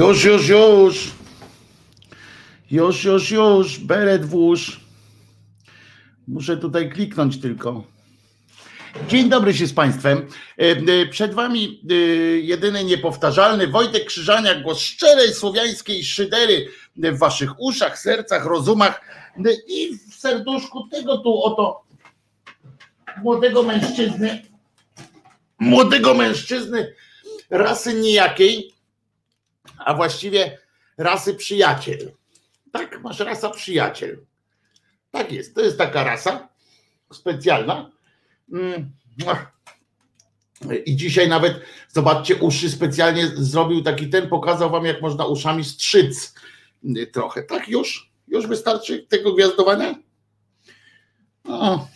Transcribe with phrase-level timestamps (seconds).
[0.00, 1.10] Już, już, już.
[2.70, 3.78] Już, już, już.
[3.78, 4.80] Beret włóż.
[6.28, 7.84] Muszę tutaj kliknąć tylko.
[9.08, 10.18] Dzień dobry się z Państwem.
[10.58, 11.94] E, e, przed Wami e,
[12.38, 19.00] jedyny niepowtarzalny Wojtek Krzyżaniak, głos szczerej słowiańskiej szydery w Waszych uszach, sercach, rozumach
[19.68, 21.82] i w serduszku tego tu oto
[23.22, 24.42] młodego mężczyzny,
[25.58, 26.94] młodego mężczyzny
[27.50, 28.79] rasy nijakiej,
[29.84, 30.58] a właściwie
[30.98, 32.12] rasy przyjaciel.
[32.72, 34.18] Tak, masz rasa przyjaciel.
[35.10, 36.48] Tak jest, to jest taka rasa
[37.12, 37.90] specjalna.
[38.52, 38.90] Mm,
[40.86, 46.34] I dzisiaj nawet, zobaczcie, uszy specjalnie zrobił taki ten, pokazał wam, jak można uszami strzyc
[47.12, 47.42] trochę.
[47.42, 48.10] Tak, już?
[48.28, 49.94] Już wystarczy tego gwiazdowania?
[51.44, 51.88] O,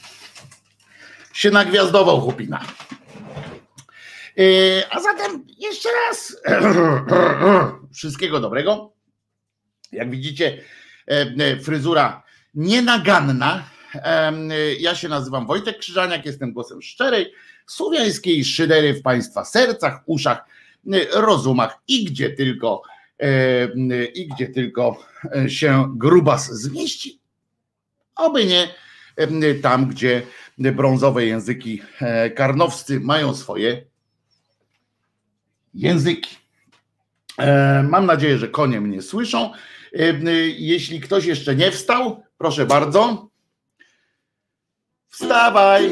[1.32, 2.64] się nagwiazdował chłopina.
[4.38, 6.36] E, a zatem jeszcze raz
[7.94, 8.92] wszystkiego dobrego.
[9.92, 10.62] Jak widzicie,
[11.08, 12.22] e, e, fryzura
[12.54, 13.74] nienaganna.
[14.78, 17.32] Ja się nazywam Wojtek Krzyżaniak, jestem głosem szczerej,
[17.66, 20.44] słowiańskiej szydery w Państwa sercach, uszach,
[21.12, 22.82] rozumach i gdzie tylko
[24.14, 25.04] i gdzie tylko
[25.48, 27.20] się grubas zmieści.
[28.16, 30.22] Oby nie tam, gdzie
[30.58, 31.82] brązowe języki
[32.34, 33.84] karnowscy mają swoje
[35.74, 36.36] języki.
[37.82, 39.50] Mam nadzieję, że konie mnie słyszą.
[40.56, 43.28] Jeśli ktoś jeszcze nie wstał, proszę bardzo.
[45.08, 45.90] Wstawaj.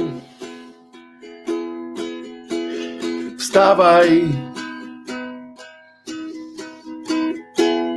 [3.38, 4.22] Wstawaj.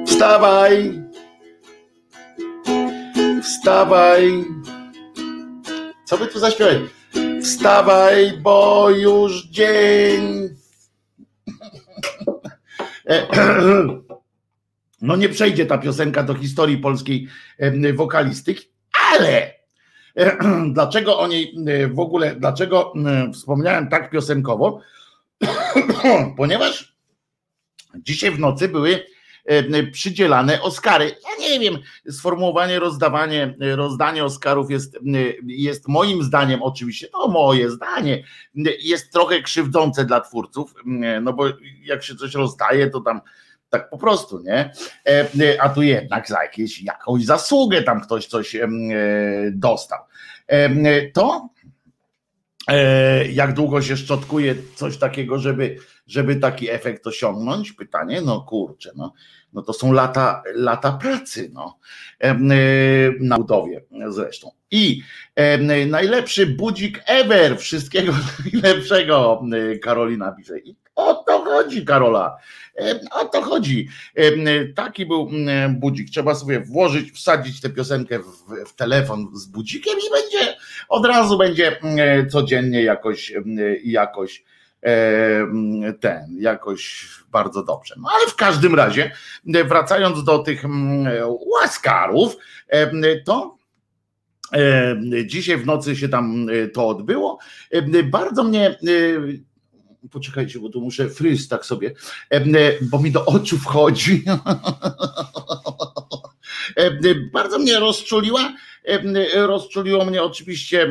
[0.06, 1.02] Wstawaj.
[3.44, 4.46] Wstawaj.
[6.06, 6.78] Co by tu zaśpiewać?
[7.44, 10.55] Wstawaj, bo już dzień.
[15.02, 17.28] No nie przejdzie ta piosenka do historii polskiej
[17.94, 18.66] wokalistyki,
[19.12, 19.54] ale
[20.74, 21.56] dlaczego o niej
[21.94, 22.94] w ogóle, dlaczego
[23.34, 24.82] wspomniałem tak piosenkowo?
[26.38, 26.96] Ponieważ
[27.96, 29.06] dzisiaj w nocy były
[29.92, 31.06] przydzielane Oscary.
[31.06, 31.78] Ja nie wiem,
[32.10, 34.98] sformułowanie, rozdawanie, rozdanie Oscarów jest,
[35.48, 38.24] jest moim zdaniem oczywiście, to moje zdanie,
[38.80, 40.74] jest trochę krzywdzące dla twórców,
[41.22, 41.46] no bo
[41.84, 43.22] jak się coś rozdaje, to tam
[43.70, 44.72] tak po prostu, nie?
[45.08, 48.68] E, a tu jednak za jakieś, jakąś zasługę tam ktoś coś e,
[49.52, 50.00] dostał.
[51.14, 51.50] To
[52.68, 55.78] e, jak długo się szczotkuje coś takiego, żeby,
[56.08, 57.72] żeby taki efekt osiągnąć?
[57.72, 59.14] Pytanie, no kurczę, no,
[59.54, 61.78] no to są lata, lata pracy no,
[63.20, 64.52] na budowie zresztą.
[64.72, 65.02] I
[65.88, 68.14] najlepszy budzik ever, wszystkiego
[68.54, 69.44] najlepszego
[69.82, 70.60] Karolina pisze.
[70.60, 72.38] I o to chodzi, Karola.
[73.12, 73.88] O to chodzi.
[74.76, 75.30] Taki był
[75.70, 76.10] budzik.
[76.10, 80.58] Trzeba sobie włożyć, wsadzić tę piosenkę w, w telefon z budzikiem i będzie
[80.90, 81.80] od razu będzie
[82.30, 83.34] codziennie jakoś,
[83.84, 84.44] jakoś
[86.00, 87.96] ten, jakoś bardzo dobrze.
[87.98, 89.12] No ale w każdym razie,
[89.46, 90.64] wracając do tych
[91.54, 92.38] łaskarów,
[93.26, 93.56] to
[95.26, 97.40] Dzisiaj w nocy się tam to odbyło.
[98.04, 98.78] Bardzo mnie
[100.12, 101.94] poczekajcie, bo tu muszę fryz tak sobie,
[102.82, 104.24] bo mi do oczu wchodzi.
[107.34, 108.54] Bardzo mnie rozczuliła.
[109.36, 110.88] Rozczuliło mnie oczywiście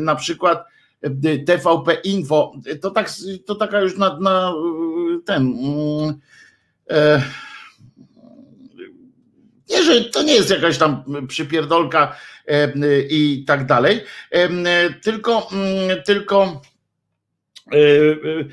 [0.00, 0.64] na przykład
[1.46, 2.52] TVP Info.
[2.82, 3.10] To, tak,
[3.46, 4.54] to taka już na, na
[5.24, 5.54] ten.
[9.70, 12.16] Nie, że to nie jest jakaś tam przypierdolka
[13.10, 14.00] i tak dalej,
[15.02, 15.48] tylko,
[16.06, 16.62] tylko
[17.72, 18.44] E, e,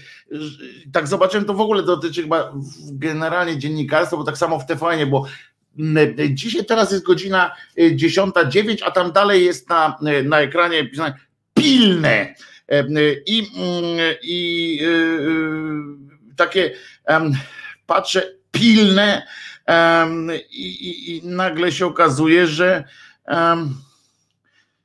[0.94, 2.54] tak zobaczyłem, to w ogóle dotyczy chyba
[2.92, 5.26] generalnie dziennikarstwa, bo tak samo w TVN, bo
[6.30, 10.90] dzisiaj teraz jest godzina 10.09, a tam dalej jest na, na ekranie
[11.58, 12.36] pilne
[13.26, 13.44] i,
[14.24, 14.80] i
[16.36, 16.72] takie
[17.86, 19.28] patrzę pilne
[20.52, 22.84] i, i, i nagle się okazuje, że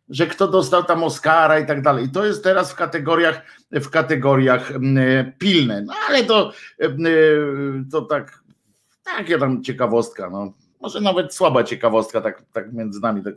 [0.08, 2.08] że kto dostał tam Oscara i tak dalej.
[2.12, 4.72] To jest teraz w kategoriach, w kategoriach
[5.38, 5.82] pilne.
[5.82, 6.52] No ale to,
[7.92, 8.42] to tak,
[9.04, 10.52] takie tam ciekawostka, no.
[10.82, 13.22] Może nawet słaba ciekawostka, tak, tak między nami.
[13.22, 13.34] Tak,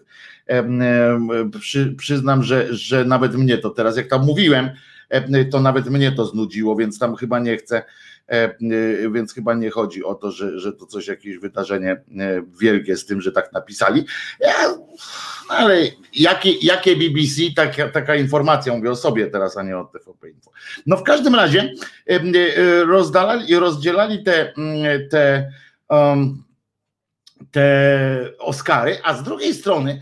[1.60, 4.70] przy, przyznam, że, że nawet mnie to teraz, jak tam mówiłem,
[5.52, 7.84] to nawet mnie to znudziło, więc tam chyba nie chcę
[9.14, 12.02] więc chyba nie chodzi o to, że, że to coś, jakieś wydarzenie
[12.60, 14.06] wielkie z tym, że tak napisali.
[14.40, 14.54] Ja,
[15.50, 15.82] no ale
[16.14, 20.52] jakie, jakie BBC, taka, taka informacja, mówię o sobie teraz, a nie o TVP Info.
[20.86, 21.74] No w każdym razie
[22.88, 24.54] rozdalali, rozdzielali te,
[25.10, 25.52] te
[25.90, 26.44] um,
[27.52, 30.02] te Oscary, a z drugiej strony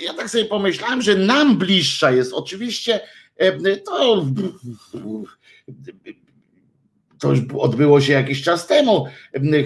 [0.00, 3.00] ja tak sobie pomyślałem, że nam bliższa jest oczywiście
[3.84, 4.26] to
[7.18, 9.06] to już odbyło się jakiś czas temu,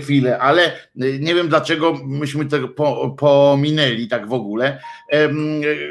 [0.03, 2.69] chwilę, ale nie wiem dlaczego myśmy to
[3.19, 4.81] pominęli tak w ogóle.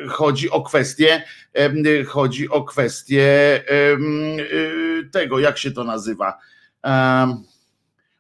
[0.10, 1.24] Chodzi o kwestię,
[2.08, 3.62] chodzi o kwestię
[5.12, 6.38] tego, jak się to nazywa.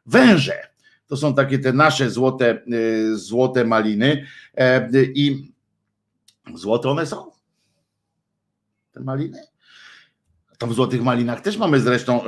[0.05, 0.72] Węże
[1.07, 4.25] to są takie te nasze złote, y, złote maliny
[4.57, 5.53] e, i
[6.55, 7.31] złote one są?
[8.91, 9.52] Te maliny?
[10.62, 12.22] W Złotych Malinach też mamy zresztą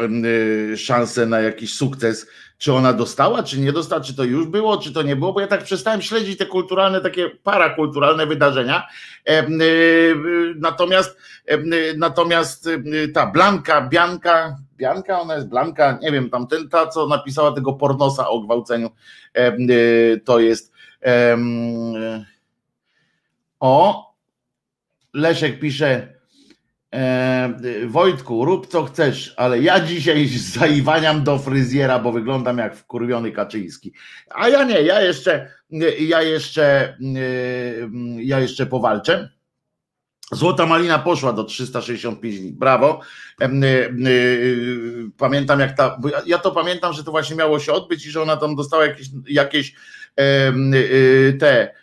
[0.75, 2.27] szansę na jakiś sukces.
[2.58, 5.41] Czy ona dostała, czy nie dostała, czy to już było, czy to nie było, bo
[5.41, 8.88] ja tak przestałem śledzić te kulturalne, takie parakulturalne wydarzenia.
[9.25, 9.46] E,
[10.55, 11.17] natomiast
[11.98, 12.70] natomiast
[13.13, 17.74] ta Blanka, Bianka, Bianka, ona jest Blanka, nie wiem, tam ten, ta, co napisała tego
[17.74, 18.89] pornosa o gwałceniu,
[20.25, 20.74] to jest
[23.60, 24.05] o
[25.13, 26.14] Leszek pisze
[27.87, 30.27] Wojtku, rób co chcesz, ale ja dzisiaj
[30.59, 33.93] zaiwaniam do fryzjera, bo wyglądam jak wkurwiony Kaczyński.
[34.29, 35.51] A ja nie, ja jeszcze,
[35.99, 39.29] ja jeszcze, y, ja jeszcze powalczę.
[40.31, 42.51] Złota Malina poszła do 365 dni.
[42.51, 42.99] Brawo.
[43.41, 43.91] Y,
[45.17, 48.37] pamiętam jak ta, ja to pamiętam, że to właśnie miało się odbyć i że ona
[48.37, 49.75] tam dostała jakieś, jakieś
[51.39, 51.73] te,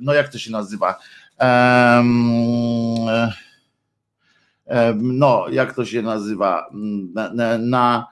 [0.00, 0.98] no jak to się nazywa?
[4.96, 6.70] No, jak to się nazywa?
[7.14, 8.06] Na, na, na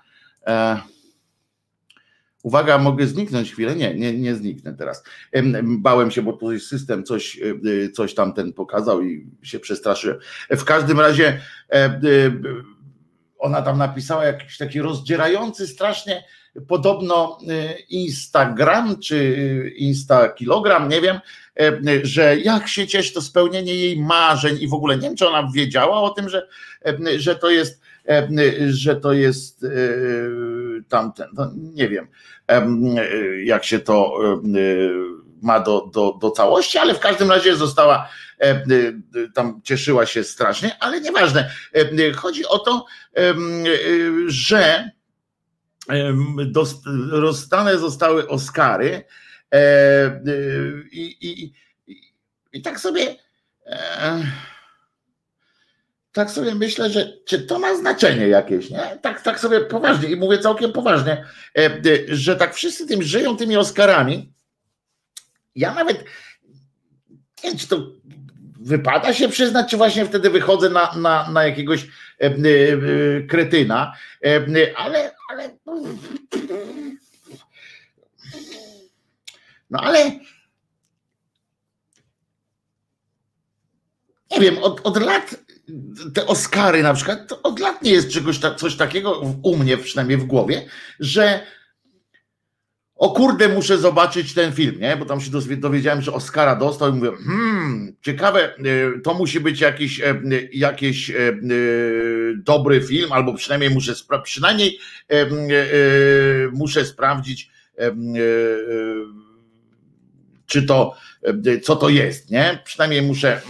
[0.47, 0.81] e,
[2.45, 3.77] Uwaga, mogę zniknąć chwilę?
[3.77, 5.05] Nie, nie, nie zniknę teraz.
[5.63, 10.19] Bałem się, bo tutaj system coś, e, e, coś tam ten pokazał i się przestraszyłem.
[10.51, 11.41] W każdym razie
[11.73, 12.01] e,
[13.39, 16.25] ona tam napisała jakiś taki rozdzierający strasznie
[16.69, 17.39] podobno
[17.89, 21.21] Instagram czy Insta kilogram, nie wiem,
[22.03, 25.51] że jak się cieszy to spełnienie jej marzeń i w ogóle nie wiem, czy ona
[25.55, 26.49] wiedziała o tym, że,
[27.17, 27.81] że to jest
[28.69, 29.67] że to jest
[30.89, 32.09] tamten, no nie wiem
[33.45, 34.19] jak się to
[35.43, 38.09] ma do, do, do całości, ale w każdym razie została,
[39.35, 41.51] tam cieszyła się strasznie, ale nieważne.
[42.17, 42.87] Chodzi o to,
[44.27, 44.91] że
[47.11, 49.05] rozdane zostały Oscary
[50.93, 51.53] i, i,
[51.87, 52.13] i,
[52.53, 53.17] i tak sobie
[56.15, 58.99] tak sobie myślę, że czy to ma znaczenie jakieś, nie?
[59.03, 61.25] Tak, tak sobie poważnie i mówię całkiem poważnie,
[61.59, 64.33] e, e, że tak wszyscy tym żyją tymi Oscarami.
[65.57, 66.05] Ja nawet
[67.45, 67.87] nie wiem, czy to
[68.61, 71.87] wypada się przyznać, czy właśnie wtedy wychodzę na, na, na jakiegoś
[72.19, 72.31] e,
[73.27, 73.93] kretyna,
[74.77, 75.51] ale, ale
[79.75, 80.11] no ale
[84.31, 85.45] nie wiem, od, od lat
[86.15, 90.19] te Oscary na przykład, to od lat nie jest czegoś coś takiego u mnie przynajmniej
[90.19, 90.67] w głowie,
[91.01, 91.41] że
[92.97, 94.97] o kurde, muszę zobaczyć ten film, nie?
[94.97, 99.61] Bo tam się dowiedziałem, że Oscara dostał i mówię, hmm, ciekawe, y, to musi być
[99.61, 100.21] jakiś, e,
[100.53, 101.35] jakiś e, e,
[102.37, 103.93] dobry film, albo przynajmniej muszę,
[104.25, 104.79] przynajmniej
[106.53, 107.51] muszę sprawdzić,
[110.47, 110.95] czy to,
[111.63, 112.59] co to jest, nie?
[112.65, 113.41] Przynajmniej muszę,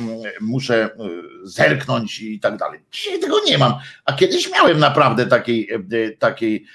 [0.40, 0.90] muszę
[1.42, 2.80] zerknąć i tak dalej.
[2.92, 3.74] Dzisiaj tego nie mam,
[4.04, 5.68] a kiedyś miałem naprawdę takiej,
[6.18, 6.66] takiej,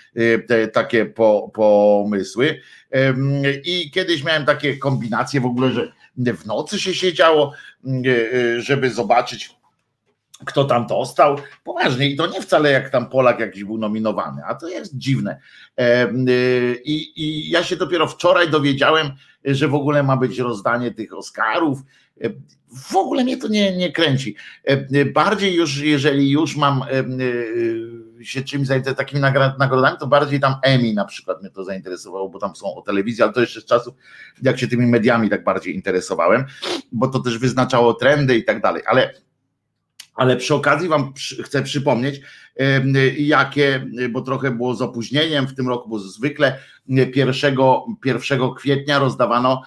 [0.74, 2.62] takie po, pomysły
[3.64, 7.54] i kiedyś miałem takie kombinacje w ogóle, że w nocy się siedziało,
[8.58, 9.60] żeby zobaczyć
[10.46, 11.38] kto tam dostał.
[11.64, 15.40] Poważnie, i to nie wcale jak tam Polak jakiś był nominowany, a to jest dziwne.
[16.84, 19.12] I, I, ja się dopiero wczoraj dowiedziałem,
[19.46, 21.80] że w ogóle ma być rozdanie tych Oscarów.
[22.90, 24.36] W ogóle mnie to nie, nie kręci.
[25.14, 26.84] Bardziej już, jeżeli już mam
[28.22, 29.22] się czymś zainteresować, takimi
[29.60, 33.24] nagrodami, to bardziej tam Emmy na przykład mnie to zainteresowało, bo tam są o telewizji,
[33.24, 33.94] ale to jeszcze z czasów,
[34.42, 36.46] jak się tymi mediami tak bardziej interesowałem,
[36.92, 39.14] bo to też wyznaczało trendy i tak dalej, ale
[40.20, 42.22] ale przy okazji Wam chcę przypomnieć,
[43.18, 47.56] jakie, bo trochę było z opóźnieniem w tym roku, bo zwykle 1,
[48.06, 49.64] 1 kwietnia rozdawano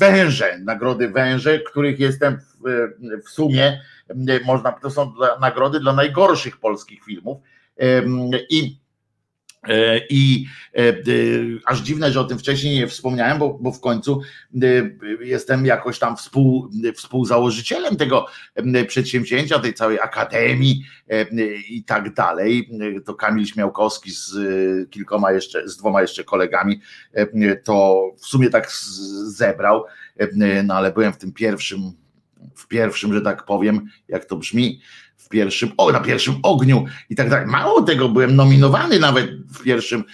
[0.00, 2.88] węże, nagrody węże, których jestem w,
[3.26, 3.80] w sumie,
[4.44, 7.38] można, to są nagrody dla najgorszych polskich filmów.
[8.50, 8.85] I E,
[10.10, 10.94] I e, e,
[11.66, 14.20] aż dziwne, że o tym wcześniej nie wspomniałem, bo, bo w końcu
[15.20, 18.26] jestem jakoś tam współ, współzałożycielem tego
[18.88, 20.84] przedsięwzięcia, tej całej akademii
[21.68, 22.70] i tak dalej.
[23.04, 24.30] To Kamil Śmiałkowski z
[24.90, 26.80] kilkoma jeszcze, z dwoma jeszcze kolegami
[27.64, 28.72] to w sumie tak
[29.24, 29.84] zebrał,
[30.64, 31.80] no ale byłem w tym pierwszym,
[32.56, 34.80] w pierwszym, że tak powiem, jak to brzmi,
[35.26, 37.46] w pierwszym, o, na pierwszym ogniu i tak dalej.
[37.46, 40.04] Mało tego, byłem nominowany nawet w pierwszym,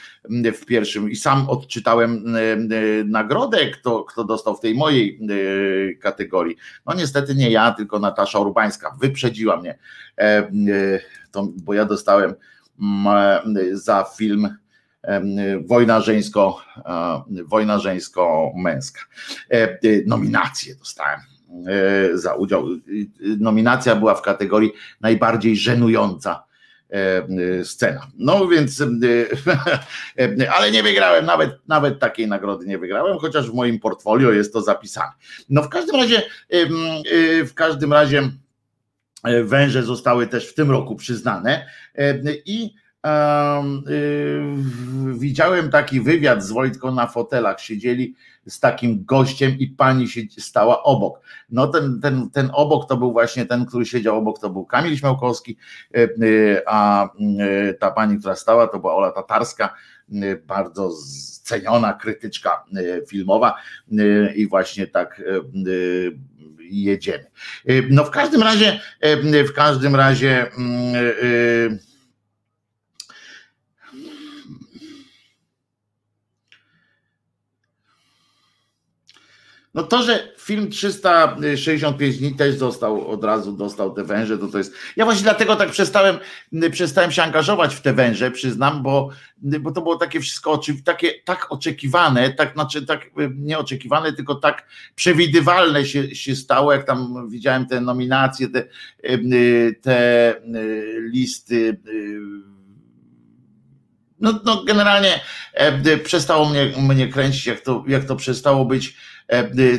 [0.55, 2.59] w pierwszym i sam odczytałem e, e,
[3.05, 6.57] nagrodę, kto, kto dostał w tej mojej e, kategorii.
[6.87, 8.97] No niestety nie ja, tylko Natasza Urbańska.
[9.01, 9.79] Wyprzedziła mnie,
[11.31, 12.35] to, bo ja dostałem
[13.73, 14.57] za film
[15.67, 16.61] Wojna żeńsko,
[17.47, 19.01] wojna żeńsko-męska.
[20.07, 21.21] Nominację dostałem
[22.15, 22.67] za udział.
[23.39, 26.45] Nominacja była w kategorii najbardziej żenująca
[26.91, 28.07] e, scena.
[28.19, 28.83] No więc,
[30.57, 34.63] ale nie wygrałem, nawet, nawet takiej nagrody nie wygrałem, chociaż w moim portfolio jest to
[34.63, 35.13] zapisane.
[35.49, 38.31] No w każdym razie, e, w każdym razie
[39.45, 41.67] węże zostały też w tym roku przyznane
[42.47, 42.75] i
[45.19, 48.15] widziałem taki wywiad z Wojtką na fotelach, siedzieli
[48.47, 51.21] z takim gościem i pani się stała obok.
[51.51, 54.97] No ten, ten, ten obok to był właśnie ten, który siedział obok, to był Kamil
[54.97, 55.57] Śmiałkowski,
[55.95, 56.09] e, e,
[56.67, 59.75] a e, ta pani, która stała, to była Ola Tatarska,
[60.47, 60.91] bardzo
[61.43, 62.65] ceniona krytyczka
[63.09, 63.55] filmowa
[64.37, 65.23] i właśnie tak
[66.59, 67.25] jedziemy.
[67.91, 68.81] No w każdym razie,
[69.49, 71.79] w każdym razie mm,
[79.75, 84.59] No to, że film 365 dni też został od razu dostał te węże, to to
[84.59, 84.75] jest.
[84.97, 86.19] Ja właśnie dlatego tak przestałem,
[86.71, 89.09] przestałem się angażować w te węże, przyznam, bo,
[89.61, 95.87] bo to było takie wszystko takie, tak oczekiwane, tak znaczy tak nieoczekiwane, tylko tak przewidywalne
[95.87, 98.69] się, się stało, jak tam widziałem te nominacje, te,
[99.83, 100.35] te
[101.13, 101.81] listy
[104.21, 105.21] no, no generalnie
[106.05, 109.12] przestało mnie, mnie kręcić, jak to, jak to przestało być E,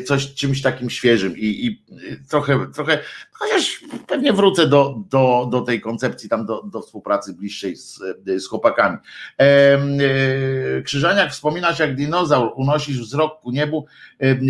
[0.06, 1.84] coś czymś takim świeżym i, i
[2.30, 3.00] trochę, trochę,
[3.44, 8.00] chociaż pewnie wrócę do, do, do tej koncepcji, tam do, do współpracy bliższej z,
[8.38, 8.98] z chłopakami.
[9.40, 13.86] E, e, Krzyżaniak wspominasz jak dinozaur, unosisz wzrok ku niebu,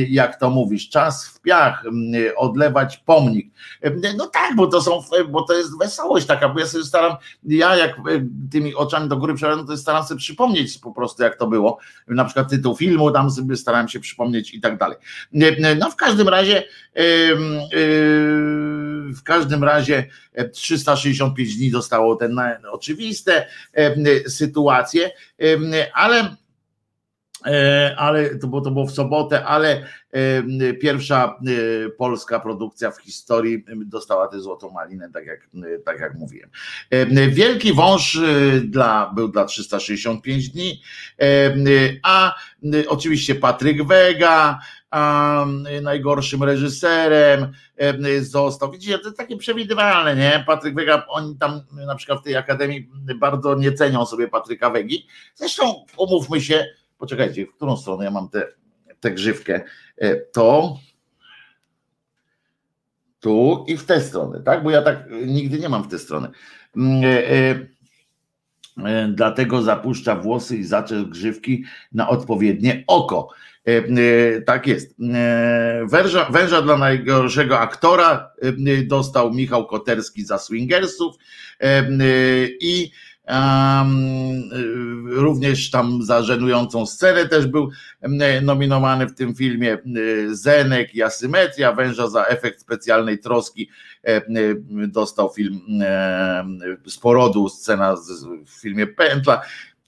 [0.09, 1.83] jak to mówisz, czas w piach,
[2.35, 3.53] odlewać pomnik.
[4.17, 7.75] No tak, bo to są, bo to jest wesołość taka, bo ja sobie staram, ja
[7.75, 7.95] jak
[8.51, 11.77] tymi oczami do góry przepraszam, to staram sobie przypomnieć po prostu jak to było,
[12.07, 14.97] na przykład tytuł filmu, tam sobie starałem się przypomnieć i tak dalej.
[15.79, 16.63] No w każdym razie
[19.15, 20.07] w każdym razie
[20.51, 22.33] 365 dni dostało ten
[22.71, 23.47] oczywiste
[24.27, 25.11] sytuacje,
[25.93, 26.42] ale E,
[27.97, 33.65] ale to było, to było w sobotę, ale e, pierwsza e, polska produkcja w historii
[33.85, 35.47] dostała tę złotą malinę, tak jak,
[35.85, 36.49] tak jak mówiłem.
[37.29, 38.19] Wielki wąż
[38.63, 40.81] dla, był dla 365 dni,
[42.03, 42.35] a
[42.87, 44.59] oczywiście Patryk Wega,
[44.91, 45.45] a
[45.81, 47.53] najgorszym reżyserem
[48.21, 48.71] został.
[48.71, 50.43] Widzicie, to jest takie przewidywalne, nie?
[50.47, 55.07] Patryk Wega, oni tam na przykład w tej akademii bardzo nie cenią sobie Patryka Wegi.
[55.35, 56.65] Zresztą umówmy się,
[57.03, 58.29] Poczekajcie, w którą stronę ja mam
[58.99, 59.61] tę grzywkę?
[59.97, 60.77] E, to
[63.19, 64.63] tu i w tę stronę, tak?
[64.63, 66.29] Bo ja tak nigdy nie mam w tę stronę.
[66.77, 67.19] Mm, e,
[68.89, 73.29] e, dlatego zapuszcza włosy i zaczep grzywki na odpowiednie oko.
[74.45, 74.95] Tak jest.
[75.85, 78.31] Węża, węża dla najgorszego aktora
[78.85, 81.15] dostał Michał Koterski za Swingersów
[82.61, 82.91] i
[85.05, 87.69] Również tam za żenującą scenę też był
[88.41, 89.77] nominowany w tym filmie
[90.31, 93.69] Zenek i Asymetria, węża za efekt specjalnej troski
[94.87, 95.61] dostał film
[96.87, 97.95] z porodu, scena
[98.45, 99.41] w filmie Pętla.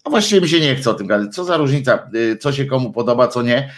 [0.05, 1.35] No właściwie mi się nie chce o tym gadać.
[1.35, 3.71] Co za różnica, co się komu podoba, co nie.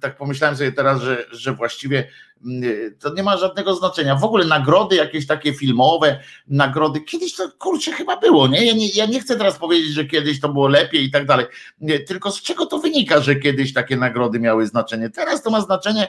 [0.00, 2.08] Tak pomyślałem sobie teraz, że, że właściwie
[3.00, 4.16] to nie ma żadnego znaczenia.
[4.16, 8.66] W ogóle nagrody jakieś takie filmowe, nagrody, kiedyś to kurczę chyba było, nie?
[8.66, 8.88] Ja, nie?
[8.88, 11.46] ja nie chcę teraz powiedzieć, że kiedyś to było lepiej i tak dalej,
[12.06, 15.10] tylko z czego to wynika, że kiedyś takie nagrody miały znaczenie.
[15.10, 16.08] Teraz to ma znaczenie,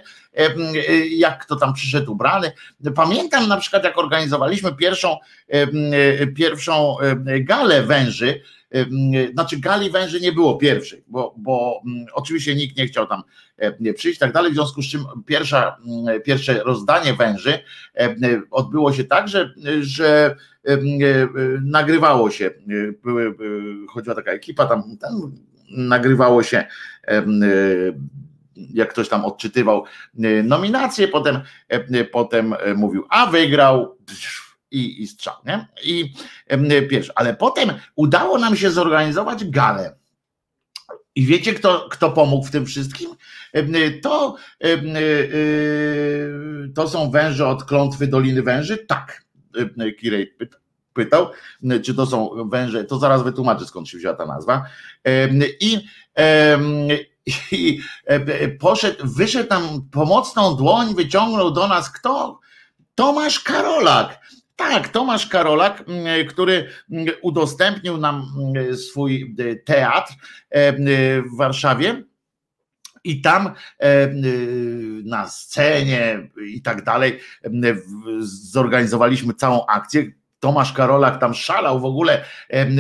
[1.10, 2.52] jak kto tam przyszedł ubrany.
[2.96, 5.18] Pamiętam na przykład, jak organizowaliśmy pierwszą,
[6.36, 8.42] pierwszą galę węży,
[9.34, 11.82] znaczy gali węży nie było pierwszej, bo, bo
[12.14, 13.24] oczywiście nikt nie chciał tam
[13.96, 14.52] przyjść, tak dalej.
[14.52, 15.78] W związku z czym pierwsza,
[16.26, 17.60] pierwsze rozdanie węży
[18.52, 20.36] odbyło się tak, że, że
[21.62, 22.52] nagrywało się,
[23.04, 23.36] były,
[23.90, 25.36] chodziła taka ekipa, tam, tam
[25.70, 26.66] nagrywało się
[28.74, 29.86] jak ktoś tam odczytywał
[30.44, 31.40] nominacje, potem,
[32.12, 33.98] potem mówił, a wygrał
[34.72, 35.68] i, i strzał, nie?
[35.84, 36.14] I
[36.90, 39.96] pierwszy, ale potem udało nam się zorganizować galę.
[41.18, 43.10] I wiecie, kto, kto pomógł w tym wszystkim?
[44.02, 44.36] To,
[46.76, 48.78] to są węże od klątwy Doliny Węży?
[48.78, 49.24] Tak.
[50.00, 50.38] Kirej
[50.94, 51.30] pytał,
[51.86, 54.66] czy to są węże, to zaraz wytłumaczę skąd się wzięła ta nazwa.
[55.60, 55.80] I,
[57.52, 57.80] i
[58.60, 62.40] poszedł, wyszedł tam pomocną dłoń, wyciągnął do nas kto?
[62.96, 64.20] Tomasz Karolak
[64.58, 65.84] tak, Tomasz Karolak,
[66.30, 66.70] który
[67.22, 68.26] udostępnił nam
[68.76, 70.76] swój e, teatr e, e,
[71.22, 72.04] w Warszawie.
[73.04, 73.54] I tam
[75.04, 77.20] na scenie i tak dalej
[78.52, 80.12] zorganizowaliśmy całą akcję.
[80.40, 82.24] Tomasz Karolak tam szalał w ogóle,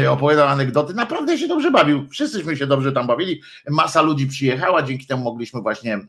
[0.09, 5.07] opowiadał anegdoty, naprawdę się dobrze bawił, wszyscyśmy się dobrze tam bawili, masa ludzi przyjechała, dzięki
[5.07, 6.01] temu mogliśmy właśnie e,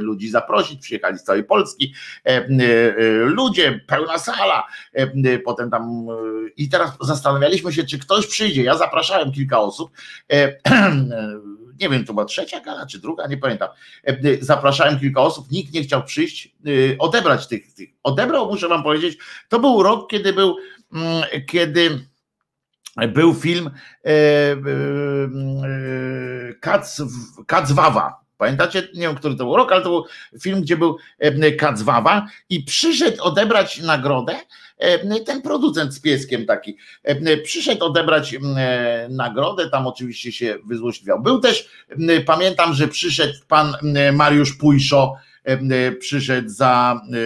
[0.00, 2.48] ludzi zaprosić, przyjechali z całej Polski, e, e,
[3.24, 4.66] ludzie, pełna sala,
[5.44, 6.06] potem tam
[6.56, 9.90] i teraz zastanawialiśmy się, czy ktoś przyjdzie, ja zapraszałem kilka osób,
[11.80, 13.68] nie wiem, to była trzecia gala, czy druga, nie pamiętam.
[14.40, 16.56] Zapraszałem kilka osób, nikt nie chciał przyjść,
[16.98, 17.88] odebrać tych, tych.
[18.02, 20.56] Odebrał, muszę wam powiedzieć, to był rok, kiedy był
[21.46, 22.06] kiedy
[23.08, 23.70] był film
[24.04, 24.56] e, e,
[27.46, 28.26] Kacwawa.
[28.38, 28.88] Pamiętacie?
[28.94, 30.04] Nie wiem, który to był rok, ale to był
[30.40, 34.36] film, gdzie był e, Kacwawa i przyszedł odebrać nagrodę
[35.26, 36.76] ten producent z pieskiem taki.
[37.44, 38.36] Przyszedł odebrać
[39.08, 41.22] nagrodę, tam oczywiście się wyzłośliwiał.
[41.22, 41.68] Był też,
[42.26, 43.76] pamiętam, że przyszedł pan
[44.12, 45.25] Mariusz Pujszo, E,
[46.00, 47.16] przyszedł za e,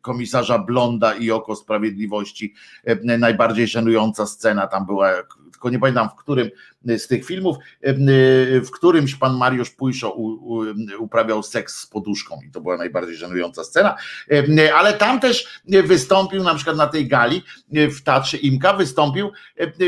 [0.00, 2.54] komisarza Blonda i Oko Sprawiedliwości.
[2.84, 5.12] E, najbardziej szanująca scena tam była,
[5.52, 6.50] tylko nie pamiętam w którym
[6.84, 7.56] z tych filmów,
[8.64, 10.16] w którymś pan Mariusz Pujszo
[10.98, 13.96] uprawiał seks z poduszką i to była najbardziej żenująca scena,
[14.74, 19.30] ale tam też wystąpił na przykład na tej gali w Teatrze Imka wystąpił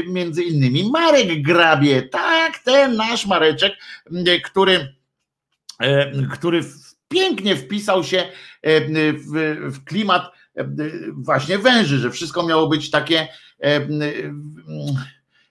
[0.07, 3.73] między innymi Marek Grabie, tak, ten nasz Mareczek,
[4.45, 4.95] który
[6.33, 6.63] który
[7.15, 8.19] pięknie wpisał się
[8.63, 8.81] e,
[9.13, 10.67] w, w klimat e,
[11.13, 13.29] właśnie węży, że wszystko miało być takie
[13.63, 13.89] e,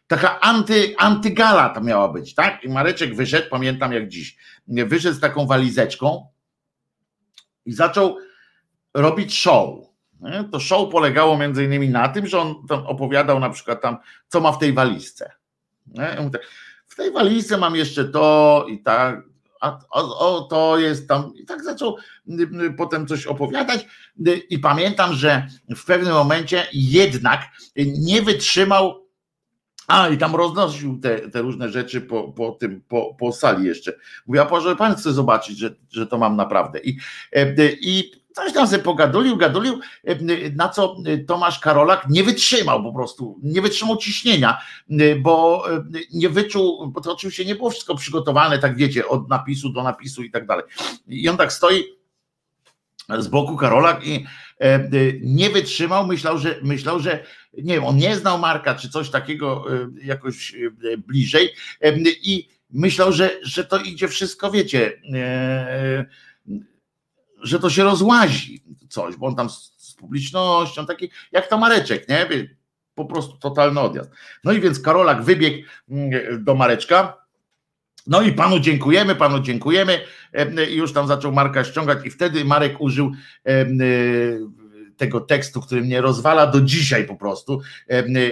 [0.07, 2.63] taka anty, antygala to miała być, tak?
[2.63, 6.27] I Mareczek wyszedł, pamiętam jak dziś, wyszedł z taką walizeczką
[7.65, 8.17] i zaczął
[8.93, 9.79] robić show.
[10.51, 13.97] To show polegało między innymi na tym, że on tam opowiadał na przykład tam,
[14.27, 15.31] co ma w tej walizce.
[16.87, 19.32] W tej walizce mam jeszcze to i tak,
[19.63, 21.31] a o, to jest tam.
[21.35, 21.97] I tak zaczął
[22.77, 23.87] potem coś opowiadać.
[24.49, 27.41] I pamiętam, że w pewnym momencie jednak
[27.85, 29.03] nie wytrzymał.
[29.87, 33.93] A, i tam roznosił te, te różne rzeczy po, po tym, po, po sali jeszcze.
[34.27, 36.79] Mówię, a może pan chce zobaczyć, że, że to mam naprawdę.
[36.79, 36.97] I,
[37.81, 39.79] i Coś tam sobie pogadulił, gadulił,
[40.55, 40.95] na co
[41.27, 44.61] Tomasz Karolak nie wytrzymał po prostu, nie wytrzymał ciśnienia,
[45.21, 45.65] bo
[46.13, 50.23] nie wyczuł, bo to oczywiście nie było wszystko przygotowane, tak wiecie, od napisu do napisu
[50.23, 50.65] i tak dalej.
[51.07, 51.83] I on tak stoi
[53.19, 54.25] z boku Karolak i
[55.21, 59.65] nie wytrzymał, myślał, że myślał, że nie wiem, on nie znał Marka, czy coś takiego
[60.03, 60.55] jakoś
[61.07, 61.49] bliżej
[62.21, 65.01] i myślał, że, że to idzie wszystko, wiecie,
[67.43, 72.27] że to się rozłazi coś, bo on tam z, publicznością, taki jak to Mareczek, nie?
[72.95, 74.11] Po prostu totalny odjazd.
[74.43, 77.17] No i więc Karolak wybiegł mm, do Mareczka,
[78.07, 79.99] no i panu dziękujemy, panu dziękujemy.
[80.71, 83.11] I już tam zaczął Marka ściągać, i wtedy Marek użył
[84.97, 87.61] tego tekstu, który mnie rozwala do dzisiaj po prostu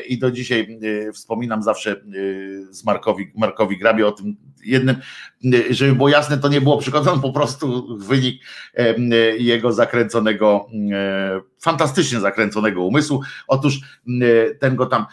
[0.07, 0.79] i do dzisiaj
[1.13, 1.95] wspominam zawsze
[2.69, 4.95] z Markowi, Markowi Grabie o tym jednym,
[5.69, 8.43] żeby było jasne, to nie było przykładem, po prostu wynik
[9.37, 10.65] jego zakręconego,
[11.59, 13.21] fantastycznie zakręconego umysłu.
[13.47, 13.79] Otóż
[14.59, 15.05] ten go tam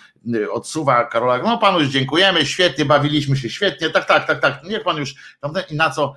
[0.50, 4.82] odsuwa, Karola, no panu już dziękujemy, świetnie, bawiliśmy się świetnie, tak, tak, tak, tak, niech
[4.82, 5.14] pan już,
[5.70, 6.14] i na co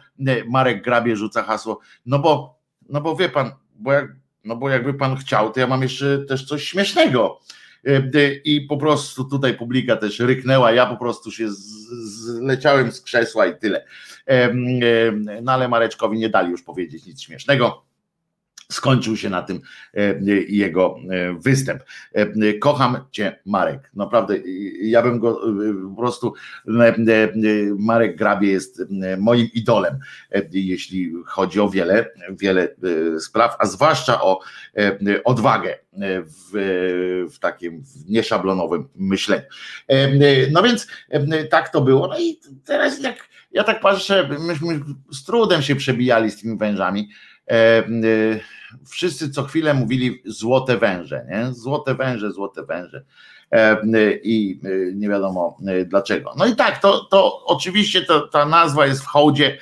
[0.49, 4.05] Marek Grabie rzuca hasło, no bo, no bo wie pan, bo jak
[4.43, 7.39] no bo jakby pan chciał, to ja mam jeszcze też coś śmiesznego.
[7.87, 13.45] E, I po prostu tutaj publika też ryknęła, ja po prostu się zleciałem z krzesła
[13.45, 13.85] i tyle.
[15.41, 17.90] No ale Mareczkowi nie dali już powiedzieć nic śmiesznego.
[18.71, 19.61] Skończył się na tym
[19.93, 21.83] e, jego e, występ.
[22.13, 23.91] E, kocham cię, Marek.
[23.93, 24.35] Naprawdę,
[24.81, 25.41] ja bym go
[25.89, 26.33] po prostu.
[27.77, 28.83] Marek Grabie jest
[29.17, 29.99] moim idolem,
[30.51, 32.67] jeśli chodzi o wiele, wiele
[33.19, 34.39] spraw, a zwłaszcza o
[35.23, 35.77] odwagę
[36.25, 39.43] w, w takim nieszablonowym myśleniu.
[40.51, 40.87] No więc
[41.49, 42.07] tak to było.
[42.07, 44.79] No i teraz jak ja tak patrzę, myśmy
[45.11, 47.09] z trudem się przebijali z tymi wężami
[48.89, 51.53] wszyscy co chwilę mówili złote węże, nie?
[51.53, 53.03] Złote węże, złote węże.
[53.51, 53.77] E,
[54.23, 56.33] I e, nie wiadomo e, dlaczego.
[56.37, 59.57] No i tak, to, to oczywiście to, ta nazwa jest w hołdzie,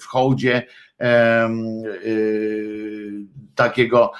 [0.00, 0.66] w hołdzie
[3.54, 4.12] takiego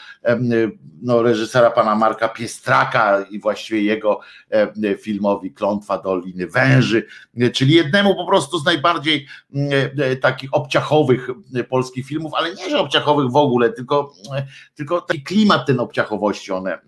[1.03, 4.21] no, reżysera pana Marka Piestraka i właściwie jego
[5.01, 7.07] filmowi Klątwa Doliny Węży,
[7.53, 9.27] czyli jednemu po prostu z najbardziej
[10.21, 11.29] takich obciachowych
[11.69, 14.13] polskich filmów, ale nie, że obciachowych w ogóle, tylko,
[14.75, 16.79] tylko taki klimat ten obciachowości one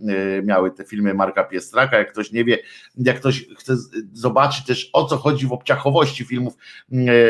[0.43, 2.59] miały, te filmy Marka Piestraka, jak ktoś nie wie,
[2.97, 3.77] jak ktoś chce
[4.13, 6.55] zobaczyć też o co chodzi w obciachowości filmów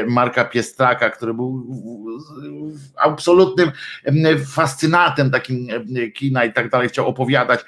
[0.07, 1.66] Marka Piestraka, który był
[2.96, 3.70] absolutnym
[5.07, 5.69] fascynatem takim
[6.14, 7.61] kina i tak dalej, chciał opowiadać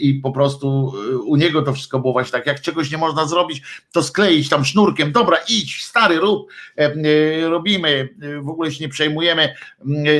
[0.00, 3.26] i po prostu e, u niego to wszystko było właśnie tak, jak czegoś nie można
[3.26, 8.84] zrobić, to skleić tam sznurkiem, dobra idź, stary rób, e, robimy, e, w ogóle się
[8.84, 9.54] nie przejmujemy,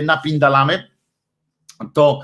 [0.05, 0.89] napindalamy,
[1.95, 2.21] to,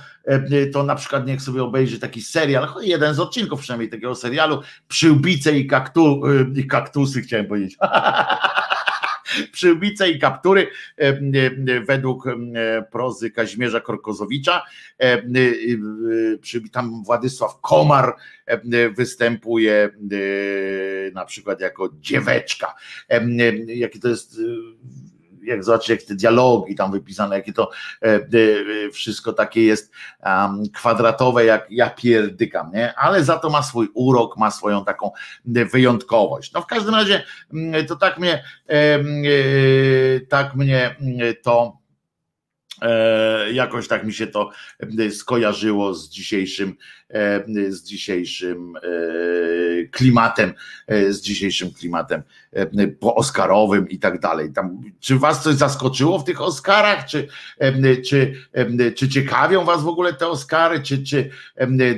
[0.73, 5.59] to na przykład niech sobie obejrzy taki serial, jeden z odcinków przynajmniej takiego serialu, Przyłbice
[5.59, 6.23] i, kaktu,
[6.57, 7.77] i kaktusy chciałem powiedzieć.
[9.53, 10.67] przyłbice i kaptury
[11.87, 12.25] według
[12.93, 14.63] prozy Kazimierza Korkozowicza.
[16.73, 18.17] Tam Władysław Komar
[18.97, 19.91] występuje
[21.15, 22.75] na przykład jako dzieweczka.
[23.67, 24.41] Jakie to jest
[25.45, 27.71] jak zobaczyć, jak te dialogi tam wypisane, jakie to
[28.03, 29.93] e, e, wszystko takie jest
[30.75, 32.95] kwadratowe, jak ja pierdykam, nie?
[32.95, 35.11] Ale za to ma swój urok, ma swoją taką
[35.45, 36.53] wyjątkowość.
[36.53, 37.25] No w każdym razie
[37.89, 39.01] to tak mnie, e,
[40.29, 40.97] tak mnie
[41.43, 41.84] to
[43.53, 44.51] jakoś tak mi się to
[44.99, 46.77] e, skojarzyło z dzisiejszym,
[47.09, 48.75] e, z dzisiejszym
[49.91, 50.55] klimatem,
[50.89, 52.23] z dzisiejszym klimatem
[53.01, 54.53] oscarowym i tak dalej.
[54.53, 57.07] Tam, czy was coś zaskoczyło w tych Oscarach?
[57.07, 57.29] Czy,
[58.09, 58.35] czy,
[58.97, 60.83] czy ciekawią was w ogóle te Oscary?
[60.83, 61.31] Czy, czy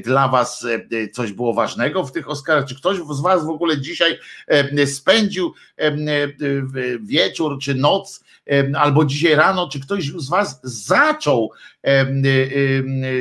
[0.05, 0.66] dla was
[1.12, 2.64] coś było ważnego w tych Oscarach?
[2.64, 4.18] Czy ktoś z was w ogóle dzisiaj
[4.87, 5.55] spędził
[7.01, 8.26] wieczór czy noc
[8.76, 11.50] albo dzisiaj rano, czy ktoś z Was zaczął,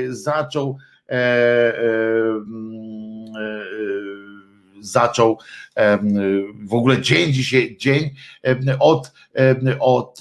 [0.10, 0.78] zaczął
[1.10, 1.74] e,
[4.80, 5.40] zaczął
[6.66, 8.10] w ogóle dzień dzisiaj, dzień
[8.80, 9.12] od,
[9.80, 10.20] od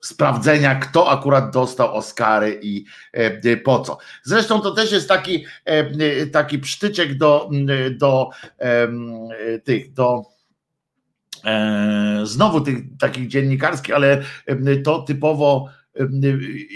[0.00, 2.84] sprawdzenia, kto akurat dostał Oscary i
[3.64, 3.98] po co.
[4.22, 5.44] Zresztą to też jest taki,
[6.32, 7.50] taki psztyczek do,
[7.98, 8.30] do
[9.64, 10.37] tych, do
[12.22, 14.22] znowu tych takich dziennikarskich, ale
[14.84, 15.68] to typowo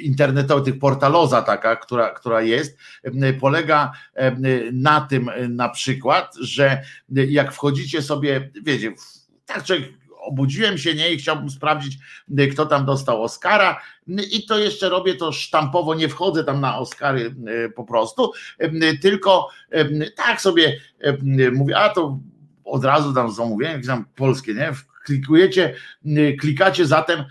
[0.03, 2.79] internetowy, tych portaloza taka, która, która jest,
[3.41, 3.93] polega
[4.73, 8.93] na tym na przykład, że jak wchodzicie sobie, wiecie,
[9.47, 9.89] tak człowiek
[10.23, 11.99] obudziłem się nie i chciałbym sprawdzić,
[12.53, 13.81] kto tam dostał Oscara
[14.33, 17.35] i to jeszcze robię to sztampowo, nie wchodzę tam na Oscary
[17.77, 18.33] po prostu,
[19.03, 19.49] tylko
[20.17, 20.81] tak sobie
[21.53, 22.19] mówię, a to
[22.65, 24.73] od razu tam zamówienie, jakieś tam polskie, nie?
[25.05, 25.75] Klikujecie,
[26.41, 27.25] klikacie zatem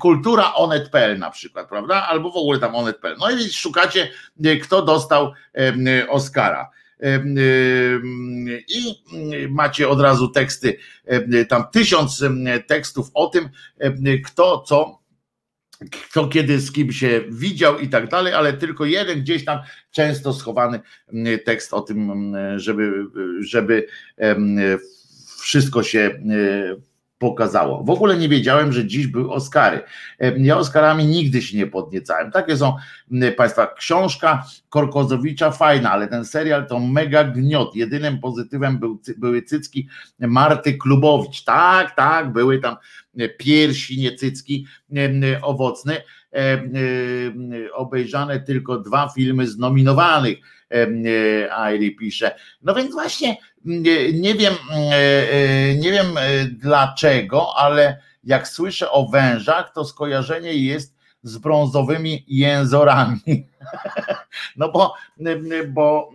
[0.00, 2.06] kultura onet.pl na przykład, prawda?
[2.06, 3.16] Albo w ogóle tam onet.pl.
[3.20, 4.10] No i szukacie,
[4.62, 5.32] kto dostał
[6.08, 6.70] Oscara.
[8.68, 9.04] I
[9.50, 10.78] macie od razu teksty,
[11.48, 12.24] tam tysiąc
[12.66, 13.48] tekstów o tym,
[14.24, 14.98] kto co
[16.10, 19.58] kto kiedy z kim się widział i tak dalej, ale tylko jeden gdzieś tam
[19.90, 20.80] często schowany
[21.12, 22.92] mm, tekst o tym, mm, żeby,
[23.40, 23.86] żeby
[25.40, 26.20] wszystko się
[27.18, 27.84] pokazało.
[27.84, 29.80] W ogóle nie wiedziałem, że dziś były Oscary.
[30.38, 32.30] Ja Oscarami nigdy się nie podniecałem.
[32.30, 32.76] Takie są
[33.36, 37.76] Państwa książka Korkozowicza fajna, ale ten serial to mega gniot.
[37.76, 41.44] Jedynym pozytywem był, były cycki Marty Klubowicz.
[41.44, 42.76] Tak, tak, były tam
[43.38, 44.66] piersi, nie cycki
[45.42, 46.02] owocne.
[47.74, 50.38] Obejrzane tylko dwa filmy z nominowanych.
[51.50, 52.34] Airi pisze.
[52.62, 53.36] No więc właśnie
[54.12, 54.54] nie wiem,
[55.78, 56.06] nie wiem
[56.50, 63.20] dlaczego, ale jak słyszę o wężach, to skojarzenie jest z brązowymi jęzorami.
[64.56, 64.94] No bo,
[65.68, 66.12] bo,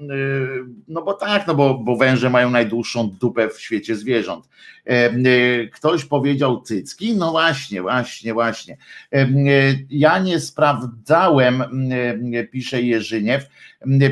[0.87, 4.49] no bo tak, no bo, bo węże mają najdłuższą dupę w świecie zwierząt.
[5.73, 7.15] Ktoś powiedział cycki?
[7.15, 8.77] No właśnie, właśnie, właśnie.
[9.89, 11.63] Ja nie sprawdzałem,
[12.51, 13.49] pisze Jerzyniew,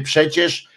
[0.03, 0.70] przecież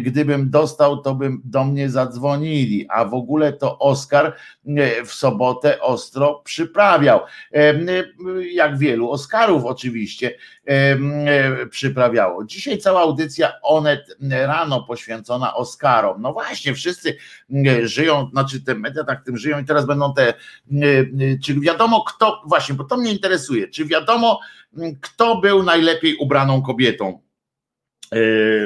[0.00, 4.26] gdybym dostał, to bym do mnie zadzwonili, a w ogóle to Oskar
[4.66, 7.20] e, w sobotę ostro przyprawiał.
[7.52, 7.74] E,
[8.52, 10.34] jak wielu Oskarów oczywiście
[11.70, 12.44] przyprawiało.
[12.44, 16.22] Dzisiaj cała audycja Onet rano poświęcona Oskarom.
[16.22, 17.16] No właśnie, wszyscy
[17.82, 20.34] żyją, znaczy te media tak tym żyją i teraz będą te,
[21.44, 24.40] czy wiadomo kto, właśnie, bo to mnie interesuje, czy wiadomo
[25.00, 27.21] kto był najlepiej ubraną kobietą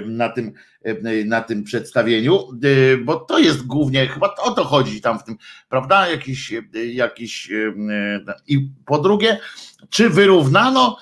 [0.07, 0.53] na tym
[0.87, 2.49] E, na tym przedstawieniu,
[2.95, 5.37] e, bo to jest głównie, chyba o to chodzi tam w tym,
[5.69, 6.09] prawda?
[6.09, 7.51] Jakiś, e, jakiś
[8.47, 9.39] i po drugie,
[9.91, 10.97] czy wyrównano,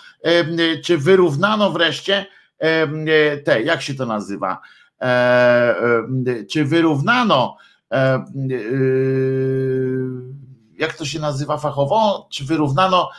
[0.85, 2.26] czy wyrównano wreszcie
[3.44, 4.61] te, jak się to nazywa?
[6.50, 7.57] Czy wyrównano
[10.78, 13.11] jak to się nazywa fachowo, czy wyrównano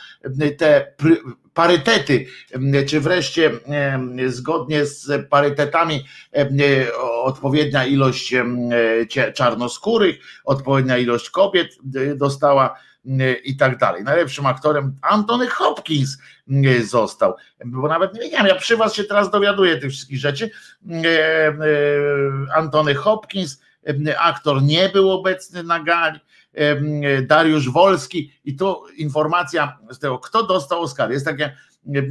[0.58, 0.94] te
[1.56, 2.26] parytety,
[2.86, 3.50] czy wreszcie
[4.26, 6.04] zgodnie z parytetami
[7.22, 8.34] odpowiednia ilość
[9.34, 11.68] czarnoskórych, odpowiednia ilość kobiet
[12.16, 12.78] dostała
[13.44, 14.04] i tak dalej.
[14.04, 16.18] Najlepszym aktorem Antony Hopkins
[16.84, 20.50] został, bo nawet nie wiedziałem, ja przy was się teraz dowiaduję tych wszystkich rzeczy.
[22.54, 23.60] Antony Hopkins,
[24.18, 26.20] aktor nie był obecny na gali,
[27.22, 31.12] Dariusz Wolski i tu informacja z tego, kto dostał Oscar.
[31.12, 31.56] Jest takie,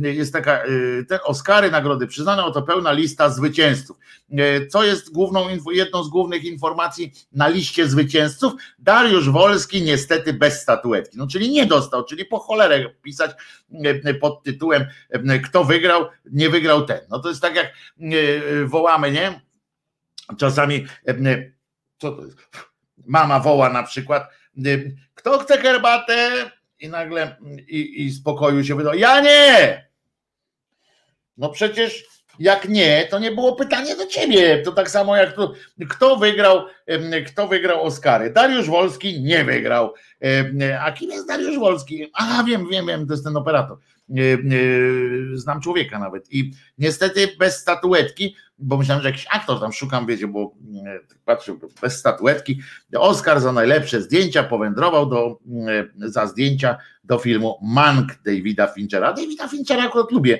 [0.01, 0.67] jest taka, e,
[1.07, 3.97] te Oscary, nagrody przyznane, oto pełna lista zwycięzców.
[4.31, 8.53] E, co jest główną, jedną z głównych informacji na liście zwycięzców?
[8.79, 13.31] Dariusz Wolski niestety bez statuetki, no czyli nie dostał, czyli po cholerę pisać
[14.03, 14.85] e, pod tytułem
[15.43, 16.99] kto wygrał, nie wygrał ten.
[17.09, 17.73] No to jest tak jak
[18.65, 19.41] wołamy, nie?
[20.37, 20.85] Czasami
[21.97, 22.37] co to jest?
[23.05, 24.29] Mama woła na przykład,
[24.65, 26.51] y, kto chce herbatę?
[26.79, 27.37] I nagle
[27.67, 29.85] i, i spokoju się wydaje, ja nie!
[31.37, 32.05] No przecież
[32.39, 34.61] jak nie, to nie było pytanie do ciebie.
[34.61, 35.53] To tak samo jak to,
[35.89, 36.65] kto wygrał,
[37.27, 38.29] kto wygrał Oscary.
[38.29, 39.93] Dariusz Wolski nie wygrał.
[40.81, 42.11] A kim jest Dariusz Wolski?
[42.13, 43.77] A wiem, wiem, wiem, to jest ten operator.
[45.33, 46.33] Znam człowieka nawet.
[46.33, 50.55] I niestety bez statuetki, bo myślałem, że jakiś aktor tam szukam, wiecie, bo
[51.25, 52.59] patrzył bez statuetki.
[52.95, 55.39] Oscar za najlepsze zdjęcia powędrował do,
[55.97, 59.13] za zdjęcia do filmu Mank Davida Finchera.
[59.13, 60.39] Davida Finchera akurat lubię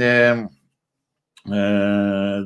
[0.00, 0.48] E,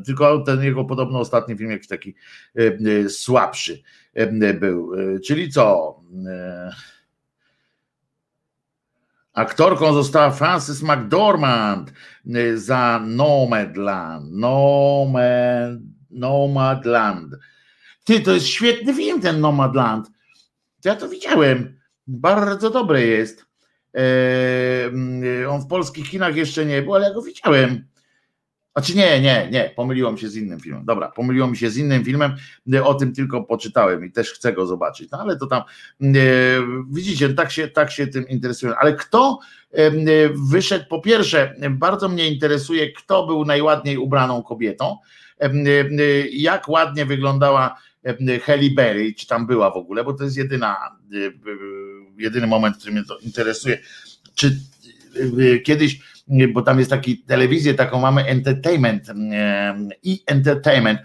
[0.06, 2.14] tylko ten jego podobno ostatni film jakiś taki
[2.58, 2.62] e,
[3.04, 3.82] e, słabszy
[4.60, 4.92] był.
[5.26, 6.00] Czyli co?
[9.32, 11.92] Aktorką została Frances McDormand
[12.54, 14.32] za Nomadland.
[14.32, 17.34] Nomad, Nomadland.
[18.04, 20.10] Ty, to jest świetny film ten Nomadland.
[20.84, 21.78] Ja to widziałem.
[22.06, 23.46] Bardzo dobry jest.
[25.48, 27.91] On w polskich kinach jeszcze nie był, ale ja go widziałem.
[28.76, 30.84] Znaczy nie, nie, nie, pomyliłam się z innym filmem.
[30.84, 32.36] Dobra, pomyliło mi się z innym filmem,
[32.84, 35.10] o tym tylko poczytałem i też chcę go zobaczyć.
[35.10, 35.62] No ale to tam,
[36.02, 36.14] e,
[36.90, 38.74] widzicie, tak się, tak się tym interesują.
[38.74, 39.38] Ale kto
[39.72, 39.90] e,
[40.50, 44.96] wyszedł, po pierwsze, bardzo mnie interesuje, kto był najładniej ubraną kobietą,
[45.40, 45.48] e,
[46.32, 47.78] jak ładnie wyglądała
[48.42, 50.76] Halle Berry, czy tam była w ogóle, bo to jest jedyna,
[52.18, 53.78] jedyny moment, który mnie to interesuje.
[54.34, 54.58] Czy
[55.64, 56.00] kiedyś
[56.52, 59.06] bo tam jest taki telewizję, taką mamy entertainment
[60.02, 61.00] i entertainment.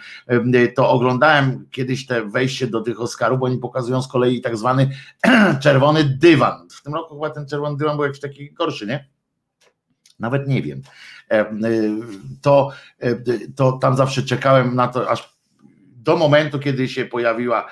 [0.75, 4.89] To oglądałem kiedyś te wejście do tych Oscarów, bo oni pokazują z kolei tak zwany
[5.63, 6.67] czerwony dywan.
[6.69, 9.09] W tym roku chyba ten czerwony dywan był jakiś taki gorszy, nie?
[10.19, 10.81] Nawet nie wiem.
[12.41, 12.71] To,
[13.55, 15.37] to tam zawsze czekałem na to, aż
[15.95, 17.67] do momentu, kiedy się pojawiła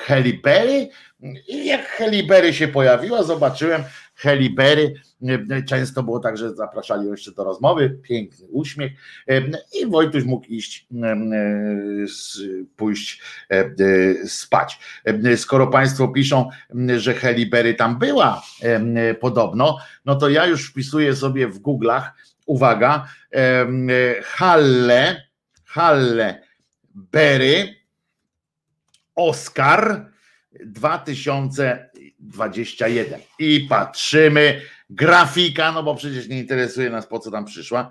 [0.00, 0.88] Halle Berry.
[1.48, 3.82] I jak Halle Berry się pojawiła, zobaczyłem,
[4.14, 4.94] Halle Berry.
[5.68, 8.92] Często było tak, że zapraszali jeszcze do rozmowy, piękny uśmiech
[9.80, 10.86] i Wojtuś mógł iść,
[12.76, 13.22] pójść
[14.26, 14.78] spać.
[15.36, 16.48] Skoro Państwo piszą,
[16.96, 18.42] że Halle Berry tam była
[19.20, 22.02] podobno, no to ja już wpisuję sobie w Google'ach,
[22.46, 23.08] uwaga,
[24.24, 25.22] Halle,
[25.64, 26.42] Halle
[26.94, 27.74] Berry,
[29.14, 30.11] Oscar
[30.64, 31.90] 2000
[32.22, 33.20] 21.
[33.38, 34.60] I patrzymy,
[34.90, 37.90] grafika, no bo przecież nie interesuje nas po co tam przyszła.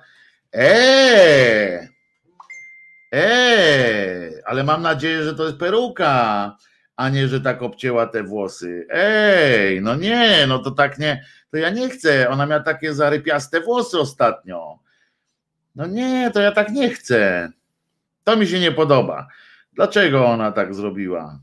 [0.54, 1.88] Eee,
[3.12, 6.58] eee, ale mam nadzieję, że to jest peruka.
[6.96, 8.88] a nie, że tak obcięła te włosy.
[8.90, 12.30] Ej, no nie, no to tak nie, to ja nie chcę.
[12.30, 14.80] Ona miała takie zarypiaste włosy ostatnio.
[15.76, 17.52] No nie, to ja tak nie chcę.
[18.24, 19.28] To mi się nie podoba.
[19.74, 21.40] Dlaczego ona tak zrobiła?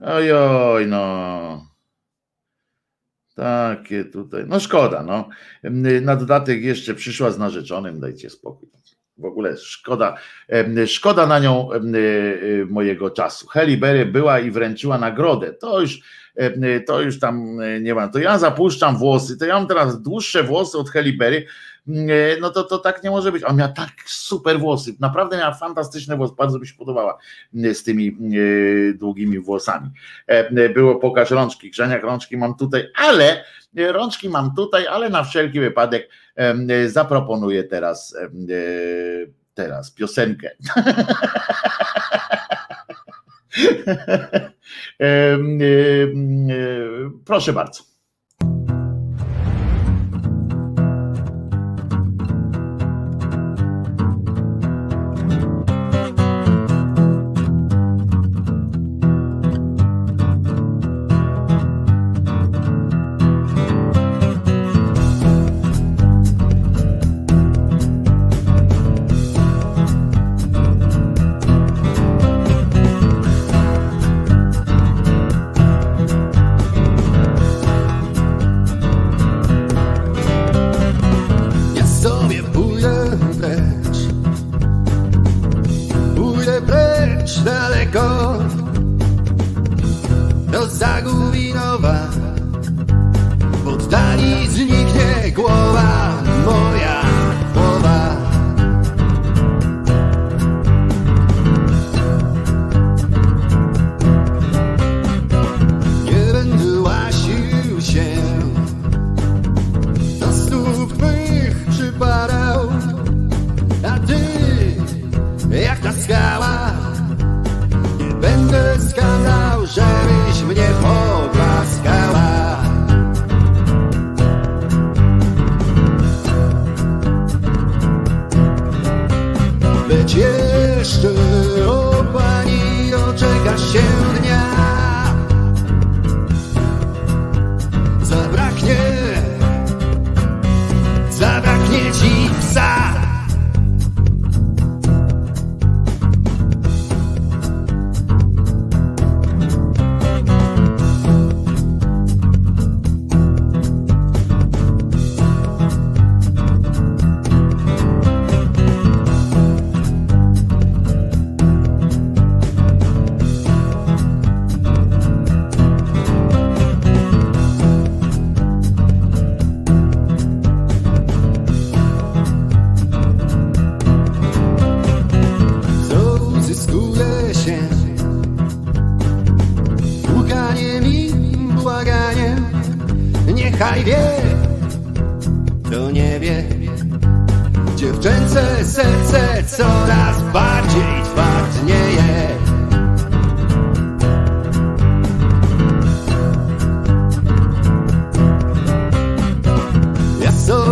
[0.00, 1.66] Ojoj, no.
[3.34, 4.44] Takie tutaj.
[4.46, 5.28] No szkoda, no.
[6.02, 8.68] Na dodatek jeszcze przyszła z narzeczonym, dajcie spokój.
[9.18, 10.16] W ogóle szkoda,
[10.86, 11.68] szkoda na nią
[12.68, 13.46] mojego czasu.
[13.46, 15.52] Heli Berry była i wręczyła nagrodę.
[15.52, 16.00] To już,
[16.86, 18.08] to już tam nie ma.
[18.08, 21.46] To ja zapuszczam włosy, to ja mam teraz dłuższe włosy od Heli Berry,
[22.40, 23.44] no to, to tak nie może być.
[23.44, 27.18] On miał tak super włosy, naprawdę miała fantastyczne włosy, bardzo mi się podobała
[27.52, 28.16] z tymi
[28.94, 29.90] długimi włosami.
[30.74, 33.44] Było pokaż rączki, Grzeniak rączki mam tutaj, ale
[33.76, 36.08] rączki mam tutaj, ale na wszelki wypadek
[36.86, 38.16] zaproponuję teraz
[39.54, 40.50] teraz piosenkę.
[47.24, 47.89] Proszę bardzo.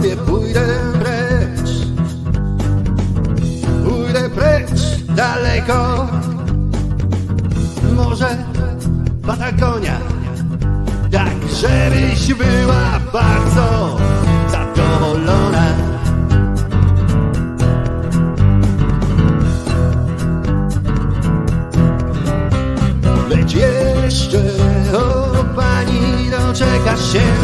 [0.09, 0.67] sobie pójdę
[1.01, 1.71] precz.
[3.85, 6.09] Pójdę precz daleko.
[7.97, 8.37] Może
[9.27, 9.99] Patagonia.
[11.13, 13.97] Tak, żebyś była bardzo
[14.51, 15.65] zadowolona.
[23.29, 24.43] Lecz jeszcze,
[24.95, 27.38] o pani, doczekasz się.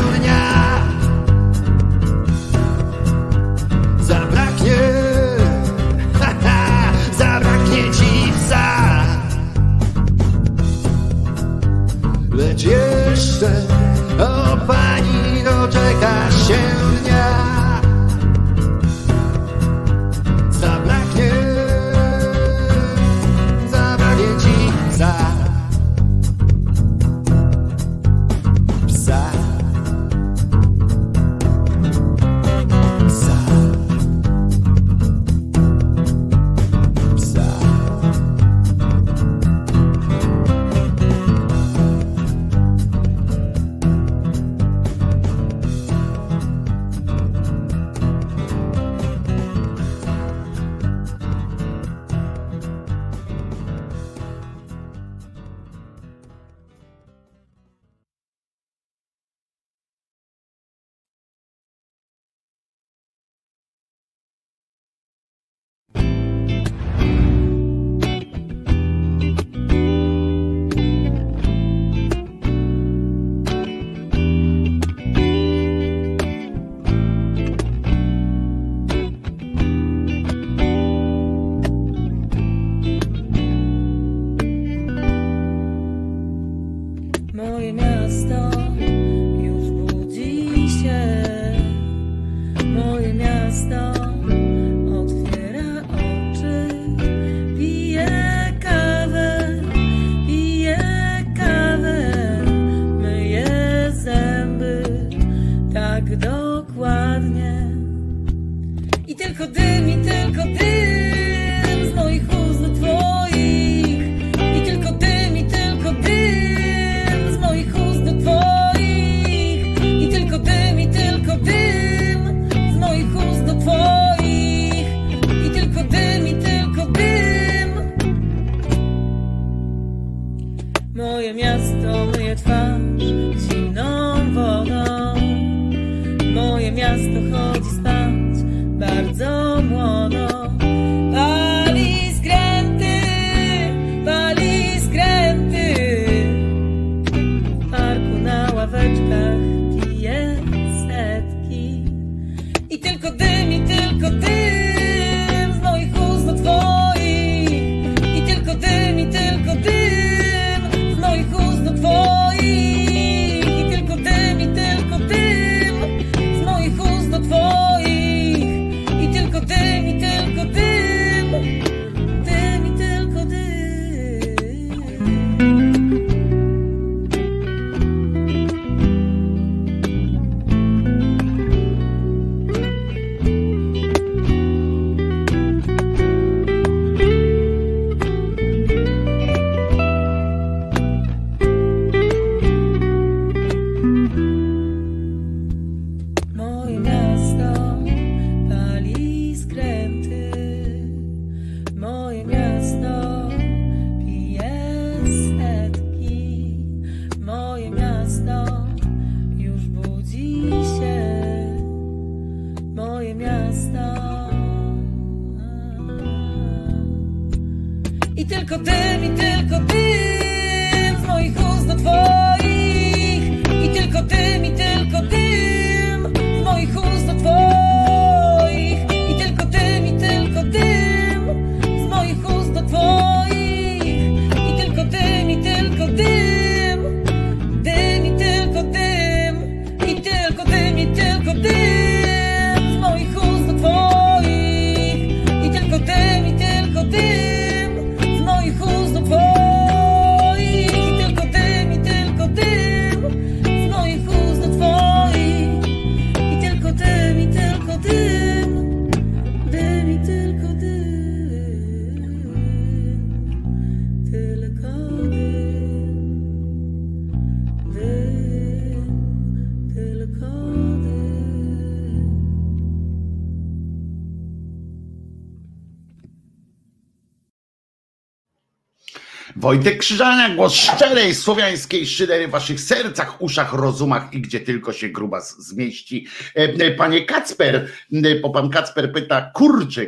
[279.55, 284.89] Wojtek Krzyżania, głos szczerej słowiańskiej szydery w waszych sercach, uszach, rozumach i gdzie tylko się
[284.89, 286.07] grubas zmieści.
[286.35, 289.87] E, Panie Kacper, e, bo pan Kacper pyta, kurczę,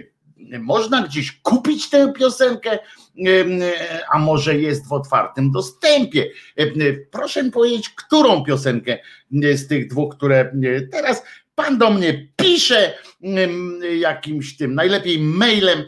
[0.60, 2.78] można gdzieś kupić tę piosenkę,
[3.18, 3.44] E,
[4.12, 6.30] a może jest w otwartym dostępie.
[7.10, 8.98] Proszę powiedzieć, którą piosenkę
[9.32, 10.52] z tych dwóch, które
[10.92, 11.22] teraz
[11.54, 12.94] pan do mnie pisze
[13.98, 15.84] jakimś tym, najlepiej mailem,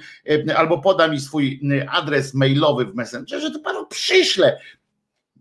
[0.49, 4.61] e, albo poda mi swój e, adres mailowy w Messengerze, to panu przyślę.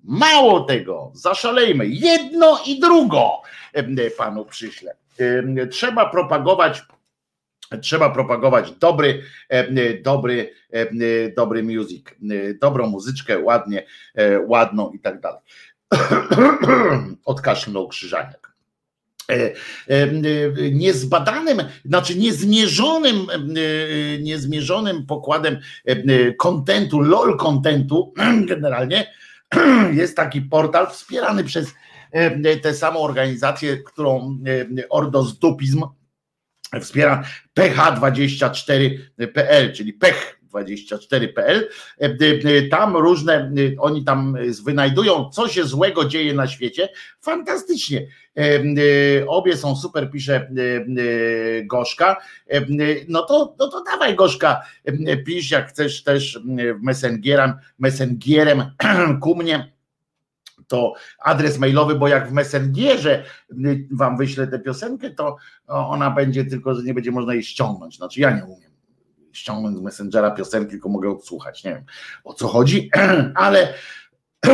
[0.04, 1.88] Mało tego, zaszalejmy.
[1.88, 3.42] Jedno i drugo
[3.74, 4.96] em, panu przyślę.
[5.70, 6.84] Trzeba propagować
[7.82, 13.86] Trzeba propagować dobry, e, dobry, e, dobry music, e, dobrą muzyczkę, ładnie,
[14.16, 15.42] e, ładną i tak dalej.
[17.26, 18.47] Odkaszlnął Krzyżaniak.
[19.32, 19.54] E,
[19.88, 20.08] e,
[20.72, 23.28] Niezbadanym, znaczy niezmierzonym, e,
[24.20, 25.60] niezmierzonym pokładem
[26.38, 28.14] kontentu, lol kontentu
[28.50, 29.14] generalnie
[30.00, 31.74] jest taki portal wspierany przez
[32.62, 34.40] tę samą organizację, którą
[34.78, 35.84] e, Ordos Dupizm
[36.82, 37.24] wspiera
[37.60, 39.94] ph24.pl, czyli
[40.58, 41.70] pech24.pl.
[42.70, 46.90] Tam różne, oni tam wynajdują, co się złego dzieje na świecie.
[47.22, 48.08] Fantastycznie.
[49.28, 50.50] Obie są super, pisze
[51.66, 52.18] Gorzka.
[53.08, 54.62] No to, no to dawaj Gorzka,
[55.26, 56.40] pisz jak chcesz też
[56.82, 58.64] messengerem, messengerem
[59.22, 59.78] ku mnie
[60.68, 63.24] to adres mailowy, bo jak w Messengerze
[63.92, 65.38] wam wyślę tę piosenkę, to
[65.68, 67.98] ona będzie tylko, że nie będzie można jej ściągnąć.
[67.98, 68.77] Znaczy ja nie umiem
[69.38, 71.64] ściągnąć z Messengera piosenki, tylko mogę odsłuchać.
[71.64, 71.86] Nie wiem
[72.24, 72.90] o co chodzi,
[73.36, 73.74] ale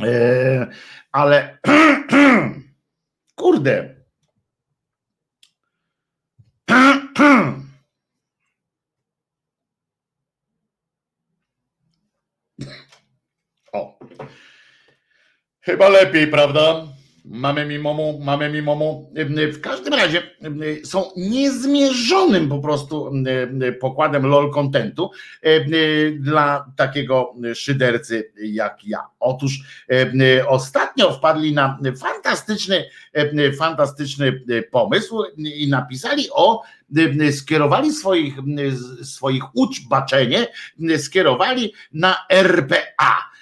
[0.00, 0.66] e,
[1.12, 1.58] ale
[3.34, 3.94] kurde.
[13.72, 13.98] O.
[15.60, 16.93] Chyba lepiej, prawda?
[17.24, 19.12] Mamy mimomu, mamy mimomu.
[19.52, 20.22] W każdym razie
[20.84, 23.12] są niezmierzonym po prostu
[23.80, 25.10] pokładem LOL kontentu
[26.18, 28.98] dla takiego szydercy jak ja.
[29.20, 29.60] Otóż
[30.46, 32.84] ostatnio wpadli na fantastyczny,
[33.58, 36.62] fantastyczny pomysł i napisali o,
[37.32, 38.34] skierowali swoich,
[39.02, 40.46] swoich uczbaczenie,
[40.96, 43.34] skierowali na RPA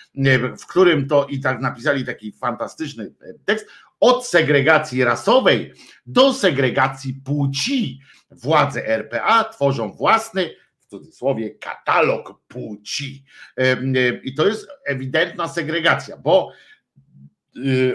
[0.59, 3.67] w którym to i tak napisali taki fantastyczny e, tekst,
[4.01, 5.73] od segregacji rasowej
[6.07, 8.01] do segregacji płci.
[8.31, 13.25] Władze RPA tworzą własny, w cudzysłowie, katalog płci.
[13.59, 13.77] E, e,
[14.23, 16.53] I to jest ewidentna segregacja, bo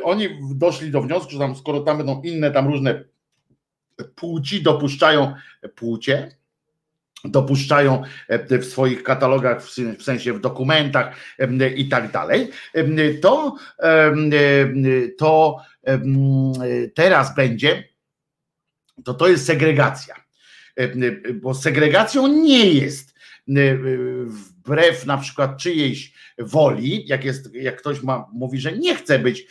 [0.03, 3.03] oni doszli do wniosku, że tam, skoro tam będą inne, tam różne
[4.15, 5.33] płci dopuszczają
[5.75, 6.37] płcie,
[7.31, 9.63] dopuszczają e, w swoich katalogach,
[9.97, 11.15] w sensie w dokumentach
[11.75, 12.49] i tak dalej,
[13.21, 13.55] to,
[15.17, 15.57] to
[16.95, 17.83] teraz będzie,
[19.03, 20.15] to to jest segregacja.
[21.41, 23.13] Bo segregacją nie jest
[24.67, 29.47] wbrew na przykład czyjejś woli, jak, jest, jak ktoś ma, mówi, że nie chce być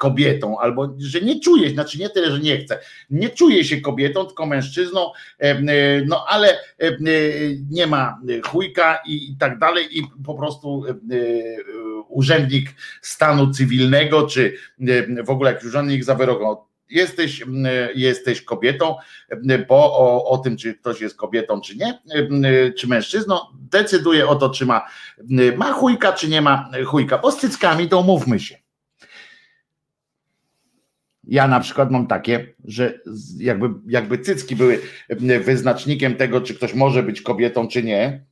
[0.00, 2.78] kobietą, albo że nie czuje, znaczy nie tyle, że nie chce,
[3.10, 5.12] nie czuje się kobietą, tylko mężczyzną,
[6.06, 6.58] no ale
[7.70, 10.84] nie ma chujka i, i tak dalej i po prostu
[12.08, 12.70] urzędnik
[13.02, 14.56] stanu cywilnego, czy
[15.24, 17.44] w ogóle jak urzędnik zawyrokował, jesteś,
[17.94, 18.96] jesteś kobietą,
[19.68, 21.98] bo o, o tym, czy ktoś jest kobietą, czy nie,
[22.78, 24.86] czy mężczyzną, decyduje o to, czy ma,
[25.56, 27.18] ma chujka, czy nie ma chujka.
[27.18, 28.56] Bo z cyckami to umówmy się.
[31.24, 33.00] Ja na przykład mam takie, że
[33.36, 34.80] jakby, jakby cycki były
[35.44, 38.24] wyznacznikiem tego, czy ktoś może być kobietą, czy nie,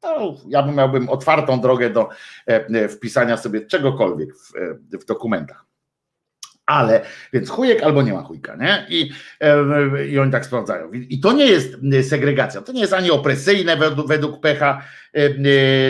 [0.00, 2.08] to ja bym miałbym otwartą drogę do
[2.46, 5.71] e, wpisania sobie czegokolwiek w, e, w dokumentach
[6.72, 7.00] ale
[7.32, 8.86] więc chujek albo nie ma chujka, nie?
[8.88, 9.10] I,
[10.10, 10.92] i oni tak sprawdzają.
[10.92, 11.76] I to nie jest
[12.08, 14.82] segregacja, to nie jest ani opresyjne według, według Pecha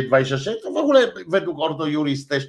[0.06, 2.48] 26, e, to w ogóle według Ordo Juris też,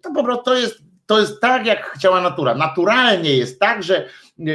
[0.00, 2.54] to po prostu to jest, to jest tak, jak chciała natura.
[2.54, 4.08] Naturalnie jest tak, że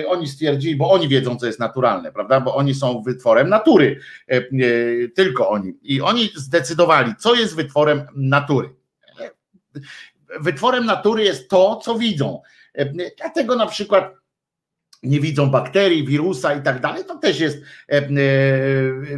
[0.07, 2.41] oni stwierdzili, bo oni wiedzą, co jest naturalne, prawda?
[2.41, 3.99] Bo oni są wytworem natury,
[5.15, 5.73] tylko oni.
[5.81, 8.69] I oni zdecydowali, co jest wytworem natury.
[10.39, 12.41] Wytworem natury jest to, co widzą.
[13.17, 14.13] Dlatego na przykład
[15.03, 17.05] nie widzą bakterii, wirusa i tak dalej.
[17.05, 17.57] To też jest,
[17.87, 18.01] e,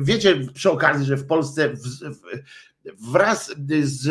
[0.01, 1.73] wiecie przy okazji, że w Polsce
[3.11, 4.05] wraz z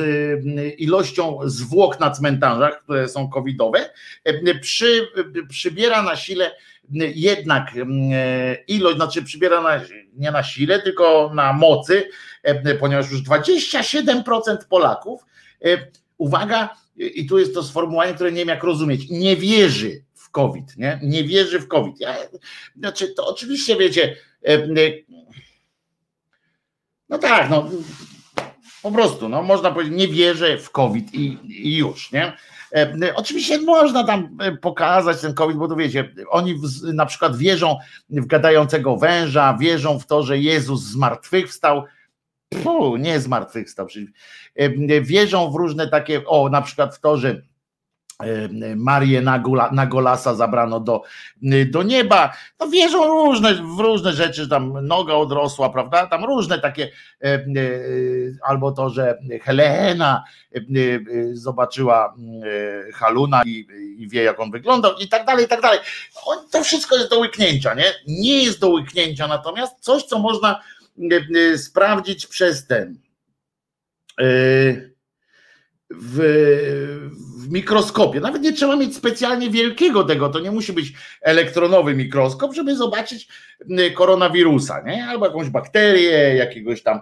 [0.79, 3.91] ilością zwłok na cmentarzach, które są covidowe,
[4.61, 5.09] przy,
[5.49, 6.51] przybiera na sile
[7.15, 7.73] jednak
[8.69, 9.81] ilość, znaczy przybiera na,
[10.15, 12.09] nie na sile, tylko na mocy,
[12.81, 15.27] ponieważ już 27% Polaków,
[16.19, 20.77] uwaga, i tu jest to sformułowanie, które nie wiem jak rozumieć, nie wierzy w COVID,
[20.77, 21.01] nie?
[21.03, 22.01] Nie wierzy w COVID.
[22.01, 22.17] Ja,
[22.77, 24.69] znaczy, to oczywiście wiecie, e, e,
[27.09, 27.71] no tak, no
[28.83, 32.37] po prostu, no można powiedzieć, nie wierzę w COVID i, i już, nie?
[32.75, 37.79] E, oczywiście można tam pokazać ten COVID, bo to wiecie, oni w, na przykład wierzą
[38.11, 40.97] w gadającego węża, wierzą w to, że Jezus z
[42.49, 43.87] Puh, nie zmartwychwstał.
[45.03, 47.43] Wierzą w różne takie, o na przykład w to, że
[48.77, 49.23] Marię
[49.73, 51.03] Nagolasa zabrano do,
[51.71, 52.33] do nieba.
[52.61, 56.07] No wierzą różne, w różne rzeczy, że tam noga odrosła, prawda?
[56.07, 56.91] Tam różne takie,
[58.43, 60.25] albo to, że Helena
[61.33, 62.15] zobaczyła
[62.95, 63.67] Haluna i,
[63.99, 65.79] i wie, jak on wyglądał, i tak dalej, i tak dalej.
[66.51, 67.85] To wszystko jest do łyknięcia, nie?
[68.09, 70.76] Nie jest do łyknięcia, natomiast coś, co można E, e,
[71.57, 72.99] sprawdzić przez ten
[74.21, 74.25] e,
[75.91, 76.21] w,
[77.41, 78.21] w, mikroskopie.
[78.21, 80.93] Nawet nie trzeba mieć specjalnie wielkiego tego, to nie musi być
[81.23, 83.29] elektronowy mikroskop, żeby zobaczyć
[83.95, 85.07] koronawirusa, nie?
[85.07, 87.01] Albo jakąś bakterię, jakiegoś tam,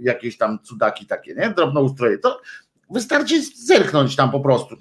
[0.00, 1.50] jakieś tam cudaki takie, nie?
[1.50, 2.18] Drobnoustroje.
[2.18, 2.40] To
[2.90, 4.76] wystarczy zerknąć tam po prostu.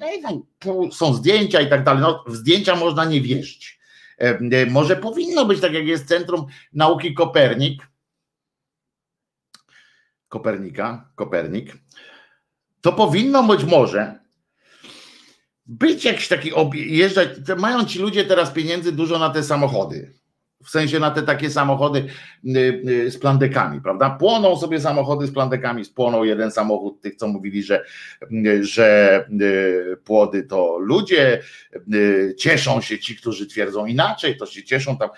[0.92, 2.02] są zdjęcia i tak dalej.
[2.02, 3.75] No, w zdjęcia można nie wierzyć.
[4.22, 7.88] E, e, może powinno być tak, jak jest Centrum Nauki Kopernik.
[10.28, 11.78] Kopernika, Kopernik.
[12.82, 14.20] To powinno być może
[15.66, 17.30] być jakiś taki jeżdżać.
[17.58, 20.14] Mają ci ludzie teraz pieniędzy dużo na te samochody
[20.66, 22.06] w sensie na te takie samochody
[23.08, 24.10] z plandekami, prawda?
[24.10, 27.86] Płoną sobie samochody z plandekami, spłonął jeden samochód tych, co mówili, że,
[28.62, 29.26] że
[30.04, 31.42] płody to ludzie,
[32.38, 35.10] cieszą się ci, którzy twierdzą inaczej, to się cieszą, tam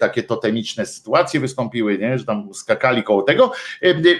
[0.00, 2.18] takie totemiczne sytuacje wystąpiły, nie?
[2.18, 3.52] że tam skakali koło tego.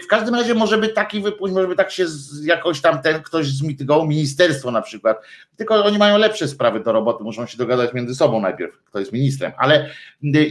[0.05, 2.07] W każdym razie może by taki wypuść, może by tak się
[2.45, 5.19] jakoś tam ten ktoś zmitygował, ministerstwo na przykład,
[5.57, 9.13] tylko oni mają lepsze sprawy do roboty, muszą się dogadać między sobą najpierw, kto jest
[9.13, 9.91] ministrem, ale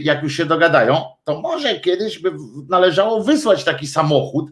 [0.00, 2.32] jak już się dogadają, to może kiedyś by
[2.68, 4.50] należało wysłać taki samochód,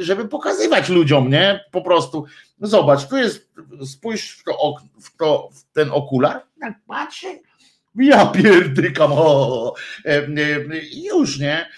[0.00, 1.64] żeby pokazywać ludziom, nie?
[1.70, 2.24] Po prostu,
[2.60, 3.50] zobacz, tu jest,
[3.86, 7.26] spójrz w, to, w, to, w ten okular, tak patrzy,
[7.94, 9.74] ja pierdykam, o,
[11.04, 11.68] już nie,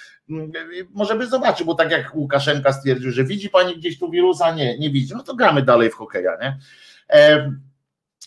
[0.91, 4.79] może by zobaczył, bo tak jak Łukaszenka stwierdził, że widzi pani gdzieś tu wirusa, nie,
[4.79, 6.59] nie widzi, no to gramy dalej w hokeja, nie?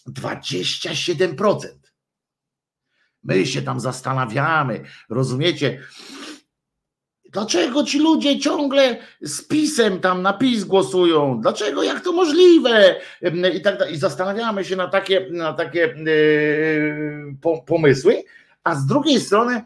[0.07, 1.80] 27%.
[3.23, 5.81] My się tam zastanawiamy, rozumiecie?
[7.31, 11.41] Dlaczego ci ludzie ciągle z pisem tam na PiS głosują?
[11.41, 12.95] Dlaczego, jak to możliwe?
[13.53, 18.23] I, tak, i zastanawiamy się na takie, na takie yy, pomysły,
[18.63, 19.61] a z drugiej strony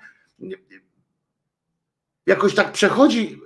[2.25, 3.39] jakoś tak przechodzi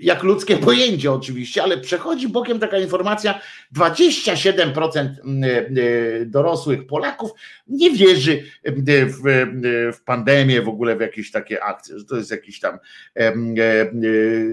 [0.00, 3.40] jak ludzkie pojęcie oczywiście, ale przechodzi bokiem taka informacja,
[3.76, 7.30] 27% mm, e, dorosłych Polaków
[7.66, 8.72] nie wierzy e,
[9.06, 9.46] w, e,
[9.92, 12.78] w pandemię, w ogóle w jakieś takie akcje, że to jest jakiś tam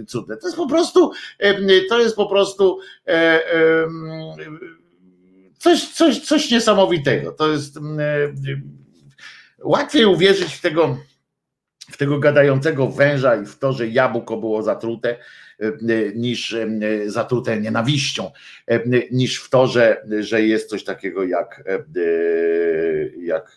[0.08, 0.38] cudne.
[0.38, 1.12] To jest po prostu,
[1.90, 2.80] to jest po prostu
[5.58, 7.32] coś, coś, coś niesamowitego.
[7.32, 7.80] To jest
[9.64, 10.98] łatwiej uwierzyć w tego,
[11.92, 15.18] w tego gadającego węża i w to, że jabłko było zatrute,
[15.60, 15.72] e,
[16.16, 16.68] niż e,
[17.06, 18.32] zatrute nienawiścią,
[18.68, 18.80] e,
[19.12, 21.64] niż w to, że, że jest coś takiego jak,
[23.18, 23.52] jak,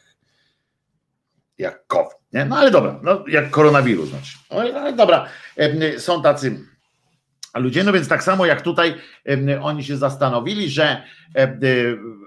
[1.58, 2.18] jak COVID.
[2.32, 2.44] Nie?
[2.44, 4.08] No ale dobra, no, jak koronawirus.
[4.08, 4.38] Znaczy.
[4.50, 5.28] No, ale dobra,
[5.98, 6.58] są tacy
[7.54, 8.94] ludzie, no więc tak samo jak tutaj
[9.62, 11.02] oni się zastanowili, że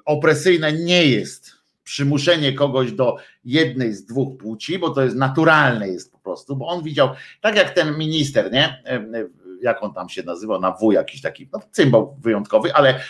[0.05, 6.11] opresyjne nie jest przymuszenie kogoś do jednej z dwóch płci, bo to jest naturalne jest
[6.11, 7.09] po prostu, bo on widział,
[7.41, 8.83] tak jak ten minister, nie?
[8.85, 9.27] E, e,
[9.61, 13.03] jak on tam się nazywał, na W jakiś taki, no cymbał wyjątkowy, ale e,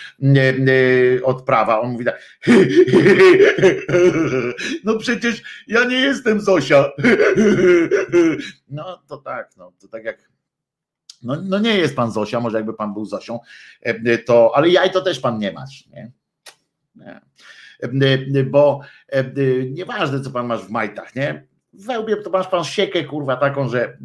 [1.24, 2.22] od prawa, on mówi tak,
[4.84, 6.86] no przecież ja nie jestem Zosia.
[8.70, 10.32] No to tak, no to tak jak
[11.24, 13.40] no, no nie jest pan Zosia, może jakby pan był Zosią,
[14.26, 16.12] to, ale jaj to też pan nie masz, nie?
[16.96, 17.22] nie.
[17.84, 19.24] E, e, bo e,
[19.72, 21.48] nieważne, co pan masz w majtach, nie?
[21.74, 23.98] Wełbie to masz pan siekę, kurwa, taką, że,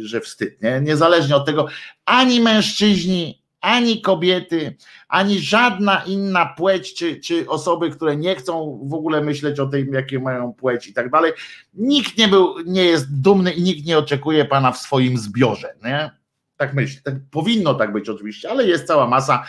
[0.00, 0.80] że wstyd, nie?
[0.80, 1.66] Niezależnie od tego,
[2.04, 4.76] ani mężczyźni, ani kobiety,
[5.08, 9.92] ani żadna inna płeć, czy, czy osoby, które nie chcą w ogóle myśleć o tym,
[9.92, 11.32] jakie mają płeć i tak dalej.
[11.74, 16.10] Nikt nie był, nie jest dumny i nikt nie oczekuje pana w swoim zbiorze, nie?
[16.56, 17.02] Tak myślę.
[17.04, 19.44] Tak, powinno tak być oczywiście, ale jest cała masa,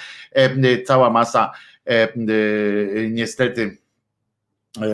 [0.85, 1.72] cała masa E, e,
[3.09, 3.77] niestety
[4.81, 4.85] e,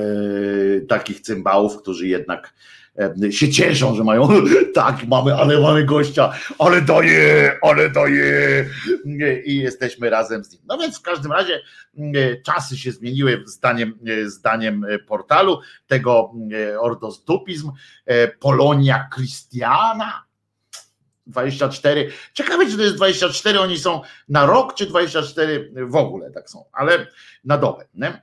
[0.82, 2.54] takich cymbałów, którzy jednak
[3.30, 4.30] się cieszą, że mają
[4.76, 8.66] tak, mamy, ale mamy gościa, ale daje, ale daje.
[9.46, 10.62] I jesteśmy razem z nim.
[10.68, 11.62] No więc w każdym razie
[12.46, 16.32] czasy się zmieniły zdaniem, zdaniem portalu tego
[16.80, 17.72] ordostupizm
[18.40, 20.29] Polonia Christiana
[21.30, 22.12] 24.
[22.34, 26.66] Ciekawe, czy to jest 24, oni są na rok, czy 24 w ogóle tak są,
[26.72, 27.08] ale
[27.44, 27.86] na dobę.
[27.94, 28.22] Nie?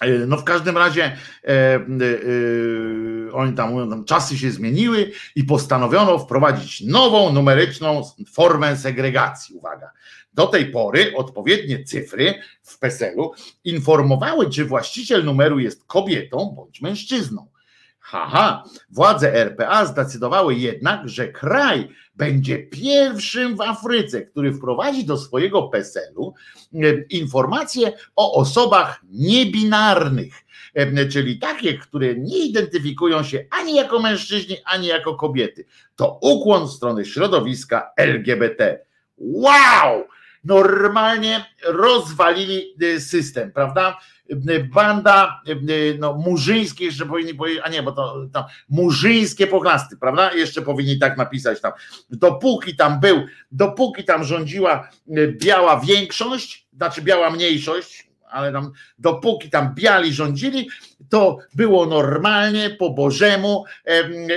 [0.00, 1.16] E, no w każdym razie e,
[1.48, 1.80] e,
[3.32, 8.02] oni tam mówią, tam czasy się zmieniły i postanowiono wprowadzić nową numeryczną
[8.32, 9.56] formę segregacji.
[9.56, 9.90] Uwaga.
[10.32, 13.32] Do tej pory odpowiednie cyfry w PESEL-u
[13.64, 17.50] informowały, czy właściciel numeru jest kobietą bądź mężczyzną.
[18.10, 25.62] Haha, władze RPA zdecydowały jednak, że kraj będzie pierwszym w Afryce, który wprowadzi do swojego
[25.62, 26.34] PESEL-u
[26.74, 26.78] e,
[27.10, 30.34] informacje o osobach niebinarnych,
[30.74, 35.64] e, czyli takie, które nie identyfikują się ani jako mężczyźni, ani jako kobiety.
[35.96, 38.78] To ukłon w stronę środowiska LGBT.
[39.18, 40.04] Wow!
[40.44, 43.98] Normalnie rozwalili e, system, prawda?
[44.74, 45.42] banda
[45.98, 50.32] no, murzyńskie, jeszcze powinni powiedzieć, a nie, bo to, to murzyńskie poglasty, prawda?
[50.34, 51.72] Jeszcze powinni tak napisać tam.
[52.10, 54.88] Dopóki tam był, dopóki tam rządziła
[55.28, 60.68] biała większość, znaczy biała mniejszość, ale tam dopóki tam biali rządzili,
[61.08, 63.64] to było normalnie, po Bożemu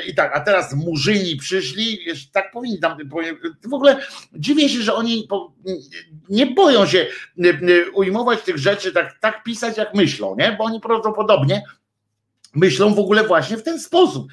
[0.08, 2.00] i tak, a teraz murzyni przyszli,
[2.32, 2.98] tak powinni tam,
[3.70, 3.98] w ogóle
[4.34, 5.28] dziwię się, że oni
[6.30, 7.06] nie boją się
[7.94, 10.56] ujmować tych rzeczy, tak, tak pisać jak myślą, nie?
[10.58, 11.64] bo oni prawdopodobnie
[12.56, 14.28] myślą w ogóle właśnie w ten sposób.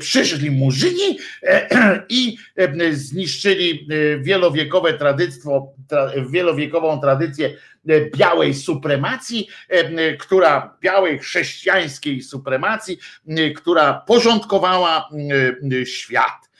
[0.00, 1.18] Przyszli murzyni
[2.08, 2.36] i
[2.92, 3.88] zniszczyli
[4.20, 5.72] wielowiekowe tradyctwo,
[6.30, 7.56] wielowiekową tradycję
[8.16, 9.48] białej supremacji,
[10.18, 12.98] która białej chrześcijańskiej supremacji,
[13.56, 15.08] która porządkowała
[15.84, 16.50] świat,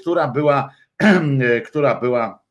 [0.00, 0.70] która była,
[1.68, 2.44] która była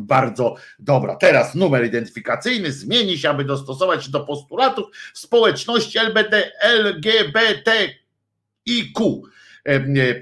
[0.00, 1.16] bardzo dobra.
[1.16, 8.02] Teraz numer identyfikacyjny zmieni się, aby dostosować się do postulatów społeczności LGBT, LGBTIQ.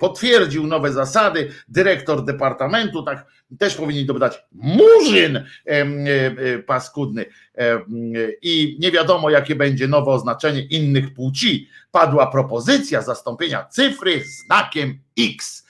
[0.01, 1.53] Potwierdził nowe zasady.
[1.69, 3.27] Dyrektor departamentu, tak
[3.59, 5.45] też powinni dodać murzyn
[6.67, 7.25] paskudny.
[8.43, 11.69] I nie wiadomo jakie będzie nowe oznaczenie innych płci.
[11.91, 15.66] Padła propozycja zastąpienia cyfry znakiem X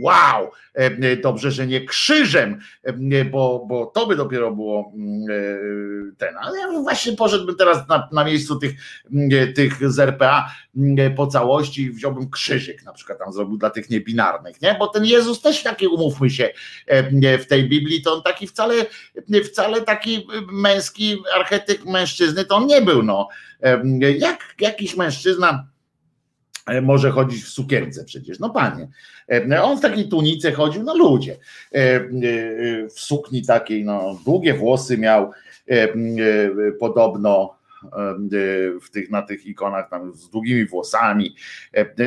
[0.00, 6.16] wow, e, dobrze, że nie krzyżem, e, bo, bo to by dopiero było mm, e,
[6.16, 8.72] ten, ale ja właśnie poszedłbym teraz na, na miejscu tych,
[9.12, 13.90] mm, tych z RPA mm, po całości, wziąłbym krzyżyk na przykład tam zrobił dla tych
[13.90, 14.76] niebinarnych, nie?
[14.78, 16.50] bo ten Jezus też taki, umówmy się,
[17.40, 18.74] w tej Biblii, to on taki wcale,
[19.44, 23.28] wcale taki męski archetyp mężczyzny to on nie był, no.
[24.18, 25.73] Jak jakiś mężczyzna E,
[26.82, 28.88] może chodzić w sukience przecież, no panie.
[29.32, 31.36] E, on w takiej tunice chodził, no ludzie.
[31.72, 32.00] E,
[32.88, 35.30] w sukni takiej, no długie włosy miał
[36.80, 37.54] podobno
[38.82, 41.36] w tych, na tych ikonach tam z długimi włosami.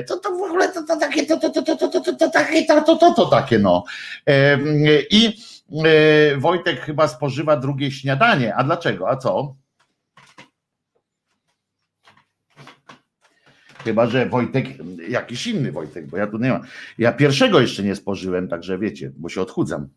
[0.07, 2.65] To, to w ogóle to, to takie, to, to, to, to, to, to, to, takie,
[2.65, 3.83] to, to, to, to takie no.
[5.11, 5.37] I
[6.37, 8.55] Wojtek chyba spożywa drugie śniadanie.
[8.55, 9.09] A dlaczego?
[9.09, 9.55] A co?
[13.88, 14.65] Chyba, że Wojtek,
[15.09, 16.61] jakiś inny Wojtek, bo ja tu nie mam.
[16.97, 19.88] Ja pierwszego jeszcze nie spożyłem, także wiecie, bo się odchudzam.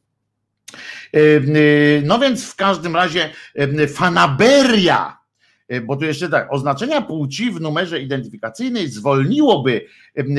[1.15, 1.43] E, e,
[2.03, 5.19] no więc w każdym razie e, fanaberia,
[5.83, 9.87] bo tu jeszcze tak, oznaczenia płci w numerze identyfikacyjnej zwolniłoby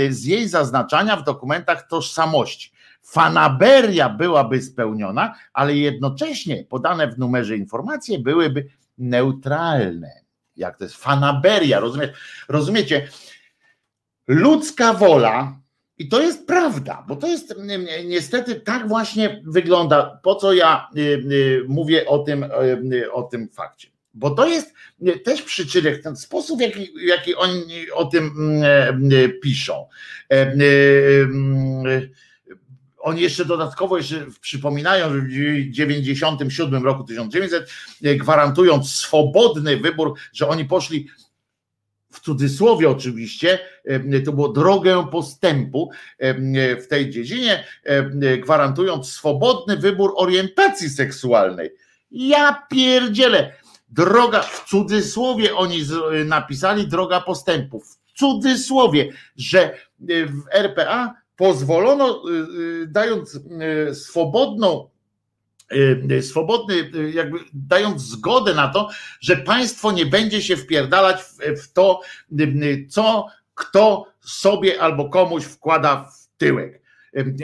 [0.10, 2.72] z jej zaznaczania w dokumentach tożsamości.
[3.04, 10.12] Fanaberia byłaby spełniona, ale jednocześnie podane w numerze informacje byłyby neutralne.
[10.56, 12.14] Jak to jest fanaberia, rozumiecie?
[12.48, 13.08] Rozumiecie?
[14.32, 15.62] Ludzka wola,
[15.98, 17.56] i to jest prawda, bo to jest
[18.06, 22.44] niestety tak właśnie wygląda, po co ja y, mówię o tym,
[22.94, 23.88] y, o tym fakcie.
[24.14, 24.74] Bo to jest
[25.24, 28.32] też przyczynek, ten sposób, w jaki, jaki oni o tym
[29.44, 29.88] piszą.
[33.00, 37.70] Oni jeszcze dodatkowo jeszcze przypominają, że w 1997 roku 1900
[38.02, 41.08] gwarantując swobodny wybór, że oni poszli
[42.12, 43.60] w cudzysłowie oczywiście,
[44.26, 45.92] to było drogę postępu
[46.82, 47.64] w tej dziedzinie,
[48.44, 51.70] gwarantując swobodny wybór orientacji seksualnej.
[52.12, 53.54] Ja pierdzielę.
[53.90, 55.84] Droga, w cudzysłowie oni
[56.26, 57.80] napisali droga postępu.
[57.80, 62.24] W cudzysłowie, że w RPA pozwolono,
[62.88, 63.40] dając
[63.94, 64.90] swobodną
[66.22, 68.90] swobodny, y, jakby dając zgodę na to,
[69.22, 71.22] że państwo nie będzie się wpierdalać
[71.64, 72.02] w to,
[72.90, 76.81] co kto sobie albo komuś wkłada w tyłek.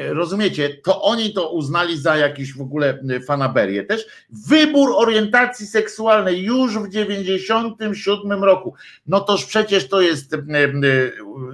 [0.09, 4.05] Rozumiecie, to oni to uznali za jakiś w ogóle fanaberię też.
[4.29, 8.73] Wybór orientacji seksualnej już w 97 roku.
[9.07, 10.35] No toż przecież to jest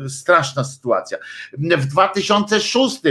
[0.09, 1.17] straszna sytuacja.
[1.57, 3.01] W 2006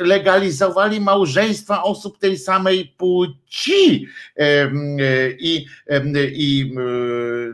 [0.00, 4.08] legalizowali małżeństwa osób tej samej płci
[5.38, 5.66] i,
[6.32, 6.74] i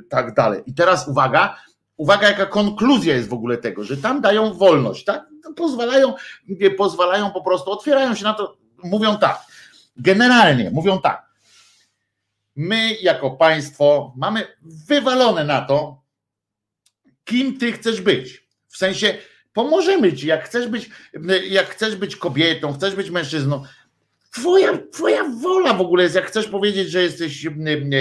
[0.09, 0.63] tak dalej.
[0.67, 1.57] I teraz uwaga,
[1.97, 5.34] uwaga, jaka konkluzja jest w ogóle tego, że tam dają wolność, tak?
[5.57, 6.15] Pozwalają,
[6.77, 9.41] pozwalają po prostu, otwierają się na to, mówią tak.
[9.97, 11.27] Generalnie mówią tak.
[12.57, 16.03] My jako państwo mamy wywalone na to,
[17.25, 18.49] kim ty chcesz być.
[18.69, 19.19] W sensie
[19.53, 20.91] pomożemy ci, jak chcesz być,
[21.49, 23.65] jak chcesz być kobietą, chcesz być mężczyzną.
[24.33, 27.47] Twoja, twoja wola w ogóle jest, jak chcesz powiedzieć, że jesteś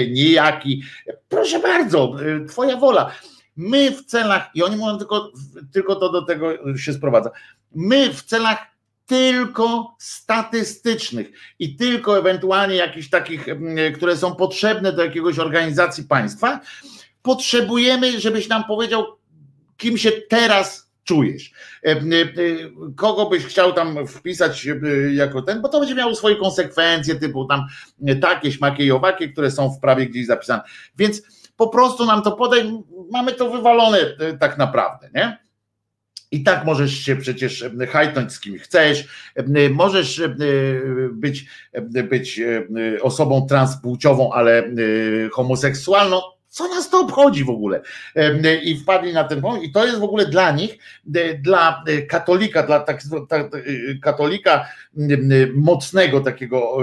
[0.10, 0.84] niejaki,
[1.30, 2.16] proszę bardzo,
[2.50, 3.12] twoja wola
[3.56, 5.32] My w celach, i oni mówią tylko,
[5.72, 7.32] tylko to do tego się sprowadza,
[7.76, 8.74] my w celach
[9.06, 16.60] tylko statystycznych i tylko ewentualnie jakichś takich, mm, które są potrzebne do jakiegoś organizacji państwa,
[17.22, 19.06] potrzebujemy, żebyś nam powiedział,
[19.78, 21.52] kim się teraz czujesz.
[21.86, 22.02] E, e,
[22.96, 27.46] kogo byś chciał tam wpisać e, jako ten, bo to będzie miało swoje konsekwencje, typu
[27.46, 27.66] tam
[28.22, 30.62] takie, śmakie i owakie, które są w prawie gdzieś zapisane.
[30.98, 31.22] Więc
[31.64, 32.72] po prostu nam to podaj,
[33.12, 35.38] mamy to wywalone e, tak naprawdę, nie?
[36.32, 40.22] I tak możesz się przecież e, hajtnąć z kim chcesz, e, możesz
[41.12, 41.46] być,
[42.10, 42.42] być
[43.02, 44.64] osobą transpłciową, ale
[45.32, 46.22] homoseksualną,
[46.54, 47.82] Co nas to obchodzi w ogóle?
[48.64, 50.78] I wpadli na ten pomysł, i to jest w ogóle dla nich,
[51.40, 53.52] dla katolika, dla tak, tak,
[54.02, 54.68] katolika
[55.54, 56.78] mocnego, takiego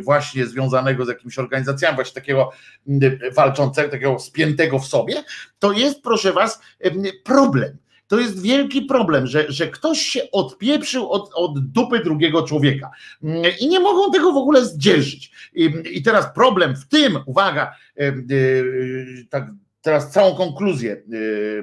[0.00, 2.50] właśnie związanego z jakimiś organizacjami, właśnie takiego
[3.36, 5.14] walczącego, takiego spiętego w sobie,
[5.58, 6.60] to jest, proszę was,
[7.24, 7.76] problem
[8.08, 12.90] to jest wielki problem, że, że ktoś się odpieprzył od, od dupy drugiego człowieka
[13.60, 15.32] i nie mogą tego w ogóle zdzierżyć.
[15.54, 17.74] I, i teraz problem w tym, uwaga,
[19.30, 19.50] tak
[19.80, 21.02] teraz całą konkluzję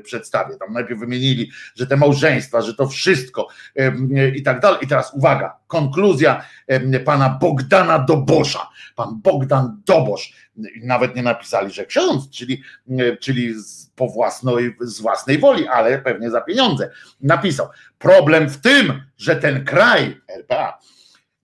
[0.03, 0.55] przedstawię.
[0.57, 3.47] Tam najpierw wymienili, że te małżeństwa, że to wszystko
[4.35, 4.79] i tak dalej.
[4.81, 6.45] I teraz uwaga, konkluzja
[7.05, 8.69] pana Bogdana Dobosza.
[8.95, 10.33] Pan Bogdan Dobosz,
[10.83, 12.63] nawet nie napisali, że ksiądz, czyli,
[13.19, 13.53] czyli
[13.95, 16.91] po własnej, z własnej woli, ale pewnie za pieniądze.
[17.21, 20.79] Napisał: Problem w tym, że ten kraj, RPA,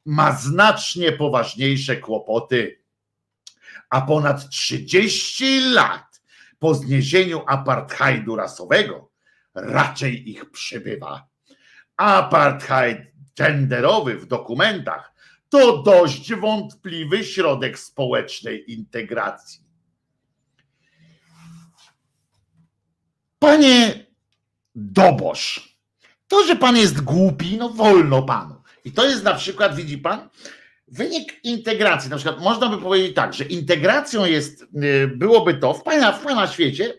[0.06, 2.82] ma znacznie poważniejsze kłopoty,
[3.90, 6.22] a ponad 30 lat
[6.60, 9.12] po zniesieniu apartheidu rasowego
[9.56, 11.28] raczej ich przybywa.
[11.98, 15.11] Apartheid genderowy w dokumentach
[15.52, 19.62] to dość wątpliwy środek społecznej integracji.
[23.40, 24.06] Panie
[24.76, 25.78] Dobosz,
[26.28, 28.56] to, że pan jest głupi, no wolno panu.
[28.86, 30.30] I to jest na przykład, widzi pan,
[30.88, 32.10] wynik integracji.
[32.10, 36.24] Na przykład można by powiedzieć tak, że integracją jest, y, byłoby to w pana, w
[36.24, 36.94] pana świecie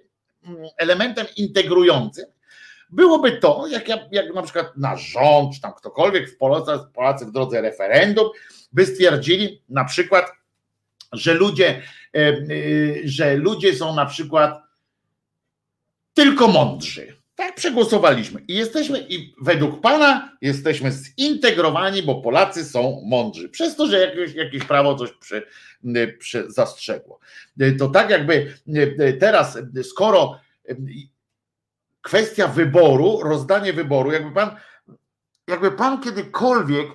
[0.44, 2.24] mm, elementem integrującym,
[2.92, 7.32] byłoby to, jak, jak na przykład nasz rząd, czy tam ktokolwiek w Polsce, Polacy w
[7.32, 8.28] drodze referendum,
[8.72, 10.32] by stwierdzili na przykład,
[11.12, 11.82] że ludzie,
[12.16, 14.62] y, y, że ludzie są na przykład
[16.14, 17.22] tylko mądrzy.
[17.34, 23.48] Tak przegłosowaliśmy i jesteśmy, i według Pana jesteśmy zintegrowani, bo Polacy są mądrzy.
[23.48, 25.46] Przez to, że jakieś, jakieś prawo coś przy,
[26.18, 27.18] przy zastrzegło.
[27.78, 28.54] To tak jakby
[29.20, 30.40] teraz, skoro
[32.02, 34.50] kwestia wyboru, rozdanie wyboru, jakby Pan,
[35.48, 36.86] jakby Pan kiedykolwiek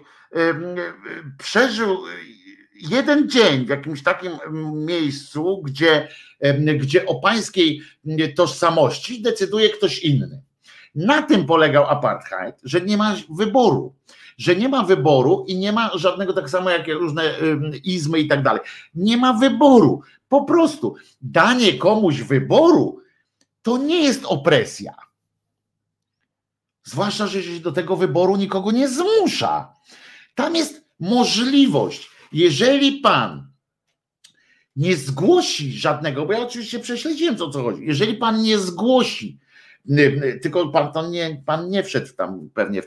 [1.38, 1.98] przeżył
[2.90, 4.32] jeden dzień w jakimś takim
[4.74, 6.08] miejscu, gdzie,
[6.80, 7.82] gdzie o pańskiej
[8.36, 10.42] tożsamości decyduje ktoś inny.
[10.96, 13.96] Na tym polegał apartheid, że nie ma wyboru,
[14.38, 17.24] że nie ma wyboru i nie ma żadnego tak samo jak różne
[17.84, 18.62] izmy i tak dalej.
[18.96, 20.02] Nie ma wyboru.
[20.30, 23.02] Po prostu danie komuś wyboru
[23.68, 24.96] to nie jest opresja.
[26.84, 29.74] Zwłaszcza, że się do tego wyboru nikogo nie zmusza.
[30.36, 33.48] Tam jest możliwość jeżeli pan
[34.76, 39.40] nie zgłosi żadnego, bo ja oczywiście prześledziłem co co chodzi, jeżeli pan nie zgłosi,
[40.42, 42.82] tylko pan, to nie, pan nie wszedł tam pewnie,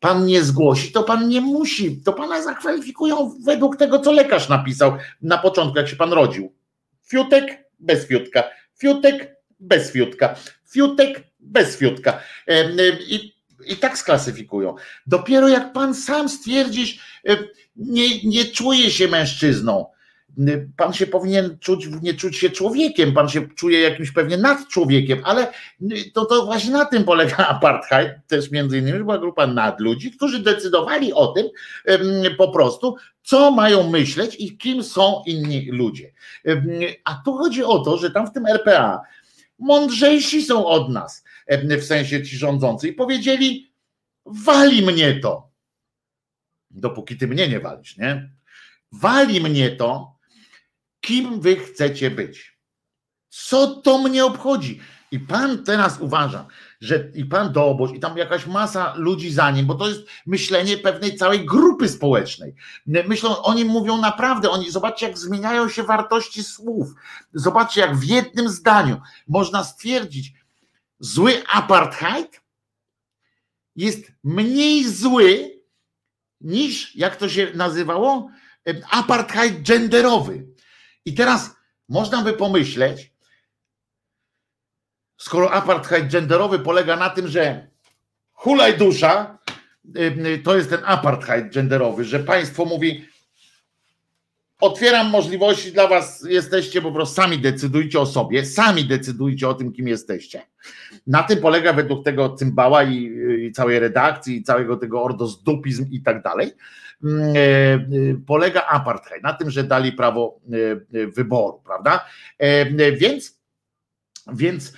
[0.00, 4.96] pan nie zgłosi, to pan nie musi, to pana zakwalifikują według tego, co lekarz napisał
[5.22, 6.52] na początku, jak się pan rodził.
[7.02, 8.44] Fiutek bez fiutka,
[8.78, 10.36] fiutek bez fiutka,
[10.68, 12.20] fiutek bez fiutka.
[13.08, 13.32] I,
[13.66, 14.74] i tak sklasyfikują.
[15.06, 16.98] Dopiero jak pan sam stwierdzisz,
[17.76, 19.86] nie, nie czuje się mężczyzną.
[20.76, 25.20] Pan się powinien czuć, nie czuć się człowiekiem, pan się czuje jakimś pewnie nad człowiekiem,
[25.24, 25.52] ale
[26.12, 31.12] to, to właśnie na tym polega apartheid, też między innymi była grupa nadludzi, którzy decydowali
[31.12, 31.46] o tym
[32.38, 36.12] po prostu, co mają myśleć i kim są inni ludzie.
[37.04, 39.00] A tu chodzi o to, że tam w tym RPA
[39.58, 41.24] mądrzejsi są od nas,
[41.78, 43.72] w sensie ci rządzący, i powiedzieli,
[44.26, 45.46] wali mnie to
[46.76, 48.30] dopóki ty mnie nie walisz, nie?
[48.92, 50.16] Wali mnie to,
[51.00, 52.58] kim wy chcecie być.
[53.28, 54.80] Co to mnie obchodzi?
[55.10, 56.46] I pan teraz uważa,
[56.80, 60.78] że i pan Dobosz, i tam jakaś masa ludzi za nim, bo to jest myślenie
[60.78, 62.54] pewnej całej grupy społecznej.
[62.86, 66.94] Myślą, oni mówią naprawdę, oni zobaczcie, jak zmieniają się wartości słów.
[67.34, 70.34] Zobaczcie, jak w jednym zdaniu można stwierdzić,
[70.98, 72.40] zły apartheid
[73.76, 75.60] jest mniej zły
[76.40, 78.30] niż, jak to się nazywało,
[78.90, 80.46] apartheid genderowy.
[81.04, 81.50] I teraz
[81.88, 83.15] można by pomyśleć,
[85.16, 87.66] skoro apartheid genderowy polega na tym, że
[88.32, 89.38] hulaj dusza,
[90.44, 93.04] to jest ten apartheid genderowy, że państwo mówi,
[94.60, 99.72] otwieram możliwości dla was, jesteście po prostu, sami decydujcie o sobie, sami decydujcie o tym,
[99.72, 100.42] kim jesteście.
[101.06, 103.10] Na tym polega według tego cymbała i,
[103.40, 106.52] i całej redakcji, i całego tego ordozdupizm i tak dalej,
[107.04, 107.80] mm, e, e,
[108.26, 110.40] polega apartheid, na tym, że dali prawo
[110.92, 112.04] e, wyboru, prawda?
[112.96, 113.35] Więc,
[114.32, 114.72] więc,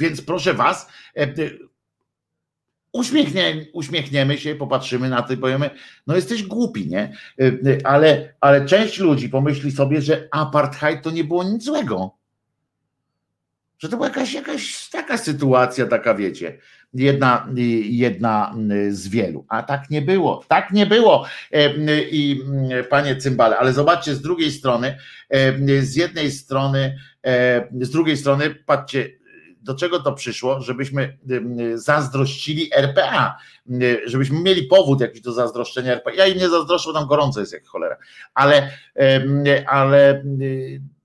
[0.00, 0.88] więc proszę was,
[2.92, 5.70] uśmiechnie, uśmiechniemy się, popatrzymy na to i powiemy,
[6.06, 7.12] no jesteś głupi, nie?
[7.84, 12.18] Ale, ale część ludzi pomyśli sobie, że apartheid to nie było nic złego.
[13.78, 16.58] Że to była jakaś, jakaś taka sytuacja, taka wiecie,
[16.94, 17.48] jedna,
[17.82, 18.54] jedna
[18.90, 19.44] z wielu.
[19.48, 21.26] A tak nie było, tak nie było.
[22.10, 22.42] I
[22.90, 24.98] panie cymbale, ale zobaczcie z drugiej strony,
[25.80, 26.98] z jednej strony,
[27.80, 29.18] z drugiej strony, patrzcie,
[29.62, 31.18] do czego to przyszło, żebyśmy
[31.74, 33.38] zazdrościli RPA,
[34.06, 36.12] żebyśmy mieli powód jakiś do zazdroszczenia RPA.
[36.14, 37.96] Ja im nie zazdroszczę, bo tam gorąco jest jak cholera,
[38.34, 38.70] ale,
[39.66, 40.24] ale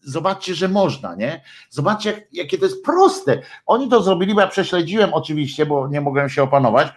[0.05, 1.41] zobaczcie, że można, nie?
[1.69, 3.41] Zobaczcie, jakie to jest proste.
[3.65, 6.87] Oni to zrobili, bo ja prześledziłem oczywiście, bo nie mogłem się opanować.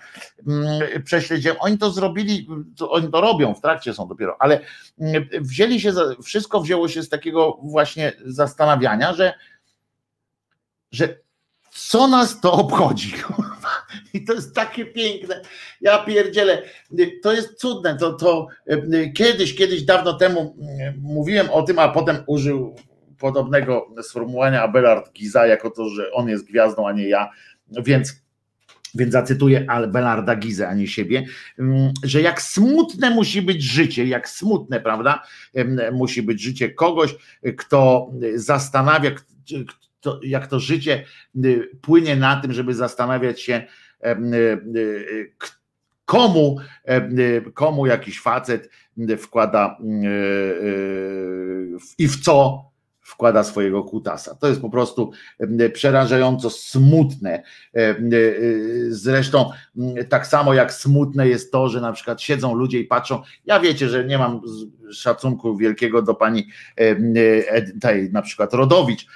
[1.05, 2.49] Prześledziłem, oni to zrobili,
[2.89, 4.61] oni to robią, w trakcie są dopiero, ale
[5.41, 5.93] wzięli się,
[6.25, 9.35] wszystko wzięło się z takiego właśnie zastanawiania, że,
[10.93, 11.19] że
[11.71, 13.15] co nas to obchodzi?
[14.15, 15.43] I to jest takie piękne.
[15.81, 16.63] Ja pierdzielę.
[17.23, 17.99] To jest cudne.
[17.99, 18.47] To, to
[19.15, 20.57] kiedyś, kiedyś dawno temu
[21.01, 22.77] mówiłem o tym, a potem użył
[23.19, 27.31] podobnego sformułowania Abelard Giza, jako to, że on jest gwiazdą, a nie ja.
[27.69, 28.27] Więc
[28.97, 31.27] więc zacytuję Belarda Gizę, a nie siebie,
[32.05, 35.23] że jak smutne musi być życie, jak smutne, prawda,
[35.93, 37.17] musi być życie kogoś,
[37.57, 39.11] kto zastanawia,
[40.23, 41.05] jak to życie
[41.45, 43.64] y, płynie na tym, żeby zastanawiać się,
[44.07, 44.09] y,
[44.77, 45.33] y,
[46.05, 46.57] komu,
[47.55, 48.71] komu jakiś facet
[49.19, 49.79] wkłada
[51.99, 52.64] i w co
[53.07, 54.35] wkłada swojego kutasa.
[54.35, 55.11] To jest po prostu
[55.73, 57.43] przerażająco smutne.
[58.89, 59.51] Zresztą
[60.09, 63.23] tak samo jak smutne jest to, że na przykład siedzą ludzie i patrzą.
[63.45, 64.41] Ja wiecie, że nie mam
[64.93, 66.47] szacunku wielkiego do pani
[67.81, 69.07] tej na przykład Rodowicz,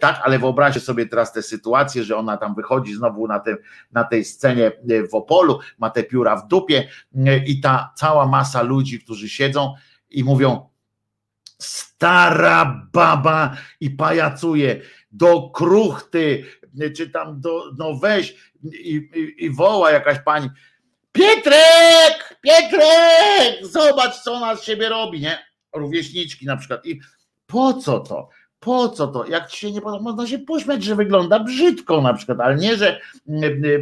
[0.00, 3.56] tak, ale wyobraźcie sobie teraz tę sytuację, że ona tam wychodzi znowu na, tym,
[3.92, 4.72] na tej scenie
[5.10, 6.88] w Opolu, ma te pióra w dupie
[7.46, 9.74] i ta cała masa ludzi, którzy siedzą
[10.10, 10.67] i mówią
[11.58, 14.80] stara baba i pajacuje
[15.12, 16.44] do kruchty,
[16.96, 20.48] czy tam do, no weź i, i, i woła jakaś pani,
[21.12, 25.38] Pietrek, Pietrek, zobacz co ona z siebie robi, nie?
[25.74, 27.00] Rówieśniczki na przykład i
[27.46, 28.28] po co to?
[28.60, 29.26] Po co to?
[29.26, 32.76] Jak ci się nie podoba, można się pośmiać, że wygląda brzydko na przykład, ale nie,
[32.76, 33.00] że,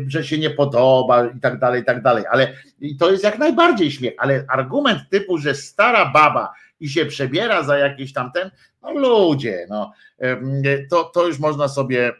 [0.07, 2.25] że się nie podoba i tak dalej, i tak dalej.
[2.31, 7.07] Ale i to jest jak najbardziej śmiech, ale argument typu, że stara baba i się
[7.07, 8.51] przebiera za jakiś tamten,
[8.83, 9.93] no ludzie, no,
[10.91, 12.13] to, to już można sobie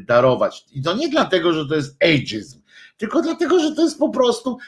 [0.00, 0.64] darować.
[0.72, 2.62] I to nie dlatego, że to jest ageism,
[2.96, 4.58] tylko dlatego, że to jest po prostu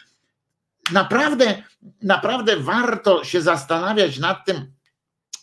[0.93, 1.63] naprawdę,
[2.03, 4.74] naprawdę warto się zastanawiać nad tym,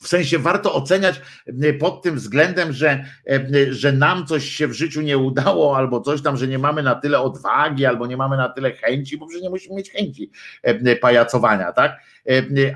[0.01, 4.73] w sensie warto oceniać e, pod tym względem, że, e, że nam coś się w
[4.73, 8.37] życiu nie udało, albo coś tam, że nie mamy na tyle odwagi, albo nie mamy
[8.37, 10.31] na tyle chęci, bo przecież nie musimy mieć chęci
[10.63, 11.97] e, pajacowania, tak?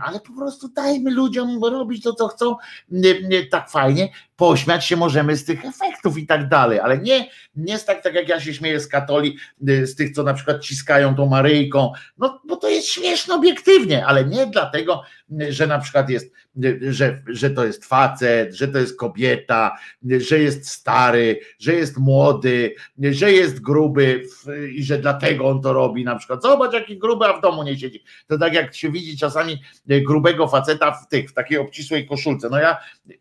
[0.01, 2.55] Ale po prostu dajmy ludziom robić to, co chcą,
[3.51, 8.03] tak fajnie, pośmiać się możemy z tych efektów i tak dalej, ale nie, nie tak,
[8.03, 11.91] tak jak ja się śmieję z katoli, z tych, co na przykład ciskają tą Maryjką,
[12.17, 15.03] no bo to jest śmieszne obiektywnie, ale nie dlatego,
[15.49, 16.31] że na przykład jest
[16.89, 19.77] że, że to jest facet, że to jest kobieta,
[20.17, 22.75] że jest stary, że jest młody,
[23.11, 24.23] że jest gruby
[24.75, 26.41] i że dlatego on to robi na przykład.
[26.41, 28.03] Zobacz jaki gruby, a w domu nie siedzi.
[28.27, 32.49] To tak jak się widzi czasami grubego faceta w tych, w takiej obcisłej koszulce.
[32.49, 32.77] No ja,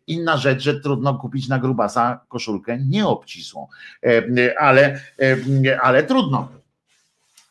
[0.07, 3.67] inna rzecz, że trudno kupić na grubasa koszulkę nieobcisłą,
[4.59, 5.01] ale,
[5.81, 6.49] ale trudno.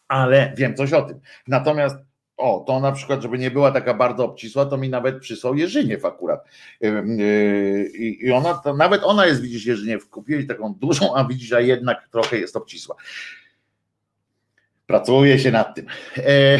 [0.08, 1.20] Ale wiem coś o tym.
[1.48, 1.96] Natomiast
[2.36, 6.04] o, to na przykład, żeby nie była taka bardzo obcisła, to mi nawet przysłał Jerzyniew
[6.04, 6.44] akurat.
[6.80, 12.08] Yy, I ona, nawet ona jest, widzisz, Jerzyniew, kupiłeś taką dużą, a widzisz, a jednak
[12.08, 12.96] trochę jest obcisła.
[14.86, 15.86] Pracuje się nad tym.
[16.16, 16.58] E,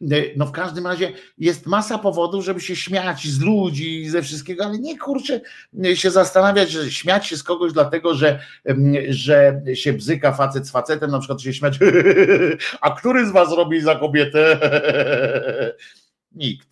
[0.36, 4.78] no w każdym razie jest masa powodów, żeby się śmiać z ludzi ze wszystkiego, ale
[4.78, 5.40] nie kurczę
[5.94, 8.40] się zastanawiać, że śmiać się z kogoś dlatego, że,
[9.08, 11.78] że się bzyka facet z facetem, na przykład się śmiać,
[12.80, 14.58] a który z was robi za kobietę?
[16.32, 16.68] Nikt.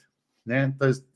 [0.46, 0.72] Nie?
[0.78, 1.14] To jest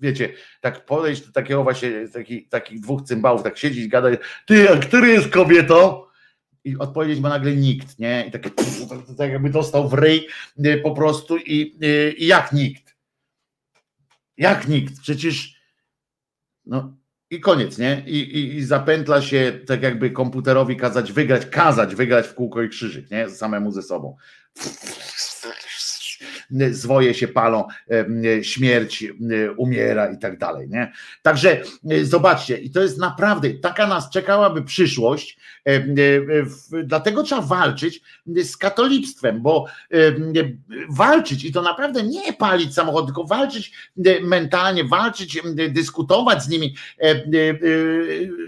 [0.00, 4.76] wiecie, tak podejść do takiego właśnie, taki, takich dwóch cymbałów, tak siedzieć, gadać, ty, a
[4.76, 6.02] który jest kobietą?
[6.64, 8.24] I odpowiedzieć ma nagle nikt, nie?
[8.28, 8.42] I tak,
[9.18, 10.28] tak jakby dostał w ryj
[10.66, 12.96] y, po prostu i, y, i jak nikt.
[14.36, 15.00] Jak nikt?
[15.00, 15.62] Przecież
[16.66, 16.96] no
[17.30, 18.02] i koniec, nie?
[18.06, 22.68] I, i, I zapętla się tak jakby komputerowi kazać wygrać, kazać wygrać w kółko i
[22.68, 23.30] krzyżyk, nie?
[23.30, 24.16] Samemu ze sobą.
[26.70, 27.64] Zwoje się palą,
[28.42, 29.04] śmierć
[29.56, 30.68] umiera i tak dalej.
[30.68, 30.92] Nie?
[31.22, 31.62] Także
[32.02, 35.38] zobaczcie, i to jest naprawdę, taka nas czekałaby przyszłość,
[36.84, 39.66] dlatego trzeba walczyć z katolictwem, bo
[40.88, 43.72] walczyć i to naprawdę nie palić samochodu, tylko walczyć
[44.22, 46.74] mentalnie, walczyć, dyskutować z nimi,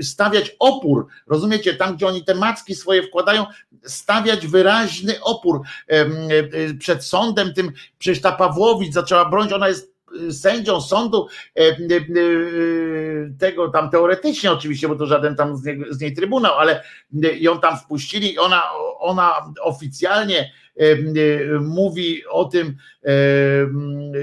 [0.01, 3.47] stawiać opór, rozumiecie, tam gdzie oni te macki swoje wkładają,
[3.83, 5.61] stawiać wyraźny opór
[6.79, 7.64] przed sądem tym,
[7.99, 9.95] przecież ta Pawłowicz zaczęła bronić, ona jest
[10.31, 11.29] sędzią sądu
[13.39, 16.83] tego tam teoretycznie oczywiście, bo to żaden tam z, z niej trybunał, ale
[17.39, 18.63] ją tam wpuścili ona,
[18.99, 20.53] ona oficjalnie
[21.61, 22.77] mówi o tym,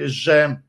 [0.05, 0.61] że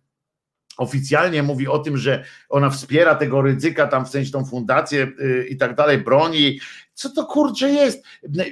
[0.77, 5.47] oficjalnie mówi o tym, że ona wspiera tego ryzyka, tam w sensie tą fundację y,
[5.51, 6.61] i tak dalej, broni.
[6.95, 8.05] Co to kurczę jest?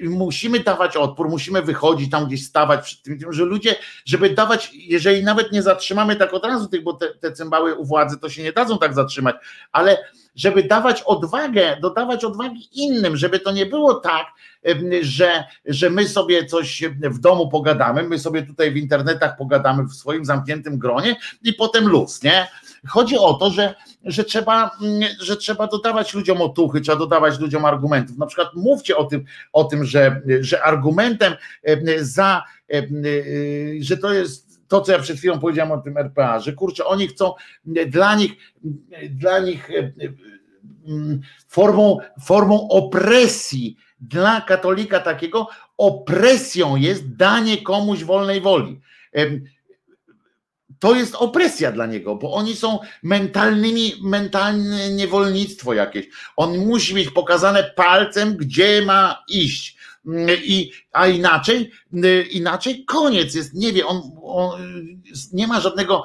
[0.02, 5.24] Musimy dawać odpór, musimy wychodzić tam gdzieś stawać przed tym, że ludzie, żeby dawać, jeżeli
[5.24, 8.42] nawet nie zatrzymamy tak od razu tych, bo te, te cymbały u władzy to się
[8.42, 9.36] nie dadzą tak zatrzymać,
[9.72, 9.98] ale
[10.40, 14.26] żeby dawać odwagę, dodawać odwagi innym, żeby to nie było tak,
[15.02, 19.94] że, że my sobie coś w domu pogadamy, my sobie tutaj w internetach pogadamy w
[19.94, 22.48] swoim zamkniętym gronie i potem luz, nie?
[22.88, 24.70] Chodzi o to, że, że, trzeba,
[25.20, 28.18] że trzeba dodawać ludziom otuchy, trzeba dodawać ludziom argumentów.
[28.18, 31.32] Na przykład mówcie o tym, o tym że, że argumentem
[31.98, 32.44] za,
[33.80, 37.08] że to jest to, co ja przed chwilą powiedziałem o tym RPA, że kurczę, oni
[37.08, 37.32] chcą
[37.86, 38.32] dla nich,
[39.10, 39.70] dla nich
[41.48, 45.48] formą, formą opresji dla katolika takiego
[45.78, 48.80] opresją jest danie komuś wolnej woli.
[50.78, 56.06] To jest opresja dla niego, bo oni są mentalnymi, mentalne niewolnictwo jakieś.
[56.36, 59.79] On musi mieć pokazane palcem, gdzie ma iść
[60.44, 61.70] i, a inaczej,
[62.30, 64.60] inaczej koniec jest, nie wie, on, on,
[65.32, 66.04] nie ma żadnego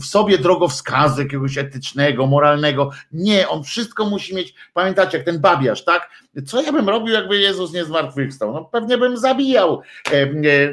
[0.00, 5.84] w sobie drogowskazu jakiegoś etycznego, moralnego, nie, on wszystko musi mieć, pamiętacie, jak ten babiarz,
[5.84, 6.10] tak?
[6.46, 8.52] Co ja bym robił, jakby Jezus nie zmartwychwstał?
[8.52, 9.82] No pewnie bym zabijał,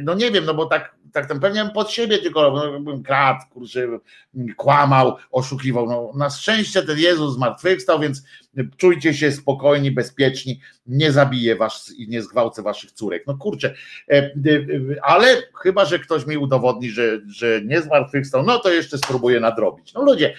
[0.04, 3.40] no nie wiem, no bo tak tak tam pewnie pod siebie tylko no, bym kradł,
[3.54, 3.88] kurczę,
[4.58, 5.88] kłamał, oszukiwał.
[5.88, 8.24] No, na szczęście ten Jezus zmartwychwstał, więc
[8.78, 13.24] czujcie się spokojni, bezpieczni, nie zabiję was i nie zgwałcę waszych córek.
[13.28, 13.76] No kurczę,
[14.10, 14.32] e, e,
[15.02, 15.28] ale
[15.64, 19.94] chyba, że ktoś mi udowodni, że, że nie zmartwychwstał, no to jeszcze spróbuję nadrobić.
[19.94, 20.34] No ludzie,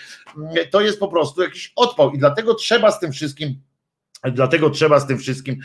[0.71, 3.61] to jest po prostu jakiś odpał i dlatego trzeba z tym wszystkim
[4.33, 5.61] Dlatego trzeba z tym wszystkim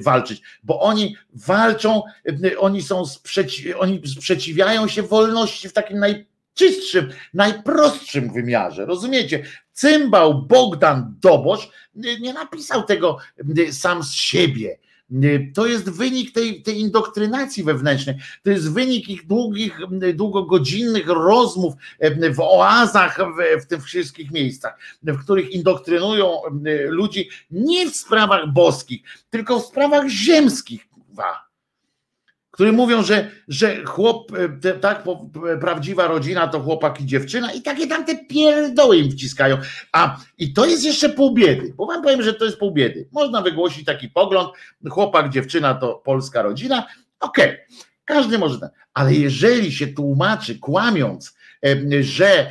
[0.00, 2.02] walczyć, bo oni walczą,
[2.58, 8.86] oni są sprzeci oni sprzeciwiają się wolności w takim najczystszym, najprostszym wymiarze.
[8.86, 9.44] Rozumiecie?
[9.72, 13.18] Cymbał Bogdan Dobosz nie napisał tego
[13.70, 14.78] sam z siebie.
[15.54, 19.78] To jest wynik tej, tej indoktrynacji wewnętrznej, to jest wynik ich długich,
[20.14, 21.74] długogodzinnych rozmów
[22.34, 26.40] w oazach, w, w tych wszystkich miejscach, w których indoktrynują
[26.86, 30.88] ludzi nie w sprawach boskich, tylko w sprawach ziemskich
[32.54, 34.32] które mówią, że, że chłop,
[34.64, 35.04] e, tak,
[35.60, 39.58] prawdziwa rodzina to chłopak i dziewczyna i takie tam te pierdoły im wciskają.
[39.92, 43.08] A i to jest jeszcze pół biedy, bo wam powiem, że to jest pół biedy.
[43.12, 44.50] Można wygłosić taki pogląd,
[44.90, 46.86] chłopak, dziewczyna to polska rodzina,
[47.20, 47.66] okej, okay.
[48.04, 51.36] każdy może tak, ale jeżeli się tłumaczy kłamiąc,
[52.00, 52.50] że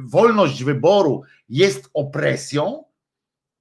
[0.00, 2.84] wolność wyboru jest opresją,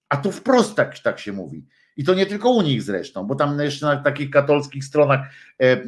[0.10, 1.66] a tu wprost tak, tak się mówi,
[1.98, 5.20] i to nie tylko u nich zresztą, bo tam jeszcze na takich katolickich stronach
[5.60, 5.86] e, e,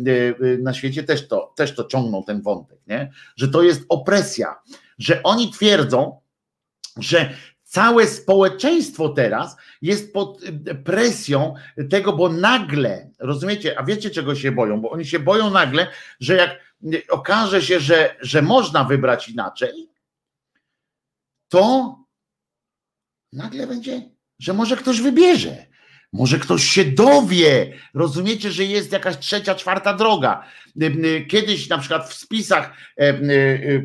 [0.61, 3.11] na świecie też to, też to ciągną ten wątek, nie?
[3.35, 4.55] że to jest opresja,
[4.97, 6.19] że oni twierdzą,
[6.97, 7.29] że
[7.63, 11.53] całe społeczeństwo teraz jest pod e, presją
[11.89, 15.87] tego, bo nagle, rozumiecie, a wiecie czego się boją, bo oni się boją nagle,
[16.19, 16.65] że jak
[17.09, 19.89] okaże się, że, że można wybrać inaczej,
[21.49, 21.95] to
[23.33, 24.09] nagle będzie,
[24.39, 25.65] że może ktoś wybierze
[26.17, 30.43] może ktoś się dowie, rozumiecie, że jest jakaś trzecia, czwarta droga.
[31.29, 32.73] Kiedyś na przykład w spisach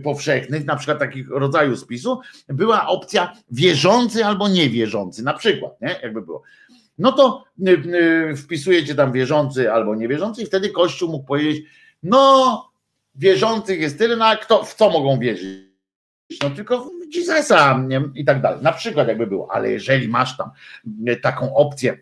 [0.03, 6.01] powszechnych, na przykład takich rodzaju spisu, była opcja wierzący albo niewierzący, na przykład, nie?
[6.03, 6.43] jakby było.
[6.99, 7.45] No to
[8.37, 11.65] wpisujecie tam wierzący albo niewierzący i wtedy Kościół mógł powiedzieć,
[12.03, 12.71] no
[13.15, 15.71] wierzących jest tyle, no a kto, w co mogą wierzyć?
[16.43, 18.03] No tylko w Jezusa nie?
[18.15, 18.63] i tak dalej.
[18.63, 20.51] Na przykład jakby było, ale jeżeli masz tam
[21.23, 21.99] taką opcję,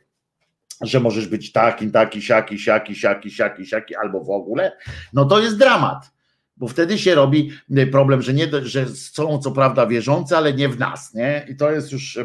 [0.81, 4.73] że możesz być taki, taki, siaki, siaki, siaki, siaki, siaki, albo w ogóle,
[5.13, 6.11] no to jest dramat.
[6.57, 7.51] Bo wtedy się robi
[7.93, 11.47] problem, że, nie, że są co prawda wierzący, ale nie w nas, nie?
[11.49, 12.19] I to jest już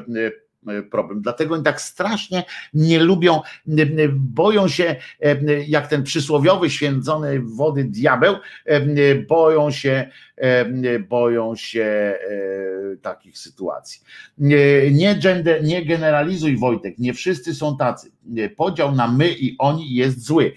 [0.92, 1.22] problem.
[1.22, 3.42] Dlatego oni tak strasznie nie lubią,
[4.14, 4.96] boją się,
[5.68, 8.36] jak ten przysłowiowy święcony wody diabeł,
[9.28, 10.10] boją się,
[11.10, 12.18] boją się
[13.02, 14.02] takich sytuacji.
[14.92, 18.12] Nie, gender, nie generalizuj Wojtek, nie wszyscy są tacy.
[18.56, 20.54] Podział na my i oni jest zły.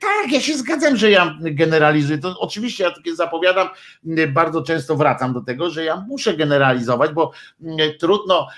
[0.00, 2.18] Tak, ja się zgadzam, że ja generalizuję.
[2.18, 3.68] To oczywiście ja takie zapowiadam,
[4.28, 7.32] bardzo często wracam do tego, że ja muszę generalizować, bo
[8.00, 8.48] trudno,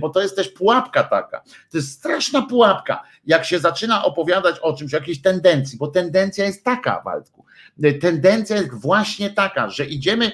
[0.00, 1.40] bo to jest też pułapka taka.
[1.70, 6.44] To jest straszna pułapka, jak się zaczyna opowiadać o czymś, o jakiejś tendencji, bo tendencja
[6.44, 7.44] jest taka, Waldku.
[8.00, 10.32] Tendencja jest właśnie taka, że idziemy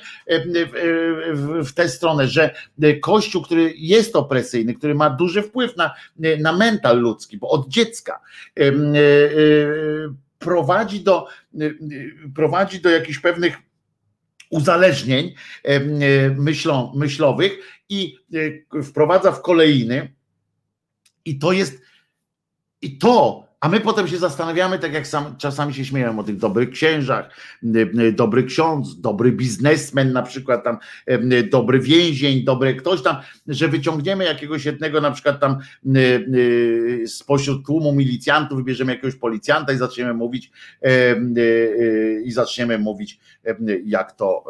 [1.64, 2.54] w tę stronę, że
[3.02, 5.94] Kościół, który jest opresyjny, który ma duży wpływ na,
[6.40, 8.20] na mental ludzki, bo od dziecka
[10.38, 11.26] prowadzi do,
[12.34, 13.56] prowadzi do jakichś pewnych
[14.52, 15.34] uzależnień
[16.36, 17.52] myślą, myślowych
[17.88, 18.18] i
[18.84, 20.14] wprowadza w kolejny.
[21.24, 21.82] I to jest,
[22.82, 26.36] i to a my potem się zastanawiamy, tak jak sam, czasami się śmieją o tych
[26.36, 27.30] dobrych księżach,
[28.12, 30.78] dobry ksiądz, dobry biznesmen, na przykład tam
[31.50, 33.16] dobry więzień, dobry ktoś tam,
[33.48, 35.58] że wyciągniemy jakiegoś jednego na przykład tam
[37.06, 40.50] spośród tłumu milicjantów, wybierzemy jakiegoś policjanta i zaczniemy mówić
[42.24, 43.20] i zaczniemy mówić,
[43.84, 44.44] jak to,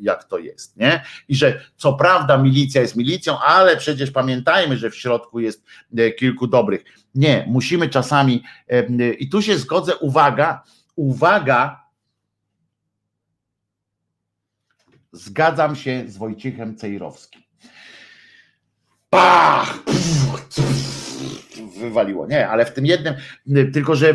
[0.00, 1.02] jak to jest, nie?
[1.28, 5.64] I że co prawda milicja jest milicją, ale przecież pamiętajmy, że w środku jest
[6.18, 8.39] kilku dobrych nie, musimy czasami,
[9.18, 10.62] i tu się zgodzę, uwaga,
[10.96, 11.84] uwaga,
[15.12, 17.42] zgadzam się z Wojciechem Cejrowskim.
[19.10, 19.78] Pach!
[21.80, 22.26] Wywaliło.
[22.26, 23.14] Nie, ale w tym jednym,
[23.72, 24.14] tylko że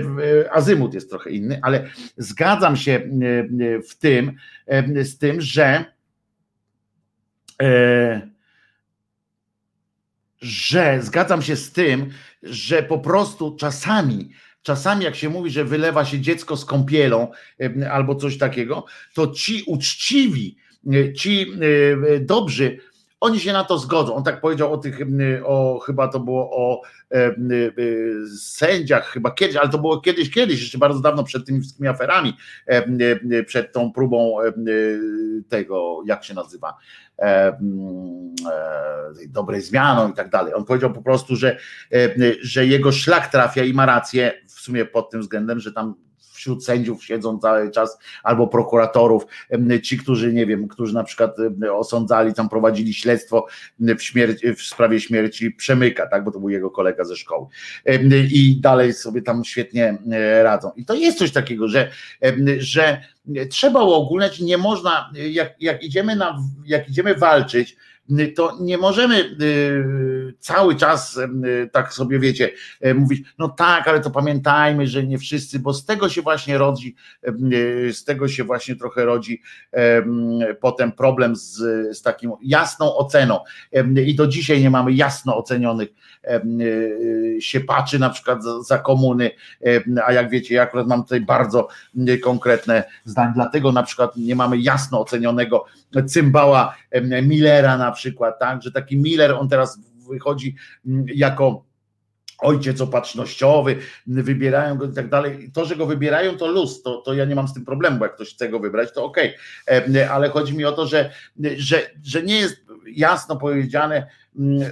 [0.52, 1.88] azymut jest trochę inny, ale
[2.18, 3.10] zgadzam się
[3.90, 4.38] w tym,
[5.04, 5.86] z tym, że
[7.62, 8.35] e,
[10.42, 12.10] że zgadzam się z tym,
[12.44, 14.30] że po prostu czasami,
[14.62, 17.32] czasami jak się mówi, że wylewa się dziecko z kąpielą
[17.92, 20.58] albo coś takiego, to ci uczciwi,
[20.94, 21.52] e, ci
[22.16, 22.80] e, dobrzy,
[23.20, 24.16] oni się na to zgodzą.
[24.16, 25.00] On tak powiedział o tych,
[25.44, 26.82] o chyba to było o
[27.12, 27.36] e,
[28.38, 32.34] sędziach, chyba kiedyś, ale to było kiedyś, kiedyś, jeszcze bardzo dawno przed tymi wszystkimi aferami,
[33.46, 34.36] przed tą próbą
[35.50, 36.74] tego, jak się nazywa,
[39.28, 40.54] dobrej zmianą i tak dalej.
[40.54, 41.58] On powiedział po prostu, że,
[42.42, 46.05] że jego szlak trafia i ma rację w sumie pod tym względem, że tam
[46.46, 49.26] wśród sędziów siedzą cały czas, albo prokuratorów,
[49.84, 51.36] ci, którzy nie wiem, którzy na przykład
[51.72, 53.48] osądzali, tam prowadzili śledztwo
[53.80, 57.48] w, śmierci, w sprawie śmierci Przemyka, tak, bo to był jego kolega ze szkoły.
[58.32, 59.98] I dalej sobie tam świetnie
[60.44, 60.72] radzą.
[60.76, 61.92] I to jest coś takiego, że,
[62.58, 63.02] że
[63.50, 67.78] trzeba uogólniać, nie można, jak, jak, idziemy na, jak idziemy walczyć,
[68.36, 72.52] to nie możemy y, cały czas y, tak sobie wiecie,
[72.86, 76.58] y, mówić, no tak, ale to pamiętajmy, że nie wszyscy, bo z tego się właśnie
[76.58, 76.96] rodzi,
[77.92, 79.42] z tego się właśnie trochę rodzi
[80.60, 81.58] potem problem z,
[81.98, 83.40] z taką jasną oceną.
[84.06, 85.90] I do dzisiaj nie mamy jasno ocenionych
[87.40, 89.32] siepaczy na przykład za, za komuny,
[90.06, 91.68] a jak wiecie, ja akurat mam tutaj bardzo
[92.24, 95.66] konkretne zdanie, dlatego na przykład nie mamy jasno ocenionego
[96.04, 96.76] cymbała
[97.24, 100.56] Millera na przykład, tak, że taki Miller, on teraz wychodzi
[100.86, 101.66] mm, jako
[102.38, 103.78] ojciec opatrznościowy,
[104.08, 105.52] wybierają go i tak dalej.
[105.54, 108.06] To, że go wybierają, to luz, to, to ja nie mam z tym problemu, bo
[108.06, 109.36] jak ktoś chce go wybrać, to okej.
[109.68, 110.12] Okay.
[110.12, 111.12] Ale chodzi mi o to, że,
[111.58, 114.08] że, że nie jest jasno powiedziane,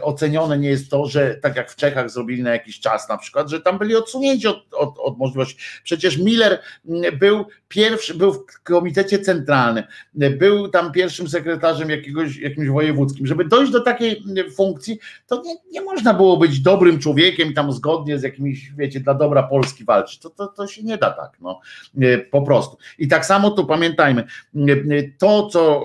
[0.02, 3.50] ocenione nie jest to, że tak jak w Czechach zrobili na jakiś czas na przykład,
[3.50, 5.58] że tam byli odsunięci od, od, od możliwości.
[5.84, 9.84] Przecież Miller mm, był pierwszy, był w komitecie centralnym,
[10.14, 13.28] był tam pierwszym sekretarzem jakiegoś, jakimś wojewódzkim.
[13.28, 17.54] Żeby dojść do takiej mm, funkcji, to nie, nie można było być dobrym człowiekiem i
[17.54, 20.20] tam zgodnie z jakimiś, wiecie, dla dobra Polski walczyć.
[20.20, 21.60] To, to, to się nie da tak, no,
[22.32, 22.78] po prostu.
[22.98, 24.24] I tak samo tu pamiętajmy,
[25.18, 25.84] to co,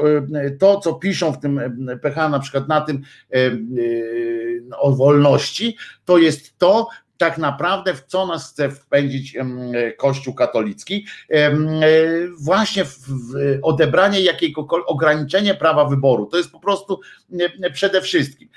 [0.58, 1.60] to, co piszą w tym
[2.02, 3.02] PH na przykład na tym,
[4.78, 6.88] o wolności, to jest to,
[7.18, 9.36] tak naprawdę w co nas chce wpędzić
[9.96, 11.52] Kościół katolicki, e,
[12.38, 12.84] właśnie
[13.62, 16.26] odebranie jakiegokolwiek, ograniczenie prawa wyboru.
[16.26, 17.00] To jest po prostu
[17.72, 18.48] przede wszystkim.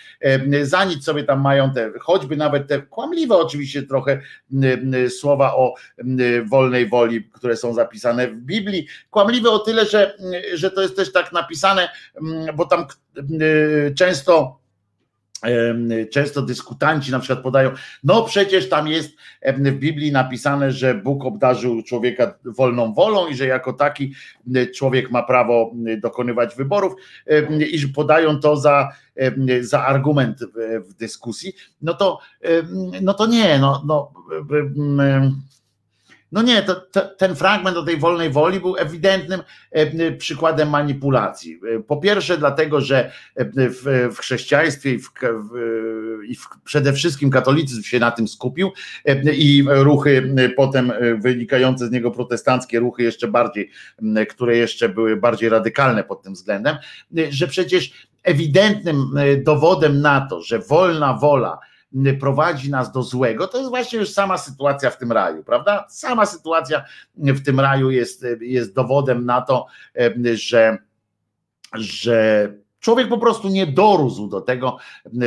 [0.61, 4.21] Za nic sobie tam mają te, choćby nawet te kłamliwe oczywiście trochę
[5.09, 5.73] słowa o
[6.45, 8.87] wolnej woli, które są zapisane w Biblii.
[9.09, 10.17] Kłamliwe o tyle, że,
[10.53, 11.89] że to jest też tak napisane,
[12.55, 12.85] bo tam
[13.95, 14.60] często
[16.11, 17.71] Często dyskutanci na przykład podają,
[18.03, 19.11] no przecież tam jest
[19.45, 24.13] w Biblii napisane, że Bóg obdarzył człowieka wolną wolą i że jako taki
[24.75, 26.93] człowiek ma prawo dokonywać wyborów
[27.71, 28.89] i podają to za,
[29.61, 30.39] za argument
[30.89, 31.53] w dyskusji.
[31.81, 32.19] No to,
[33.01, 34.11] no to nie, no, no
[36.31, 39.41] no nie, to, to, ten fragment o tej wolnej woli był ewidentnym
[39.71, 41.59] e, przykładem manipulacji.
[41.75, 45.53] E, po pierwsze, dlatego, że e, w, w chrześcijaństwie i, w, w,
[46.27, 48.71] i przede wszystkim katolicyzm się na tym skupił
[49.33, 53.71] i ruchy potem wynikające z niego protestanckie ruchy jeszcze bardziej,
[54.29, 56.75] które jeszcze były bardziej radykalne pod tym względem,
[57.29, 59.05] że przecież ewidentnym
[59.43, 61.59] dowodem na to, że wolna wola,
[62.19, 65.85] prowadzi nas do złego, to jest właśnie już sama sytuacja w tym raju, prawda?
[65.89, 66.83] Sama sytuacja
[67.15, 69.65] w tym raju jest, jest dowodem na to,
[70.33, 70.77] że,
[71.73, 74.77] że Człowiek po prostu nie dorósł do tego,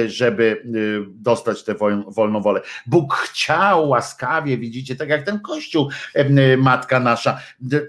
[0.06, 1.74] żeby y, dostać tę
[2.06, 2.60] wolną wolę.
[2.86, 7.40] Bóg chciał łaskawie, widzicie, tak jak ten Kościół, y, matka nasza,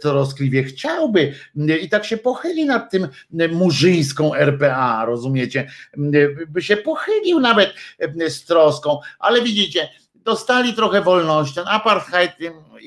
[0.02, 1.34] troskliwie chciałby
[1.70, 3.08] y, i tak się pochyli nad tym
[3.52, 5.72] murzyńską RPA, rozumiecie?
[6.48, 7.74] By się pochylił nawet
[8.30, 12.32] z troską, ale widzicie, dostali trochę wolności, ten apartheid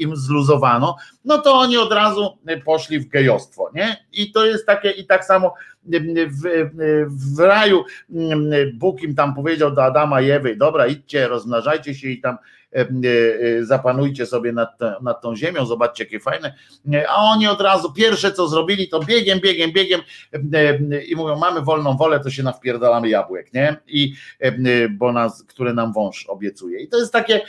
[0.03, 4.07] im zluzowano, no to oni od razu poszli w gejostwo, nie?
[4.13, 5.55] I to jest takie, i tak samo
[5.85, 6.71] w,
[7.37, 7.85] w raju
[8.75, 12.39] Bóg im tam powiedział do Adama i Ewy, dobra, idźcie, rozmnażajcie się i tam
[13.61, 16.55] zapanujcie sobie nad, nad tą ziemią, zobaczcie jakie fajne,
[17.09, 20.01] a oni od razu pierwsze co zrobili to biegiem, biegiem, biegiem
[20.33, 23.77] e, i mówią mamy wolną wolę, to się nawpierdalamy jabłek, nie?
[23.87, 24.15] I
[24.91, 26.81] bo nas, które nam wąż obiecuje.
[26.81, 27.41] I to jest takie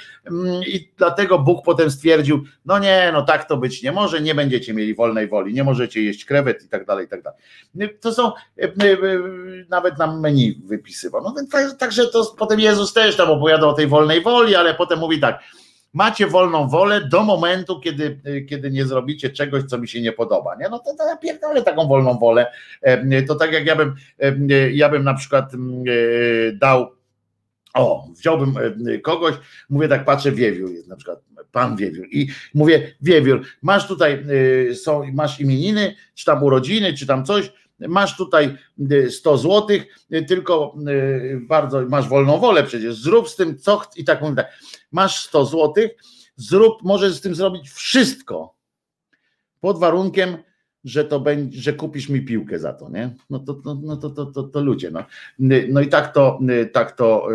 [0.67, 4.73] i dlatego Bóg potem stwierdził, no nie, no tak to być nie może, nie będziecie
[4.73, 7.39] mieli wolnej woli, nie możecie jeść krewet i tak dalej, i tak dalej.
[8.01, 8.31] To są
[9.69, 11.21] nawet nam menu wypisywał.
[11.23, 11.35] No
[11.79, 15.43] także to potem Jezus też tam opowiadał o tej wolnej woli, ale potem mówi tak,
[15.93, 20.55] macie wolną wolę do momentu, kiedy, kiedy nie zrobicie czegoś, co mi się nie podoba.
[20.55, 20.69] Nie?
[20.69, 22.51] No to, to ja pierdolę taką wolną wolę.
[23.27, 23.95] To tak jak ja bym,
[24.71, 25.51] ja bym na przykład
[26.53, 26.91] dał,
[27.73, 28.53] o, wziąłbym
[29.03, 29.35] kogoś,
[29.69, 31.19] mówię tak, patrzę, Wiewiór jest na przykład,
[31.51, 34.25] pan Wiewiór i mówię, Wiewiór, masz tutaj,
[34.73, 37.51] są, masz imieniny, czy tam urodziny, czy tam coś,
[37.87, 38.57] masz tutaj
[39.09, 43.81] 100 y, złotych, y, tylko y, bardzo, masz wolną wolę przecież, zrób z tym co
[43.95, 44.59] i tak mówię tak,
[44.91, 45.91] masz 100 złotych,
[46.35, 48.55] zrób, możesz z tym zrobić wszystko,
[49.59, 50.37] pod warunkiem,
[50.83, 53.15] że to będzie, że kupisz mi piłkę za to, nie?
[53.29, 55.05] No to, no to, to, to, to ludzie, no.
[55.69, 56.39] No i tak to,
[56.73, 57.27] tak to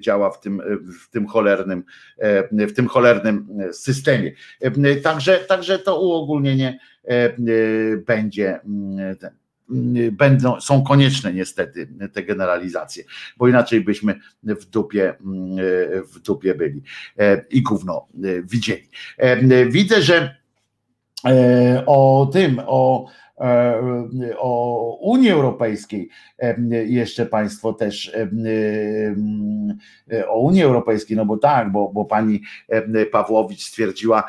[0.00, 0.62] działa w tym,
[1.04, 1.84] w tym cholernym,
[2.50, 4.32] w tym cholernym systemie.
[5.02, 6.78] Także, także to uogólnienie
[8.06, 8.60] będzie
[9.20, 9.43] ten
[10.12, 13.04] będą, są konieczne niestety te generalizacje,
[13.36, 15.14] bo inaczej byśmy w dupie,
[16.12, 16.82] w dupie byli
[17.50, 18.06] i gówno
[18.42, 18.88] widzieli.
[19.70, 20.36] Widzę, że
[21.86, 23.23] o tym, o E,
[24.36, 26.08] o Unii Europejskiej
[26.38, 28.12] e, jeszcze Państwo też
[30.12, 32.42] e, o Unii Europejskiej, no bo tak, bo, bo pani
[33.12, 34.24] Pawłowicz stwierdziła,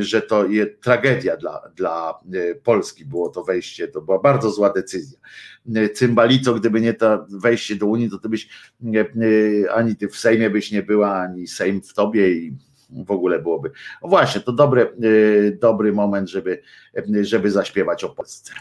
[0.00, 0.44] że to
[0.82, 2.14] tragedia dla, dla
[2.64, 5.18] Polski było to wejście, to była bardzo zła decyzja.
[5.94, 8.48] Cymbalico, gdyby nie to wejście do Unii, to ty byś
[9.74, 12.56] ani ty w Sejmie byś nie była, ani Sejm w tobie i
[12.90, 13.70] w ogóle byłoby.
[14.00, 16.62] O właśnie, to dobry, y, dobry moment, żeby,
[17.20, 18.52] żeby zaśpiewać o Polsce.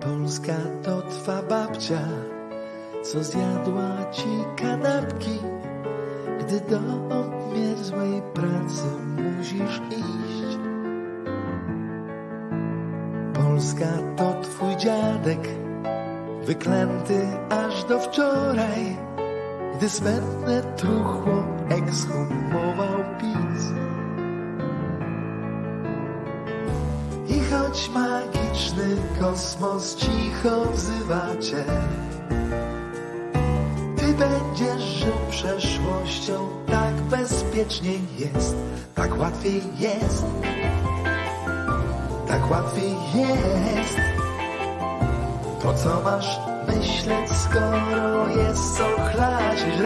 [0.00, 2.08] Polska to twa babcia,
[3.02, 5.38] co zjadła ci kanapki,
[6.40, 6.78] gdy do
[7.16, 9.09] obmierzłej pracy
[13.60, 15.48] Polska to twój dziadek,
[16.44, 18.96] wyklęty aż do wczoraj,
[19.76, 23.64] gdy smętne truchło ekshumował PiS.
[27.28, 31.64] I choć magiczny kosmos cicho wzywa cię,
[33.96, 38.56] ty będziesz żył przeszłością, tak bezpiecznie jest,
[38.94, 40.24] tak łatwiej jest
[42.30, 43.96] tak łatwiej jest.
[45.62, 49.78] To co masz myśleć, skoro jest co chlać i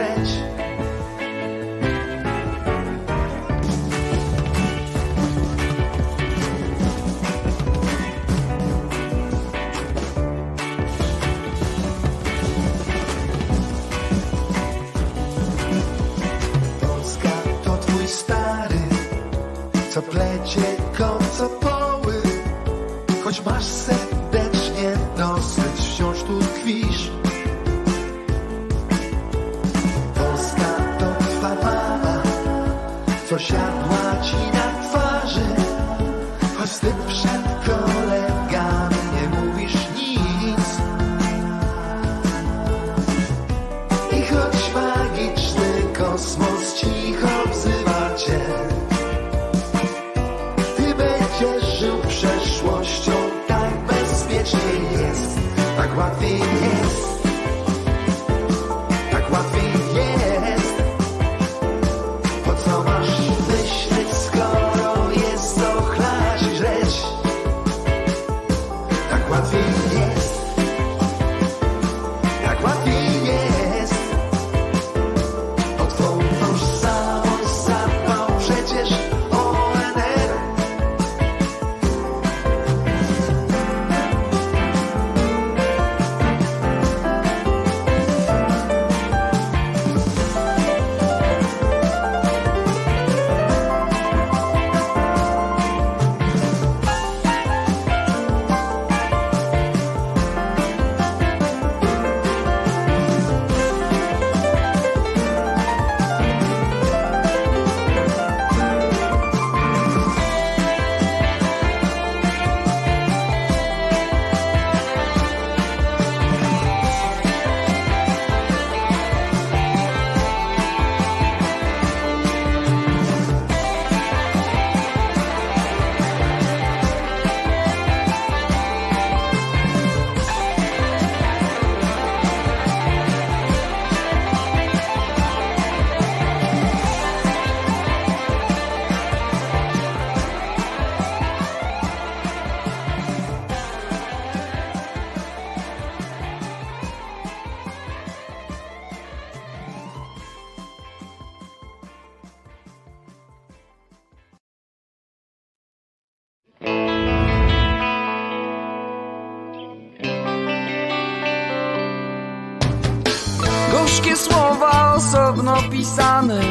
[165.95, 166.41] pisane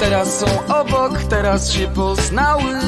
[0.00, 0.46] Teraz są
[0.80, 2.78] obok, teraz się poznały.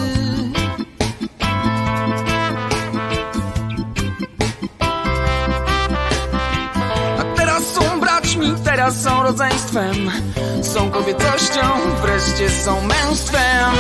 [7.19, 10.11] A teraz są braćmi, teraz są rodzeństwem.
[10.63, 11.61] Są kobiecością,
[12.03, 13.75] wreszcie są męstwem.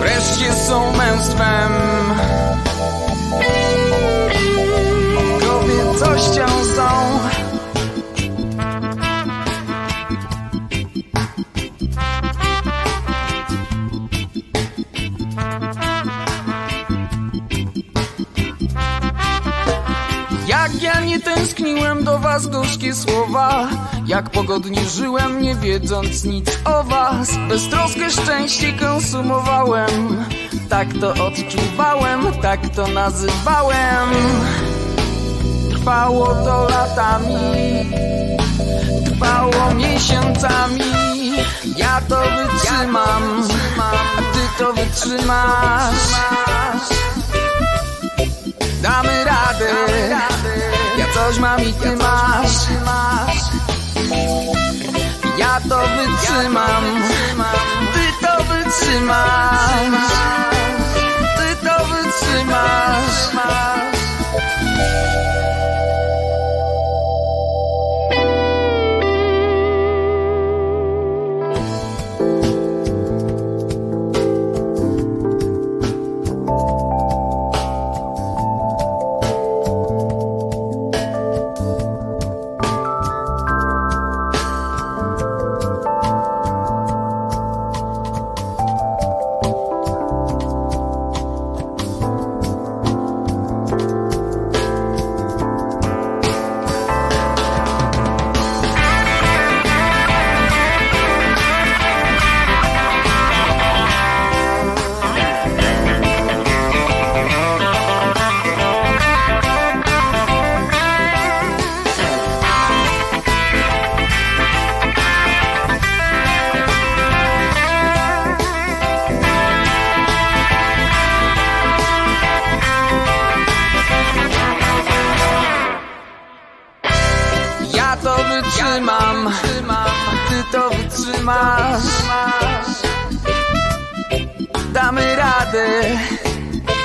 [0.00, 1.72] Wreszcie są męstwem
[23.36, 23.68] słowa
[24.06, 27.30] Jak pogodnie żyłem, nie wiedząc nic o was.
[27.48, 30.24] Beztroskę szczęście konsumowałem.
[30.68, 34.08] Tak to odczuwałem, tak to nazywałem.
[35.70, 37.90] Trwało to latami.
[39.04, 40.92] Trwało miesiącami.
[41.76, 43.42] Ja to wytrzymam.
[43.80, 45.94] A ty to wytrzymasz.
[48.82, 50.25] Damy radę
[51.26, 52.68] Ja coś mam i ty masz.
[55.38, 56.84] Ja to wytrzymam.
[57.94, 60.12] Ty to wytrzymasz.
[61.36, 63.36] Ty to wytrzymasz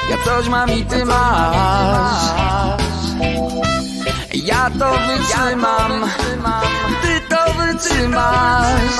[0.09, 2.23] Ja coś mam i ty masz.
[4.33, 6.09] Ja to wytrzymam,
[7.01, 8.97] ty to wytrzymasz.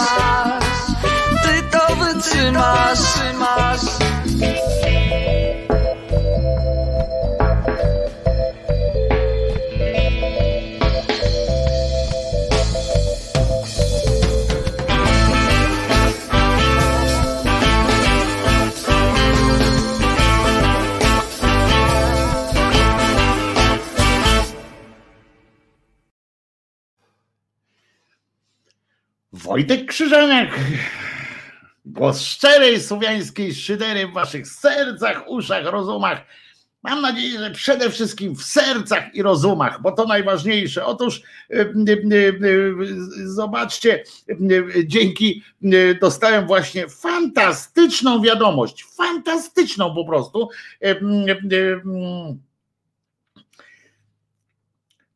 [1.44, 3.00] Ty to wytrzymasz.
[29.52, 30.60] Wojtek Krzyżaniak.
[31.86, 36.22] Głos szczerej słowiańskiej szydery w waszych sercach, uszach, rozumach.
[36.84, 40.86] Mam nadzieję, że przede wszystkim w sercach i rozumach, bo to najważniejsze.
[40.86, 41.70] Otóż e, e, e,
[43.26, 44.04] zobaczcie,
[44.86, 45.44] dzięki
[46.02, 50.50] dostałem właśnie fantastyczną wiadomość, fantastyczną po prostu.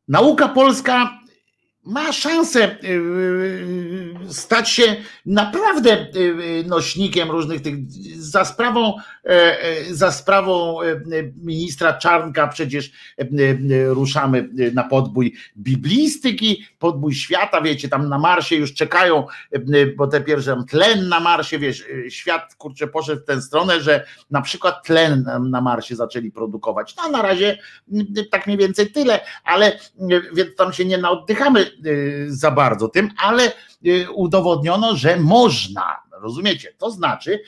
[0.08, 1.25] Nauka polska
[1.86, 4.96] ma szansę y, y, stać się
[5.26, 8.94] naprawdę y, nośnikiem różnych tych za sprawą
[9.24, 11.00] e, e, za sprawą e,
[11.36, 12.90] ministra Czarnka przecież
[13.88, 19.26] ruszamy na podbój biblistyki, podbój świata, wiecie, tam na Marsie już czekają,
[19.96, 24.42] bo te pierwsze tlen na Marsie, wiesz, świat kurczę poszedł w tę stronę, że na
[24.42, 26.96] przykład tlen na Marsie zaczęli produkować.
[26.96, 27.58] No na razie
[28.30, 29.78] tak mniej więcej tyle, ale
[30.32, 31.75] więc tam się nie naoddychamy Y,
[32.28, 33.52] za bardzo tym, ale
[33.86, 36.06] y, udowodniono, że można.
[36.20, 36.68] Rozumiecie?
[36.78, 37.40] To znaczy,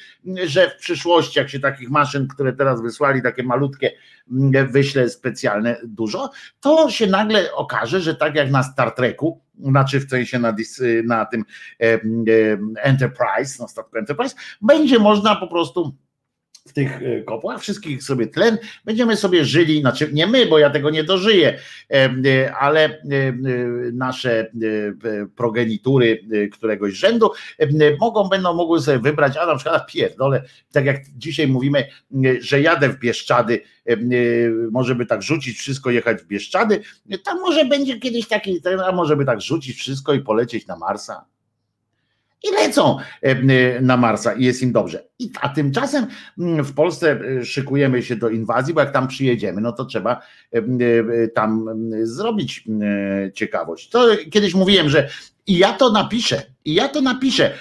[0.45, 3.93] że w przyszłości, jak się takich maszyn, które teraz wysłali, takie malutkie,
[4.31, 6.31] mm, wyśle specjalne dużo,
[6.61, 10.55] to się nagle okaże, że tak jak na Star Treku, znaczy w sensie na,
[11.05, 11.45] na tym
[12.83, 15.97] Enterprise, na statku Enterprise, będzie można po prostu
[16.69, 20.71] w tych e, kopłach, wszystkich sobie tlen, będziemy sobie żyli, znaczy nie my, bo ja
[20.71, 21.59] tego nie dożyję,
[21.91, 23.01] e, ale e,
[23.93, 24.51] nasze
[25.37, 27.31] progenitury któregoś rzędu
[28.01, 30.43] mogą, będą mogły sobie wybrać, a na przykład pierdolę,
[30.73, 31.85] tak jak dzisiaj mówimy,
[32.41, 33.61] że jadę w Bieszczady,
[34.71, 36.81] może by tak rzucić wszystko, jechać w Bieszczady,
[37.25, 41.25] tam może będzie kiedyś taki, a może by tak rzucić wszystko i polecieć na Marsa
[42.43, 45.05] i lecą e, na Marsa i jest im dobrze.
[45.19, 46.07] I, a tymczasem
[46.39, 50.23] mm, w Polsce e, szykujemy się do inwazji, bo jak tam przyjedziemy, no to trzeba
[50.53, 51.69] e, tam
[52.03, 52.65] zrobić
[53.35, 53.89] ciekawość.
[53.89, 55.09] To kiedyś mówiłem, że
[55.47, 57.55] i ja to napiszę, i ja to napiszę.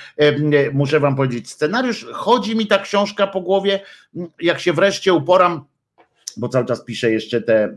[0.73, 3.79] Muszę wam powiedzieć, scenariusz, chodzi mi ta książka po głowie,
[4.41, 5.65] jak się wreszcie uporam
[6.37, 7.75] bo cały czas pisze jeszcze te e,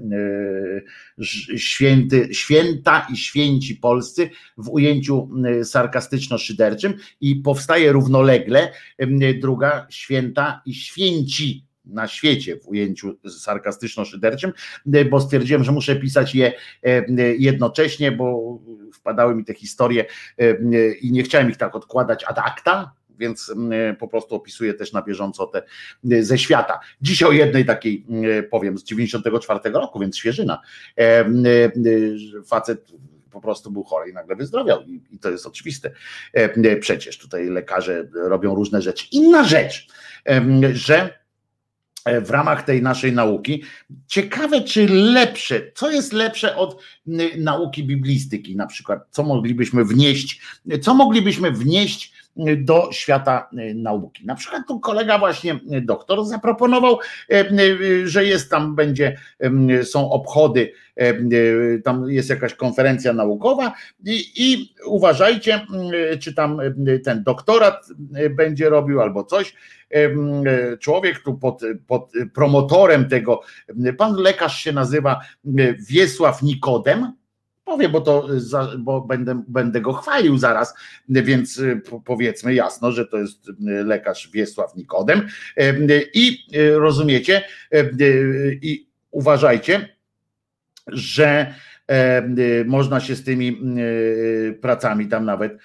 [1.59, 10.63] święty, święta i święci polscy w ujęciu e, sarkastyczno-szyderczym i powstaje równolegle e, druga święta
[10.67, 14.53] i święci na świecie w ujęciu sarkastyczno-szyderczym,
[15.11, 16.53] bo stwierdziłem, że muszę pisać je
[17.39, 18.59] jednocześnie, bo
[18.95, 20.05] wpadały mi te historie
[21.01, 25.03] i nie chciałem ich tak odkładać ad acta, więc mm, po prostu opisuję też na
[25.03, 25.63] bieżąco te
[26.13, 26.81] y, ze świata.
[27.01, 28.07] Dzisiaj o jednej takiej
[28.39, 30.61] y, powiem z 94 roku, więc świeżyna.
[30.99, 31.25] E,
[32.47, 32.93] facet
[33.31, 35.91] po prostu był chory i nagle wyzdrowiał i, i to jest oczywiste.
[36.33, 39.07] E, przecież tutaj lekarze robią różne rzeczy.
[39.13, 39.87] Inna rzecz,
[40.73, 41.20] że e,
[42.23, 43.63] w ramach tej naszej nauki.
[44.07, 46.83] Ciekawe, czy lepsze, co jest lepsze od
[47.39, 50.41] nauki biblistyki, na przykład, co moglibyśmy wnieść,
[50.81, 52.13] co moglibyśmy wnieść
[52.57, 54.27] do świata e, nauki.
[54.27, 56.99] Na przykład tu kolega właśnie e, doktor zaproponował,
[57.31, 57.45] e,
[58.05, 59.17] że jest tam, będzie,
[59.83, 60.73] są obchody,
[61.85, 63.73] tam jest jakaś konferencja naukowa
[64.05, 65.67] i, i uważajcie,
[66.21, 66.59] czy tam
[67.05, 67.89] ten doktorat
[68.31, 69.55] będzie robił albo coś.
[70.81, 73.41] Człowiek tu pod, pod promotorem tego,
[73.99, 75.21] pan lekarz się nazywa
[75.91, 77.13] Wiesław Nikodem,
[77.65, 78.29] powiem, bo to
[78.79, 80.75] bo będę, będę go chwalił zaraz,
[81.09, 85.29] więc y, powiedzmy jasno, że to jest lekarz Wiesław Nikodem.
[86.15, 87.45] I rozumiecie
[88.63, 89.97] i uważajcie,
[90.87, 91.80] że E, e,
[92.67, 95.59] można się z tymi e, pracami tam nawet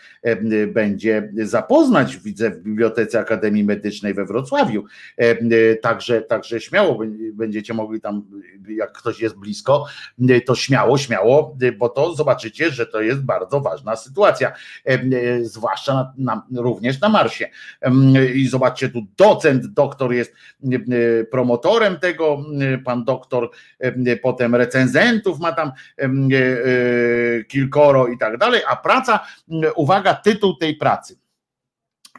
[0.67, 4.83] będzie zapoznać, widzę w Bibliotece Akademii Medycznej we Wrocławiu.
[5.81, 6.99] Także, także śmiało
[7.33, 8.23] będziecie mogli tam,
[8.69, 9.85] jak ktoś jest blisko,
[10.45, 14.51] to śmiało, śmiało, bo to zobaczycie, że to jest bardzo ważna sytuacja,
[15.41, 17.49] zwłaszcza na, na, również na Marsie.
[18.35, 20.33] I zobaczcie, tu docent, doktor jest
[21.31, 22.45] promotorem tego,
[22.85, 23.49] pan doktor
[24.21, 25.71] potem recenzentów ma tam
[27.47, 29.19] kilkoro i tak dalej, a praca,
[29.75, 31.19] uwaga, tytuł tej pracy.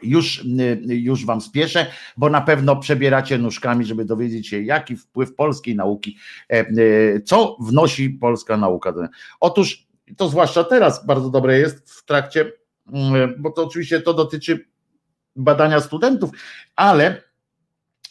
[0.03, 0.45] Już,
[0.87, 1.85] już wam spieszę,
[2.17, 6.17] bo na pewno przebieracie nóżkami, żeby dowiedzieć się, jaki wpływ polskiej nauki,
[7.25, 8.93] co wnosi polska nauka.
[9.39, 9.87] Otóż
[10.17, 12.51] to zwłaszcza teraz bardzo dobre jest w trakcie,
[13.37, 14.65] bo to oczywiście to dotyczy
[15.35, 16.29] badania studentów,
[16.75, 17.23] ale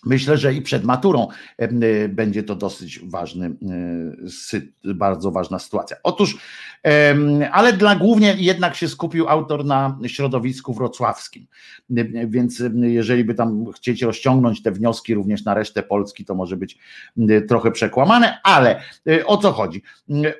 [0.06, 1.28] Myślę, że i przed maturą
[1.62, 3.56] y, będzie to dosyć ważny,
[4.84, 5.96] y, bardzo ważna sytuacja.
[6.02, 6.38] Otóż,
[7.52, 11.46] ale dla głównie jednak się skupił autor na środowisku wrocławskim.
[11.98, 16.56] Y, więc jeżeli by tam chcieć rozciągnąć te wnioski również na resztę Polski, to może
[16.56, 16.78] być
[17.48, 18.82] trochę przekłamane, ale
[19.26, 19.82] o co chodzi?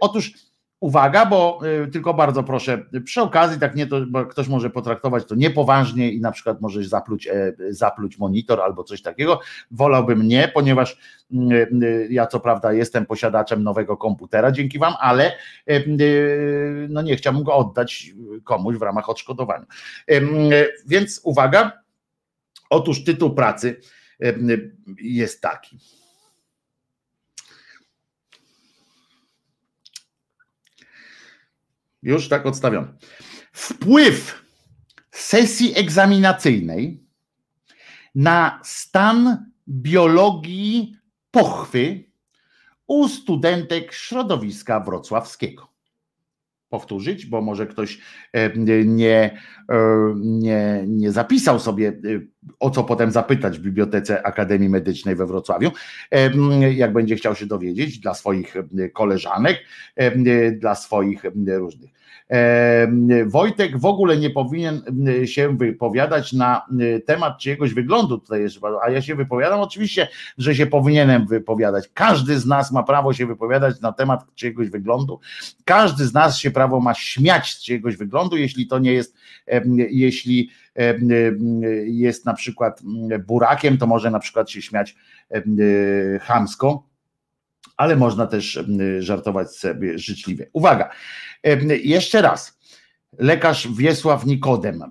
[0.01, 0.33] Otóż
[0.81, 5.25] Uwaga, bo y, tylko bardzo proszę, przy okazji, tak nie to, bo ktoś może potraktować
[5.25, 9.41] to niepoważnie i na przykład możesz zapluć, e, zapluć monitor albo coś takiego.
[9.71, 10.99] Wolałbym nie, ponieważ
[11.33, 15.33] mm, y, ja co prawda jestem posiadaczem nowego komputera dzięki Wam, ale
[15.71, 18.11] y, no nie chciałbym go oddać
[18.45, 19.67] komuś w ramach odszkodowania.
[20.87, 21.73] Więc uwaga,
[22.71, 23.81] otóż tytuł pracy
[25.01, 25.79] jest taki.
[32.03, 32.97] Już tak odstawiam.
[33.53, 34.45] Wpływ
[35.11, 37.07] sesji egzaminacyjnej
[38.15, 40.97] na stan biologii
[41.31, 42.05] pochwy
[42.87, 45.69] u studentek środowiska wrocławskiego.
[46.69, 47.99] Powtórzyć, bo może ktoś
[48.33, 49.79] e, nie, e,
[50.17, 52.21] nie, nie zapisał sobie, e,
[52.61, 55.71] o co potem zapytać w Bibliotece Akademii Medycznej we Wrocławiu,
[56.75, 58.55] jak będzie chciał się dowiedzieć dla swoich
[58.93, 59.65] koleżanek,
[60.59, 61.97] dla swoich różnych
[63.27, 64.83] Wojtek w ogóle nie powinien
[65.25, 66.67] się wypowiadać na
[67.07, 70.09] temat czyjegoś wyglądu tutaj jest, a ja się wypowiadam oczywiście,
[70.39, 71.91] że się powinienem wypowiadać.
[71.95, 75.21] Każdy z nas ma prawo się wypowiadać na temat czyjegoś wyglądu.
[75.65, 79.17] Każdy z nas się prawo ma śmiać z czyjegoś wyglądu, jeśli to nie jest,
[79.91, 80.51] jeśli
[81.85, 82.81] jest na przykład
[83.27, 84.97] burakiem, to może na przykład się śmiać
[86.21, 86.87] chamsko
[87.77, 88.61] ale można też
[88.99, 90.47] żartować sobie życzliwie.
[90.53, 90.91] Uwaga,
[91.85, 92.56] jeszcze raz.
[93.19, 94.83] Lekarz Wiesław Nikodem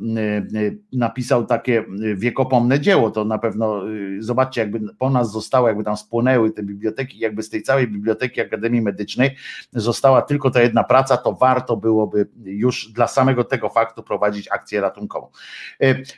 [0.93, 1.85] napisał takie
[2.15, 3.11] wiekopomne dzieło.
[3.11, 7.43] To na pewno y, zobaczcie, jakby po nas zostało, jakby tam spłonęły te biblioteki, jakby
[7.43, 9.35] z tej całej biblioteki Akademii Medycznej
[9.73, 14.81] została tylko ta jedna praca, to warto byłoby już dla samego tego faktu prowadzić akcję
[14.81, 15.27] ratunkową.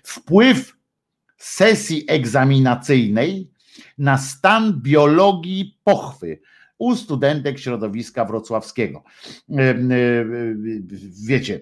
[0.04, 0.78] Wpływ
[1.38, 3.52] sesji egzaminacyjnej
[3.98, 6.40] na stan biologii pochwy
[6.78, 9.04] u studentek środowiska wrocławskiego.
[11.28, 11.62] Wiecie,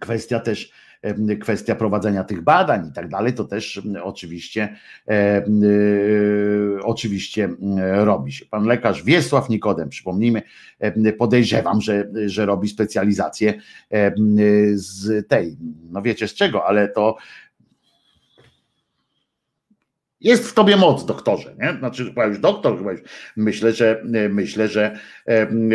[0.00, 0.72] kwestia też
[1.40, 4.76] kwestia prowadzenia tych badań i tak dalej, to też oczywiście
[6.82, 7.48] oczywiście
[7.94, 8.46] robi się.
[8.46, 10.42] Pan lekarz Wiesław Nikodem, przypomnijmy,
[11.18, 13.54] podejrzewam, że, że robi specjalizację
[14.72, 15.56] z tej,
[15.90, 17.16] no wiecie z czego, ale to
[20.20, 21.78] jest w tobie moc, doktorze, nie?
[21.78, 23.00] Znaczy, chyba już doktor, chyba już
[23.36, 24.98] myślę, że myślę, że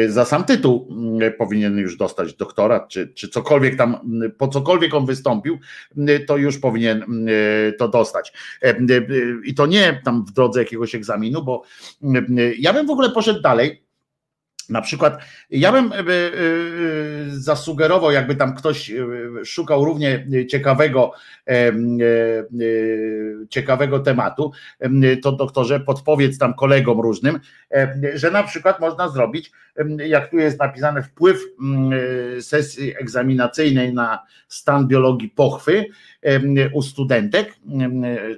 [0.07, 0.89] za sam tytuł
[1.37, 3.97] powinien już dostać doktorat, czy, czy cokolwiek tam,
[4.37, 5.59] po cokolwiek on wystąpił,
[6.27, 7.05] to już powinien
[7.77, 8.33] to dostać.
[9.45, 11.63] I to nie tam w drodze jakiegoś egzaminu, bo
[12.57, 13.84] ja bym w ogóle poszedł dalej
[14.69, 15.17] na przykład,
[15.49, 16.03] ja bym e, e,
[17.27, 18.95] zasugerował, jakby tam ktoś e,
[19.45, 21.11] szukał równie ciekawego,
[23.49, 24.51] ciekawego tematu,
[25.23, 27.39] to doktorze podpowiedz tam kolegom różnym,
[28.13, 29.51] że na przykład można zrobić,
[30.07, 31.37] jak tu jest napisane, wpływ
[32.41, 35.85] sesji egzaminacyjnej na stan biologii pochwy
[36.73, 37.55] u studentek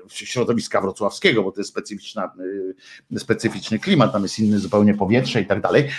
[0.09, 2.33] środowiska wrocławskiego, bo to jest specyficzna,
[3.17, 5.89] specyficzny klimat, tam jest inny zupełnie powietrze i tak dalej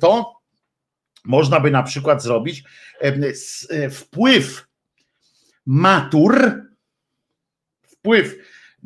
[0.00, 0.36] to
[1.24, 2.64] można by na przykład zrobić
[3.00, 4.66] e, wpływ
[5.66, 6.62] matur,
[7.82, 8.36] wpływ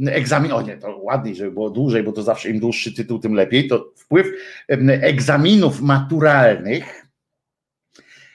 [0.06, 3.34] egzamin, o nie, to ładniej, żeby było dłużej, bo to zawsze im dłuższy tytuł, tym
[3.34, 4.26] lepiej, to wpływ
[4.68, 7.06] egzaminów maturalnych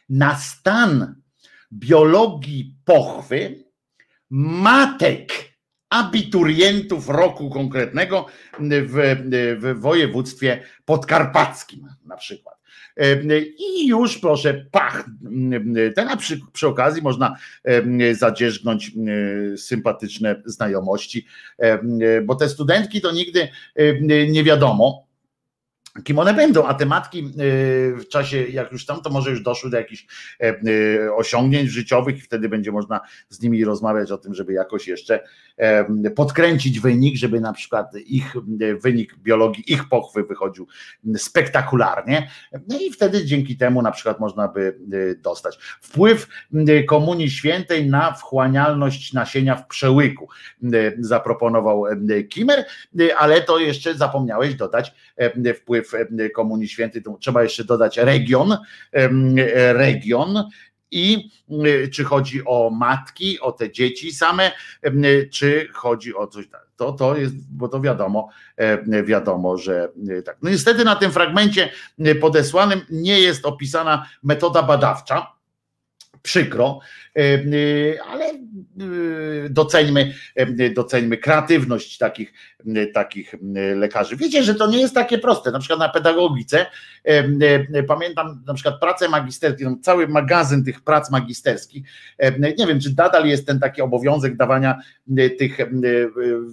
[0.09, 1.15] na stan
[1.79, 3.65] biologii pochwy
[4.29, 5.55] matek
[5.89, 8.25] abiturientów roku konkretnego
[8.59, 9.15] w,
[9.59, 12.55] w województwie podkarpackim na przykład.
[13.57, 15.05] I już proszę, pach,
[15.95, 17.35] ten przy, przy okazji można
[18.13, 18.91] zadzierzgnąć
[19.57, 21.25] sympatyczne znajomości,
[22.23, 23.47] bo te studentki to nigdy
[24.29, 25.04] nie wiadomo,
[26.03, 29.41] kim one będą, a te matki y, w czasie, jak już tam, to może już
[29.41, 30.07] doszły do jakichś
[30.39, 34.87] e, y, osiągnięć życiowych i wtedy będzie można z nimi rozmawiać o tym, żeby jakoś
[34.87, 35.19] jeszcze
[36.15, 38.33] podkręcić wynik, żeby na przykład ich
[38.83, 40.67] wynik biologii, ich pochwy wychodził
[41.17, 42.29] spektakularnie
[42.67, 44.79] no i wtedy dzięki temu na przykład można by
[45.23, 45.57] dostać.
[45.81, 46.27] Wpływ
[46.87, 50.27] Komunii Świętej na wchłanialność nasienia w przełyku
[50.99, 51.83] zaproponował
[52.29, 52.65] Kimer,
[53.17, 54.93] ale to jeszcze zapomniałeś dodać
[55.55, 55.91] wpływ
[56.35, 58.57] Komunii Świętej, trzeba jeszcze dodać region,
[59.73, 60.43] region
[60.91, 61.29] i
[61.93, 64.51] czy chodzi o matki, o te dzieci same,
[65.31, 66.67] czy chodzi o coś tak.
[66.75, 68.29] To, to jest, bo to wiadomo,
[69.03, 69.89] wiadomo, że
[70.25, 70.37] tak.
[70.41, 71.69] No niestety na tym fragmencie
[72.21, 75.35] podesłanym nie jest opisana metoda badawcza,
[76.21, 76.79] przykro,
[78.07, 78.25] ale
[79.49, 80.13] doceńmy,
[80.75, 82.33] doceńmy kreatywność takich,
[82.93, 83.35] takich
[83.75, 84.15] lekarzy.
[84.15, 85.51] Wiecie, że to nie jest takie proste.
[85.51, 86.65] Na przykład na pedagogice
[87.87, 91.87] pamiętam na przykład pracę magisterską, cały magazyn tych prac magisterskich.
[92.57, 94.79] Nie wiem, czy nadal jest ten taki obowiązek dawania
[95.39, 95.57] tych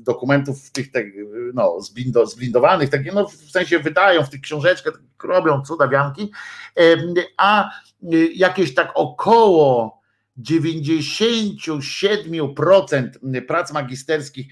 [0.02, 0.86] dokumentów, tych
[1.55, 1.80] no,
[2.26, 6.30] zblindowanych, takie, no, w sensie wydają w tych książeczkach, robią cudawianki,
[7.36, 7.70] a
[8.34, 10.01] jakieś tak około
[10.43, 13.10] 97%
[13.48, 14.47] prac magisterskich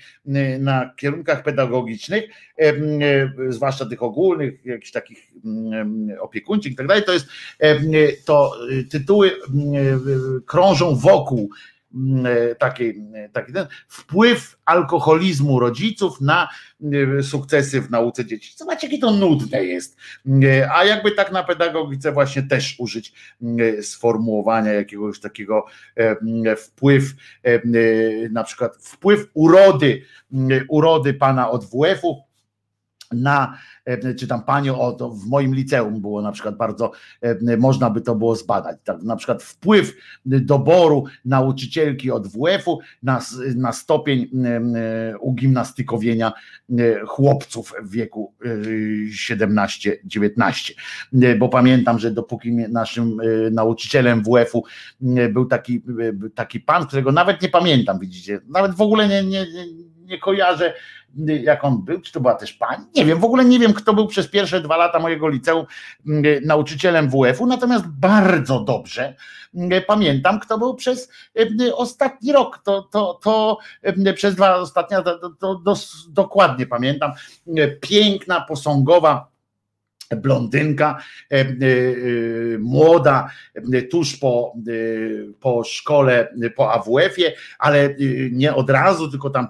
[0.61, 2.25] na kierunkach pedagogicznych,
[3.49, 5.33] zwłaszcza tych ogólnych, jakichś takich
[6.21, 7.27] opiekuńczych i tak dalej, to jest
[8.25, 8.53] to
[8.91, 9.33] tytuły
[10.47, 11.51] krążą wokół
[12.59, 16.49] taki, e, taki ten wpływ alkoholizmu rodziców na
[17.19, 18.55] e, sukcesy w nauce dzieci.
[18.57, 19.97] Zobaczcie, jakie to nudne jest.
[20.75, 23.12] A jakby tak na pedagogice właśnie też użyć
[23.83, 25.67] sformułowania jakiegoś takiego
[26.57, 27.15] wpływ,
[28.31, 30.03] na przykład wpływ urody,
[30.69, 32.30] urody pana od WF-u
[33.12, 37.57] na, e, czy tam panią, o to w moim liceum było na przykład bardzo, e,
[37.57, 43.20] można by to było zbadać, tak, na przykład wpływ doboru nauczycielki od WF-u na,
[43.57, 46.32] na stopień e, ugimnastykowienia
[47.07, 48.35] chłopców w wieku
[49.11, 50.73] 17-19,
[51.39, 53.16] bo pamiętam, że dopóki naszym
[53.51, 54.65] nauczycielem WF-u
[55.31, 55.82] był taki,
[56.35, 59.47] taki pan, którego nawet nie pamiętam, widzicie, nawet w ogóle nie, nie,
[60.11, 60.74] nie kojarzę,
[61.43, 63.95] jak on był, czy to była też pani, nie wiem, w ogóle nie wiem, kto
[63.95, 65.66] był przez pierwsze dwa lata mojego liceum
[66.07, 69.15] mm, nauczycielem WF-u, natomiast bardzo dobrze
[69.55, 73.59] mm, pamiętam, kto był przez mm, ostatni rok, to, to, to
[74.15, 75.74] przez dwa ostatnie, to, to, to
[76.09, 77.12] dokładnie pamiętam,
[77.81, 79.30] piękna, posągowa
[80.16, 83.31] blondynka, e, e, e, młoda,
[83.91, 84.55] tuż po,
[85.41, 87.95] po szkole, po AWF-ie, ale
[88.32, 89.49] nie od razu, tylko tam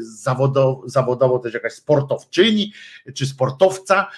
[0.00, 2.72] zawodowo, zawodowo też jakaś sportowczyni
[3.14, 4.10] czy sportowca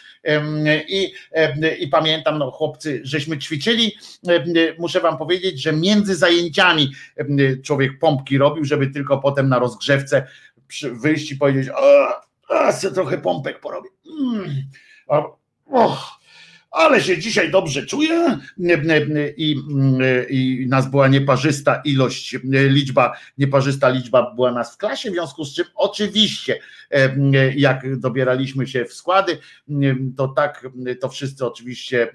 [0.88, 1.12] i,
[1.78, 3.96] i pamiętam, no chłopcy, żeśmy ćwiczyli,
[4.78, 6.92] muszę wam powiedzieć, że między zajęciami
[7.64, 10.26] człowiek pompki robił, żeby tylko potem na rozgrzewce
[10.92, 12.08] wyjść i powiedzieć, o,
[12.48, 13.90] a, trochę pompek porobię.
[14.22, 14.62] Mm
[15.72, 16.20] Och,
[16.70, 18.38] ale się dzisiaj dobrze czuję.
[19.36, 19.56] I,
[20.28, 25.54] i nas była nieparzysta ilość, liczba, nieparzysta liczba była nas w klasie, w związku z
[25.54, 26.58] czym oczywiście
[27.56, 29.38] jak dobieraliśmy się w składy,
[30.16, 30.68] to tak,
[31.00, 32.12] to wszyscy oczywiście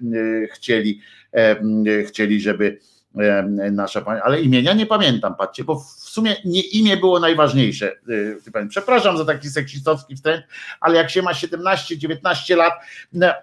[0.51, 1.01] chcieli,
[2.07, 2.79] chcieli, żeby
[3.71, 7.95] nasza pani, ale imienia nie pamiętam, patrzcie, bo w sumie nie imię było najważniejsze.
[8.09, 10.45] Y, przepraszam za taki seksistowski wtręt,
[10.79, 12.73] ale jak się ma 17-19 lat,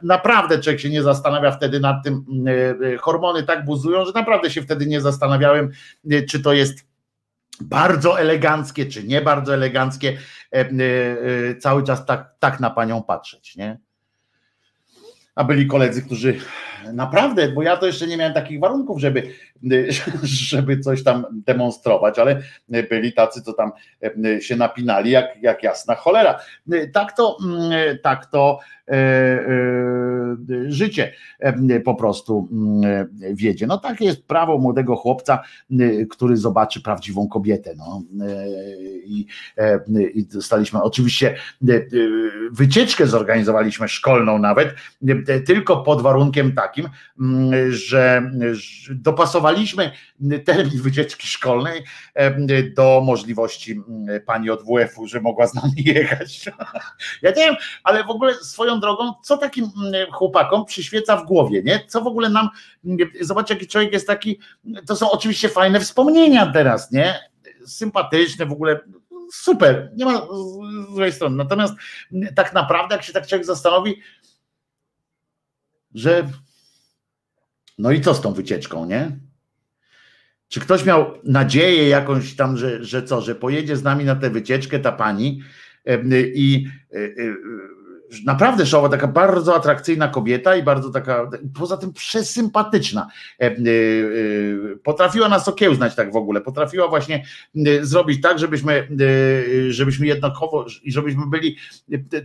[0.03, 2.51] naprawdę człowiek się nie zastanawia wtedy nad tym, y,
[2.87, 5.71] y, hormony tak buzują, że naprawdę się wtedy nie zastanawiałem,
[6.29, 6.79] czy to jest
[7.61, 10.19] bardzo eleganckie, czy nie bardzo eleganckie,
[11.61, 13.79] cały czas tak, tak na panią patrzeć, nie?
[15.35, 16.41] A byli koledzy, którzy
[16.93, 19.23] naprawdę, bo ja to jeszcze nie miałem takich warunków, żeby,
[20.23, 22.43] żeby coś tam demonstrować, ale
[22.91, 23.73] byli tacy, co tam
[24.41, 26.39] się napinali jak, jak jasna cholera.
[26.93, 27.39] Tak to,
[28.03, 28.59] tak to
[28.89, 29.47] e, e,
[30.69, 31.13] życie
[31.85, 32.49] po prostu
[33.33, 33.67] wiedzie.
[33.67, 35.43] No takie jest prawo młodego chłopca,
[36.11, 37.75] który zobaczy prawdziwą kobietę.
[37.77, 38.03] No.
[39.05, 39.27] I,
[40.15, 41.35] i dostaliśmy oczywiście
[42.53, 44.75] wycieczkę zorganizowaliśmy szkolną nawet,
[45.47, 46.91] tylko pod warunkiem takim, takim,
[47.21, 48.31] mm, że
[48.91, 49.93] dopasowaliśmy
[50.45, 51.85] termin wycieczki szkolnej
[52.77, 56.47] do możliwości mm, pani od WF-u, że mogła z nami jechać.
[57.23, 61.63] Ja nie wiem, ale w ogóle swoją drogą, co takim mm, chłopakom przyświeca w głowie,
[61.63, 61.81] nie?
[61.87, 62.49] Co w ogóle nam,
[63.21, 64.41] zobaczcie, jaki człowiek jest taki,
[64.87, 67.21] to są oczywiście fajne wspomnienia teraz, nie?
[67.67, 68.81] Sympatyczne w ogóle,
[69.33, 70.27] super, nie ma
[70.95, 71.37] złej strony.
[71.37, 71.75] Natomiast
[72.37, 74.01] tak naprawdę, jak się tak człowiek zastanowi,
[75.95, 76.29] że
[77.79, 79.19] no i co z tą wycieczką, nie?
[80.49, 84.31] Czy ktoś miał nadzieję jakąś tam, że, że co, że pojedzie z nami na tę
[84.31, 85.43] wycieczkę ta pani
[86.35, 86.67] i
[88.25, 93.09] naprawdę szoła, taka bardzo atrakcyjna kobieta i bardzo taka, poza tym przesympatyczna.
[94.83, 97.25] Potrafiła nas okiełznać tak w ogóle, potrafiła właśnie
[97.81, 98.89] zrobić tak, żebyśmy,
[99.69, 101.57] żebyśmy jednakowo żebyśmy byli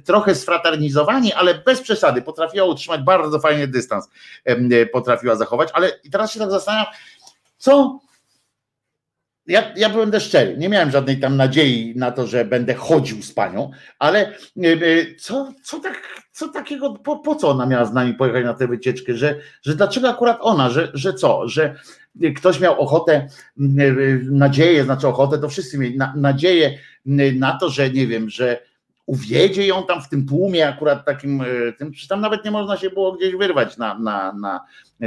[0.06, 2.22] trochę sfraternizowani, ale bez przesady.
[2.22, 4.10] Potrafiła utrzymać bardzo fajny dystans,
[4.92, 6.94] potrafiła zachować, ale teraz się tak zastanawiam,
[7.58, 8.00] co
[9.50, 13.34] ja, ja będę szczery, nie miałem żadnej tam nadziei na to, że będę chodził z
[13.34, 17.94] panią, ale e, e, co, co, tak, co takiego, po, po co ona miała z
[17.94, 21.76] nami pojechać na tę wycieczkę, że, że dlaczego akurat ona, że, że co, że
[22.36, 23.28] ktoś miał ochotę, e,
[24.24, 26.78] nadzieję, znaczy ochotę, to wszyscy mieli na, nadzieję
[27.36, 28.62] na to, że nie wiem, że
[29.06, 31.44] uwiedzie ją tam w tym tłumie akurat takim,
[31.78, 34.60] tym, czy tam nawet nie można się było gdzieś wyrwać na, na, na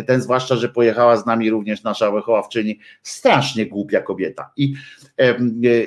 [0.06, 4.74] ten zwłaszcza, że pojechała z nami również nasza wychowawczyni, strasznie głupia kobieta i,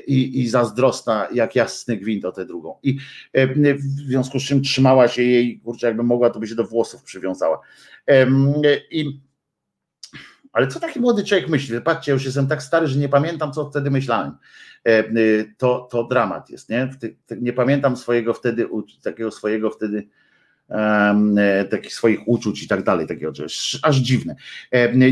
[0.08, 2.98] i, i zazdrosna jak jasny gwint o tę drugą i
[3.76, 7.04] w związku z czym trzymała się jej, kurczę jakby mogła, to by się do włosów
[7.04, 7.60] przywiązała
[8.92, 9.20] i
[10.54, 11.82] ale co taki młody człowiek myśli?
[11.82, 14.38] Patrzcie, już jestem tak stary, że nie pamiętam, co wtedy myślałem.
[15.58, 16.90] To, to dramat jest, nie?
[17.42, 18.68] Nie pamiętam swojego wtedy,
[19.04, 20.25] takiego swojego wtedy E,
[21.70, 23.08] takich swoich uczuć i tak dalej,
[23.82, 24.36] aż dziwne.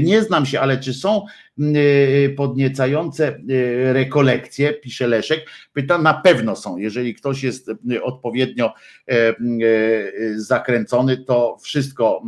[0.02, 1.26] Nie znam się, ale czy są
[1.60, 7.72] e, podniecające e, rekolekcje, pisze Leszek, pyta, na pewno są, jeżeli ktoś jest
[8.04, 8.74] odpowiednio
[10.36, 12.24] zakręcony, to wszystko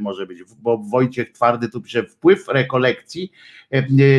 [0.00, 3.32] może być, bo Wojciech Twardy tu pisze, wpływ rekolekcji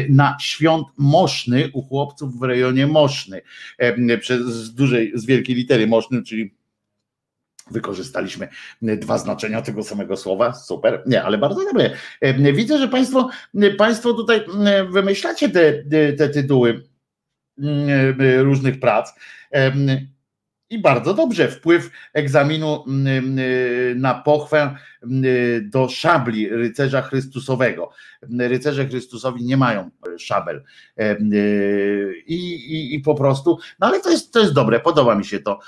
[0.10, 3.41] na świąt Moszny u chłopców w rejonie Moszny,
[4.19, 6.60] przez dużej, z wielkiej litery Moszny, czyli
[7.72, 8.48] wykorzystaliśmy
[8.81, 11.91] dwa znaczenia tego samego słowa, super, nie, ale bardzo dobre.
[12.53, 13.30] Widzę, że Państwo,
[13.77, 14.41] państwo tutaj
[14.89, 15.84] wymyślacie te,
[16.18, 16.84] te tytuły
[18.38, 19.14] różnych prac.
[20.69, 22.84] I bardzo dobrze, wpływ egzaminu
[23.95, 24.76] na pochwę
[25.61, 27.91] do szabli rycerza Chrystusowego.
[28.39, 30.64] Rycerze Chrystusowi nie mają szabel.
[32.27, 35.39] I, i, i po prostu, no ale to jest, to jest dobre, podoba mi się
[35.39, 35.60] to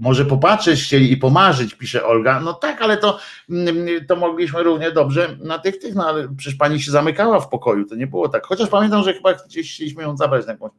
[0.00, 2.40] może popatrzeć chcieli i pomarzyć, pisze Olga.
[2.40, 3.18] No tak, ale to,
[3.50, 7.48] mm, to mogliśmy równie dobrze na tych, tych, no ale przecież pani się zamykała w
[7.48, 8.46] pokoju, to nie było tak.
[8.46, 10.70] Chociaż pamiętam, że chyba gdzieś chcieliśmy ją zabrać na jakąś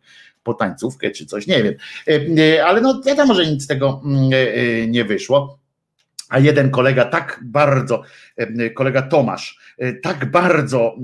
[0.43, 1.73] potańcówkę czy coś, nie wiem.
[2.07, 5.59] E, e, ale no wiadomo, że nic z tego mm, e, nie wyszło.
[6.29, 8.03] A jeden kolega tak bardzo,
[8.75, 10.95] kolega Tomasz, tak bardzo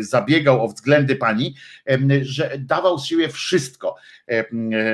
[0.00, 1.54] zabiegał o względy pani,
[2.22, 3.96] że dawał z siebie wszystko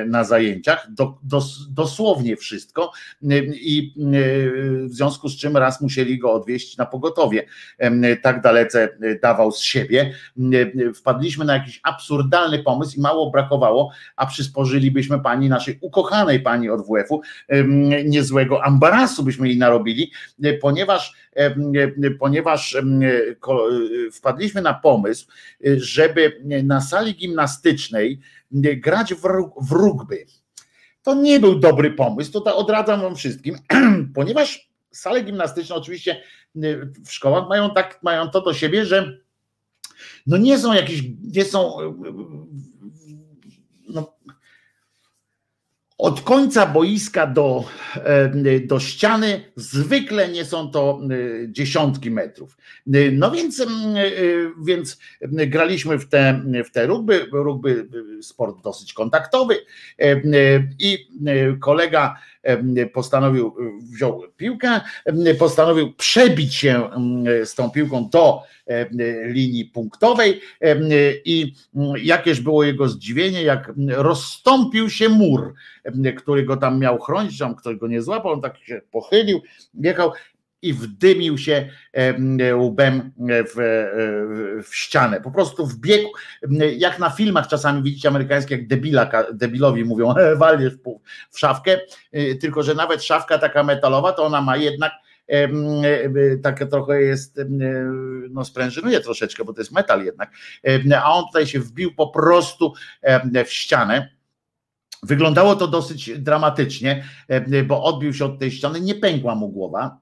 [0.07, 2.93] na zajęciach, do, dos, dosłownie wszystko
[3.55, 3.95] i
[4.85, 7.47] w związku z czym raz musieli go odwieźć na pogotowie.
[8.23, 8.89] Tak dalece
[9.23, 10.15] dawał z siebie.
[10.95, 16.81] Wpadliśmy na jakiś absurdalny pomysł i mało brakowało, a przysporzylibyśmy pani naszej ukochanej pani od
[16.81, 17.21] WF-u
[18.05, 20.13] niezłego ambarasu byśmy jej narobili,
[20.61, 21.15] ponieważ
[22.19, 22.77] ponieważ
[24.13, 25.27] wpadliśmy na pomysł,
[25.77, 28.21] żeby na sali gimnastycznej
[28.53, 30.27] grać w, rugby.
[31.03, 33.57] To nie był dobry pomysł, to odradzam wam wszystkim,
[34.15, 36.23] ponieważ sale gimnastyczne oczywiście
[37.05, 39.19] w szkołach mają tak, mają to do siebie, że
[40.27, 41.77] no nie są jakieś, nie są
[43.89, 44.17] no,
[46.03, 47.65] od końca boiska do,
[47.95, 51.09] e, do ściany zwykle nie są to e,
[51.53, 52.57] dziesiątki metrów.
[52.95, 53.67] E, no więc,
[54.65, 57.89] więc graliśmy w te, w te rugby, rugby
[58.23, 59.57] sport dosyć kontaktowy
[60.79, 61.09] i
[61.61, 62.17] kolega
[62.93, 63.55] postanowił,
[63.93, 64.81] wziął piłkę,
[65.39, 66.91] postanowił przebić się
[67.45, 68.43] z tą piłką do
[69.25, 70.41] linii punktowej
[71.25, 71.55] i
[72.03, 75.55] jakież było jego zdziwienie, jak rozstąpił się mur,
[76.17, 79.41] który go tam miał chronić, tam ktoś go nie złapał, on tak się pochylił,
[79.75, 80.13] jechał
[80.63, 81.69] i wdymił się
[82.55, 83.13] łbem
[83.55, 83.55] w,
[84.69, 85.21] w ścianę.
[85.21, 86.09] Po prostu wbiegł,
[86.77, 90.73] jak na filmach czasami widzicie amerykańskie, jak debila, debilowi mówią, walniesz
[91.31, 91.81] w szafkę,
[92.17, 94.93] y, tylko że nawet szafka taka metalowa, to ona ma jednak
[96.43, 97.41] taka trochę jest,
[98.31, 100.31] no sprężynuje troszeczkę, bo to jest metal jednak,
[101.03, 102.75] a on tutaj się wbił po prostu
[103.47, 104.09] w ścianę.
[105.03, 107.05] Wyglądało to dosyć dramatycznie,
[107.67, 109.99] bo odbił się od tej ściany, nie pękła mu głowa,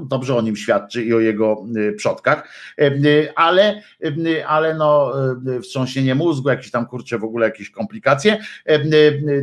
[0.00, 2.48] dobrze o nim świadczy i o jego y, przodkach,
[2.80, 5.12] y, ale, y, ale no
[5.62, 8.38] wstrząsienie mózgu, jakieś tam kurcze w ogóle jakieś komplikacje,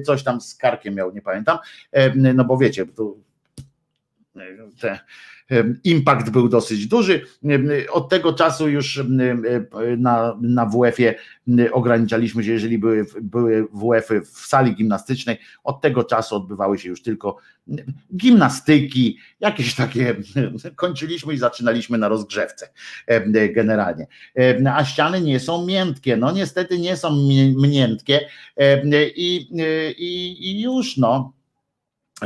[0.06, 1.58] coś tam z karkiem miał, nie pamiętam,
[2.16, 3.24] no bo wiecie, tu
[4.82, 5.00] te,
[5.84, 7.26] impact był dosyć duży.
[7.92, 9.04] Od tego czasu już
[9.98, 11.16] na, na WF-ie
[11.72, 17.02] ograniczaliśmy się, jeżeli były, były WF-y w sali gimnastycznej, od tego czasu odbywały się już
[17.02, 17.38] tylko
[18.16, 20.16] gimnastyki, jakieś takie,
[20.76, 22.70] kończyliśmy i zaczynaliśmy na rozgrzewce
[23.56, 24.08] generalnie.
[24.74, 27.28] A ściany nie są miętkie, no niestety nie są
[27.62, 28.20] miętkie
[29.16, 29.48] i,
[29.98, 31.34] i, i już no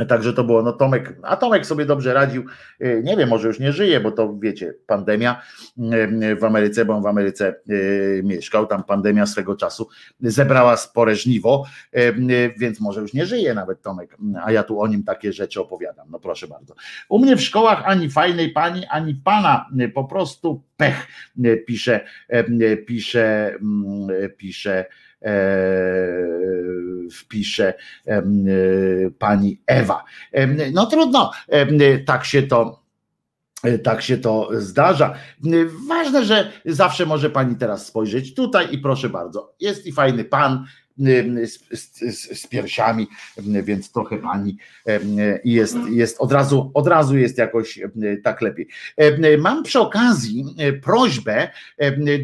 [0.06, 2.44] Także to było, no Tomek, a Tomek sobie dobrze radził,
[2.80, 5.42] y, nie wiem, może już nie żyje, bo to wiecie, pandemia
[5.78, 7.54] y, w Ameryce, bo on w Ameryce
[8.22, 9.88] mieszkał, tam pandemia swego czasu
[10.20, 11.64] zebrała spore żniwo,
[12.58, 16.10] więc może już nie żyje nawet Tomek, a ja tu o nim takie rzeczy opowiadam,
[16.10, 16.74] no proszę bardzo.
[17.08, 21.06] U mnie w szkołach ani fajnej pani, ani pana, po prostu pech,
[21.66, 22.00] pisze,
[22.86, 23.54] pisze,
[24.36, 24.84] pisze, E,
[27.12, 27.74] wpisze
[28.06, 28.22] e,
[29.18, 30.04] pani Ewa.
[30.72, 31.30] No trudno,
[32.06, 32.82] tak się to
[33.64, 35.14] e, tak się to zdarza.
[35.88, 40.64] Ważne, że zawsze może pani teraz spojrzeć tutaj i proszę bardzo, jest i fajny pan,
[41.44, 43.06] z, z, z piersiami,
[43.62, 44.56] więc trochę pani
[45.44, 47.80] jest, jest od razu, od razu jest jakoś
[48.24, 48.68] tak lepiej.
[49.38, 50.44] Mam przy okazji
[50.82, 51.48] prośbę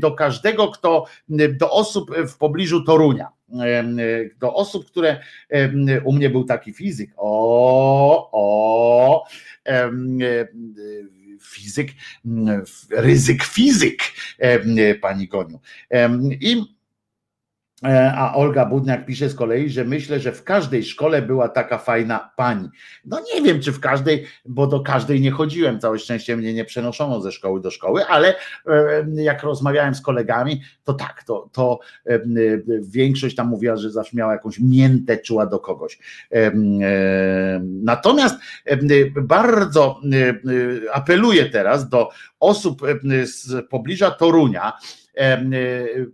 [0.00, 1.06] do każdego, kto
[1.58, 3.28] do osób w pobliżu Torunia
[4.40, 5.20] do osób, które
[6.04, 7.10] u mnie był taki fizyk.
[7.16, 9.24] O, o,
[11.40, 11.88] fizyk,
[12.90, 14.00] ryzyk fizyk,
[15.00, 15.60] pani Goniu.
[16.40, 16.83] I E,
[18.16, 22.30] a Olga Budniak pisze z kolei, że myślę, że w każdej szkole była taka fajna
[22.36, 22.68] pani.
[23.04, 25.80] No nie wiem, czy w każdej, bo do każdej nie chodziłem.
[25.80, 28.34] Całe szczęście mnie nie przenoszono ze szkoły do szkoły, ale
[28.66, 32.20] e, jak rozmawiałem z kolegami, to tak, to, to e,
[32.80, 35.98] większość tam mówiła, że zawsze miała jakąś miętę, czuła do kogoś.
[37.62, 38.36] Natomiast
[39.22, 40.00] bardzo
[40.92, 42.10] apeluję teraz do
[42.40, 42.82] osób
[43.24, 44.72] z pobliża Torunia,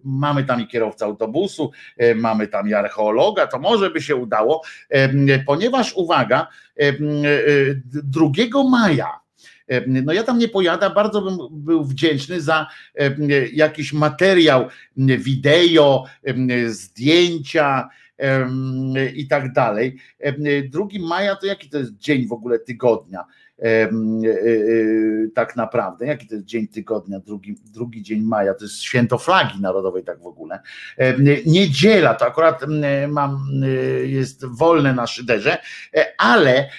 [0.04, 1.70] mamy tam i kierowcę autobusu,
[2.14, 4.62] mamy tam i archeologa, to może by się udało,
[5.46, 6.46] ponieważ uwaga,
[7.84, 9.20] 2 y, maja,
[9.86, 12.66] no ja tam nie pojadę, bardzo bym był wdzięczny za
[13.52, 16.04] jakiś materiał, wideo,
[16.66, 17.88] zdjęcia
[19.14, 19.96] i tak dalej.
[20.68, 23.24] 2 maja to jaki to jest dzień w ogóle tygodnia?
[23.62, 23.90] E, e,
[25.34, 26.06] tak naprawdę.
[26.06, 30.20] Jaki to jest dzień tygodnia, drugi, drugi dzień maja, to jest święto flagi narodowej tak
[30.20, 30.60] w ogóle.
[31.46, 32.60] Niedziela to akurat
[33.08, 33.44] mam,
[34.04, 35.58] jest wolne na szyderze,
[35.94, 36.70] e, ale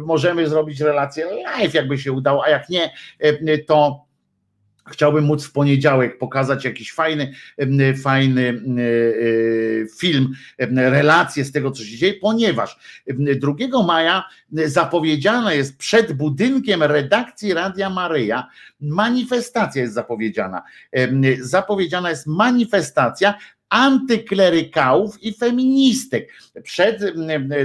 [0.00, 2.90] możemy zrobić relację live, jakby się udało, a jak nie,
[3.66, 4.07] to
[4.90, 7.34] Chciałbym móc w poniedziałek pokazać jakiś fajny,
[8.02, 10.32] fajny e, film,
[10.76, 13.52] relację z tego, co się dzieje, ponieważ 2
[13.86, 18.48] maja zapowiedziana jest przed budynkiem redakcji Radia Maryja,
[18.80, 20.62] manifestacja jest zapowiedziana.
[21.40, 23.34] Zapowiedziana jest manifestacja
[23.70, 26.32] antyklerykałów i feministek
[26.62, 27.02] przed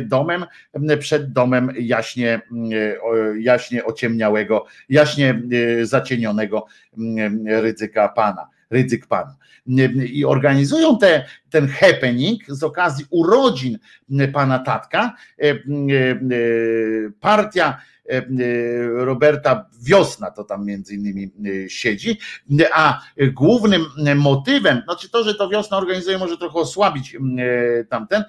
[0.02, 0.46] domem,
[1.00, 2.42] przed domem jaśnie,
[3.40, 5.42] jaśnie ociemniałego, jaśnie
[5.84, 6.66] zacienionego
[7.46, 9.36] ryzyka pana, ryzyk pana.
[10.06, 13.78] I organizują te, ten happening z okazji urodzin
[14.34, 15.16] pana Tatka.
[17.20, 17.93] Partia E, e,
[18.96, 22.20] Roberta Wiosna, to tam między innymi e, siedzi,
[22.74, 23.02] a
[23.34, 23.86] głównym
[24.16, 27.18] motywem, znaczy to, że to Wiosna organizuje, może trochę osłabić
[27.90, 28.24] tamten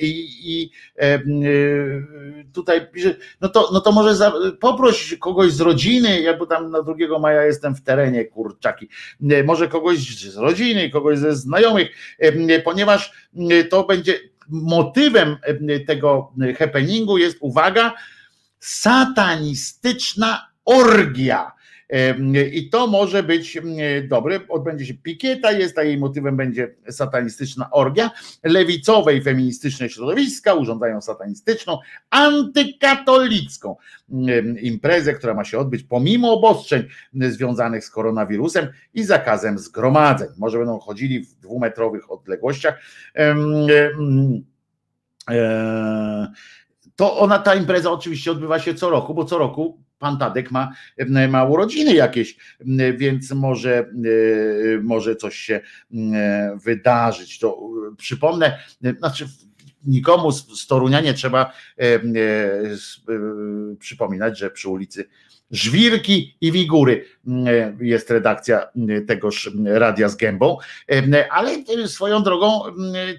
[0.00, 0.70] i, i
[2.52, 6.70] tutaj pisze, no to, no to może za, poproś kogoś z rodziny, ja bo tam
[6.70, 8.88] na 2 maja jestem w terenie, kurczaki,
[9.44, 11.88] może kogoś z rodziny, kogoś ze znajomych,
[12.64, 13.12] ponieważ
[13.70, 14.18] to będzie
[14.48, 15.36] motywem
[15.86, 17.94] tego happeningu jest, uwaga,
[18.64, 21.52] satanistyczna orgia.
[22.52, 23.58] I to może być
[24.08, 24.40] dobre.
[24.48, 28.10] Odbędzie się pikieta, jest, a jej motywem będzie satanistyczna orgia.
[28.44, 31.78] Lewicowe i feministyczne środowiska urządzają satanistyczną,
[32.10, 33.76] antykatolicką
[34.62, 40.28] imprezę, która ma się odbyć pomimo obostrzeń związanych z koronawirusem i zakazem zgromadzeń.
[40.38, 42.80] Może będą chodzili w dwumetrowych odległościach.
[43.14, 44.44] Eee,
[46.96, 50.72] to ona, ta impreza oczywiście odbywa się co roku, bo co roku pan Tadek ma,
[51.28, 52.36] ma urodziny jakieś,
[52.96, 53.90] więc może,
[54.82, 55.60] może coś się
[56.64, 57.38] wydarzyć.
[57.38, 57.58] To
[57.96, 58.58] przypomnę,
[58.98, 59.28] znaczy
[59.86, 61.52] nikomu z Torunia nie trzeba
[63.78, 65.08] przypominać, że przy ulicy
[65.54, 67.04] żwirki i wigury
[67.80, 68.68] jest redakcja
[69.06, 70.58] tegoż radia z gębą,
[71.30, 71.50] ale
[71.86, 72.60] swoją drogą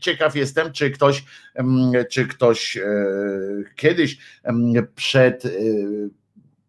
[0.01, 1.23] ciekaw jestem, czy ktoś,
[2.09, 2.77] czy ktoś
[3.75, 4.17] kiedyś
[4.95, 5.43] przed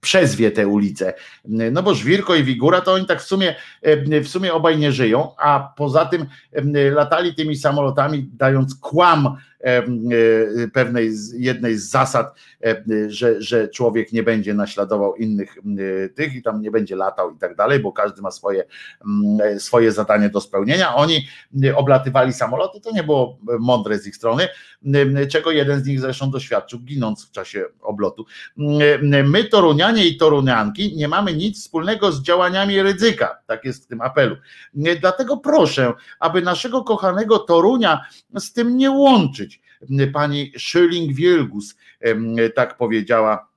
[0.01, 1.15] przezwie te ulice.
[1.45, 3.55] No bo Żwirko i Wigura to oni tak w sumie,
[4.23, 6.27] w sumie obaj nie żyją, a poza tym
[6.93, 9.56] latali tymi samolotami dając kłam E,
[10.73, 12.35] pewnej jednej z zasad,
[12.65, 15.59] e, że, że człowiek nie będzie naśladował innych
[16.15, 18.65] tych i tam nie będzie latał i tak dalej, bo każdy ma swoje,
[19.59, 20.95] swoje zadanie do spełnienia.
[20.95, 21.29] Oni
[21.77, 24.49] oblatywali samoloty, to nie było mądre z ich strony,
[25.29, 28.27] czego jeden z nich zresztą doświadczył, ginąc w czasie oblotu.
[29.25, 34.01] My, Torunianie i Torunianki, nie mamy nic wspólnego z działaniami ryzyka, tak jest w tym
[34.01, 34.37] apelu.
[35.01, 39.56] Dlatego proszę, aby naszego kochanego Torunia z tym nie łączyć
[40.13, 41.75] pani Schilling-Wielgus
[42.55, 43.49] tak powiedziała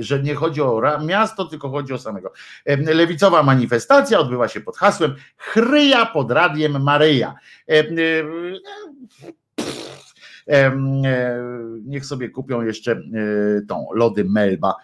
[0.00, 2.32] że nie chodzi o miasto, tylko chodzi o samego.
[2.66, 7.34] Lewicowa manifestacja odbywa się pod hasłem Chryja pod radiem Maryja.
[10.48, 10.72] E,
[11.84, 13.00] niech sobie kupią jeszcze e,
[13.68, 14.74] tą lody Melba.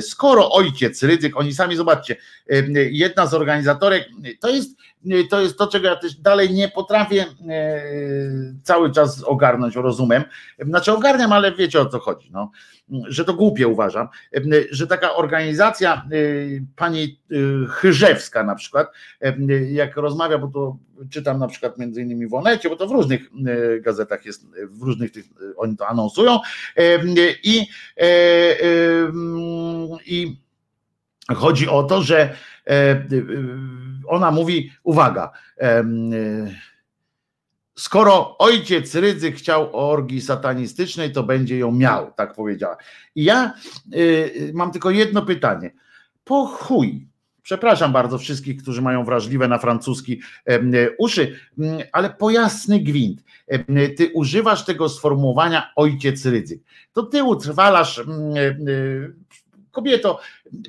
[0.00, 2.16] Skoro ojciec Rydzyk, oni sami zobaczcie,
[2.90, 4.08] jedna z organizatorek,
[4.40, 4.76] to jest
[5.30, 7.82] to jest to, czego ja też dalej nie potrafię e,
[8.62, 10.24] cały czas ogarnąć rozumem.
[10.58, 12.30] Znaczy ogarniam, ale wiecie o co chodzi.
[12.32, 12.50] No.
[13.08, 14.08] Że to głupie uważam,
[14.70, 16.06] że taka organizacja
[16.76, 17.20] pani
[17.70, 18.88] Chyżewska na przykład,
[19.70, 20.76] jak rozmawia, bo to
[21.10, 24.82] czytam na przykład między innymi w Onecie, bo to w różnych e, gazetach jest, w
[24.82, 25.24] różnych tych
[25.56, 26.38] oni to anonsują
[27.44, 27.66] i,
[27.96, 28.06] e,
[30.06, 30.36] i
[31.34, 32.36] chodzi o to, że
[32.66, 33.04] e,
[34.06, 35.30] ona mówi, uwaga,
[37.74, 42.76] skoro ojciec Rydzyk chciał orgii satanistycznej, to będzie ją miał, tak powiedziała.
[43.14, 43.52] I ja
[44.52, 45.70] mam tylko jedno pytanie.
[46.24, 47.10] Po chuj
[47.42, 50.20] Przepraszam bardzo wszystkich, którzy mają wrażliwe na francuski
[50.98, 51.36] uszy,
[51.92, 53.24] ale po jasny gwint.
[53.96, 56.62] Ty używasz tego sformułowania ojciec ryzyk.
[56.92, 58.04] To ty utrwalasz,
[59.70, 60.20] kobieto,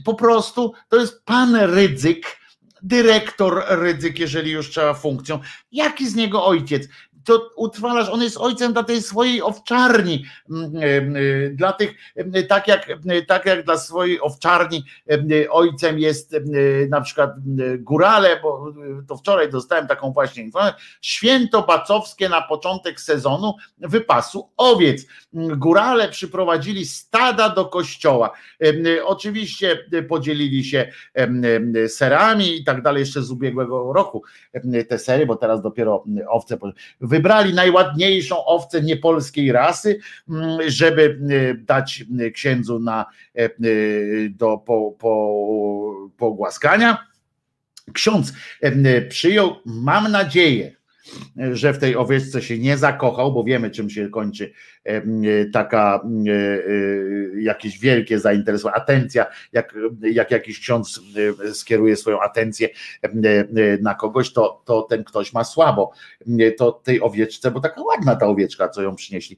[0.05, 2.37] po prostu to jest pan ryzyk,
[2.81, 5.39] dyrektor ryzyk, jeżeli już trzeba funkcją.
[5.71, 6.87] Jaki z niego ojciec?
[7.23, 12.67] To utrwalasz, on jest ojcem dla tej swojej owczarni, mm, e, dla tych, e, tak
[12.67, 14.83] jak, e, tak jak dla swojej owczarni
[15.49, 16.35] ojcem jest
[16.89, 17.31] na przykład
[17.79, 18.73] górale, bo
[19.07, 25.05] to wczoraj dostałem taką właśnie informację, święto bacowskie na początek sezonu wypasu owiec.
[25.33, 28.31] Górale przyprowadzili stada do kościoła.
[29.03, 30.91] Oczywiście podzielili się
[31.87, 34.23] serami i tak dalej jeszcze z ubiegłego roku
[34.89, 36.57] te sery, bo teraz dopiero owce
[37.11, 43.05] wybrali najładniejszą owcę niepolskiej rasy, mm, żeby y, dać y, księdzu na,
[43.35, 47.07] e, y, do po, po, pogłaskania.
[47.93, 50.75] Ksiądz e, przyjął, mam nadzieję,
[51.51, 54.51] że w tej owieczce się nie zakochał, bo wiemy czym się kończy
[54.85, 55.01] E,
[55.53, 61.01] taka e, e, jakieś wielkie zainteresowanie, atencja, jak, jak jakiś ksiądz
[61.53, 62.69] skieruje swoją atencję
[63.81, 65.91] na kogoś, to, to ten ktoś ma słabo.
[66.57, 69.37] To tej owieczce, bo taka ładna ta owieczka, co ją przynieśli,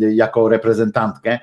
[0.00, 1.38] jako reprezentantkę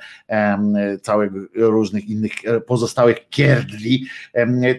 [1.01, 2.31] całych różnych innych
[2.67, 4.05] pozostałych kierdli,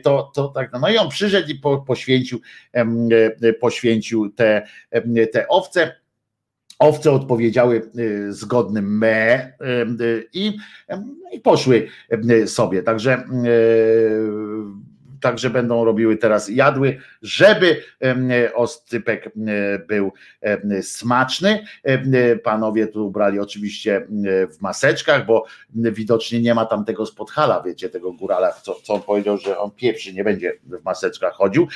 [0.03, 2.41] to, to tak, no i on przyszedł i po, poświęcił,
[3.61, 6.01] poświęcił te, te owce
[6.81, 9.53] Owce odpowiedziały y, zgodnym me
[10.01, 10.57] y, i,
[11.33, 11.89] i poszły
[12.47, 12.83] sobie.
[12.83, 13.25] Także
[15.21, 17.83] także będą robiły teraz jadły, żeby
[18.55, 19.31] oscypek
[19.89, 20.13] był
[20.83, 21.65] smaczny.
[22.45, 24.07] Panowie tu ubrali oczywiście
[24.59, 25.45] w maseczkach, bo
[25.75, 29.71] widocznie nie ma tam tego spodhala, wiecie, tego górala, co, co on powiedział, że on
[29.71, 31.69] pieprzy, nie będzie w maseczkach chodził.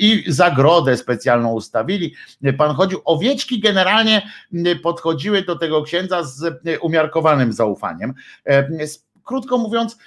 [0.00, 2.14] I zagrodę specjalną ustawili.
[2.58, 4.22] Pan chodził, owieczki generalnie
[4.82, 8.14] podchodziły do tego księdza z umiarkowanym zaufaniem
[9.28, 9.98] Krótko mówiąc,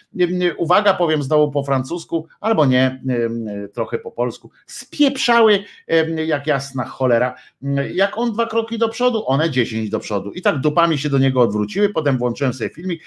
[0.57, 3.03] uwaga, powiem znowu po francusku, albo nie,
[3.73, 5.63] trochę po polsku, spieprzały
[6.25, 7.35] jak jasna cholera.
[7.93, 10.31] Jak on dwa kroki do przodu, one dziesięć do przodu.
[10.31, 11.89] I tak dupami się do niego odwróciły.
[11.89, 13.03] Potem włączyłem sobie filmik,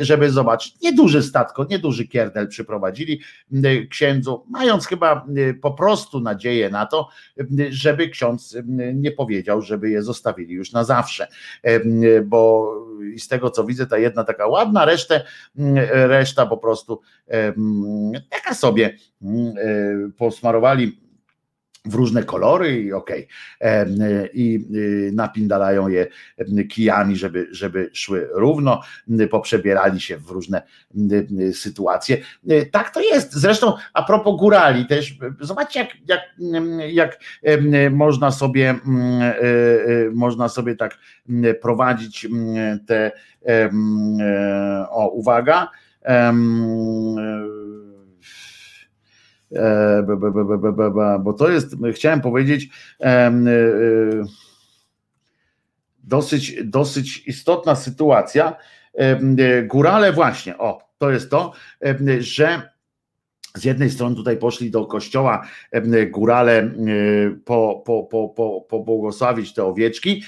[0.00, 0.74] żeby zobaczyć.
[0.82, 3.20] Nieduży statko, nieduży kierdel przyprowadzili
[3.90, 5.26] księdzu, mając chyba
[5.62, 7.08] po prostu nadzieję na to,
[7.70, 8.56] żeby ksiądz
[8.94, 11.28] nie powiedział, żeby je zostawili już na zawsze.
[12.24, 12.72] Bo
[13.18, 15.24] z tego co widzę, ta jedna taka ładna, resztę
[15.90, 17.00] reszta po prostu
[18.30, 18.96] taka sobie
[20.18, 21.09] posmarowali
[21.84, 23.28] w różne kolory i okej.
[23.60, 24.28] Okay.
[24.34, 26.06] I y, napindalają je
[26.68, 28.82] kijami, żeby, żeby szły równo,
[29.30, 30.62] poprzebierali się w różne
[31.52, 32.16] sytuacje.
[32.70, 33.32] Tak to jest.
[33.32, 36.20] Zresztą a propos górali też, zobaczcie jak, jak,
[36.90, 37.20] jak
[37.90, 38.74] można sobie
[40.12, 40.98] można sobie tak
[41.60, 42.28] prowadzić
[42.86, 43.12] te
[44.90, 45.68] o uwaga
[46.04, 46.32] E,
[51.20, 52.68] bo to jest, chciałem powiedzieć,
[53.00, 53.32] e,
[56.04, 58.56] dosyć, dosyć istotna sytuacja.
[59.64, 61.52] Górale właśnie, o, to jest to,
[62.18, 62.70] że
[63.56, 65.46] z jednej strony tutaj poszli do kościoła
[66.10, 66.70] górale
[67.44, 70.24] po, po, po, po, pobłogosławić te owieczki,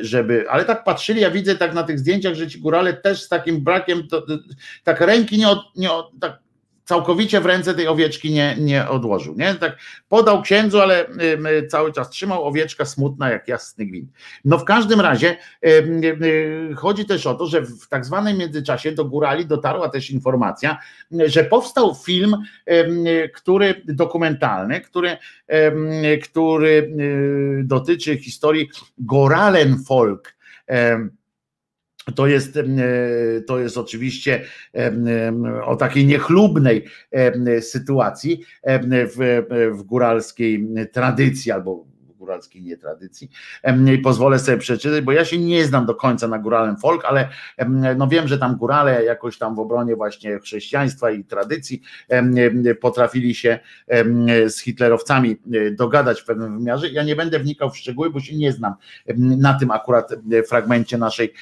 [0.00, 3.28] żeby, ale tak patrzyli, ja widzę tak na tych zdjęciach, że ci górale też z
[3.28, 4.26] takim brakiem, to,
[4.84, 6.45] tak ręki nie, od, nie od, tak
[6.86, 9.34] całkowicie w ręce tej owieczki nie, nie odłożył.
[9.34, 9.54] Nie?
[9.54, 9.76] Tak
[10.08, 11.06] podał księdzu, ale
[11.68, 14.10] cały czas trzymał owieczka smutna jak jasny gwint.
[14.44, 15.36] No w każdym razie
[16.76, 20.78] chodzi też o to, że w tak zwanym międzyczasie do górali dotarła też informacja,
[21.26, 22.36] że powstał film,
[23.34, 25.16] który dokumentalny, który,
[26.22, 26.68] który
[27.60, 30.36] y, dotyczy historii Goralen Folk
[32.14, 32.58] to jest,
[33.46, 34.44] to jest oczywiście
[35.64, 36.84] o takiej niechlubnej
[37.60, 38.44] sytuacji
[38.90, 39.42] w,
[39.72, 41.95] w góralskiej tradycji albo
[42.26, 43.30] góralskiej nietradycji.
[44.02, 47.28] Pozwolę sobie przeczytać, bo ja się nie znam do końca na góralem folk, ale
[47.96, 51.82] no wiem, że tam górale jakoś tam w obronie właśnie chrześcijaństwa i tradycji
[52.80, 53.58] potrafili się
[54.46, 56.88] z hitlerowcami e, dogadać w pewnym wymiarze.
[56.88, 58.74] Ja nie będę wnikał w szczegóły, bo się nie znam
[59.16, 60.14] na tym akurat
[60.48, 61.32] fragmencie naszej,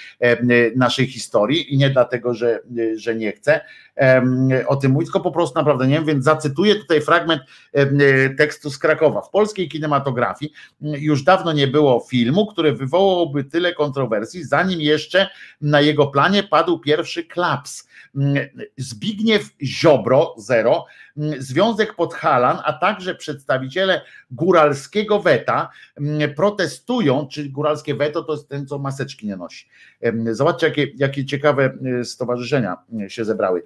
[0.76, 2.60] naszej historii i nie dlatego, że,
[2.96, 3.60] że nie chcę
[4.66, 7.42] o tym mówić, tylko po prostu naprawdę nie wiem, więc zacytuję tutaj fragment
[8.38, 9.22] tekstu z Krakowa.
[9.22, 10.52] W polskiej kinematografii
[10.84, 15.28] już dawno nie było filmu, który wywołałby tyle kontrowersji, zanim jeszcze
[15.60, 17.88] na jego planie padł pierwszy klaps.
[18.76, 20.86] Zbigniew Ziobro, zero,
[21.38, 24.00] Związek Podhalan, a także przedstawiciele
[24.30, 25.70] góralskiego weta
[26.36, 29.68] protestują, czyli góralskie weto to jest ten, co maseczki nie nosi.
[30.30, 32.76] Zobaczcie, jakie, jakie ciekawe e, stowarzyszenia
[33.08, 33.62] się zebrały.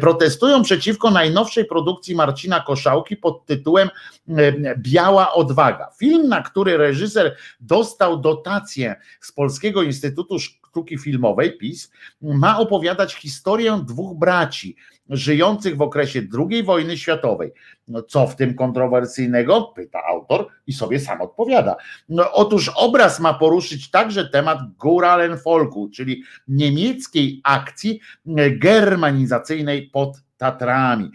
[0.00, 3.88] Protestują przeciwko najnowszej produkcji Marcina Koszałki pod tytułem
[4.76, 5.90] Biała Odwaga.
[5.98, 11.90] Film, na który reżyser dostał dotację z Polskiego Instytutu Sztuki Filmowej, PiS,
[12.22, 14.76] ma opowiadać historię dwóch braci,
[15.10, 17.52] żyjących w okresie II wojny światowej.
[17.88, 19.62] No, co w tym kontrowersyjnego?
[19.62, 21.76] Pyta autor i sobie sam odpowiada.
[22.08, 28.00] No, otóż obraz ma poruszyć także temat Guralenfolku, czyli niemieckiej akcji
[28.58, 31.10] germanizacyjnej pod Tatrami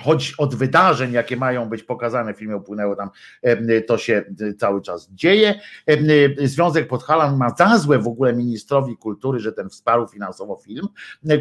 [0.00, 3.10] choć od wydarzeń, jakie mają być pokazane w filmie upłynęło tam,
[3.86, 4.24] to się
[4.58, 5.60] cały czas dzieje.
[6.44, 10.86] Związek Podhalan ma za złe w ogóle ministrowi kultury, że ten wsparł finansowo film,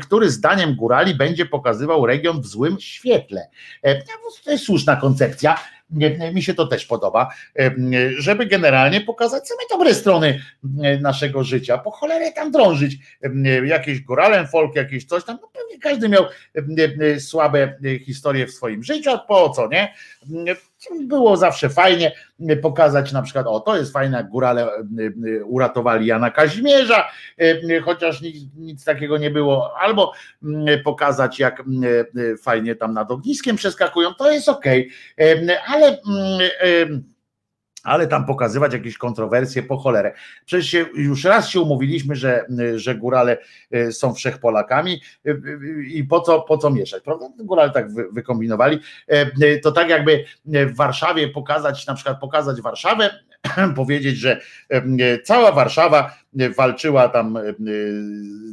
[0.02, 3.49] który zdaniem Górali będzie pokazywał region w złym świetle.
[4.44, 5.57] To jest słuszna koncepcja
[6.34, 7.30] mi się to też podoba,
[8.18, 10.41] żeby generalnie pokazać same dobre strony
[11.02, 12.98] naszego życia, po cholerę tam drążyć,
[13.66, 16.26] jakieś góralem folk, jakieś coś tam, no pewnie każdy miał
[17.20, 19.94] słabe historie w swoim życiu, po co, nie?
[21.02, 22.12] Było zawsze fajnie
[22.62, 24.68] pokazać na przykład, o to jest fajne, jak górale
[25.45, 27.07] uratowali Jana Kazimierza,
[27.84, 30.14] chociaż nic, nic takiego nie było, albo
[30.84, 31.64] pokazać jak
[32.44, 34.66] fajnie tam nad ogniskiem przeskakują, to jest ok,
[35.68, 35.98] ale
[37.86, 40.14] ale tam pokazywać jakieś kontrowersje po cholerę.
[40.45, 42.45] Przecież się, już raz się umówiliśmy, że,
[42.76, 43.38] że górale
[43.72, 45.36] e, są wszechpolakami e, e,
[45.88, 47.30] i po co, po co mieszać, prawda?
[47.38, 48.80] Górale tak wy, wykombinowali.
[49.64, 53.20] To tak jakby w Warszawie pokazać, na przykład pokazać Warszawę,
[53.76, 54.41] powiedzieć, że
[55.24, 56.18] cała Warszawa
[56.57, 57.40] walczyła tam,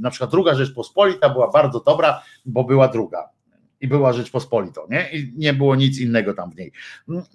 [0.01, 3.29] na przykład druga Rzeczpospolita była bardzo dobra, bo była druga
[3.83, 5.09] i była Rzeczpospolitą, nie?
[5.13, 6.73] I nie było nic innego tam w niej.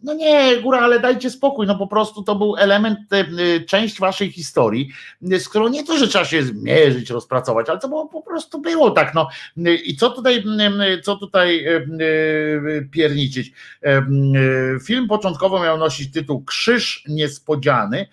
[0.04, 4.32] No nie, góra, ale dajcie spokój, no po prostu to był element, e, część waszej
[4.32, 4.90] historii,
[5.22, 8.92] z którą nie to, że trzeba się zmierzyć, rozpracować, ale to było, po prostu było
[8.92, 9.30] tak, no.
[9.86, 10.44] I co tutaj,
[11.04, 11.82] co tutaj e, e,
[12.92, 13.52] pierniczyć?
[14.84, 18.08] Film początkowo miał nosić tytuł Krzyż Niespodziany,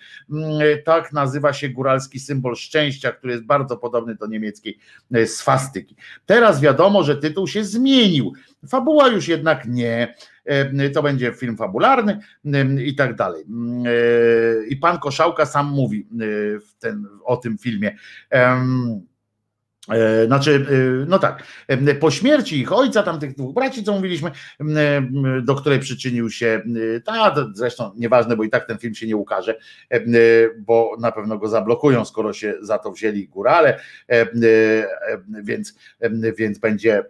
[0.85, 4.79] tak nazywa się góralski symbol szczęścia, który jest bardzo podobny do niemieckiej
[5.25, 5.95] swastyki.
[6.25, 8.24] Teraz wiadomo, że tytuł się zmienił,
[8.67, 10.15] Fabuła już jednak nie.
[10.45, 13.43] E, to będzie film fabularny e, i tak dalej.
[13.43, 16.07] E, I pan Koszałka sam mówi
[16.67, 17.95] w ten, o tym filmie
[18.31, 18.65] E,
[20.25, 24.31] Znaczy, e, no tak, e, po śmierci ich ojca, tam tych dwóch braci, co mówiliśmy,
[25.43, 26.61] do której przyczynił się,
[27.05, 29.55] ta, zresztą nieważne, bo i tak ten film się nie ukaże,
[29.89, 29.99] e,
[30.57, 33.79] bo na pewno go zablokują, skoro się za to wzięli górale,
[34.09, 34.27] e, e,
[35.43, 35.75] więc,
[36.37, 37.03] więc będzie,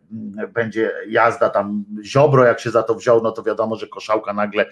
[0.54, 4.66] będzie jazda tam ziobro, jak się za to wziął, no to wiadomo, że koszałka nagle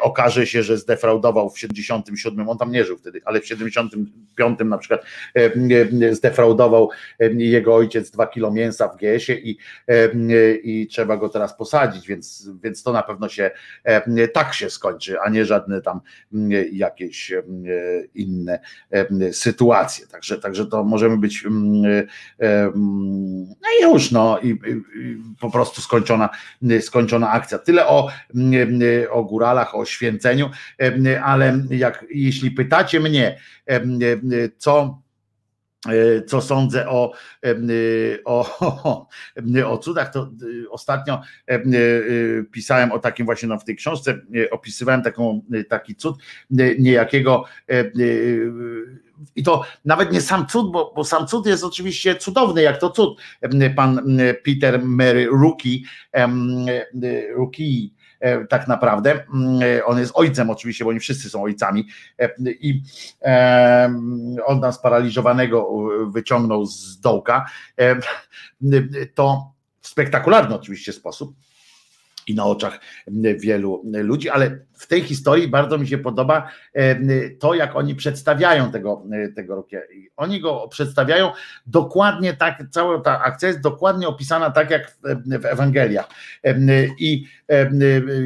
[0.00, 4.78] okaże się, że zdefraudował w 77, on tam nie żył wtedy, ale w 75 na
[4.78, 5.04] przykład
[5.34, 11.28] e, zdefraudował e, jego ojciec dwa kilo mięsa w GS-ie i, e, i trzeba go
[11.28, 13.50] teraz posadzić, więc, więc to na pewno się
[13.84, 16.00] e, tak się skończy, a nie żadne tam
[16.72, 17.42] jakieś e,
[18.14, 18.60] inne
[18.90, 20.06] e, sytuacje.
[20.06, 22.06] Także, także to możemy być m, e,
[22.40, 24.56] m, no już no i, i,
[25.40, 26.28] po prostu skończona,
[26.80, 27.58] skończona akcja.
[27.58, 28.08] Tyle o,
[29.10, 30.50] o góralach, o święceniu,
[30.80, 33.80] e, ale jak jeśli pytacie mnie, e,
[34.58, 35.07] co e,
[36.26, 39.08] co sądzę o, em, y, o,
[39.66, 40.30] o, cudach, to
[40.70, 41.72] ostatnio em,
[42.50, 46.16] pisałem o takim właśnie no, w tej książce, opisywałem taką, taki cud
[46.78, 47.44] niejakiego
[49.36, 52.90] i to nawet nie sam cud, bo, bo sam cud jest oczywiście cudowny, jak to
[52.90, 53.20] cud.
[53.76, 55.82] Pan Peter Mary Rookie,
[57.36, 57.97] Rookie e,
[58.48, 59.24] tak naprawdę.
[59.34, 61.88] Mm, e, On jest ojcem oczywiście, bo oni wszyscy są ojcami.
[62.18, 62.82] E, I
[64.46, 65.68] on nas sparaliżowanego
[66.02, 67.46] e, wyciągnął z dołka.
[67.80, 67.96] E,
[69.14, 71.34] To w spektakularny oczywiście sposób
[72.28, 72.80] i na oczach
[73.38, 78.70] wielu ludzi, ale w tej historii bardzo mi się podoba e, to, jak oni przedstawiają
[78.70, 79.04] tego,
[79.36, 79.82] tego Rockiego.
[80.16, 81.32] Oni go przedstawiają
[81.66, 84.98] dokładnie tak, cała ta akcja jest dokładnie opisana tak, jak w,
[85.40, 86.08] w Ewangeliach.
[86.44, 86.56] E,
[86.98, 87.70] I e,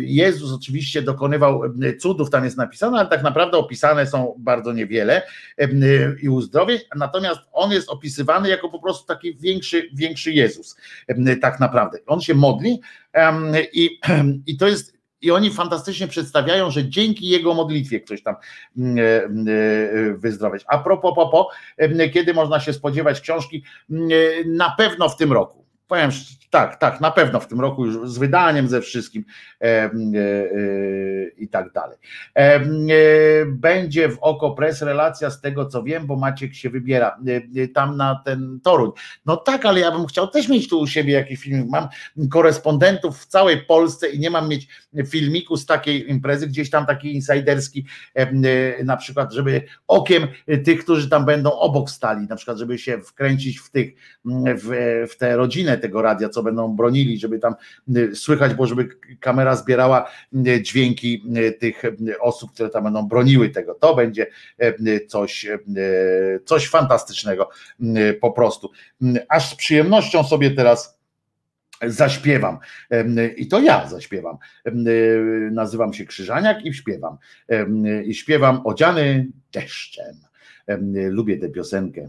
[0.00, 1.60] Jezus oczywiście dokonywał
[2.00, 5.22] cudów, tam jest napisane, ale tak naprawdę opisane są bardzo niewiele
[6.22, 10.76] i uzdrowień, natomiast on jest opisywany jako po prostu taki większy, większy Jezus,
[11.40, 11.98] tak naprawdę.
[12.06, 12.80] On się modli
[13.72, 14.00] i,
[14.46, 18.34] i to jest i oni fantastycznie przedstawiają, że dzięki jego modlitwie ktoś tam
[18.78, 20.64] mm, e, mm, e, wyzdrowieć.
[20.66, 21.48] A propos, popo,
[22.12, 23.64] kiedy można się spodziewać książki?
[23.90, 25.61] Mm, e, Na pewno w tym roku.
[25.92, 26.10] Powiem
[26.52, 29.24] tak, tak, na pewno w tym roku już z wydaniem, ze wszystkim
[29.60, 31.98] em, e, e, i tak dalej.
[32.34, 32.60] E,
[33.46, 37.68] Będzie w Oko Press relacja z tego, co wiem, bo Maciek się wybiera e, e,
[37.68, 38.90] tam na ten Toruń.
[39.26, 41.68] No tak, ale ja bym chciał też mieć tu u siebie jakiś film.
[41.70, 41.88] Mam
[42.30, 44.68] korespondentów w całej Polsce i nie mam mieć
[45.08, 47.20] filmiku z takiej imprezy, gdzieś tam taki
[48.14, 50.28] e, na przykład, żeby okiem
[50.64, 53.94] tych, którzy tam będą obok stali, na przykład, żeby się wkręcić w tych,
[54.56, 57.54] w, w tę rodzinę tego radia, co będą bronili, żeby tam
[57.96, 58.88] y, słychać, bo żeby
[59.20, 60.10] kamera zbierała
[60.46, 61.82] y, dźwięki y, tych
[62.20, 63.74] osób, które tam będą broniły tego.
[63.74, 64.26] To będzie
[65.08, 65.46] coś,
[66.44, 67.50] coś fantastycznego
[68.20, 68.70] po prostu.
[69.28, 70.98] Aż z przyjemnością sobie teraz
[71.82, 72.58] zaśpiewam.
[73.36, 74.36] I to ja zaśpiewam.
[75.50, 77.16] Nazywam się Krzyżaniak i śpiewam.
[78.04, 80.16] I śpiewam odziany deszczem.
[80.66, 82.08] Em, Lubię tę piosenkę.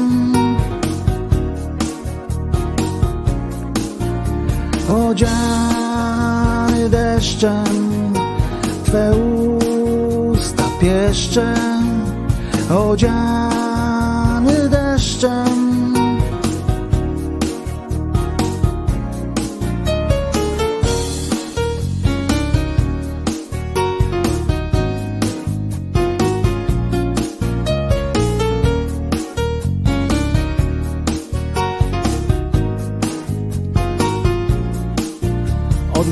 [5.11, 8.13] Odziany deszczem
[8.85, 9.11] Twe
[10.31, 12.01] usta pieszczem
[12.69, 15.70] Odziany deszczem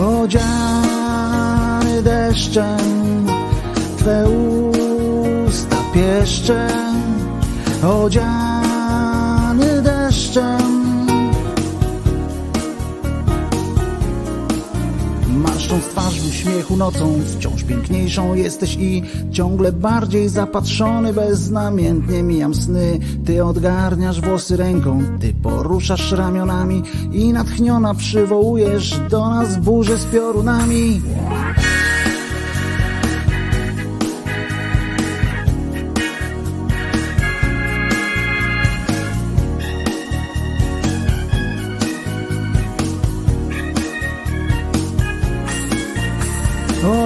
[0.00, 3.26] odziany deszczem,
[3.96, 4.24] Twe
[5.46, 7.02] usta pieszczem,
[7.82, 10.80] odziany deszczem.
[15.28, 19.02] Marszcząc twarz w uśmiechu nocą, wciąż piękniejszą jesteś i
[19.32, 22.98] ciągle bardziej zapatrzony, beznamiętnie mijam sny.
[23.30, 26.82] Ty odgarniasz włosy ręką, ty poruszasz ramionami
[27.12, 31.02] i natchniona przywołujesz do nas burzę z piorunami.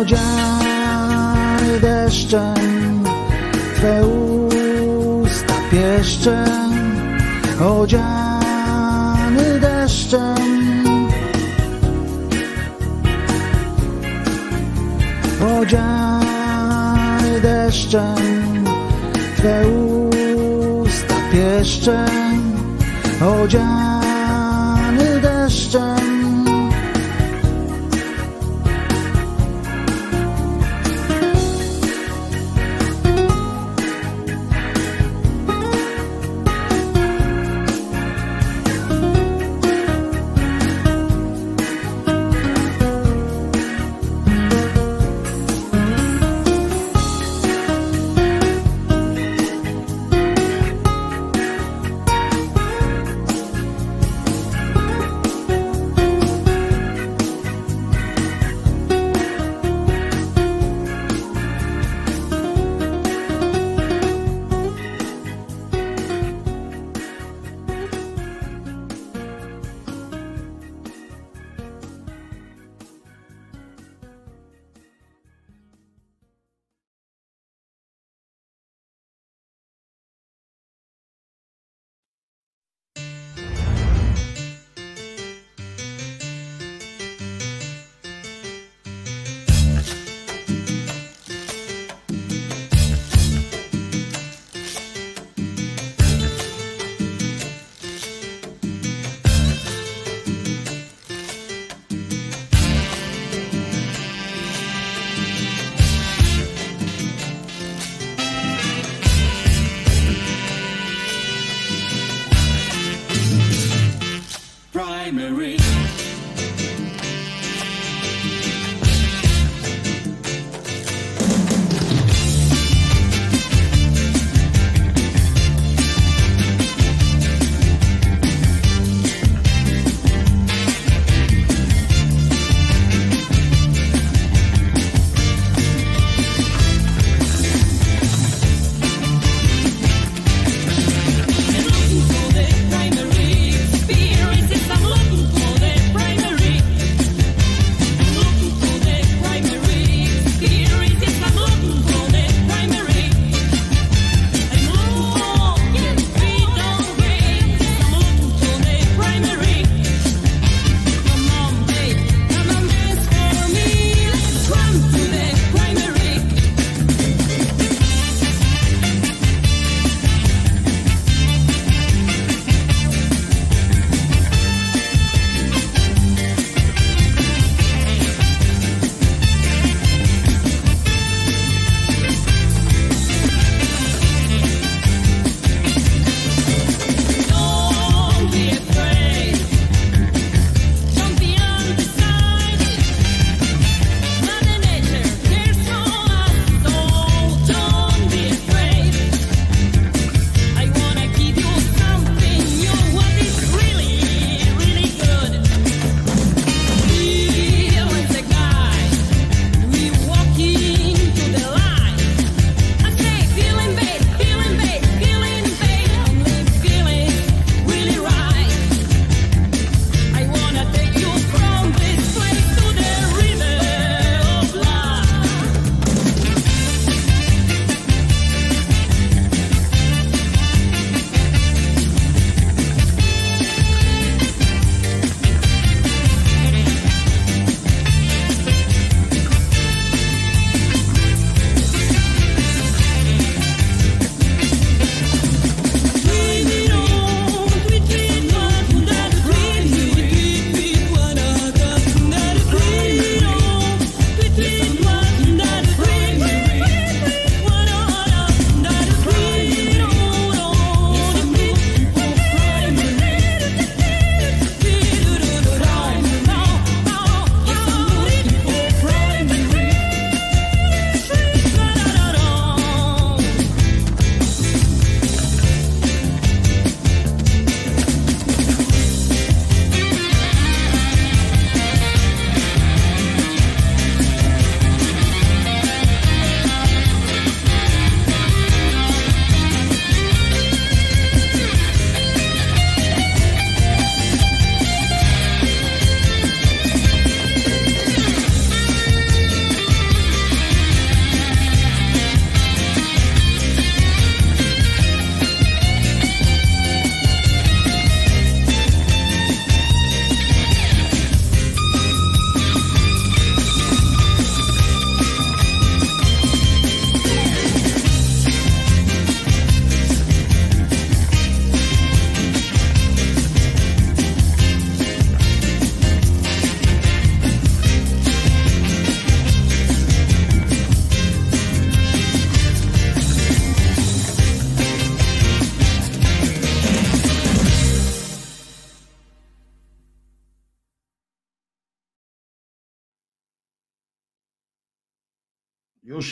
[0.01, 3.05] odziany deszczem,
[3.77, 4.07] Twe
[6.05, 6.73] usta pieszczem,
[7.61, 10.35] odziany deszczem.
[15.61, 18.65] Odziany deszczem,
[19.37, 22.09] Twe usta pieszczem,
[23.21, 23.84] odziany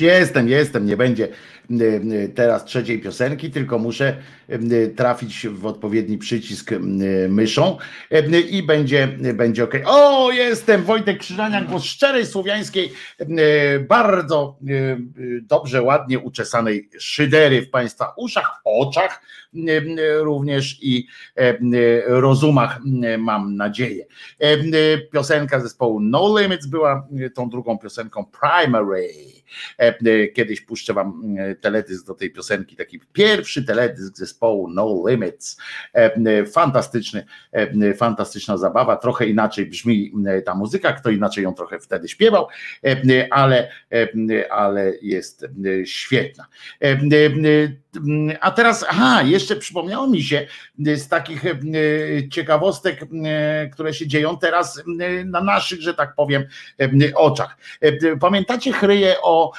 [0.03, 1.29] jestem, jestem, nie będzie
[1.71, 4.17] y, y, teraz trzeciej piosenki, tylko muszę
[4.51, 6.71] y, trafić w odpowiedni przycisk
[7.29, 7.79] myszą
[8.51, 9.75] i będzie, będzie ok.
[9.85, 12.93] O, jestem Wojtek Krzyżaniak, głos szczerej słowiańskiej,
[13.89, 14.59] bardzo
[15.43, 19.23] dobrze, ładnie uczesanej szydery w Państwa uszach, oczach
[20.21, 21.07] również i
[22.07, 22.81] rozumach,
[23.19, 24.07] mam nadzieję.
[25.13, 29.09] Piosenka zespołu No Limits była tą drugą piosenką Primary.
[29.79, 35.03] E, e, kiedyś puszczę wam e, teledysk do tej piosenki, taki pierwszy teledysk zespołu No
[35.09, 35.57] Limits.
[36.53, 37.27] Fantastyczny,
[37.97, 40.13] fantastyczna zabawa, trochę inaczej brzmi
[40.45, 42.47] ta muzyka, kto inaczej ją trochę wtedy śpiewał,
[43.31, 43.71] ale,
[44.51, 45.47] ale jest
[45.85, 46.47] świetna.
[48.41, 50.47] A teraz, aha, jeszcze przypomniało mi się
[50.79, 51.45] z takich
[52.31, 53.01] ciekawostek,
[53.73, 54.83] które się dzieją teraz
[55.25, 56.45] na naszych, że tak powiem,
[57.15, 57.57] oczach.
[58.21, 59.53] Pamiętacie chryje o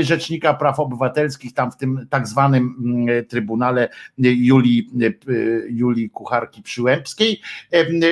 [0.00, 2.76] Rzecznika Praw Obywatelskich, tam w tym tak zwanym
[3.28, 3.88] Trybunale
[4.18, 4.90] Julii,
[5.68, 7.40] Julii Kucharki Przyłębskiej,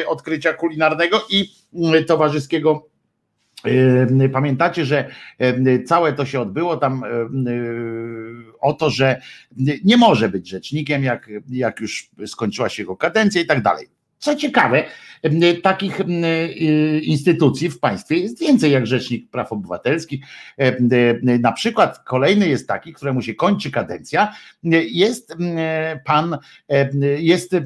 [0.07, 1.51] odkrycia kulinarnego i
[2.07, 2.94] towarzyskiego
[4.33, 5.09] Pamiętacie, że
[5.87, 7.03] całe to się odbyło tam
[8.61, 9.21] o to, że
[9.85, 13.87] nie może być rzecznikiem, jak, jak już skończyła się jego kadencja i tak dalej.
[14.19, 14.85] Co ciekawe,
[15.63, 16.01] takich
[17.03, 20.25] instytucji w państwie jest więcej jak Rzecznik Praw Obywatelskich.
[21.41, 24.35] Na przykład kolejny jest taki, któremu się kończy kadencja,
[24.91, 25.37] jest
[26.05, 26.39] pan,
[27.19, 27.57] jest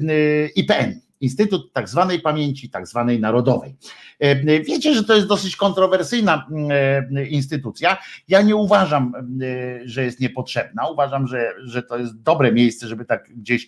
[0.55, 3.75] IPN Instytut tak zwanej pamięci, tak zwanej narodowej.
[4.19, 7.97] E, wiecie, że to jest dosyć kontrowersyjna e, instytucja.
[8.27, 10.87] Ja nie uważam, e, że jest niepotrzebna.
[10.87, 13.67] Uważam, że, że to jest dobre miejsce, żeby tak gdzieś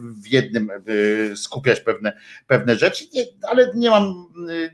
[0.00, 0.70] w jednym
[1.36, 2.12] skupiać pewne,
[2.46, 3.04] pewne rzeczy,
[3.48, 4.26] ale nie mam,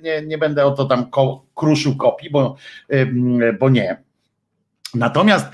[0.03, 1.11] nie, nie będę o to tam
[1.55, 2.57] kruszył kopii, bo,
[3.61, 4.03] bo nie.
[4.95, 5.47] Natomiast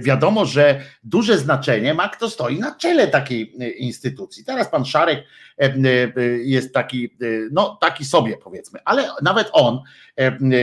[0.00, 3.54] wiadomo, że duże znaczenie ma, kto stoi na czele takiej
[3.84, 4.44] instytucji.
[4.44, 5.24] Teraz pan Szarek
[6.42, 9.80] jest taki, e, no taki sobie powiedzmy, ale nawet on,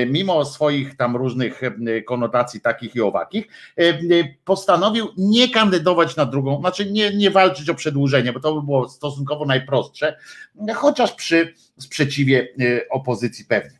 [0.07, 1.61] mimo swoich tam różnych
[2.07, 3.47] konotacji takich i owakich,
[4.45, 8.89] postanowił nie kandydować na drugą, znaczy nie, nie walczyć o przedłużenie, bo to by było
[8.89, 10.17] stosunkowo najprostsze,
[10.75, 12.47] chociaż przy sprzeciwie
[12.89, 13.79] opozycji pewnie.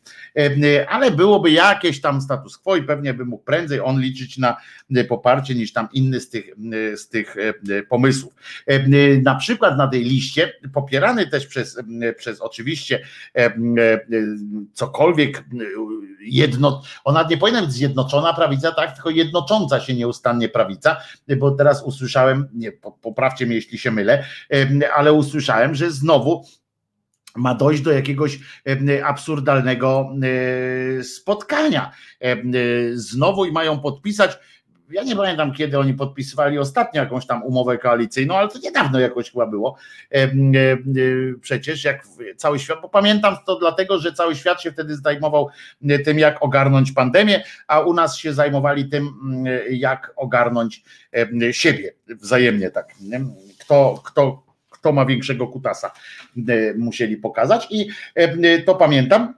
[0.87, 4.57] Ale byłoby jakieś tam status quo i pewnie by mógł prędzej on liczyć na
[5.09, 6.45] poparcie niż tam inny z tych,
[6.95, 7.35] z tych
[7.89, 8.33] pomysłów.
[9.23, 11.77] Na przykład na tej liście popiera wspierany też przez,
[12.17, 13.05] przez oczywiście
[14.73, 15.43] cokolwiek
[16.21, 20.97] jedno, ona nie powinna być zjednoczona prawica, tak, tylko jednocząca się nieustannie prawica,
[21.37, 24.25] bo teraz usłyszałem, nie, poprawcie mnie jeśli się mylę,
[24.95, 26.45] ale usłyszałem, że znowu
[27.35, 28.39] ma dojść do jakiegoś
[29.03, 30.09] absurdalnego
[31.03, 31.91] spotkania.
[32.93, 34.39] Znowu i mają podpisać
[34.89, 39.31] ja nie pamiętam, kiedy oni podpisywali ostatnio jakąś tam umowę koalicyjną, ale to niedawno jakoś
[39.31, 39.77] chyba było.
[41.41, 42.07] Przecież jak
[42.37, 45.49] cały świat, bo pamiętam to dlatego, że cały świat się wtedy zajmował
[46.05, 49.09] tym, jak ogarnąć pandemię, a u nas się zajmowali tym,
[49.69, 50.83] jak ogarnąć
[51.51, 52.93] siebie wzajemnie tak.
[53.59, 54.44] Kto, kto,
[54.85, 55.91] kto ma większego kutasa
[56.77, 57.87] musieli pokazać i
[58.65, 59.33] to pamiętam.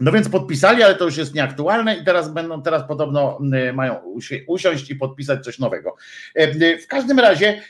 [0.00, 3.38] No więc podpisali, ale to już jest nieaktualne i teraz będą, teraz podobno
[3.74, 3.94] mają
[4.46, 5.96] usiąść i podpisać coś nowego.
[6.82, 7.62] W każdym razie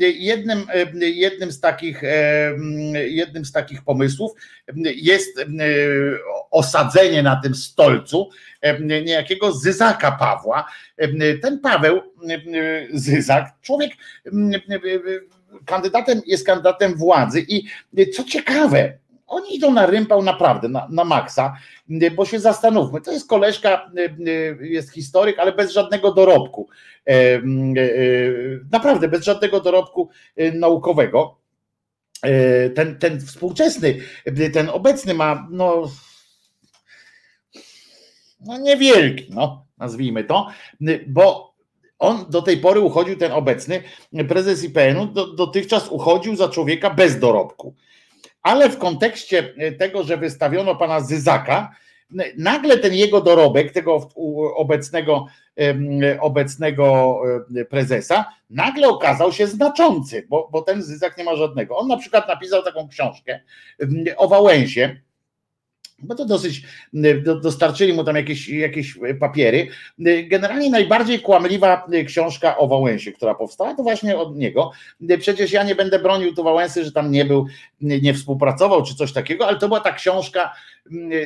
[0.00, 0.66] jednym,
[1.00, 2.02] jednym, z takich,
[2.94, 4.32] jednym z takich pomysłów
[4.84, 5.44] jest
[6.50, 8.30] osadzenie na tym stolcu
[9.04, 10.66] niejakiego Zyzaka Pawła.
[11.42, 12.00] Ten Paweł
[12.92, 13.92] Zyzak, człowiek
[15.64, 17.64] kandydatem jest kandydatem władzy i
[18.12, 18.98] co ciekawe,
[19.30, 21.56] oni idą na rympał naprawdę, na, na maksa,
[22.16, 23.90] bo się zastanówmy, to jest koleżka,
[24.60, 26.68] jest historyk, ale bez żadnego dorobku.
[27.06, 27.40] E, e,
[28.72, 31.40] naprawdę, bez żadnego dorobku e, naukowego.
[32.74, 34.00] Ten, ten współczesny,
[34.52, 35.90] ten obecny ma, no,
[38.40, 40.48] no niewielki, no, nazwijmy to,
[41.06, 41.49] bo
[42.00, 43.82] on do tej pory uchodził, ten obecny
[44.28, 47.74] prezes IPN-u, do, dotychczas uchodził za człowieka bez dorobku
[48.42, 51.74] ale w kontekście e, tego, że wystawiono pana Zyzaka,
[52.38, 54.08] nagle ten jego dorobek, tego
[54.56, 55.26] obecnego,
[56.20, 57.16] obecnego
[57.56, 61.76] e, prezesa, nagle okazał się znaczący, bo, bo ten Zyzak nie ma żadnego.
[61.76, 63.40] On na przykład napisał taką książkę
[64.16, 65.00] o Wałęsie,
[66.02, 66.62] bo to dosyć,
[67.42, 69.68] dostarczyli mu tam jakieś, jakieś papiery.
[70.24, 74.70] Generalnie najbardziej kłamliwa książka o Wałęsie, która powstała, to właśnie od niego.
[75.18, 77.46] Przecież ja nie będę bronił tu Wałęsy, że tam nie był,
[77.80, 80.52] nie współpracował czy coś takiego, ale to była ta książka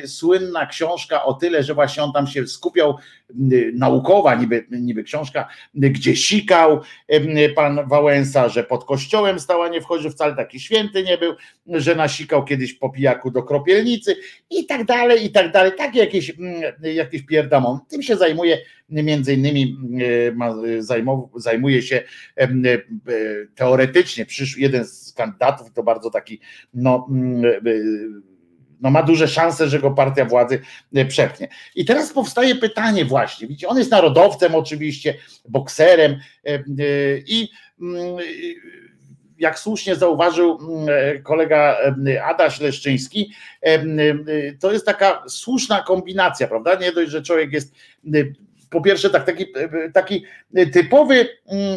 [0.05, 2.97] słynna książka o tyle, że właśnie on tam się skupiał,
[3.29, 9.81] mm, naukowa niby, niby książka, gdzie sikał mm, pan Wałęsa, że pod kościołem stała nie
[9.81, 11.35] wchodzi, wcale taki święty nie był,
[11.67, 14.15] że nasikał kiedyś po pijaku do kropielnicy
[14.49, 15.71] i tak dalej, i tak dalej.
[15.77, 16.33] Takie jakieś,
[16.81, 17.79] jakieś pierdamon.
[17.89, 18.57] Tym się zajmuje
[18.89, 19.77] między innymi
[21.35, 22.03] zajmuje się
[23.55, 26.39] teoretycznie, przyszł jeden z kandydatów, to bardzo taki
[26.73, 27.07] no,
[28.81, 30.59] no ma duże szanse, że go partia władzy
[31.07, 31.47] przepchnie.
[31.75, 35.13] I teraz powstaje pytanie właśnie, widzicie, on jest narodowcem oczywiście,
[35.49, 36.19] bokserem
[37.27, 37.49] i
[39.39, 40.59] jak słusznie zauważył
[41.23, 41.77] kolega
[42.25, 43.33] Adaś Leszczyński,
[44.59, 46.75] to jest taka słuszna kombinacja, prawda?
[46.75, 47.75] Nie dość, że człowiek jest
[48.69, 49.45] po pierwsze tak, taki,
[49.93, 50.25] taki
[50.73, 51.27] typowy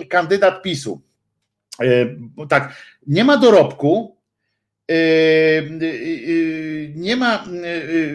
[0.09, 1.01] kandydat PiSu.
[2.49, 4.18] Tak, nie ma dorobku,
[6.95, 7.45] nie ma,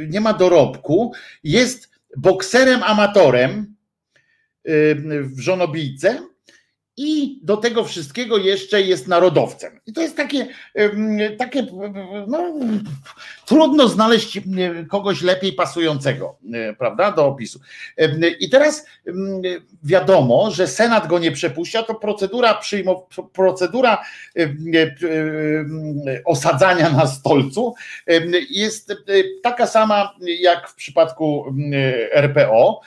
[0.10, 3.76] nie ma dorobku, jest bokserem amatorem
[5.24, 6.19] w żonobijce
[6.98, 9.80] i do tego wszystkiego jeszcze jest narodowcem.
[9.86, 10.48] I to jest takie,
[11.38, 11.68] takie
[12.28, 12.54] no,
[13.46, 14.40] trudno znaleźć
[14.90, 16.38] kogoś lepiej pasującego,
[16.78, 17.60] prawda, do opisu.
[18.40, 18.86] I teraz
[19.84, 22.98] wiadomo, że Senat go nie przepuszcza, to procedura przyjmow,
[23.34, 24.04] procedura
[26.26, 27.74] osadzania na stolcu
[28.50, 28.94] jest
[29.44, 31.46] taka sama jak w przypadku
[32.14, 32.82] RPO,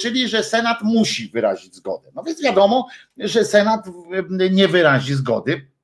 [0.00, 2.10] czyli że Senat musi wyrazić zgodę.
[2.14, 3.86] No więc wiadomo, że Senat
[4.50, 5.74] nie wyrazi zgody,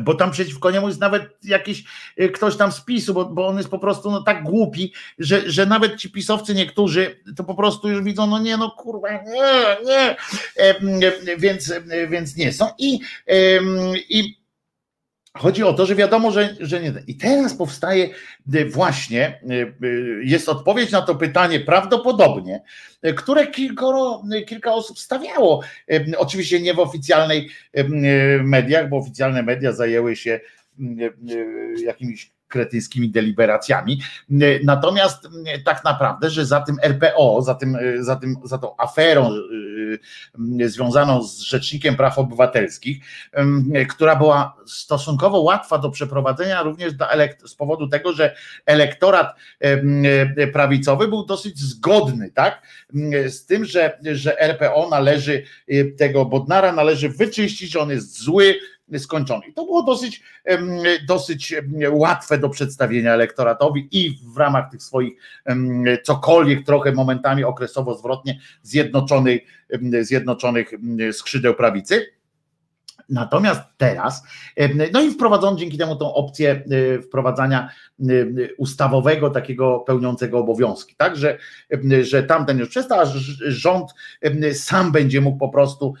[0.00, 1.84] bo tam przeciwko niemu jest nawet jakiś
[2.16, 5.50] e, ktoś tam z PiSu, bo, bo on jest po prostu no, tak głupi, że,
[5.50, 9.76] że nawet ci pisowcy niektórzy to po prostu już widzą, no nie, no kurwa, nie,
[9.84, 10.16] nie,
[10.56, 11.72] e, więc,
[12.08, 12.68] więc nie są.
[12.78, 13.00] I,
[14.08, 14.39] i
[15.38, 16.92] Chodzi o to, że wiadomo, że, że nie.
[17.06, 18.08] I teraz powstaje
[18.54, 22.62] y, właśnie, y, y, jest odpowiedź na to pytanie, prawdopodobnie,
[23.16, 25.62] które kilkoro, kilka osób stawiało.
[26.18, 27.50] Oczywiście nie w oficjalnej
[28.42, 30.40] mediach, bo oficjalne media zajęły się
[31.84, 34.00] jakimiś kretyńskimi deliberacjami.
[34.64, 35.28] Natomiast
[35.64, 39.30] tak naprawdę, że za tym RPO, za, tym, za, tym, za tą aferą
[40.66, 42.98] związaną z Rzecznikiem Praw Obywatelskich,
[43.88, 46.92] która była stosunkowo łatwa do przeprowadzenia również
[47.44, 48.34] z powodu tego, że
[48.66, 49.36] elektorat
[50.52, 52.62] prawicowy był dosyć zgodny, tak?
[53.28, 55.42] Z tym, że, że RPO należy
[55.98, 58.54] tego Bodnara należy wyczyścić, on jest zły,
[58.98, 59.52] skończony.
[59.54, 60.22] To było dosyć,
[61.08, 61.54] dosyć
[61.90, 65.12] łatwe do przedstawienia elektoratowi i w ramach tych swoich
[66.02, 69.40] cokolwiek trochę momentami okresowo zwrotnie zjednoczonych,
[70.00, 70.72] zjednoczonych
[71.12, 72.06] skrzydeł prawicy.
[73.08, 74.22] Natomiast teraz,
[74.92, 77.70] no i wprowadzono dzięki temu tą opcję e, wprowadzania
[78.58, 81.38] ustawowego, takiego pełniącego obowiązki, tak, że,
[82.02, 83.04] że tamten już przestał, a
[83.40, 83.90] rząd
[84.52, 85.94] sam będzie mógł po prostu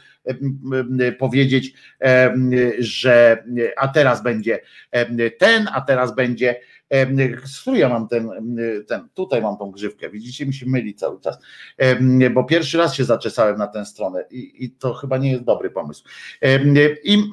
[1.18, 1.72] powiedzieć,
[2.78, 3.44] że
[3.76, 4.60] a teraz będzie
[5.38, 6.60] ten, a teraz będzie
[7.44, 8.30] z ja mam ten,
[8.88, 11.38] ten, tutaj mam tą grzywkę, widzicie, mi się myli cały czas,
[12.30, 15.70] bo pierwszy raz się zaczesałem na tę stronę i, i to chyba nie jest dobry
[15.70, 16.04] pomysł.
[17.04, 17.30] I,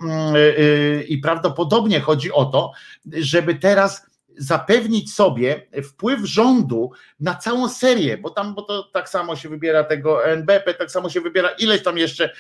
[1.08, 2.72] I prawdopodobnie chodzi o to,
[3.14, 4.07] żeby teraz
[4.38, 9.84] zapewnić sobie wpływ rządu na całą serię, bo tam, bo to tak samo się wybiera
[9.84, 12.34] tego NBP, tak samo się wybiera ileś tam jeszcze,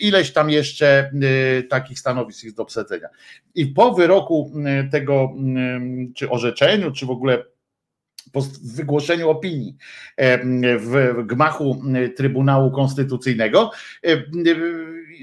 [0.00, 1.10] ileś tam jeszcze
[1.58, 3.08] y, takich stanowisk jest do obsadzenia.
[3.54, 4.52] I po wyroku
[4.86, 5.32] y, tego,
[6.08, 7.44] y, czy orzeczeniu, czy w ogóle
[8.32, 9.76] po wygłoszeniu opinii
[10.78, 11.82] w gmachu
[12.16, 13.70] Trybunału Konstytucyjnego,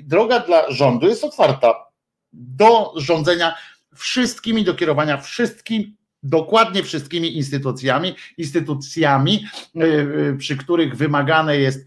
[0.04, 1.86] droga dla rządu jest otwarta
[2.34, 3.56] do rządzenia
[3.96, 11.86] wszystkimi, do kierowania wszystkim dokładnie wszystkimi instytucjami, instytucjami, e, e, przy których wymagane jest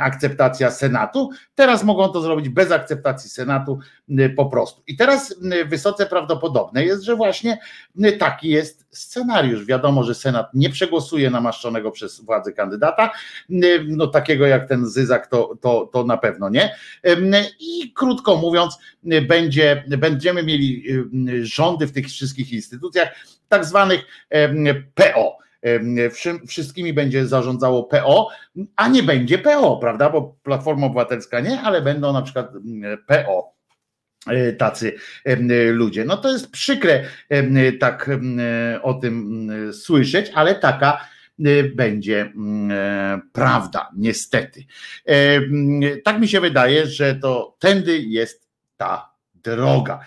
[0.00, 1.30] akceptacja Senatu.
[1.54, 3.78] Teraz mogą to zrobić bez akceptacji Senatu
[4.36, 4.82] po prostu.
[4.86, 5.34] I teraz
[5.66, 7.58] wysoce prawdopodobne jest, że właśnie
[8.18, 9.64] taki jest scenariusz.
[9.64, 13.10] Wiadomo, że Senat nie przegłosuje namaszczonego przez władzę kandydata,
[13.88, 16.76] no takiego jak ten Zyzak to, to, to na pewno nie.
[17.60, 18.78] I krótko mówiąc,
[19.28, 20.84] będzie, będziemy mieli
[21.42, 23.08] rządy w tych wszystkich instytucjach,
[23.48, 24.06] tak zwanych
[24.94, 25.38] PO.
[26.46, 28.28] Wszystkimi będzie zarządzało PO,
[28.76, 30.10] a nie będzie PO, prawda?
[30.10, 32.52] Bo Platforma Obywatelska nie, ale będą na przykład
[33.06, 33.53] PO
[34.58, 34.96] tacy
[35.72, 36.04] ludzie.
[36.04, 37.04] No to jest przykre
[37.80, 38.10] tak
[38.82, 41.08] o tym słyszeć, ale taka
[41.44, 42.32] e, będzie
[43.32, 44.64] prawda, niestety.
[46.04, 50.00] Tak mi się wydaje, że to tędy jest ta droga.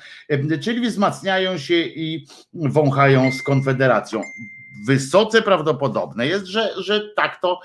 [0.62, 4.22] Czyli wzmacniają się i wąchają z Konfederacją.
[4.86, 7.60] Wysoce prawdopodobne jest, że, że tak, to,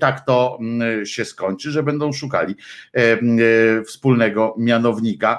[0.00, 0.58] tak to
[1.04, 2.54] się skończy, że będą szukali
[3.86, 5.38] wspólnego mianownika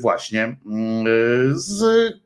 [0.00, 0.56] właśnie
[1.52, 1.84] z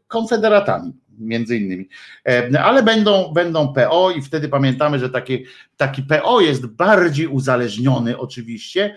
[0.08, 1.89] konfederatami między innymi.
[2.28, 5.44] E, ale będą, będą PO i wtedy pamiętamy, że taki,
[5.76, 8.94] taki PO jest bardziej uzależniony oczywiście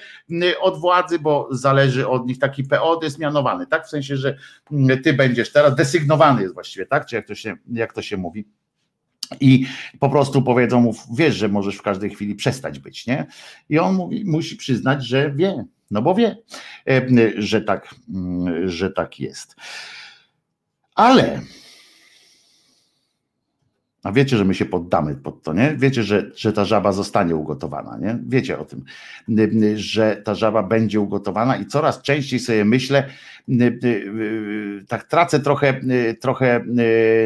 [0.62, 2.40] od władzy, bo zależy od nich.
[2.40, 3.86] Taki PO jest mianowany, tak?
[3.86, 4.38] W sensie, że
[5.04, 7.06] ty będziesz teraz desygnowany jest właściwie, tak?
[7.06, 8.48] Czy jak to się, jak to się mówi?
[9.40, 9.66] I
[10.00, 13.26] po prostu powiedzą mu, wiesz, że możesz w każdej chwili przestać być, nie?
[13.70, 16.38] I on mówi, musi przyznać, że wie, no bo wie,
[16.90, 17.02] e,
[17.38, 17.96] że tak,
[18.66, 19.56] że tak jest.
[20.96, 21.42] Ale
[24.04, 25.76] a wiecie, że my się poddamy pod to, nie?
[25.78, 28.20] Wiecie, że, że ta żaba zostanie ugotowana, nie?
[28.28, 28.84] Wiecie o tym,
[29.76, 33.10] że ta żaba będzie ugotowana i coraz częściej sobie myślę,
[34.88, 35.80] tak tracę trochę,
[36.20, 36.66] trochę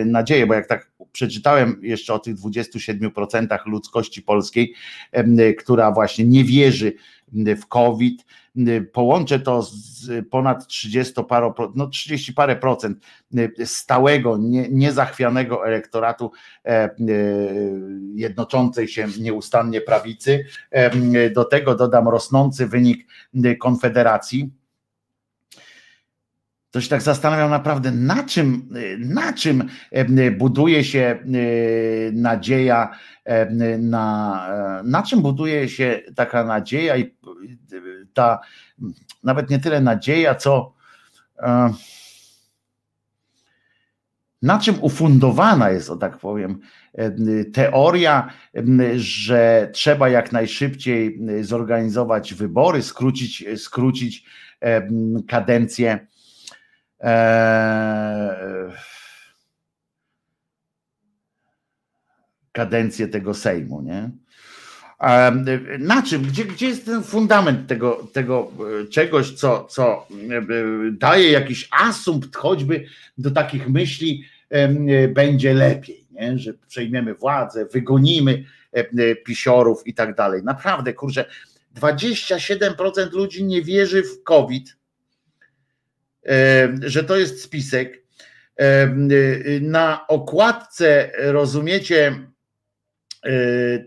[0.05, 4.73] nadzieję, bo jak tak przeczytałem jeszcze o tych 27% ludzkości polskiej,
[5.57, 6.93] która właśnie nie wierzy
[7.33, 8.25] w COVID,
[8.93, 12.97] połączę to z ponad 30 paro, no 30 parę procent
[13.65, 16.31] stałego, nie, niezachwianego elektoratu
[16.65, 16.89] e, e,
[18.15, 20.45] jednoczącej się nieustannie prawicy.
[20.71, 23.07] E, do tego dodam rosnący wynik
[23.59, 24.51] Konfederacji
[26.71, 28.69] to się tak zastanawiam naprawdę, na czym,
[28.99, 29.69] na czym
[30.37, 31.19] buduje się
[32.13, 32.91] nadzieja,
[33.79, 37.15] na, na czym buduje się taka nadzieja i
[38.15, 38.39] ta
[39.23, 40.73] nawet nie tyle nadzieja, co
[41.39, 41.73] e,
[44.41, 46.59] na czym ufundowana jest, o tak powiem,
[47.53, 48.33] teoria,
[48.95, 54.25] że trzeba jak najszybciej zorganizować wybory, skrócić, skrócić
[55.27, 56.07] kadencję
[57.01, 58.71] e,
[62.51, 64.11] kadencję tego Sejmu, nie?
[65.79, 66.21] Na czym?
[66.21, 68.51] Gdzie, gdzie jest ten fundament tego, tego
[68.81, 70.41] e, czegoś, co, co e,
[70.91, 72.85] daje jakiś asumpt choćby
[73.17, 74.23] do takich myśli,
[75.09, 76.39] będzie lepiej, nie?
[76.39, 80.43] że przejmiemy władzę, wygonimy e, pisiorów i tak dalej.
[80.43, 81.25] Naprawdę, kurczę,
[81.75, 84.75] 27% ludzi nie wierzy w COVID,
[86.81, 88.05] że to jest spisek.
[89.61, 92.34] Na okładce, rozumiecie, E,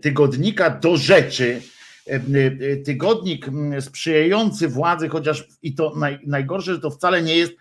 [0.01, 1.61] tygodnika do rzeczy,
[2.07, 3.45] e, e, tygodnik
[3.79, 7.53] sprzyjający władzy, chociaż i to naj, najgorsze, że to wcale nie jest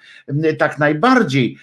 [0.59, 1.57] tak najbardziej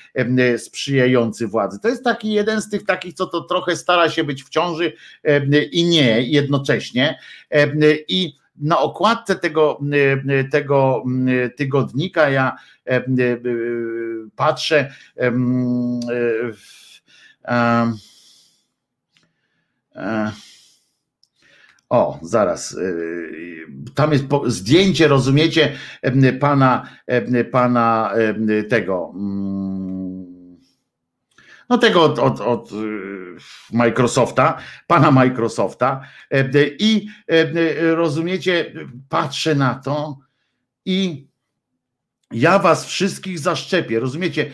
[0.57, 1.79] sprzyjający władzy.
[1.79, 4.93] To jest taki jeden z tych takich, co to trochę stara się być w ciąży
[5.71, 7.19] i nie jednocześnie.
[8.07, 9.79] I na okładce tego,
[10.51, 11.03] tego
[11.55, 12.55] tygodnika ja
[14.35, 14.91] patrzę.
[17.47, 17.91] E,
[21.89, 22.77] o, zaraz.
[22.77, 22.81] E,
[23.95, 25.71] tam jest zdjęcie, rozumiecie,
[26.39, 26.89] pana,
[27.51, 28.13] pana
[28.69, 29.11] tego.
[29.15, 30.57] Mm,
[31.69, 32.75] no tego od, od, od e,
[33.73, 34.57] Microsofta,
[34.87, 36.01] pana Microsofta.
[36.79, 37.07] I
[37.79, 38.73] rozumiecie,
[39.09, 40.17] patrzę na to
[40.85, 41.27] i
[42.31, 43.99] ja was wszystkich zaszczepię.
[43.99, 44.51] Rozumiecie?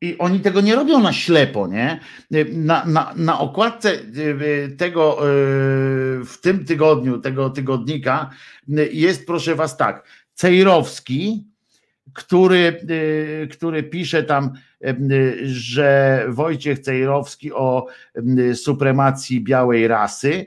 [0.00, 2.00] I oni tego nie robią na ślepo, nie?
[2.52, 5.24] Na, na, na okładce y, tego y,
[6.24, 8.30] w tym tygodniu, tego tygodnika
[8.92, 10.04] jest, proszę was, tak,
[10.34, 11.44] Cejrowski,
[12.14, 14.52] który, y, który pisze tam,
[15.42, 17.86] że Wojciech Cejrowski o
[18.54, 20.46] supremacji białej rasy,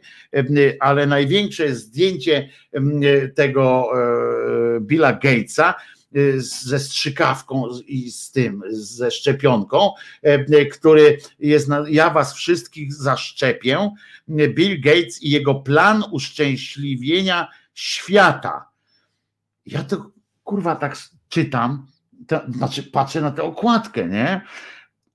[0.79, 2.49] ale największe zdjęcie
[3.35, 3.89] tego
[4.81, 5.92] Billa Gatesa Y,
[6.37, 9.91] ze strzykawką i z tym, ze szczepionką,
[10.49, 13.89] y, który jest, na, ja was wszystkich zaszczepię,
[14.29, 18.69] Bill Gates i jego plan uszczęśliwienia świata.
[19.65, 20.11] Ja to
[20.43, 20.97] kurwa tak
[21.29, 21.87] czytam,
[22.27, 24.41] to, znaczy patrzę na tę okładkę, nie?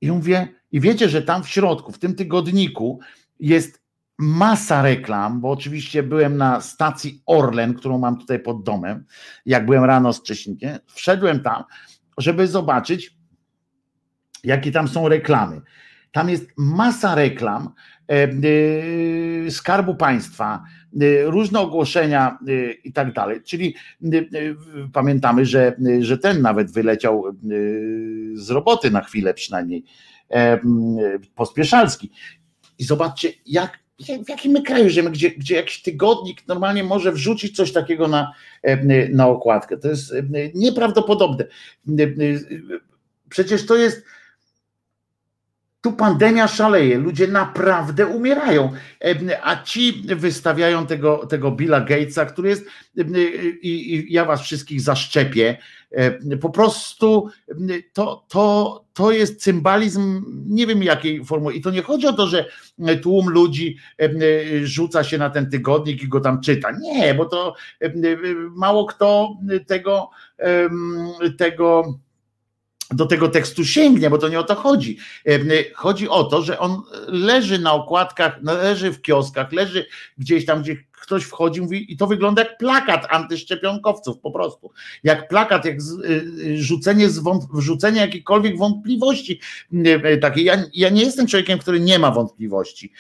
[0.01, 3.01] I mówię, i wiecie, że tam w środku, w tym tygodniku
[3.41, 3.77] jest
[4.18, 9.05] masa reklam, bo oczywiście byłem na stacji Orlen, którą mam tutaj pod domem,
[9.47, 11.64] jak byłem rano z Cześnikiem, wszedłem tam,
[12.18, 13.18] żeby zobaczyć,
[14.44, 15.60] jakie tam są reklamy.
[16.12, 17.70] Tam jest masa reklam
[18.08, 18.28] e,
[19.47, 20.64] e, Skarbu Państwa,
[21.00, 22.38] e, różne ogłoszenia
[22.84, 23.42] i tak dalej.
[23.42, 23.74] Czyli
[24.92, 27.24] pamiętamy, że, że ten nawet wyleciał
[28.34, 29.84] z roboty na chwilę przynajmniej,
[31.34, 32.10] pospieszalski.
[32.78, 37.57] I zobaczcie, jak w jakim my kraju żyjemy, gdzie, gdzie jakiś tygodnik normalnie może wrzucić
[37.57, 39.78] coś takiego na, e, na okładkę.
[39.78, 40.23] To jest e,
[40.55, 41.44] nieprawdopodobne.
[41.44, 42.05] E,
[43.28, 44.05] przecież to jest
[45.81, 48.73] tu pandemia szaleje, ludzie naprawdę umierają,
[49.42, 52.66] a ci wystawiają tego, tego Billa Gatesa, który jest,
[53.62, 55.57] i, i ja was wszystkich zaszczepię,
[56.40, 57.28] po prostu
[57.92, 61.55] to, to, to jest cymbalizm, nie wiem jakiej formuły.
[61.55, 62.44] I to nie chodzi o to, że
[63.02, 63.76] tłum ludzi
[64.62, 66.68] rzuca się na ten tygodnik i go tam czyta.
[66.81, 67.55] Nie, bo to
[68.57, 70.10] mało kto tego,
[71.39, 71.98] tego
[72.91, 74.99] do tego tekstu sięgnie, bo to nie o to chodzi.
[75.75, 79.86] Chodzi o to, że on leży na okładkach, leży w kioskach, leży
[80.18, 84.70] gdzieś tam, gdzie ktoś wchodzi mówi, i to wygląda jak plakat antyszczepionkowców po prostu.
[85.05, 87.09] Jak plakat, jak z, y, rzucenie,
[87.55, 89.41] wrzucenie jakiejkolwiek wątpliwości
[89.73, 89.89] y,
[90.36, 90.41] y.
[90.41, 92.93] Ja, ja nie jestem człowiekiem, który nie ma wątpliwości.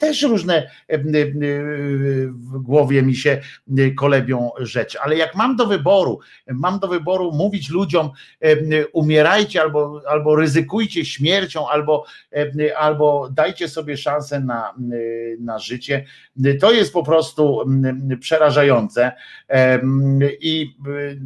[0.00, 0.70] Też różne
[2.32, 3.40] w głowie mi się
[3.96, 8.10] kolebią rzeczy, ale jak mam do wyboru, mam do wyboru mówić ludziom
[8.92, 12.04] umierajcie albo, albo ryzykujcie śmiercią, albo,
[12.76, 14.74] albo dajcie sobie szansę na,
[15.38, 16.04] na życie,
[16.60, 19.12] to jest po prostu prostu mm, przerażające.
[20.40, 21.20] I y,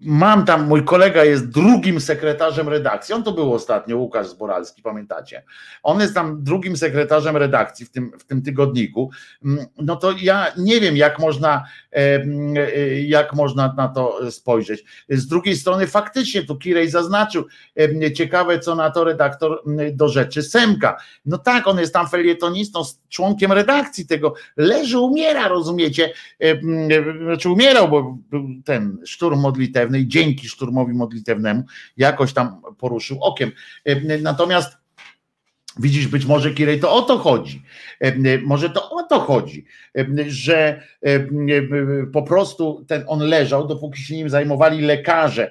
[0.00, 5.42] mam tam, mój kolega jest drugim sekretarzem redakcji, on to był ostatnio, Łukasz Zboralski, pamiętacie?
[5.82, 9.10] On jest tam drugim sekretarzem redakcji w tym, w tym tygodniku,
[9.44, 12.26] mm, no to ja nie wiem, jak można, e,
[13.00, 14.84] jak można na to spojrzeć.
[15.08, 17.44] Z drugiej strony faktycznie, tu Kirej zaznaczył,
[18.14, 19.62] ciekawe co na to redaktor
[19.92, 20.96] do rzeczy Semka.
[21.26, 26.12] No tak, on jest tam felietonistą, członkiem redakcji tego, leży, umiera, rozumiecie?
[27.24, 28.18] Znaczy umierał, bo
[28.64, 31.64] ten szturm modlitewny, modlitewnej, dzięki szturmowi modlitewnemu,
[31.96, 33.52] jakoś tam poruszył okiem.
[33.84, 34.80] E, natomiast
[35.78, 37.62] Widzisz, być może Kirej, to o to chodzi.
[38.00, 39.64] E, może to o to chodzi,
[39.98, 40.82] e, że
[42.12, 45.50] po prostu ten on leżał, dopóki się nim zajmowali lekarze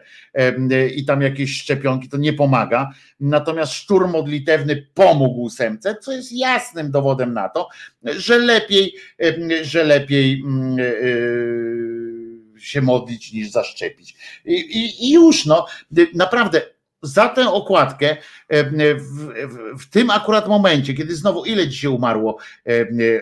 [0.95, 2.89] i tam jakieś szczepionki, to nie pomaga.
[3.19, 7.69] Natomiast szturm modlitewny pomógł Semce, co jest jasnym dowodem na to,
[8.03, 8.93] że lepiej,
[9.61, 10.43] że lepiej
[12.59, 14.15] się modlić niż zaszczepić.
[14.45, 15.65] I, i, i już, no,
[16.13, 16.61] naprawdę
[17.01, 18.17] za tę okładkę
[18.49, 22.37] w, w, w, tym akurat momencie, kiedy znowu ile dzisiaj umarło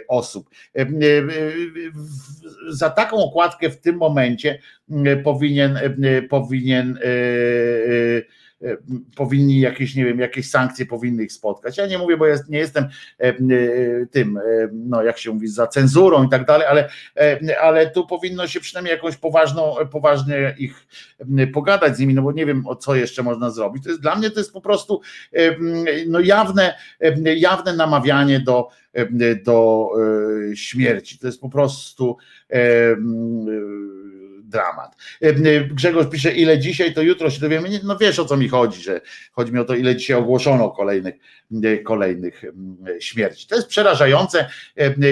[0.07, 0.49] osób,
[2.69, 4.59] za taką okładkę w tym momencie
[5.23, 5.79] powinien
[6.29, 6.99] powinien
[9.15, 11.77] powinni jakieś, nie wiem, jakieś sankcje powinny ich spotkać.
[11.77, 13.35] Ja nie mówię, bo ja nie jestem e, e,
[14.11, 14.39] tym,
[14.73, 16.89] no jak się mówi, za cenzurą i tak dalej, ale,
[17.61, 20.87] ale tu powinno się przynajmniej jakąś poważną, poważnie ich
[21.53, 23.83] pogadać z nimi, no bo nie wiem, o co jeszcze można zrobić.
[23.83, 25.01] To jest, dla mnie to jest po prostu
[26.07, 26.77] no jawne,
[27.35, 28.67] jawne namawianie do,
[29.45, 29.89] do
[30.53, 31.19] śmierci.
[31.19, 32.17] To jest po prostu
[34.47, 34.95] dramat.
[35.21, 37.79] E, e, Grzegorz pisze, ile dzisiaj, to jutro się dowiemy.
[37.83, 39.01] No wiesz o co mi chodzi, że
[39.31, 41.15] chodzi mi o to, ile dzisiaj ogłoszono kolejnych,
[41.63, 42.43] e, kolejnych
[42.99, 43.47] śmierci.
[43.47, 44.49] To jest przerażające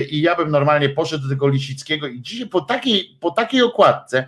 [0.09, 4.27] i ja bym normalnie poszedł do tego Lisickiego i dzisiaj po takiej, po takiej okładce,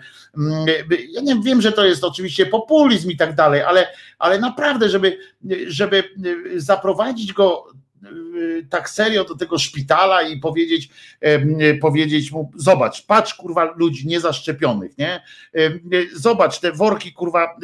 [1.11, 3.87] ja nie wiem, że to jest oczywiście populizm i tak dalej, ale,
[4.19, 5.17] ale naprawdę, żeby,
[5.67, 6.03] żeby
[6.55, 7.67] zaprowadzić go
[8.69, 10.89] tak serio do tego szpitala i powiedzieć,
[11.61, 15.21] y, powiedzieć mu, zobacz, patrz kurwa ludzi niezaszczepionych, nie?
[15.55, 17.55] Y, zobacz, te worki kurwa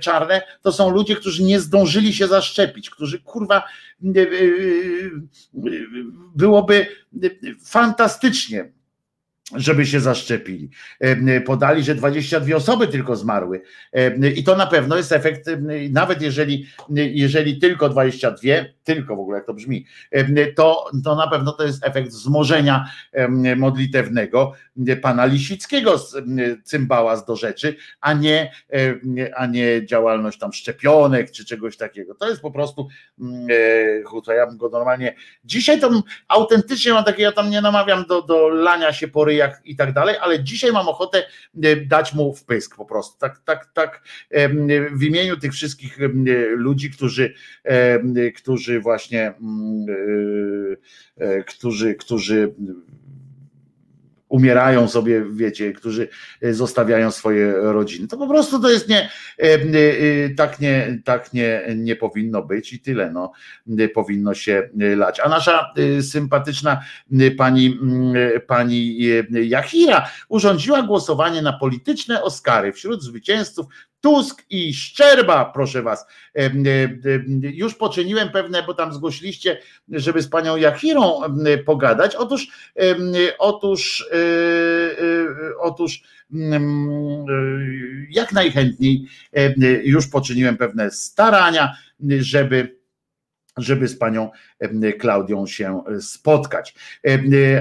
[0.00, 3.62] czarne, to są ludzie, którzy nie zdążyli się zaszczepić, którzy kurwa
[6.34, 6.86] byłoby
[7.64, 8.72] fantastycznie
[9.54, 10.70] żeby się zaszczepili.
[11.46, 13.62] Podali, że 22 osoby tylko zmarły.
[14.36, 15.50] I to na pewno jest efekt,
[15.90, 16.66] nawet jeżeli,
[17.12, 18.50] jeżeli tylko 22,
[18.84, 19.86] tylko w ogóle jak to brzmi,
[20.56, 22.90] to, to na pewno to jest efekt wzmożenia
[23.56, 24.52] modlitewnego
[25.02, 26.16] pana Lisickiego z
[26.64, 28.52] cymbała z do rzeczy, a nie,
[29.36, 32.14] a nie działalność tam szczepionek czy czegoś takiego.
[32.14, 32.88] To jest po prostu
[34.04, 34.34] huta.
[34.34, 35.14] Ja bym go normalnie.
[35.44, 39.60] Dzisiaj to autentycznie mam takie, ja tam nie namawiam do, do lania się po ryjach
[39.64, 41.24] i tak dalej, ale dzisiaj mam ochotę
[41.86, 43.18] dać mu wpysk po prostu.
[43.18, 44.02] Tak, tak, tak
[44.92, 45.98] w imieniu tych wszystkich
[46.56, 47.34] ludzi, którzy,
[48.36, 49.34] którzy właśnie
[51.46, 52.54] którzy, którzy
[54.32, 56.08] umierają sobie, wiecie, którzy
[56.42, 58.08] e, zostawiają swoje rodziny.
[58.08, 59.58] To po prostu to jest nie, e, e,
[60.36, 63.32] tak nie, tak nie, nie powinno być i tyle, no,
[63.94, 65.20] powinno się lać.
[65.20, 66.80] A nasza sympatyczna
[67.38, 67.78] pani,
[68.46, 68.98] pani
[69.30, 73.66] Jachira urządziła głosowanie na polityczne Oscary wśród zwycięzców
[74.02, 76.06] Tusk i Szczerba, proszę was.
[77.42, 79.58] Już poczyniłem pewne, bo tam zgłosiliście,
[79.88, 81.20] żeby z panią Jachirą
[81.66, 82.16] pogadać.
[82.16, 82.48] Otóż,
[83.38, 86.02] otóż, e, e, otóż
[88.10, 89.06] jak najchętniej
[89.82, 91.76] już poczyniłem pewne starania
[92.20, 92.81] żeby
[93.56, 94.30] żeby z panią
[94.98, 96.74] Klaudią się spotkać.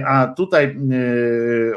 [0.07, 0.77] A tutaj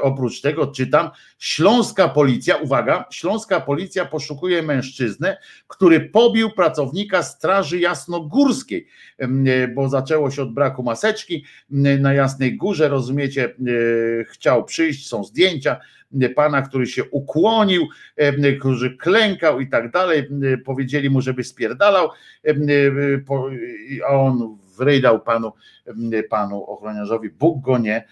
[0.02, 5.36] oprócz tego czytam, śląska policja, uwaga, śląska policja poszukuje mężczyznę,
[5.68, 8.86] który pobił pracownika Straży Jasnogórskiej,
[9.74, 13.54] bo zaczęło się od braku maseczki na Jasnej Górze, rozumiecie,
[14.28, 15.80] chciał przyjść, są zdjęcia,
[16.36, 17.86] pana, który się ukłonił,
[18.60, 20.28] który klękał i tak dalej.
[20.64, 22.08] Powiedzieli mu, żeby spierdalał,
[24.08, 25.52] a on wrydał panu,
[26.30, 28.04] panu ochroniarzowi, Bóg go nie,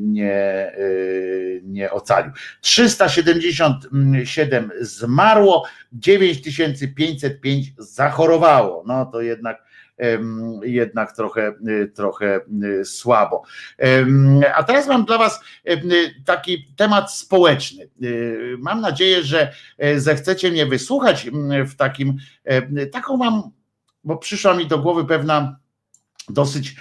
[0.00, 0.72] nie,
[1.62, 2.32] nie ocalił.
[2.60, 8.84] 377 zmarło, 9505 zachorowało.
[8.86, 9.65] No to jednak
[10.62, 11.52] jednak trochę,
[11.94, 12.40] trochę
[12.84, 13.42] słabo.
[14.54, 15.40] A teraz mam dla Was
[16.24, 17.88] taki temat społeczny.
[18.58, 19.52] Mam nadzieję, że
[19.96, 21.30] zechcecie mnie wysłuchać
[21.66, 22.16] w takim,
[22.92, 23.42] taką mam,
[24.04, 25.58] bo przyszła mi do głowy pewna
[26.28, 26.76] dosyć,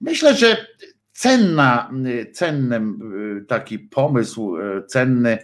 [0.00, 0.66] myślę, że
[1.12, 1.90] cenna,
[2.32, 2.80] cenny
[3.48, 4.56] taki pomysł,
[4.86, 5.38] cenny,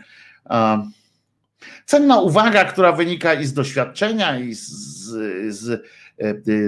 [1.86, 4.64] cenna uwaga, która wynika i z doświadczenia, i z,
[5.48, 5.82] z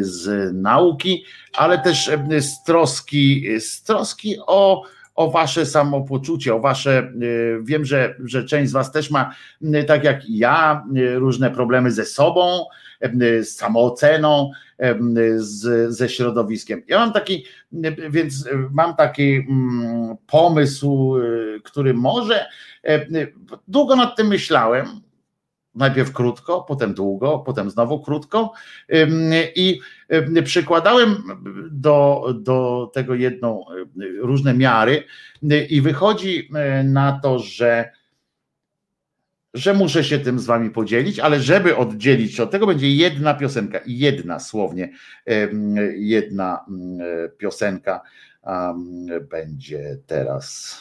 [0.00, 2.10] z nauki, ale też
[2.40, 4.82] z troski, z troski o,
[5.14, 7.12] o wasze samopoczucie, o wasze,
[7.62, 9.34] wiem, że, że część z was też ma,
[9.86, 10.84] tak jak ja,
[11.14, 12.64] różne problemy ze sobą,
[13.42, 14.50] z samooceną,
[15.36, 16.82] z, ze środowiskiem.
[16.88, 17.44] Ja mam taki,
[18.10, 19.46] więc mam taki
[20.26, 21.16] pomysł,
[21.64, 22.46] który może,
[23.68, 24.86] długo nad tym myślałem,
[25.74, 28.52] najpierw krótko, potem długo, potem znowu krótko
[29.56, 29.80] i
[30.44, 31.16] przykładałem
[31.70, 33.64] do, do tego jedną,
[34.20, 35.04] różne miary
[35.68, 36.50] i wychodzi
[36.84, 37.90] na to, że
[39.54, 43.80] że muszę się tym z wami podzielić, ale żeby oddzielić od tego będzie jedna piosenka,
[43.86, 44.92] jedna słownie,
[45.96, 46.64] jedna
[47.38, 48.00] piosenka
[49.30, 50.78] będzie teraz.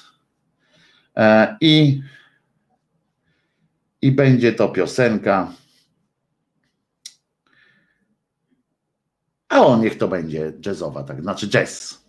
[1.18, 2.02] E, I
[4.04, 5.54] i będzie to piosenka.
[9.50, 12.04] A on niech to będzie jazzowa, tak, znaczy jazz.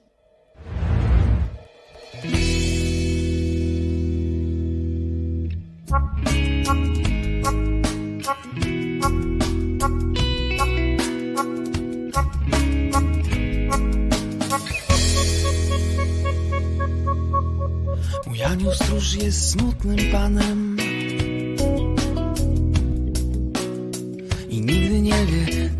[18.26, 20.73] Mój anioł stróż jest smutnym panem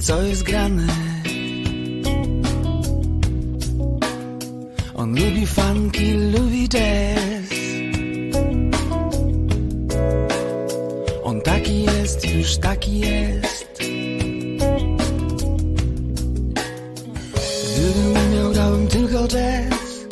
[0.04, 0.86] co jest grane.
[4.94, 7.50] On lubi funky, lubi jazz.
[11.22, 13.66] On taki jest, już taki jest.
[17.72, 20.06] Gdybym umiał, grałbym tylko jazz.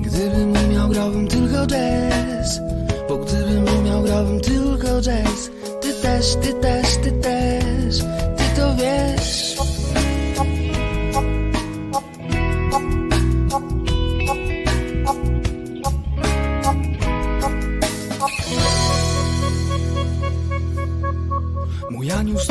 [0.00, 2.60] Gdybym umiał, grałbym tylko jazz.
[3.08, 5.50] Bo gdybym umiał, grałbym tylko jazz.
[5.80, 7.39] Ty też, ty też, ty też,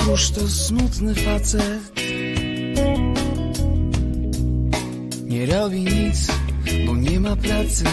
[0.09, 1.91] Stróż to smutny facet.
[5.25, 6.27] Nie robi nic,
[6.85, 7.83] bo nie ma pracy.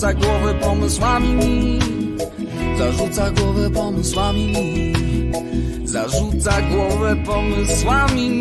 [0.00, 1.28] Zarzuca głowę pomysłami.
[1.34, 1.78] Mi
[2.78, 4.46] Zarzuca głowę pomysłami.
[4.46, 4.92] Mi
[5.88, 8.30] Zarzuca głowę pomysłami.
[8.30, 8.39] mi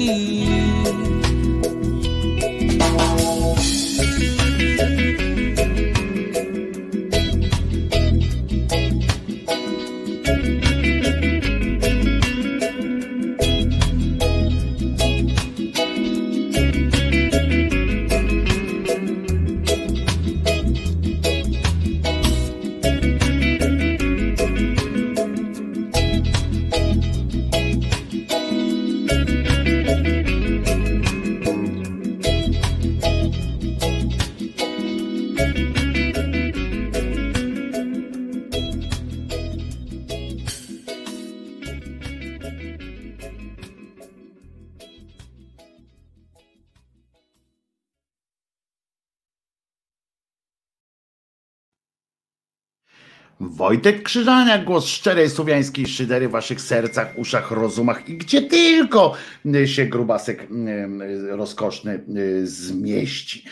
[53.79, 59.13] Wojtek Krzyżania, głos szczerej słowiańskiej szydery w waszych sercach, uszach, rozumach i gdzie tylko
[59.45, 63.45] y, się grubasek y, rozkoszny y, zmieści.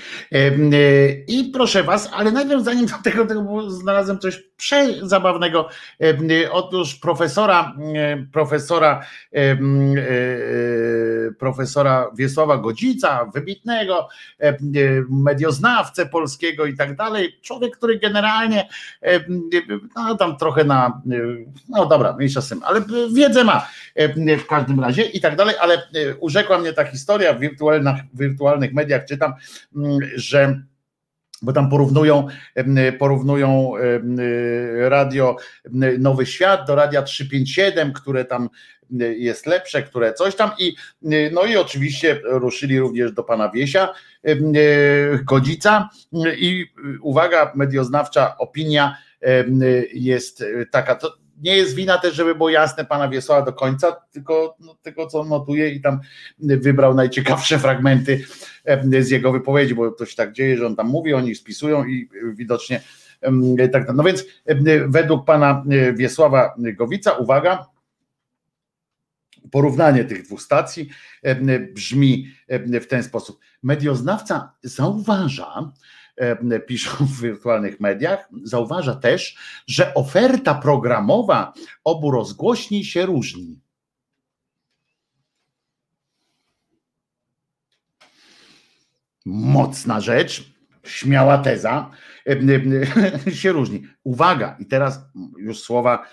[1.27, 5.69] I proszę was, ale najpierw zanim do tego, tego znalazłem coś przezabawnego.
[6.51, 7.75] Otóż profesora,
[8.31, 9.05] profesora,
[11.39, 14.07] profesora Wiesława Godzica, wybitnego
[15.09, 18.69] medioznawcę polskiego i tak dalej, człowiek, który generalnie
[19.95, 21.01] no tam trochę na,
[21.69, 22.81] no dobra, mniejsza z tym, ale
[23.13, 23.67] wiedzę ma
[24.39, 25.87] w każdym razie i tak dalej, ale
[26.19, 29.33] urzekła mnie ta historia w wirtualnych, wirtualnych mediach, czytam,
[30.15, 30.61] że
[31.41, 32.27] bo tam porównują,
[32.99, 33.71] porównują
[34.77, 35.35] radio
[35.99, 38.49] Nowy Świat do radia 357, które tam
[39.17, 40.75] jest lepsze, które coś tam i
[41.31, 43.93] no i oczywiście ruszyli również do pana Wiesia
[45.23, 45.89] Godzica
[46.37, 46.65] i
[47.01, 48.97] uwaga, medioznawcza opinia
[49.93, 54.55] jest taka, to nie jest wina też, żeby było jasne pana Wiesława do końca, tylko
[54.59, 55.99] no, tego, co on notuje i tam
[56.39, 58.23] wybrał najciekawsze fragmenty
[58.99, 62.09] z jego wypowiedzi, bo to się tak dzieje, że on tam mówi, oni spisują i
[62.33, 62.81] widocznie
[63.71, 63.93] tak.
[63.95, 64.25] No więc
[64.87, 67.65] według pana Wiesława Gowica, uwaga,
[69.51, 70.89] porównanie tych dwóch stacji
[71.73, 72.27] brzmi
[72.81, 73.39] w ten sposób.
[73.63, 75.71] Medioznawca zauważa,
[76.17, 83.61] E, piszą w wirtualnych mediach, zauważa też, że oferta programowa obu rozgłośni się różni.
[89.25, 91.91] Mocna rzecz, śmiała teza,
[93.27, 93.87] e, się różni.
[94.03, 94.99] Uwaga, i teraz
[95.37, 96.05] już słowa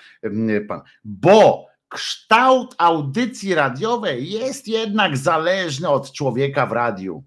[0.68, 7.24] pan, bo kształt audycji radiowej jest jednak zależny od człowieka w radiu.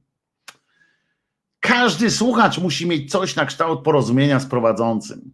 [1.60, 5.34] Każdy słuchacz musi mieć coś na kształt porozumienia z prowadzącym.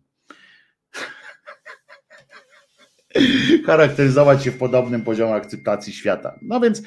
[3.65, 6.39] Charakteryzować się w podobnym poziomie akceptacji świata.
[6.41, 6.81] No więc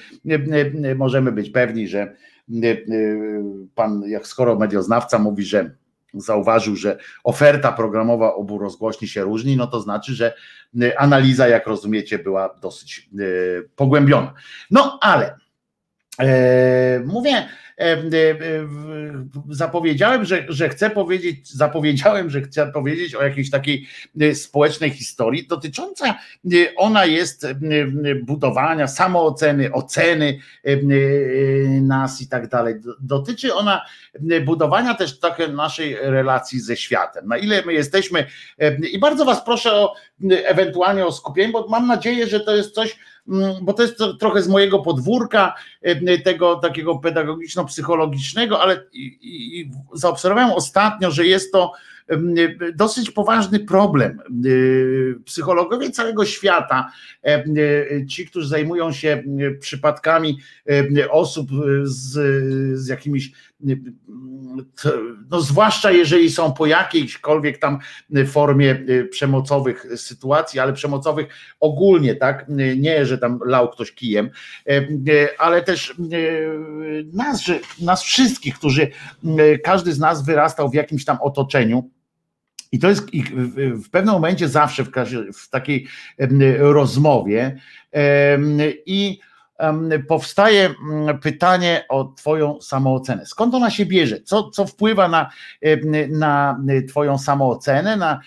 [0.96, 2.16] możemy być pewni, że
[3.74, 5.76] pan, jak skoro medioznawca mówi, że
[6.20, 10.34] zauważył, że oferta programowa obu rozgłośni się różni, no to znaczy, że
[10.98, 13.10] analiza, jak rozumiecie, była dosyć
[13.76, 14.32] pogłębiona.
[14.70, 15.36] No ale
[16.20, 17.48] e, mówię,
[19.48, 23.86] zapowiedziałem, że, że chcę powiedzieć, zapowiedziałem, że chcę powiedzieć o jakiejś takiej
[24.20, 26.14] e, społecznej historii dotycząca,
[26.76, 27.46] ona jest
[28.22, 30.38] budowania, samooceny, oceny
[31.82, 32.74] nas i tak dalej.
[33.00, 33.86] Dotyczy ona
[34.44, 37.28] budowania też trochę naszej relacji ze światem.
[37.28, 38.26] Na ile my jesteśmy
[38.92, 39.94] i bardzo was proszę o
[40.30, 42.96] ewentualnie o skupienie, bo mam nadzieję, że to jest coś,
[43.62, 49.18] bo to jest trochę z mojego podwórka, e, tego takiego pedagogiczno-psychologicznego, ale i,
[49.60, 51.72] i zaobserwowałem ostatnio, że jest to
[52.74, 54.20] dosyć poważny problem.
[55.24, 56.92] Psychologowie całego świata,
[58.08, 59.22] ci, którzy zajmują się
[59.60, 60.38] przypadkami
[61.10, 61.48] osób
[61.82, 62.12] z,
[62.78, 63.32] z jakimiś
[65.30, 67.78] no zwłaszcza jeżeli są po jakiejśkolwiek tam
[68.26, 71.26] formie przemocowych sytuacji, ale przemocowych
[71.60, 74.30] ogólnie, tak, nie, że tam lał ktoś kijem,
[75.38, 75.94] ale też
[77.12, 77.44] nas,
[77.80, 78.90] nas wszystkich, którzy,
[79.64, 81.90] każdy z nas wyrastał w jakimś tam otoczeniu,
[82.72, 83.06] i to jest
[83.84, 84.90] w pewnym momencie zawsze w,
[85.34, 85.86] w takiej
[86.58, 87.60] rozmowie
[88.86, 89.20] i
[90.08, 93.26] powstaje mm, pytanie o Twoją samoocenę.
[93.26, 94.20] Skąd ona się bierze?
[94.20, 95.30] Co, co wpływa na,
[96.08, 98.20] na Twoją samoocenę, na,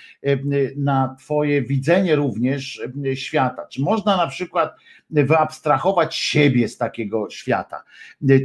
[0.77, 2.81] na Twoje widzenie również
[3.15, 3.67] świata?
[3.67, 4.75] Czy można na przykład
[5.09, 7.83] wyabstrahować siebie z takiego świata?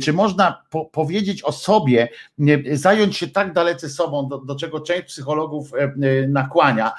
[0.03, 2.09] Czy można po, powiedzieć o sobie,
[2.73, 5.71] zająć się tak dalece sobą, do, do czego część psychologów
[6.29, 6.93] nakłania,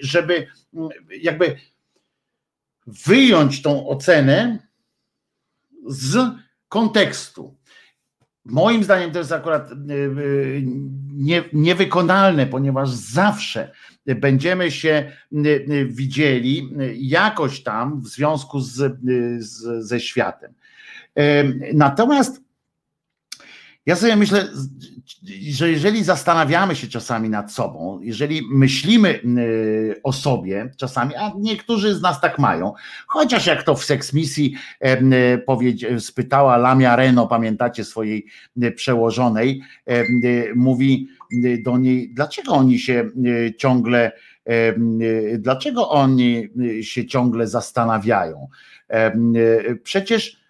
[0.00, 0.46] żeby
[1.20, 1.56] jakby
[2.86, 4.58] wyjąć tą ocenę
[5.86, 6.34] z
[6.68, 7.56] kontekstu.
[8.44, 9.76] Moim zdaniem to jest akurat e, e,
[11.14, 13.72] nie, niewykonalne, ponieważ zawsze
[14.06, 15.44] będziemy się e,
[15.84, 18.98] widzieli jakoś tam w związku z,
[19.38, 20.54] z, ze światem.
[21.74, 22.43] Natomiast
[23.86, 24.48] ja sobie myślę,
[25.56, 31.94] że jeżeli zastanawiamy się czasami nad sobą, jeżeli myślimy y, o sobie czasami, a niektórzy
[31.94, 32.72] z nas tak mają,
[33.06, 34.54] chociaż jak to w seksmisji
[35.94, 38.26] y, spytała Lamia Reno, pamiętacie swojej
[38.62, 39.62] y, przełożonej,
[40.54, 41.08] mówi
[41.64, 43.10] do niej, dlaczego oni się
[43.58, 44.12] ciągle,
[45.38, 46.48] dlaczego oni
[46.82, 48.48] się ciągle zastanawiają?
[49.82, 50.43] Przecież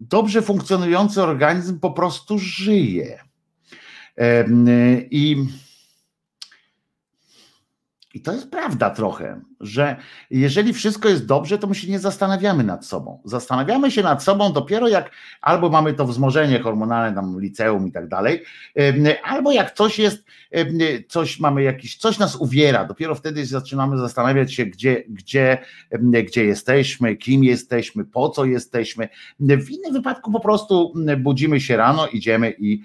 [0.00, 3.18] dobrze funkcjonujący organizm po prostu żyje.
[5.10, 5.36] I,
[8.16, 9.96] I to jest prawda trochę, że
[10.30, 13.20] jeżeli wszystko jest dobrze, to my się nie zastanawiamy nad sobą.
[13.24, 18.08] Zastanawiamy się nad sobą dopiero jak albo mamy to wzmożenie hormonalne, tam liceum i tak
[18.08, 18.42] dalej,
[19.24, 20.24] albo jak coś jest,
[21.08, 25.58] coś mamy jakiś, coś nas uwiera, dopiero wtedy zaczynamy zastanawiać się, gdzie, gdzie,
[26.24, 29.08] gdzie jesteśmy, kim jesteśmy, po co jesteśmy.
[29.40, 32.82] W innym wypadku po prostu budzimy się rano, idziemy i,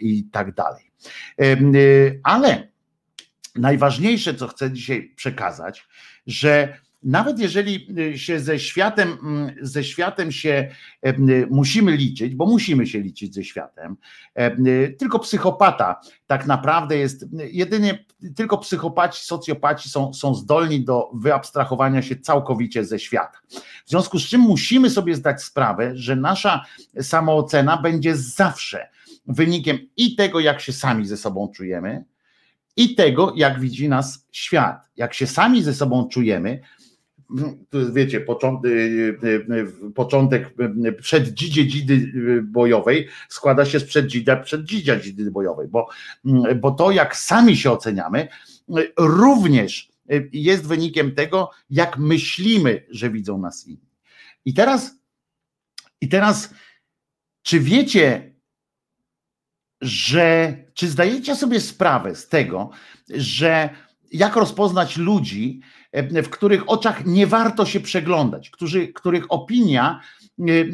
[0.00, 0.90] i tak dalej.
[2.22, 2.73] Ale
[3.54, 5.88] najważniejsze, co chcę dzisiaj przekazać,
[6.26, 10.68] że nawet jeżeli y, się ze światem, mm, ze światem się
[11.06, 13.96] y, musimy liczyć, bo musimy się liczyć ze światem,
[14.66, 18.04] y, tylko psychopata tak naprawdę jest, jedynie
[18.36, 23.38] tylko psychopaci, socjopaci są, są zdolni do wyabstrahowania się całkowicie ze świata.
[23.86, 26.64] W związku z czym musimy sobie zdać sprawę, że nasza
[27.00, 28.88] samoocena będzie zawsze
[29.26, 32.04] wynikiem i tego, jak się sami ze sobą czujemy,
[32.76, 34.88] i tego, jak widzi nas świat.
[34.96, 36.60] Jak się sami ze sobą czujemy,
[37.70, 38.72] to jest, wiecie, początek,
[39.94, 40.54] początek
[41.00, 42.12] przed dzidzie dzidy
[42.42, 45.88] bojowej składa się z przed dzida, przed dzidzia dzidy bojowej, bo,
[46.60, 48.28] bo to, jak sami się oceniamy,
[48.98, 49.88] również
[50.32, 53.88] jest wynikiem tego, jak myślimy, że widzą nas inni.
[54.44, 54.98] I teraz,
[56.00, 56.54] i teraz,
[57.42, 58.33] czy wiecie,
[59.80, 62.70] że czy zdajecie sobie sprawę z tego,
[63.08, 63.70] że
[64.14, 65.60] jak rozpoznać ludzi,
[65.92, 70.00] e, w których oczach nie warto się przeglądać, którzy, których opinia,
[70.40, 70.64] e, e,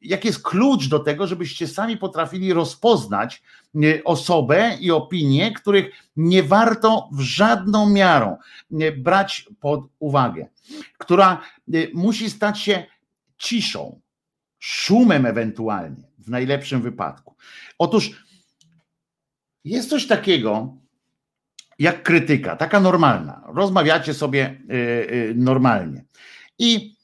[0.00, 3.42] jak jest klucz do tego, żebyście sami potrafili rozpoznać
[4.04, 8.36] osobę i opinię, których nie warto w żadną miarą
[8.96, 10.46] brać pod uwagę,
[10.98, 11.40] która
[11.94, 12.86] musi stać się
[13.38, 14.00] ciszą,
[14.58, 17.36] szumem ewentualnie, w najlepszym wypadku.
[17.78, 18.24] Otóż
[19.64, 20.76] jest coś takiego
[21.78, 23.42] jak krytyka, taka normalna.
[23.54, 26.04] Rozmawiacie sobie y, y, normalnie.
[26.58, 26.98] I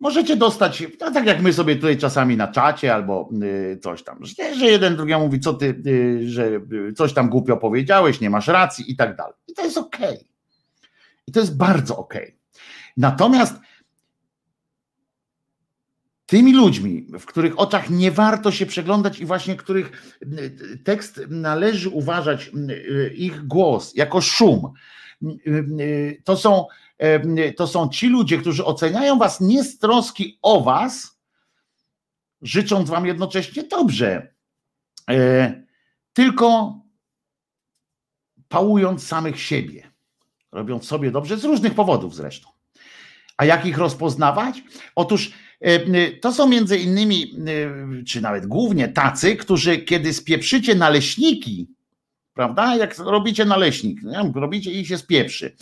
[0.00, 4.18] możecie dostać, no tak jak my sobie tutaj czasami na czacie albo y, coś tam,
[4.58, 5.82] że jeden drugiemu mówi, co ty,
[6.24, 6.50] że
[6.96, 9.34] coś tam głupio powiedziałeś, nie masz racji i tak dalej.
[9.48, 10.08] I to jest okej.
[10.08, 10.24] Okay.
[11.26, 12.22] I to jest bardzo okej.
[12.22, 12.38] Okay.
[12.96, 13.54] Natomiast
[16.30, 20.18] tymi ludźmi, w których oczach nie warto się przeglądać i właśnie których
[20.84, 22.50] tekst należy uważać,
[23.14, 24.72] ich głos jako szum.
[26.24, 26.66] To są,
[27.56, 31.18] to są ci ludzie, którzy oceniają was nie z troski o was,
[32.42, 34.34] życząc wam jednocześnie dobrze,
[35.10, 35.62] e,
[36.12, 36.80] tylko
[38.48, 39.90] pałując samych siebie,
[40.52, 42.48] robiąc sobie dobrze z różnych powodów zresztą.
[43.36, 44.62] A jak ich rozpoznawać?
[44.94, 45.32] Otóż
[46.20, 47.36] to są między innymi,
[48.00, 51.68] e, czy nawet głównie tacy, którzy kiedy spieprzycie naleśniki,
[52.34, 52.76] prawda?
[52.76, 54.32] Jak robicie naleśnik, nie?
[54.34, 55.56] robicie i się spieprzy,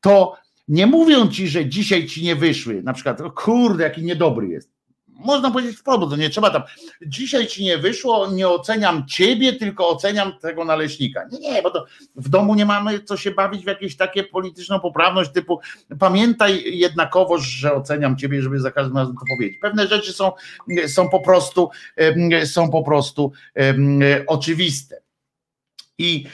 [0.00, 0.36] to
[0.68, 4.79] nie mówią ci, że dzisiaj ci nie wyszły, na przykład, kurde, jaki niedobry jest.
[5.24, 6.62] Można powiedzieć wprost, to nie trzeba tam.
[7.06, 11.24] Dzisiaj ci nie wyszło, nie oceniam ciebie, tylko oceniam tego naleśnika.
[11.32, 14.80] Nie, nie, bo to w domu nie mamy co się bawić w jakieś takie polityczną
[14.80, 15.60] poprawność typu
[15.98, 19.58] pamiętaj jednakowoż, że oceniam ciebie, żeby za każdym razem to powiedzieć.
[19.60, 20.32] Pewne rzeczy są,
[20.86, 21.70] są po prostu
[22.44, 23.32] są po prostu
[24.26, 25.00] oczywiste.
[25.98, 26.26] I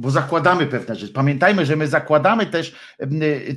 [0.00, 1.12] bo zakładamy pewne rzeczy.
[1.12, 2.74] Pamiętajmy, że my zakładamy też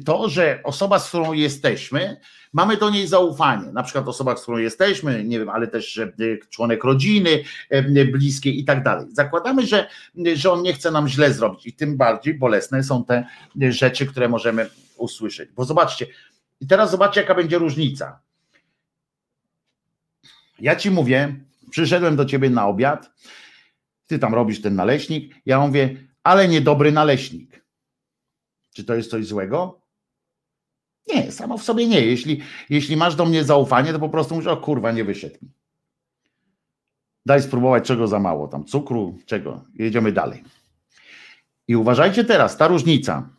[0.06, 2.18] to, że osoba, z którą jesteśmy,
[2.54, 3.72] mamy do niej zaufanie.
[3.72, 7.44] Na przykład osoba, z którą jesteśmy, nie wiem, ale też y, członek rodziny
[8.12, 9.08] bliskiej i tak dalej.
[9.12, 9.88] Zakładamy, że,
[10.36, 13.26] że on nie chce nam źle zrobić i tym bardziej bolesne są te
[13.70, 15.50] rzeczy, które możemy usłyszeć.
[15.52, 16.08] Bo zobaczcie,
[16.62, 18.20] i teraz zobaczcie, jaka będzie różnica.
[20.60, 21.36] Ja ci mówię,
[21.70, 23.12] przyszedłem do ciebie na obiad,
[24.08, 27.66] ty tam robisz ten naleśnik, ja mówię, ale niedobry naleśnik.
[28.74, 29.82] Czy to jest coś złego?
[31.08, 32.02] Nie, samo w sobie nie.
[32.02, 35.52] Jeśli, jeśli masz do mnie zaufanie, to po prostu mówisz, o kurwa, nie wyszedł mi.
[37.26, 39.66] Daj spróbować czego za mało, tam cukru, czego.
[39.74, 40.44] Jedziemy dalej.
[41.68, 43.30] I uważajcie teraz, ta różnica.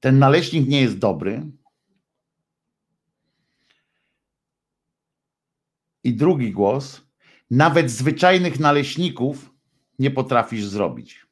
[0.00, 1.42] Ten naleśnik nie jest dobry.
[6.04, 7.05] I drugi głos.
[7.50, 9.50] Nawet zwyczajnych naleśników
[9.98, 11.26] nie potrafisz zrobić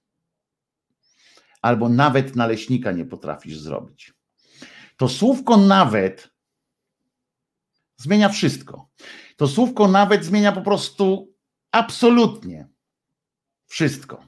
[1.64, 4.14] albo nawet naleśnika nie potrafisz zrobić.
[4.96, 6.30] To słówko nawet
[7.96, 8.88] zmienia wszystko.
[9.36, 11.34] To słówko nawet zmienia po prostu
[11.70, 12.68] absolutnie
[13.66, 14.26] wszystko.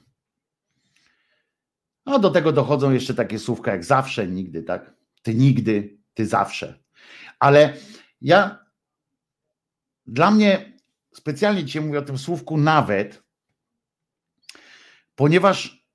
[2.05, 4.93] No do tego dochodzą jeszcze takie słówka jak zawsze, nigdy, tak?
[5.21, 6.79] Ty nigdy, ty zawsze.
[7.39, 7.73] Ale
[8.21, 8.65] ja
[10.05, 10.76] dla mnie
[11.17, 13.23] specjalnie dzisiaj mówię o tym słówku nawet,
[15.15, 15.87] ponieważ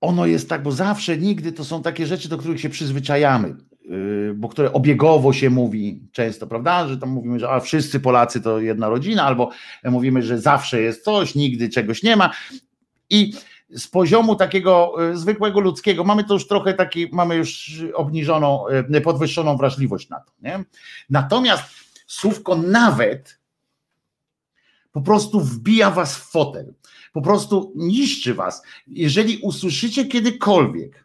[0.00, 4.34] ono jest tak, bo zawsze, nigdy to są takie rzeczy, do których się przyzwyczajamy, yy,
[4.36, 6.88] bo które obiegowo się mówi często, prawda?
[6.88, 9.50] Że tam mówimy, że a wszyscy Polacy to jedna rodzina, albo
[9.84, 12.30] mówimy, że zawsze jest coś, nigdy czegoś nie ma.
[13.10, 13.32] I
[13.70, 19.00] z poziomu takiego yy, zwykłego ludzkiego mamy to już trochę taki, mamy już obniżoną, yy,
[19.00, 20.32] podwyższoną wrażliwość na to.
[20.42, 20.64] Nie?
[21.10, 23.40] Natomiast słówko nawet
[24.92, 26.74] po prostu wbija was w fotel
[27.12, 28.62] po prostu niszczy was.
[28.86, 31.04] Jeżeli usłyszycie kiedykolwiek,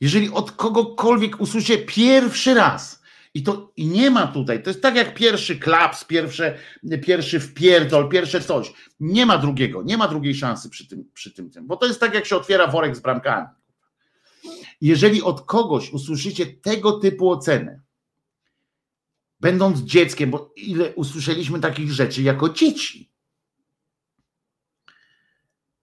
[0.00, 3.02] jeżeli od kogokolwiek usłyszycie pierwszy raz,
[3.34, 6.58] i to i nie ma tutaj, to jest tak jak pierwszy klaps, pierwsze,
[7.02, 8.72] pierwszy wpierdol, pierwsze coś.
[9.00, 12.00] Nie ma drugiego, nie ma drugiej szansy przy tym, przy tym, tym, bo to jest
[12.00, 13.46] tak jak się otwiera worek z bramkami.
[14.80, 17.80] Jeżeli od kogoś usłyszycie tego typu ocenę,
[19.40, 23.12] będąc dzieckiem, bo ile usłyszeliśmy takich rzeczy jako dzieci,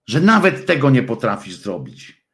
[0.07, 2.25] że nawet tego nie potrafisz zrobić.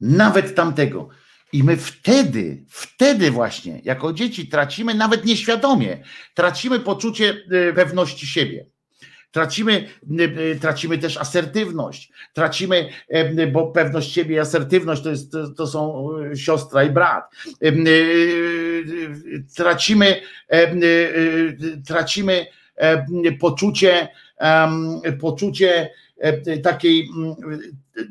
[0.00, 1.08] Nawet tamtego.
[1.52, 8.66] I my wtedy, wtedy właśnie, jako dzieci, tracimy nawet nieświadomie, tracimy poczucie y, pewności siebie.
[9.30, 9.88] Tracimy,
[10.60, 12.88] tracimy też asertywność, tracimy,
[13.52, 17.30] bo pewność siebie i asertywność to, jest, to są siostra i brat.
[19.56, 20.20] Tracimy,
[21.86, 22.46] tracimy
[23.40, 24.08] poczucie,
[25.20, 25.90] poczucie E,
[26.62, 27.36] takiej mm,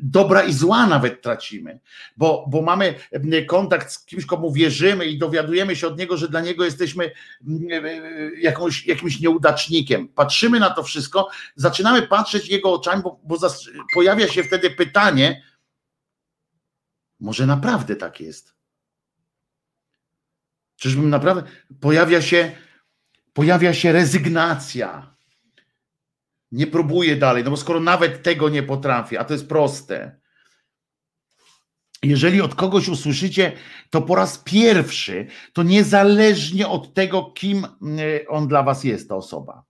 [0.02, 1.80] dobra i zła nawet tracimy,
[2.16, 6.28] bo, bo mamy mm, kontakt z kimś, komu wierzymy i dowiadujemy się od niego, że
[6.28, 7.10] dla niego jesteśmy
[7.46, 10.08] mm, e, jakąś, jakimś nieudacznikiem.
[10.08, 13.38] Patrzymy na to wszystko, zaczynamy patrzeć jego oczami, bo, bo
[13.94, 15.42] pojawia się wtedy pytanie,
[17.20, 18.54] może naprawdę tak jest.
[20.76, 21.42] Czyżbym naprawdę.
[21.80, 22.52] Pojawia się,
[23.32, 25.15] pojawia się rezygnacja
[26.56, 30.20] nie próbuję dalej, no bo skoro nawet tego nie potrafię, a to jest proste.
[32.02, 33.52] Jeżeli od kogoś usłyszycie
[33.90, 37.66] to po raz pierwszy, to niezależnie od tego, kim
[38.00, 39.64] y, on dla was jest, ta osoba.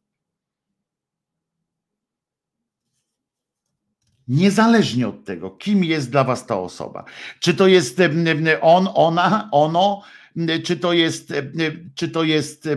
[4.28, 7.04] Niezależnie od tego, kim jest dla was ta osoba.
[7.40, 8.04] Czy to jest y,
[8.48, 10.02] y, on, ona, ono,
[10.64, 11.32] czy to jest,
[11.94, 12.76] czy to jest e,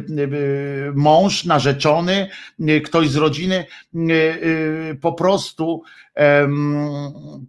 [0.95, 2.29] mąż, narzeczony,
[2.85, 3.65] ktoś z rodziny,
[3.95, 5.83] e, po prostu,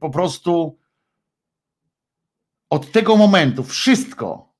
[0.00, 0.78] po prostu
[2.70, 4.54] od tego momentu wszystko,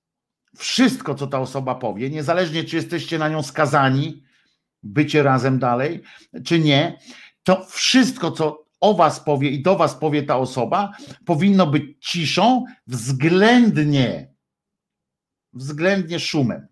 [0.57, 4.23] wszystko, co ta osoba powie, niezależnie czy jesteście na nią skazani,
[4.83, 6.03] bycie razem dalej,
[6.45, 6.99] czy nie,
[7.43, 10.93] to wszystko, co o was powie i do was powie ta osoba,
[11.25, 14.30] powinno być ciszą względnie
[15.53, 16.67] względnie szumem.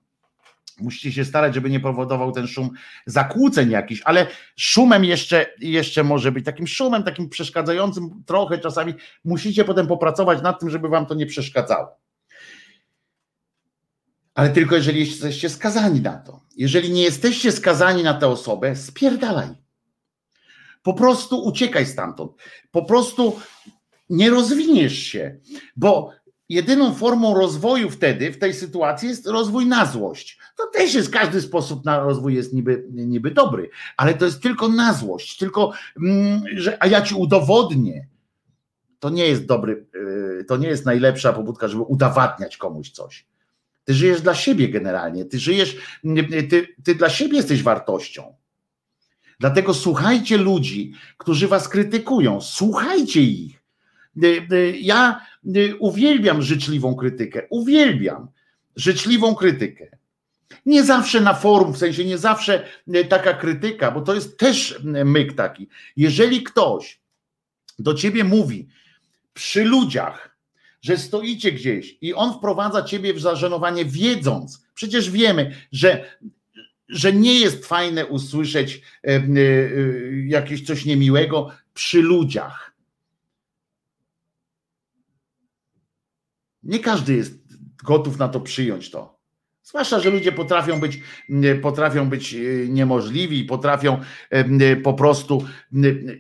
[0.80, 2.70] Musicie się starać, żeby nie powodował ten szum
[3.06, 4.26] zakłóceń jakiś, ale
[4.56, 8.94] szumem jeszcze, jeszcze może być takim szumem, takim przeszkadzającym trochę czasami.
[9.24, 11.88] Musicie potem popracować nad tym, żeby wam to nie przeszkadzało.
[14.34, 16.40] Ale tylko jeżeli jesteście skazani na to.
[16.56, 19.48] Jeżeli nie jesteście skazani na tę osobę, spierdalaj.
[20.82, 22.32] Po prostu uciekaj stamtąd.
[22.70, 23.40] Po prostu
[24.10, 25.38] nie rozwiniesz się,
[25.76, 26.12] bo
[26.48, 30.38] jedyną formą rozwoju wtedy, w tej sytuacji jest rozwój na złość.
[30.56, 34.68] To też jest, każdy sposób na rozwój jest niby, niby dobry, ale to jest tylko
[34.68, 38.06] na złość, tylko, mm, że, a ja ci udowodnię.
[38.98, 43.26] To nie jest dobry, yy, to nie jest najlepsza pobudka, żeby udowadniać komuś coś.
[43.84, 45.76] Ty żyjesz dla siebie generalnie, ty żyjesz,
[46.50, 48.34] ty, ty dla siebie jesteś wartością.
[49.40, 53.57] Dlatego słuchajcie ludzi, którzy was krytykują, słuchajcie ich.
[54.24, 58.28] Y, y, ja y, uwielbiam życzliwą krytykę, uwielbiam
[58.76, 59.98] życzliwą krytykę.
[60.66, 62.66] Nie zawsze na forum, w sensie nie zawsze
[63.08, 65.68] taka krytyka, bo to jest też myk taki.
[65.96, 67.00] Jeżeli ktoś
[67.78, 68.68] do ciebie mówi
[69.34, 70.38] przy ludziach,
[70.82, 76.04] że stoicie gdzieś i on wprowadza ciebie w zażenowanie, wiedząc, przecież wiemy, że,
[76.88, 78.82] że nie jest fajne usłyszeć
[80.26, 82.67] jakieś coś niemiłego przy ludziach.
[86.68, 87.34] Nie każdy jest
[87.84, 89.18] gotów na to przyjąć to.
[89.62, 91.00] Zwłaszcza, że ludzie potrafią być,
[91.62, 92.38] potrafią być e,
[92.68, 95.44] niemożliwi, potrafią e, po prostu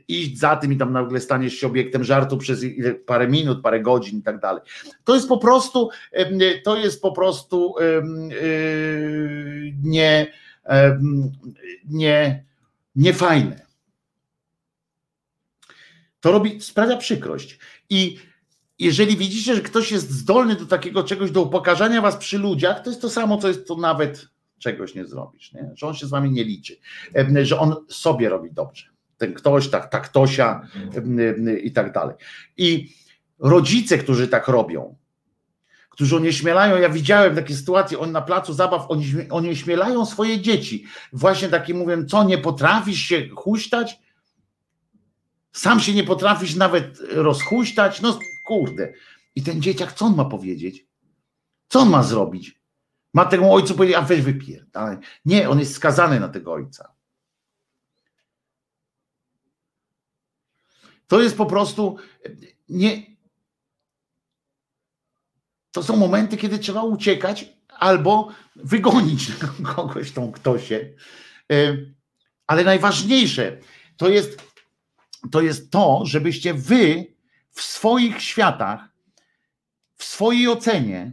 [0.08, 2.64] iść za tym i tam nagle staniesz się obiektem żartu przez
[3.06, 4.62] parę minut, parę godzin i tak dalej.
[5.04, 5.90] To jest po prostu,
[6.64, 8.02] to jest po prostu e,
[9.82, 10.32] nie,
[11.88, 12.44] nie,
[12.96, 13.66] niefajne.
[16.20, 17.58] To robi, sprawia przykrość.
[17.90, 18.18] I
[18.78, 22.90] jeżeli widzicie, że ktoś jest zdolny do takiego czegoś, do pokazania was przy ludziach, to
[22.90, 25.70] jest to samo, co jest to nawet czegoś nie zrobisz, nie?
[25.74, 26.76] że on się z wami nie liczy,
[27.42, 28.86] że on sobie robi dobrze.
[29.16, 30.68] Ten ktoś, tak, tak ktosia
[31.62, 32.16] i tak dalej.
[32.56, 32.92] I
[33.38, 34.96] rodzice, którzy tak robią,
[35.90, 38.88] którzy onieśmielają, ja widziałem takie sytuacje, on na placu zabaw
[39.30, 40.84] onieśmielają swoje dzieci.
[41.12, 43.98] Właśnie takie mówię, co nie potrafisz się huśtać?
[45.52, 48.00] Sam się nie potrafisz nawet rozhuśtać?
[48.00, 48.18] No
[48.48, 48.92] Kurde.
[49.34, 50.86] I ten dzieciak, co on ma powiedzieć?
[51.68, 52.60] Co on ma zrobić?
[53.14, 54.96] Ma temu ojcu powiedzieć, a weź wypierdalaj.
[55.24, 56.94] Nie, on jest skazany na tego ojca.
[61.06, 61.96] To jest po prostu
[62.68, 63.02] nie.
[65.72, 69.32] To są momenty, kiedy trzeba uciekać albo wygonić
[69.76, 70.94] kogoś tą ktosie.
[71.52, 71.76] E,
[72.46, 73.60] ale najważniejsze
[73.96, 74.42] to jest
[75.30, 77.17] to, jest to żebyście wy
[77.58, 78.88] w swoich światach,
[79.94, 81.12] w swojej ocenie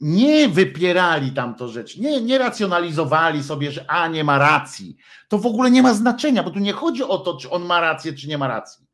[0.00, 4.96] nie wypierali tam to rzecz, nie, nie racjonalizowali sobie, że a nie ma racji.
[5.28, 7.80] To w ogóle nie ma znaczenia, bo tu nie chodzi o to, czy on ma
[7.80, 8.86] rację, czy nie ma racji.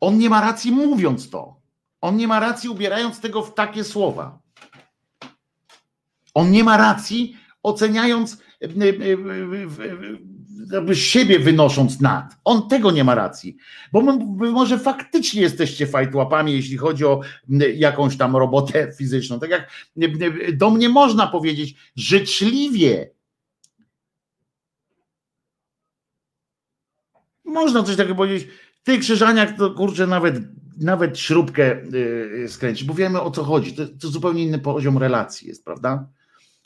[0.00, 1.60] On nie ma racji mówiąc to.
[2.00, 4.38] On nie ma racji ubierając tego w takie słowa.
[6.34, 10.35] On nie ma racji oceniając e, e, e,
[10.72, 12.36] jakby siebie wynosząc nad.
[12.44, 13.56] On tego nie ma racji,
[13.92, 14.18] bo my,
[14.50, 17.20] może faktycznie jesteście fajtłapami, jeśli chodzi o
[17.74, 19.40] jakąś tam robotę fizyczną.
[19.40, 19.70] Tak jak
[20.52, 23.10] do mnie można powiedzieć życzliwie.
[27.44, 28.48] Można coś takiego powiedzieć.
[28.82, 30.34] Ty krzyżaniak to kurczę nawet,
[30.80, 33.72] nawet śrubkę yy, skręci, bo wiemy o co chodzi.
[33.72, 36.08] To, to zupełnie inny poziom relacji jest, prawda?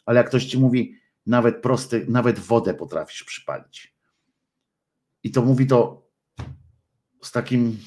[0.06, 3.94] Ale jak ktoś ci mówi, nawet prosty, nawet wodę potrafisz przypalić.
[5.22, 6.08] I to mówi to
[7.22, 7.78] z takim,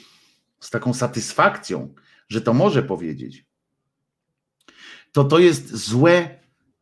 [0.60, 1.94] z taką satysfakcją,
[2.30, 3.46] że to może powiedzieć.
[5.12, 6.40] To to jest złe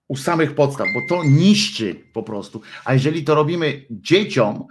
[0.07, 2.61] u samych podstaw, bo to niszczy po prostu.
[2.85, 4.67] A jeżeli to robimy dzieciom,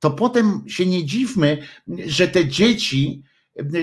[0.00, 1.66] to potem się nie dziwmy,
[2.06, 3.22] że te dzieci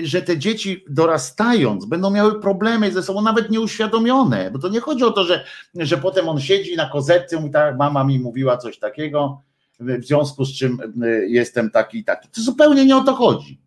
[0.02, 5.04] że te dzieci dorastając będą miały problemy ze sobą, nawet nieuświadomione, bo to nie chodzi
[5.04, 5.44] o to, że,
[5.74, 9.40] że potem on siedzi na kozetce i tak, mama mi mówiła coś takiego,
[9.80, 12.28] w związku z czym y, jestem taki i taki.
[12.28, 13.60] To zupełnie nie o to chodzi.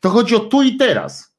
[0.00, 1.31] To chodzi o tu i teraz.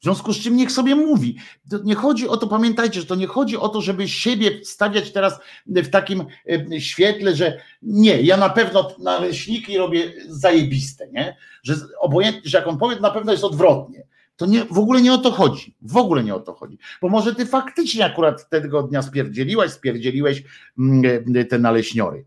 [0.00, 1.36] W związku z czym niech sobie mówi.
[1.84, 5.40] Nie chodzi o to, pamiętajcie, że to nie chodzi o to, żeby siebie stawiać teraz
[5.66, 6.24] w takim
[6.72, 11.36] e, świetle, że nie, ja na pewno naleśniki robię zajebiste, nie?
[11.62, 14.06] Że obojętnie, że jak on powie, to na pewno jest odwrotnie.
[14.36, 15.74] To nie, w ogóle nie o to chodzi.
[15.82, 16.78] W ogóle nie o to chodzi.
[17.02, 20.42] Bo może ty faktycznie akurat tego dnia spierdzieliłaś, spierdzieliłeś
[20.78, 22.24] mm, e, te naleśniory.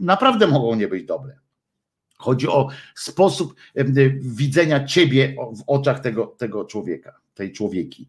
[0.00, 1.38] Naprawdę mogą nie być dobre.
[2.18, 3.54] Chodzi o sposób
[4.20, 8.08] widzenia ciebie w oczach tego, tego człowieka, tej człowieki.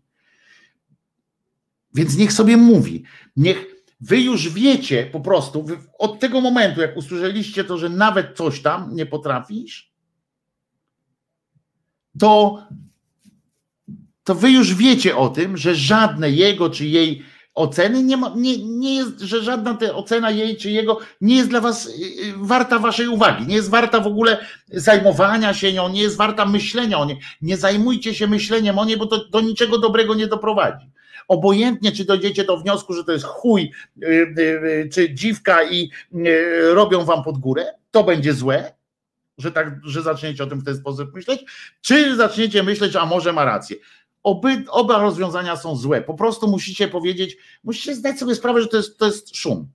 [1.94, 3.04] Więc niech sobie mówi,
[3.36, 3.66] niech
[4.02, 5.66] wy już wiecie po prostu,
[5.98, 9.94] od tego momentu, jak usłyszeliście to, że nawet coś tam nie potrafisz,
[12.20, 12.64] to,
[14.24, 17.24] to wy już wiecie o tym, że żadne jego czy jej
[17.60, 21.50] oceny nie, ma, nie, nie jest, że żadna ta ocena jej czy jego nie jest
[21.50, 25.90] dla was y, y, warta waszej uwagi, nie jest warta w ogóle zajmowania się nią,
[25.90, 27.20] nie jest warta myślenia o niej.
[27.42, 30.90] Nie zajmujcie się myśleniem o niej, bo to do niczego dobrego nie doprowadzi.
[31.28, 33.72] Obojętnie, czy dojdziecie do wniosku, że to jest chuj,
[34.04, 35.92] y, czy dziwka i
[36.74, 38.72] robią wam pod górę, to będzie złe,
[39.38, 41.46] że tak, że zaczniecie o tym w ten sposób myśleć,
[41.82, 43.76] czy zaczniecie myśleć, a może ma rację.
[44.24, 46.02] Oby, oba rozwiązania są złe.
[46.02, 49.68] Po prostu musicie powiedzieć, musicie zdać sobie sprawę, że to jest, to jest szum.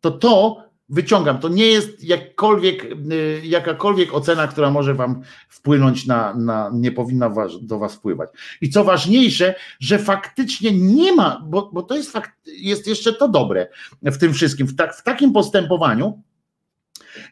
[0.00, 1.38] To to wyciągam.
[1.38, 7.30] To nie jest jakkolwiek, y, jakakolwiek ocena, która może wam wpłynąć na, na nie powinna
[7.30, 8.30] was, do was wpływać.
[8.60, 13.28] I co ważniejsze, że faktycznie nie ma, bo, bo to jest fakt, jest jeszcze to
[13.28, 13.68] dobre
[14.02, 16.22] w tym wszystkim, w, tak, w takim postępowaniu,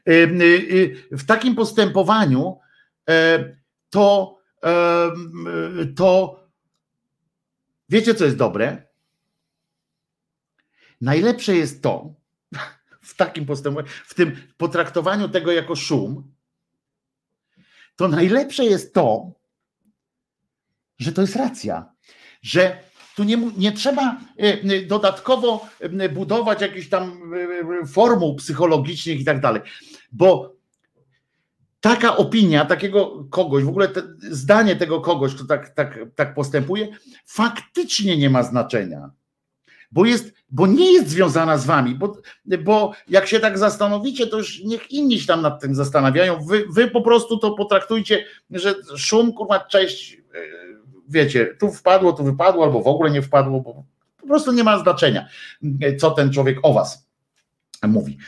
[0.09, 2.59] y, y, w takim postępowaniu
[3.91, 4.34] to
[5.97, 6.41] to
[7.89, 8.83] wiecie, co jest dobre?
[11.01, 12.15] Najlepsze jest to,
[13.01, 16.35] w takim postępowaniu, w tym potraktowaniu tego jako szum,
[17.97, 19.33] to najlepsze jest to,
[20.99, 21.93] że to jest racja,
[22.43, 22.85] że
[23.17, 27.33] tu nie, nie trzeba e, e, dodatkowo e, budować jakichś tam
[27.93, 29.63] formuł psychologicznych i tak dalej,
[30.13, 30.54] bo
[31.85, 36.89] taka opinia takiego kogoś, w ogóle te, zdanie tego kogoś, kto tak, tak, tak postępuje,
[37.27, 39.11] faktycznie nie ma znaczenia.
[39.93, 42.17] Bo, jest, bo nie jest związana z wami, bo,
[42.65, 46.45] bo jak się tak zastanowicie, to już niech inni się tam nad tym zastanawiają.
[46.45, 50.19] Wy, wy po prostu to potraktujcie, że szum, kurwa, cześć, e,
[51.09, 53.85] wiecie, tu wpadło, tu wypadło, albo w ogóle nie wpadło, bo
[54.21, 55.29] po prostu nie ma znaczenia,
[55.99, 57.09] co ten człowiek o was
[57.83, 58.19] mówi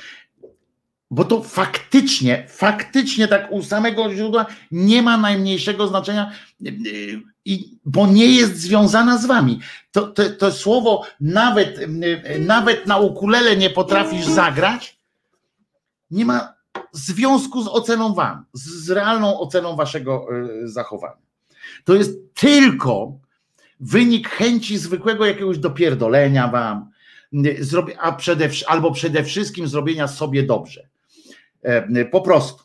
[1.11, 6.33] bo to faktycznie, faktycznie tak u samego źródła nie ma najmniejszego znaczenia,
[7.45, 9.61] i, bo nie jest związana z wami.
[9.93, 11.81] To, to, to słowo nawet,
[12.39, 14.99] nawet na ukulele nie potrafisz zagrać,
[16.11, 16.55] nie ma
[16.93, 20.27] związku z oceną wam, z realną oceną waszego
[20.65, 21.27] zachowania.
[21.85, 23.19] To jest tylko
[23.81, 26.91] wynik chęci zwykłego jakiegoś dopierdolenia wam,
[27.99, 30.89] a przede, albo przede wszystkim zrobienia sobie dobrze.
[31.67, 32.65] E, po prostu.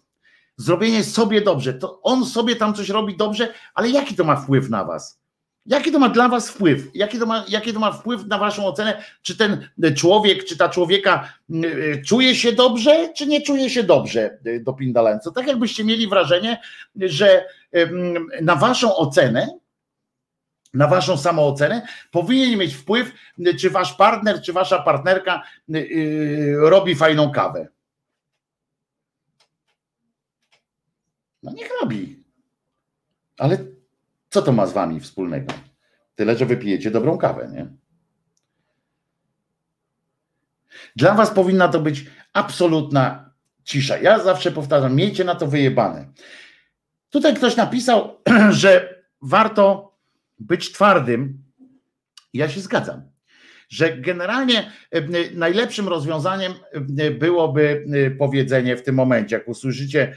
[0.57, 1.73] Zrobienie sobie dobrze.
[1.73, 5.21] To on sobie tam coś robi dobrze, ale jaki to ma wpływ na was?
[5.65, 6.87] Jaki to ma dla was wpływ?
[6.93, 9.03] Jaki to ma, jaki to ma wpływ na waszą ocenę?
[9.21, 14.37] Czy ten człowiek, czy ta człowieka e, czuje się dobrze, czy nie czuje się dobrze
[14.45, 15.31] e, do Pindalenco?
[15.31, 16.61] Tak jakbyście mieli wrażenie,
[16.95, 17.45] że
[18.41, 19.47] na waszą ocenę,
[20.73, 21.81] na waszą samoocenę
[22.11, 23.11] powinien mieć wpływ,
[23.59, 25.43] czy wasz partner, czy wasza partnerka
[26.59, 27.67] robi fajną kawę.
[31.43, 32.23] No niech robi.
[33.37, 33.57] Ale
[34.29, 35.53] co to ma z wami wspólnego?
[36.15, 37.67] Tyle, że wypijecie dobrą kawę, nie?
[40.95, 43.31] Dla was powinna to być absolutna
[43.63, 43.97] cisza.
[43.97, 46.11] Ja zawsze powtarzam, miejcie na to wyjebane.
[47.09, 48.17] Tutaj ktoś napisał,
[48.61, 49.95] że warto
[50.39, 51.43] być twardym.
[52.33, 53.10] Ja się zgadzam
[53.71, 55.01] że generalnie e,
[55.33, 56.53] najlepszym rozwiązaniem
[56.97, 60.15] e, byłoby e, powiedzenie w tym momencie, jak usłyszycie,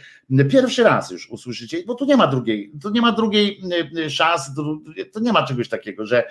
[0.50, 3.60] pierwszy raz już usłyszycie, bo tu nie ma drugiej, tu nie ma drugiej
[4.08, 4.50] szans,
[5.12, 6.24] to nie ma czegoś takiego, że,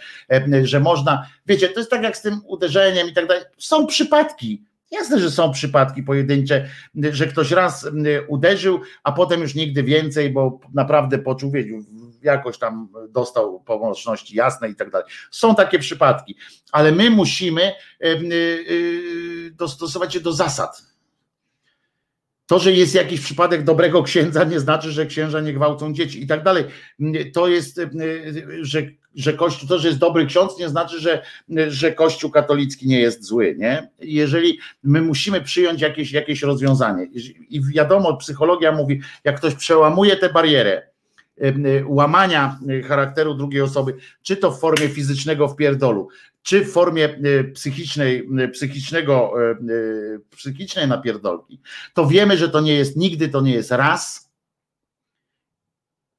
[0.64, 3.44] że można, wiecie, to jest tak jak z tym uderzeniem i tak dalej.
[3.58, 4.64] Są przypadki,
[4.94, 6.70] Jasne, że są przypadki pojedyncze,
[7.12, 7.88] że ktoś raz
[8.28, 11.80] uderzył, a potem już nigdy więcej, bo naprawdę poczuł, wiecie,
[12.22, 15.08] jakoś tam dostał pomocności jasnej i tak dalej.
[15.32, 16.36] Są takie przypadki,
[16.72, 17.72] ale my musimy
[18.04, 20.84] y, y, dostosować się do zasad.
[22.46, 26.28] To, że jest jakiś przypadek dobrego księdza, nie znaczy, że księża nie gwałcą dzieci i
[26.28, 26.66] tak dalej.
[27.34, 27.82] To jest,
[28.62, 28.82] że,
[29.16, 31.22] że Kościół, to, że jest dobry ksiądz, nie znaczy, że,
[31.68, 33.56] że Kościół katolicki nie jest zły.
[33.58, 33.90] Nie?
[34.00, 37.08] Jeżeli my musimy przyjąć jakieś, jakieś rozwiązanie,
[37.50, 40.94] i wiadomo, psychologia mówi, jak ktoś przełamuje tę barierę,
[41.42, 46.08] Y, łamania y, charakteru drugiej osoby, czy to w formie fizycznego wpierdolu,
[46.44, 49.34] czy w formie y, psychicznej, psychicznego,
[50.36, 51.60] psychicznej napierdolki,
[51.94, 54.32] to wiemy, że to nie jest nigdy, to nie jest raz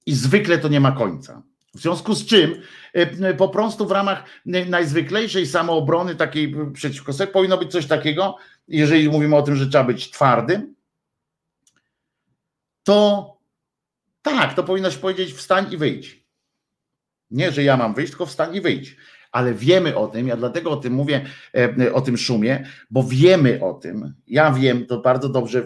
[0.07, 1.43] i zwykle to nie ma końca.
[1.75, 2.63] W związku z czym
[3.39, 8.37] po prostu w ramach najzwyklejszej samoobrony takiej przeciwko sobie powinno być coś takiego,
[8.69, 10.75] jeżeli mówimy o tym, że trzeba być twardym,
[12.85, 13.31] to
[14.23, 16.25] tak, to powinnaś powiedzieć wstań i wyjdź.
[17.31, 18.97] Nie, że ja mam wyjść, tylko wstań i wyjdź.
[19.35, 21.25] ale wiemy o tym, ja dlatego o tym mówię,
[21.55, 25.63] e, o tym szumie, bo wiemy o tym, ja wiem to bardzo dobrze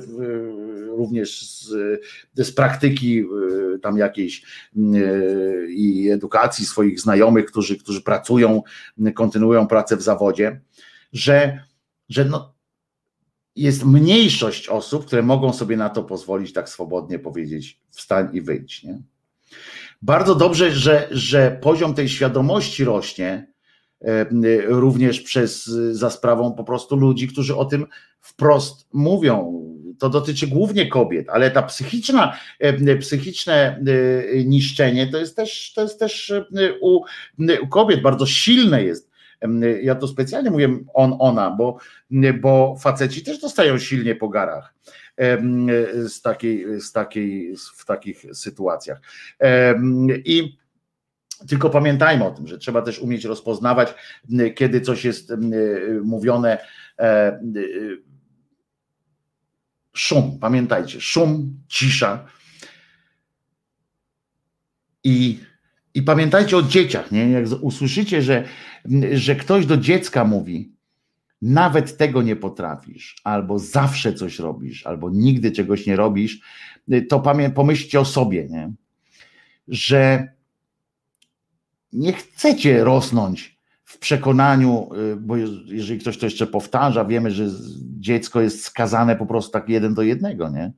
[0.98, 1.74] również z,
[2.34, 4.42] z praktyki e, tam jakiejś
[4.76, 4.80] e,
[5.70, 8.62] i edukacji swoich znajomych, którzy, którzy pracują,
[9.14, 10.60] kontynuują pracę w zawodzie,
[11.12, 11.64] że,
[12.08, 12.54] że no,
[13.56, 18.82] jest mniejszość osób, które mogą sobie na to pozwolić tak swobodnie powiedzieć wstań i wyjdź.
[18.82, 19.02] Nie?
[20.02, 23.52] Bardzo dobrze, że, że poziom tej świadomości rośnie
[24.00, 24.26] e,
[24.66, 27.86] również przez, za sprawą po prostu ludzi, którzy o tym
[28.20, 29.64] wprost mówią.
[29.98, 35.82] To dotyczy głównie kobiet, ale ta psychiczna, e, psychiczne e, niszczenie to jest też, to
[35.82, 36.32] jest też
[36.80, 37.00] u,
[37.62, 39.08] u kobiet bardzo silne jest.
[39.82, 41.78] Ja to specjalnie mówię on, ona, bo,
[42.40, 44.74] bo faceci też dostają silnie po garach
[46.06, 49.00] z takiej, z takiej, w takich sytuacjach.
[50.24, 50.58] I
[51.48, 53.94] tylko pamiętajmy o tym, że trzeba też umieć rozpoznawać,
[54.54, 55.32] kiedy coś jest
[56.02, 56.58] mówione.
[59.98, 62.26] Szum, pamiętajcie, szum, cisza.
[65.04, 65.40] I,
[65.94, 67.30] i pamiętajcie o dzieciach, nie?
[67.30, 68.44] Jak usłyszycie, że,
[69.12, 70.72] że ktoś do dziecka mówi,
[71.42, 76.40] nawet tego nie potrafisz, albo zawsze coś robisz, albo nigdy czegoś nie robisz,
[77.08, 77.22] to
[77.54, 78.72] pomyślcie o sobie, nie?
[79.68, 80.32] że
[81.92, 83.57] nie chcecie rosnąć
[83.88, 85.36] w przekonaniu, y, bo
[85.66, 87.46] jeżeli ktoś to jeszcze powtarza, wiemy, że
[87.98, 90.72] dziecko jest skazane po prostu tak jeden do jednego, nie?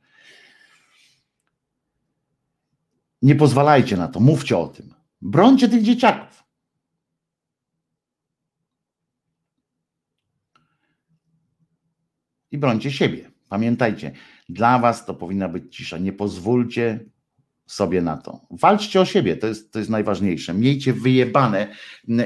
[3.22, 4.94] Nie pozwalajcie na to, mówcie o tym.
[5.22, 6.44] Brońcie tych dzieciaków.
[12.50, 13.30] i brońcie siebie.
[13.48, 14.12] Pamiętajcie,
[14.48, 15.98] dla was to powinna być cisza.
[15.98, 17.05] Nie pozwólcie
[17.70, 18.40] sobie na to.
[18.50, 20.55] Walczcie o siebie, to jest, to jest najważniejsze.
[20.55, 21.66] Miejcie wyjebane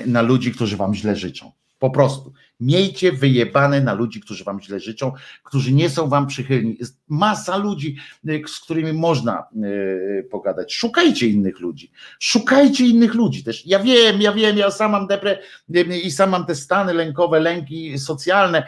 [0.06, 1.52] na ludzi, którzy wam źle życzą.
[1.78, 2.32] Po prostu.
[2.60, 6.76] Miejcie wyjebane na ludzi, którzy wam źle życzą, którzy nie są wam przychylni.
[6.81, 7.97] Jest masa ludzi,
[8.28, 10.74] y, z którymi można y, pogadać.
[10.74, 11.90] Szukajcie innych ludzi.
[12.18, 13.66] Szukajcie innych ludzi też.
[13.66, 15.39] Ja wiem, ja wiem, ja sam mam deprę
[15.76, 18.66] y, i sam mam te stany lękowe, lęki socjalne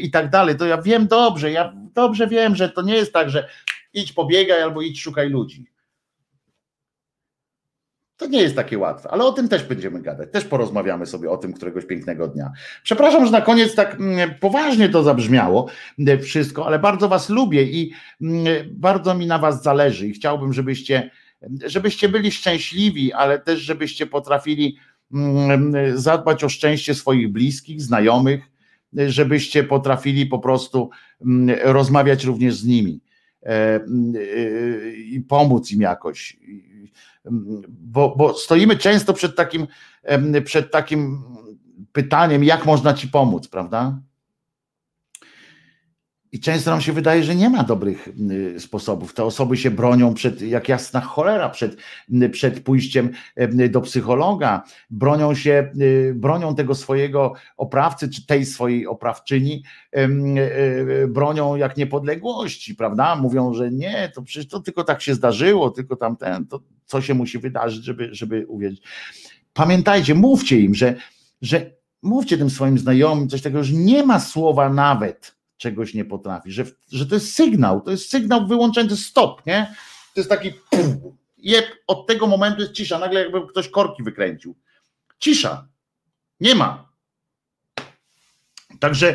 [0.00, 0.56] i tak dalej.
[0.56, 3.48] To ja wiem dobrze, ja dobrze wiem, że to nie jest tak, że
[3.94, 5.77] idź pobiegaj albo idź szukaj ludzi.
[8.18, 10.32] To nie jest takie łatwe, ale o tym też będziemy gadać.
[10.32, 12.52] Też porozmawiamy sobie o tym któregoś pięknego dnia.
[12.82, 17.62] Przepraszam, że na koniec tak mm, poważnie to zabrzmiało mm, wszystko, ale bardzo Was lubię
[17.62, 21.10] i mm, bardzo mi na Was zależy i chciałbym, żebyście,
[21.66, 24.78] żebyście byli szczęśliwi, ale też żebyście potrafili
[25.94, 28.40] zadbać o szczęście swoich bliskich, znajomych,
[28.92, 30.90] żebyście potrafili po prostu
[31.62, 33.00] rozmawiać również z nimi
[33.42, 33.80] e, e,
[34.92, 36.36] i pomóc im jakoś
[37.68, 39.66] bo, bo stoimy często przed takim,
[40.44, 41.22] przed takim
[41.92, 43.98] pytaniem, jak można ci pomóc, prawda?
[46.32, 49.14] I często nam się wydaje, że nie ma dobrych y, sposobów.
[49.14, 51.76] Te osoby się bronią przed, jak jasna cholera, przed,
[52.22, 53.10] y, przed pójściem
[53.70, 59.62] do psychologa, bronią się, y, bronią tego swojego oprawcy, czy tej swojej oprawczyni,
[61.08, 63.16] bronią jak niepodległości, prawda?
[63.16, 67.14] Mówią, że nie, to przecież to tylko tak się zdarzyło, tylko tamten, to co się
[67.14, 68.82] musi wydarzyć, żeby, żeby uwierzyć.
[69.52, 70.94] Pamiętajcie, mówcie im, że,
[71.42, 71.70] że
[72.02, 76.64] mówcie tym swoim znajomym coś takiego, że nie ma słowa nawet czegoś nie potrafi, że,
[76.92, 79.74] że to jest sygnał, to jest sygnał wyłączający stop, nie?
[80.14, 80.52] To jest taki
[81.38, 84.56] jeb, od tego momentu jest cisza, nagle jakby ktoś korki wykręcił.
[85.18, 85.68] Cisza.
[86.40, 86.87] Nie ma.
[88.78, 89.14] Także,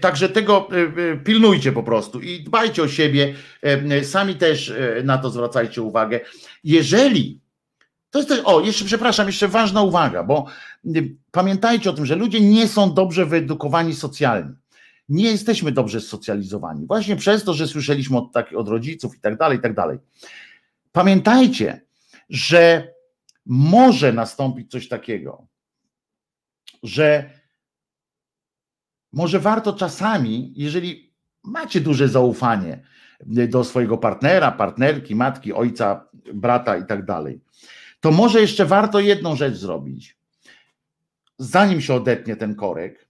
[0.00, 3.34] także tego e, e, pilnujcie po prostu i dbajcie o siebie.
[3.62, 4.72] E, sami też
[5.04, 6.20] na to zwracajcie uwagę.
[6.64, 7.40] Jeżeli
[8.10, 10.46] to jest też, o, jeszcze przepraszam, jeszcze ważna uwaga, bo
[11.30, 14.52] pamiętajcie o tym, że ludzie nie są dobrze wyedukowani socjalnie
[15.08, 16.86] nie jesteśmy dobrze socjalizowani.
[16.86, 19.98] Właśnie przez to, że słyszeliśmy od, tak, od rodziców i tak dalej, i tak dalej.
[20.92, 21.80] Pamiętajcie,
[22.30, 22.92] że
[23.46, 25.46] może nastąpić coś takiego,
[26.82, 27.30] że
[29.16, 31.12] może warto czasami, jeżeli
[31.44, 32.82] macie duże zaufanie
[33.26, 37.40] do swojego partnera, partnerki, matki, ojca, brata i tak dalej,
[38.00, 40.18] to może jeszcze warto jedną rzecz zrobić.
[41.38, 43.08] Zanim się odetnie ten korek,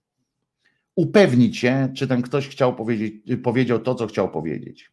[0.95, 4.91] upewnić się, czy ten ktoś chciał powiedzieć, powiedział to, co chciał powiedzieć.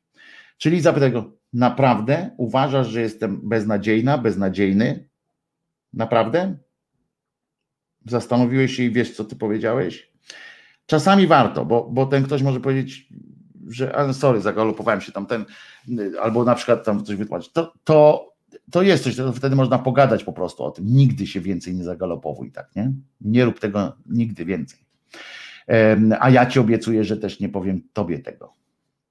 [0.59, 5.09] Czyli zapytać go, naprawdę uważasz, że jestem beznadziejna, beznadziejny?
[5.93, 6.57] Naprawdę?
[8.07, 10.14] Zastanowiłeś się i wiesz, co ty powiedziałeś?
[10.87, 13.09] Czasami warto, bo, bo ten ktoś może powiedzieć,
[13.69, 15.45] że sorry, zagalopowałem się tam ten,
[16.23, 17.53] albo na przykład tam coś wytłumaczyć.
[17.53, 18.35] To, to
[18.71, 20.87] to jest coś, to wtedy można pogadać po prostu o tym.
[20.87, 22.93] Nigdy się więcej nie zagalopowuj, tak, nie?
[23.21, 24.79] Nie rób tego nigdy więcej.
[26.21, 28.53] A ja ci obiecuję, że też nie powiem tobie tego.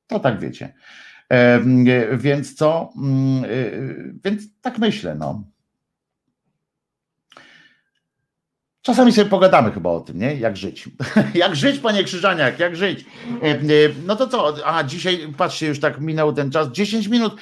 [0.08, 0.74] To tak wiecie.
[2.18, 2.90] Więc co?
[2.98, 5.44] Mm, y, więc tak myślę, no.
[8.84, 10.36] Czasami sobie pogadamy chyba o tym, nie?
[10.36, 10.90] Jak żyć.
[11.36, 13.06] jak żyć, panie Krzyżaniak, jak żyć.
[13.42, 13.60] E, e,
[14.06, 14.56] no to co?
[14.66, 17.36] A dzisiaj, patrzcie, już tak minął ten czas, 10 minut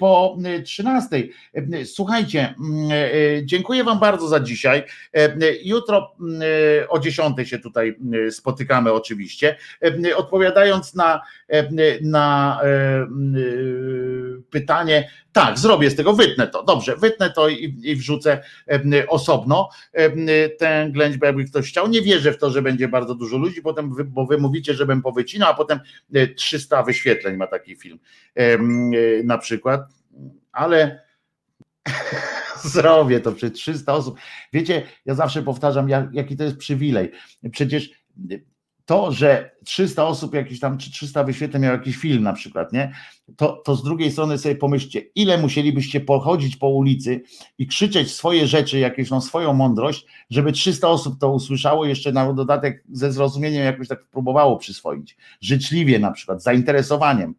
[0.00, 1.16] po 13.
[1.54, 2.54] E, słuchajcie,
[3.44, 4.82] dziękuję Wam bardzo za dzisiaj.
[5.64, 6.14] Jutro
[6.88, 7.96] o 10 się tutaj
[8.30, 9.56] spotykamy, oczywiście.
[10.16, 11.20] Odpowiadając na,
[12.02, 12.60] na
[14.50, 16.62] pytanie, tak, zrobię z tego, wytnę to.
[16.62, 18.42] Dobrze, wytnę to i, i wrzucę
[19.08, 19.68] osobno
[20.58, 21.88] tę ględźbę, jakby ktoś chciał.
[21.88, 25.02] Nie wierzę w to, że będzie bardzo dużo ludzi, potem wy, bo wy mówicie, żebym
[25.02, 25.80] powycinał, a potem
[26.36, 27.98] 300 wyświetleń ma taki film
[29.24, 29.80] na przykład.
[30.52, 31.02] Ale
[32.64, 34.18] zrobię to przed 300 osób.
[34.52, 37.10] Wiecie, ja zawsze powtarzam, jak, jaki to jest przywilej.
[37.52, 37.90] Przecież
[38.90, 42.92] to, że 300 osób jakiś tam, czy 300 wyświetleń miał jakiś film na przykład, nie?
[43.36, 47.22] To, to z drugiej strony sobie pomyślcie, ile musielibyście pochodzić po ulicy
[47.58, 52.32] i krzyczeć swoje rzeczy, jakieś no swoją mądrość, żeby 300 osób to usłyszało, jeszcze na
[52.32, 55.16] dodatek ze zrozumieniem jakoś tak próbowało przyswoić.
[55.40, 57.34] Życzliwie na przykład, zainteresowaniem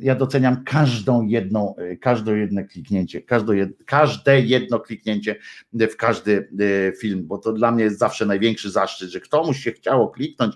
[0.00, 5.36] ja doceniam każdą jedną, e, każde jedno kliknięcie, każde, każde jedno kliknięcie
[5.72, 6.48] w każdy
[6.88, 10.54] e, film, bo to dla mnie jest zawsze największy zaszczyt, że komuś się chciało kliknąć,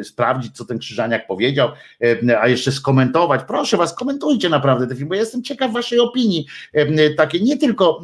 [0.00, 1.68] e, sprawdzić, co ten Krzyżaniak powiedział,
[2.40, 3.40] a jeszcze skomentować.
[3.44, 6.46] Proszę was, komentujcie naprawdę ten film, bo jestem ciekaw waszej opinii,
[7.16, 8.00] takie nie tylko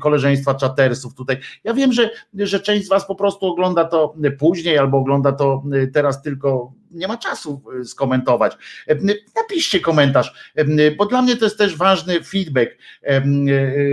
[0.00, 1.36] koleżeństwa czatersów tutaj.
[1.64, 5.62] Ja wiem, że, że część z was po prostu ogląda to później albo ogląda to
[5.92, 8.56] teraz tylko nie ma czasu e, skomentować.
[8.88, 8.96] E,
[9.36, 12.70] napiszcie komentarz, e, bo dla mnie to jest też ważny feedback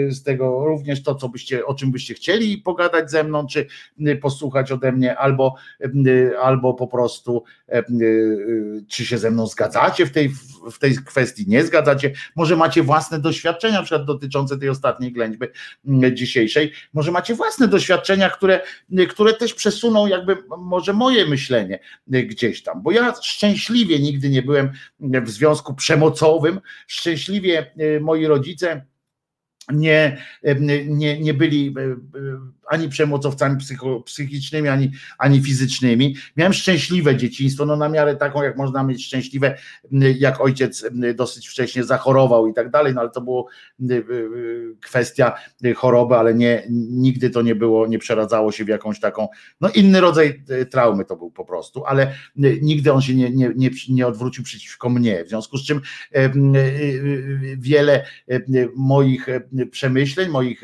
[0.10, 3.68] z tego, również to, co byście, o czym byście chcieli pogadać ze mną, czy
[4.22, 5.56] posłuchać ode mnie, albo,
[6.42, 7.44] albo po prostu
[8.88, 10.30] czy się ze mną zgadzacie w tej,
[10.72, 15.48] w tej kwestii, nie zgadzacie, może macie własne doświadczenia, na przykład dotyczące tej ostatniej ględźby
[16.14, 18.62] dzisiejszej, może macie własne doświadczenia, które,
[19.10, 24.72] które też przesuną jakby może moje myślenie gdzieś tam, bo ja szczęśliwie nigdy nie byłem
[25.00, 28.86] w związku przemocowym, szczęśliwie e, moi rodzice
[29.72, 30.18] nie,
[30.88, 31.96] nie, nie byli e,
[32.68, 33.58] ani przemocowcami
[34.06, 36.16] psychicznymi, ani, ani fizycznymi.
[36.38, 39.58] Miałem szczęśliwe dzieciństwo, no na miarę taką, jak można mieć szczęśliwe,
[40.20, 40.86] jak ojciec
[41.16, 43.48] dosyć wcześnie zachorował i tak dalej, no ale to było
[44.82, 45.34] kwestia
[45.76, 49.28] choroby, ale nie, nigdy to nie było, nie przeradzało się w jakąś taką,
[49.62, 52.14] no inny rodzaj traumy to był po prostu, ale
[52.62, 55.82] nigdy on się nie, nie, nie, nie odwrócił przeciwko mnie, w związku z czym
[57.58, 58.06] wiele
[58.76, 59.28] moich
[59.72, 60.62] przemyśleń, moich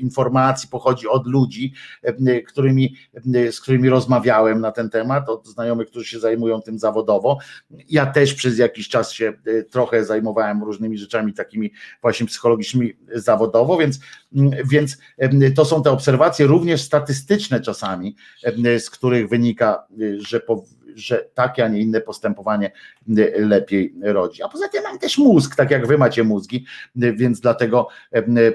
[0.00, 1.72] informacji pochodzi od ludzi,
[2.02, 2.96] e, którymi,
[3.34, 7.38] e, z którymi rozmawiałem na ten temat, od znajomych, którzy się zajmują tym zawodowo.
[7.88, 11.72] Ja też przez jakiś czas się e, trochę zajmowałem różnymi rzeczami takimi
[12.02, 14.00] właśnie psychologicznymi zawodowo, więc,
[14.64, 14.96] więc
[15.54, 18.16] to są te obserwacje również statystyczne czasami,
[18.78, 19.86] z których wynika,
[20.18, 22.70] że po, że takie, a nie inne postępowanie
[23.36, 24.42] lepiej rodzi.
[24.42, 26.64] A poza tym mam też mózg, tak jak wy macie mózgi,
[26.96, 27.88] więc dlatego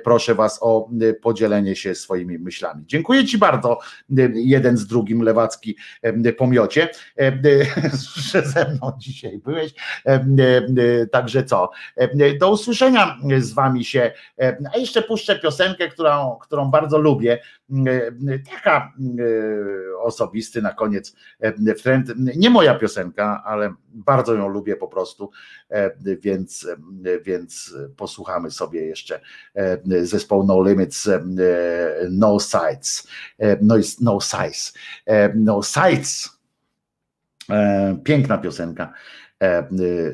[0.03, 0.89] proszę was o
[1.21, 2.83] podzielenie się swoimi myślami.
[2.85, 3.79] Dziękuję ci bardzo,
[4.33, 5.77] jeden z drugim lewacki
[6.37, 6.89] pomiocie,
[8.31, 9.73] że ze mną dzisiaj byłeś.
[11.11, 11.69] Także co?
[12.39, 14.11] Do usłyszenia z wami się,
[14.73, 17.39] a jeszcze puszczę piosenkę, którą, którą bardzo lubię.
[18.51, 18.93] Taka
[19.99, 21.15] osobisty na koniec
[21.83, 25.31] trend nie moja piosenka, ale bardzo ją lubię po prostu,
[25.69, 26.67] e, więc,
[27.23, 29.21] więc posłuchamy sobie jeszcze
[29.55, 31.21] e, zespołu No Limits, e,
[32.11, 33.07] No Sides,
[33.61, 34.71] No, no Size,
[35.35, 36.35] No Sides.
[38.03, 38.93] Piękna piosenka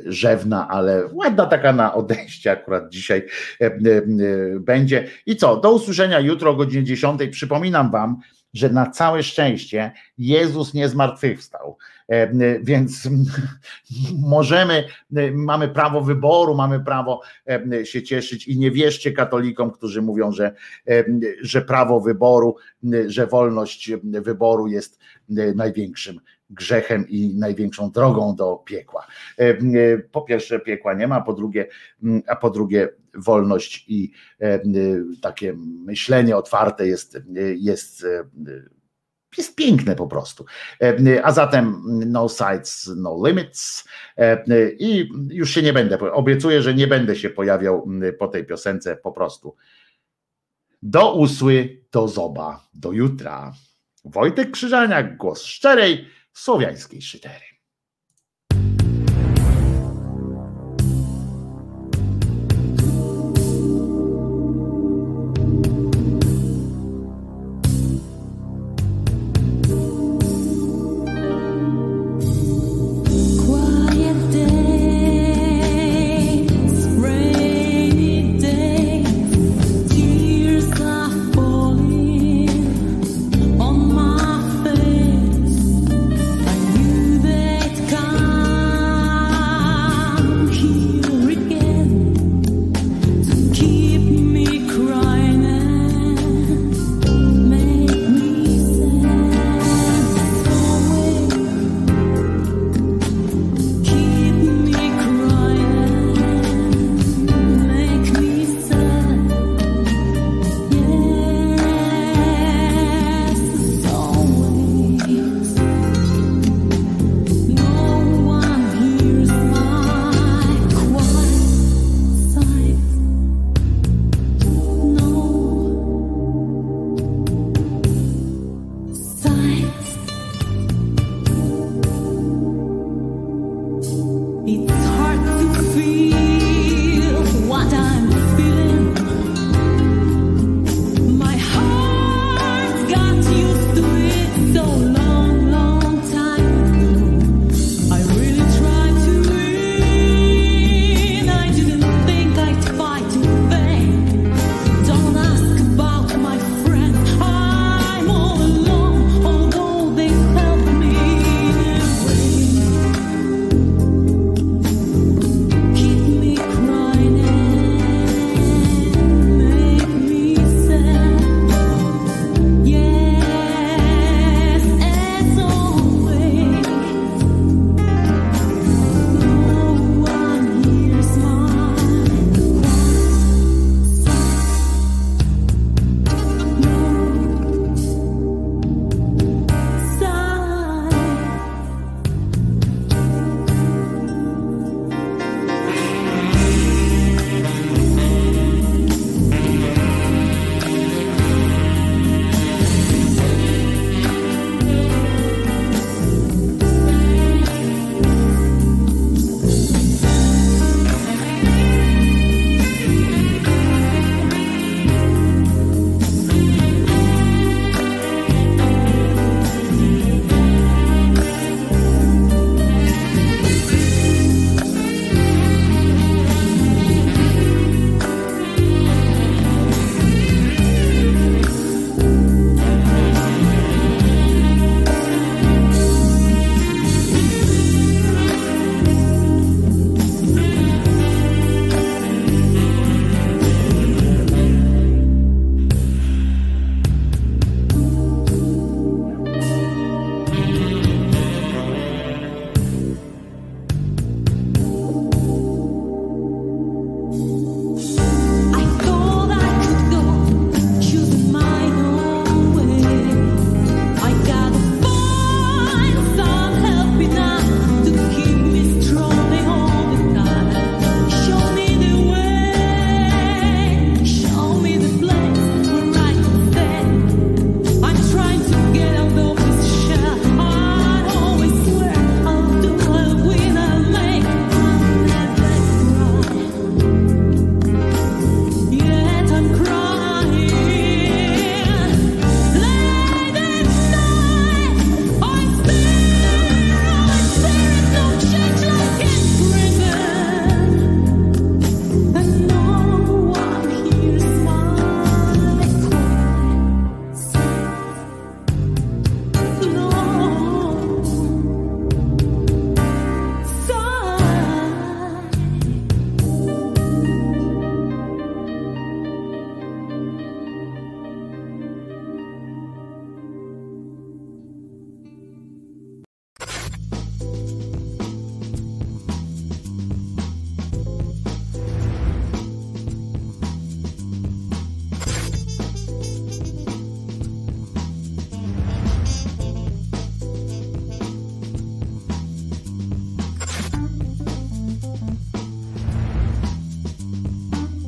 [0.05, 3.27] rzewna, ale ładna taka na odejście akurat dzisiaj
[4.59, 5.07] będzie.
[5.25, 7.21] I co, do usłyszenia jutro o godzinie 10.
[7.31, 8.17] Przypominam Wam,
[8.53, 11.77] że na całe szczęście Jezus nie zmartwychwstał.
[12.07, 13.09] E, więc
[14.37, 14.83] możemy,
[15.33, 20.55] mamy prawo wyboru, mamy prawo e, się cieszyć i nie wierzcie katolikom, którzy mówią, że,
[20.87, 21.03] e,
[21.41, 22.55] że prawo wyboru,
[23.07, 24.99] że wolność wyboru jest
[25.55, 26.19] największym
[26.51, 29.07] grzechem i największą drogą do piekła.
[30.11, 31.67] Po pierwsze, piekła nie ma, po drugie,
[32.27, 34.11] a po drugie wolność i
[35.21, 35.53] takie
[35.85, 37.17] myślenie otwarte jest,
[37.55, 38.05] jest
[39.37, 40.45] jest piękne po prostu.
[41.23, 43.87] A zatem no sides, no limits
[44.79, 47.87] i już się nie będę, obiecuję, że nie będę się pojawiał
[48.19, 49.55] po tej piosence po prostu.
[50.81, 53.53] Do usły, do zoba, do jutra.
[54.05, 57.50] Wojtek Krzyżaniak, głos szczerej, słowiańskiej szydery.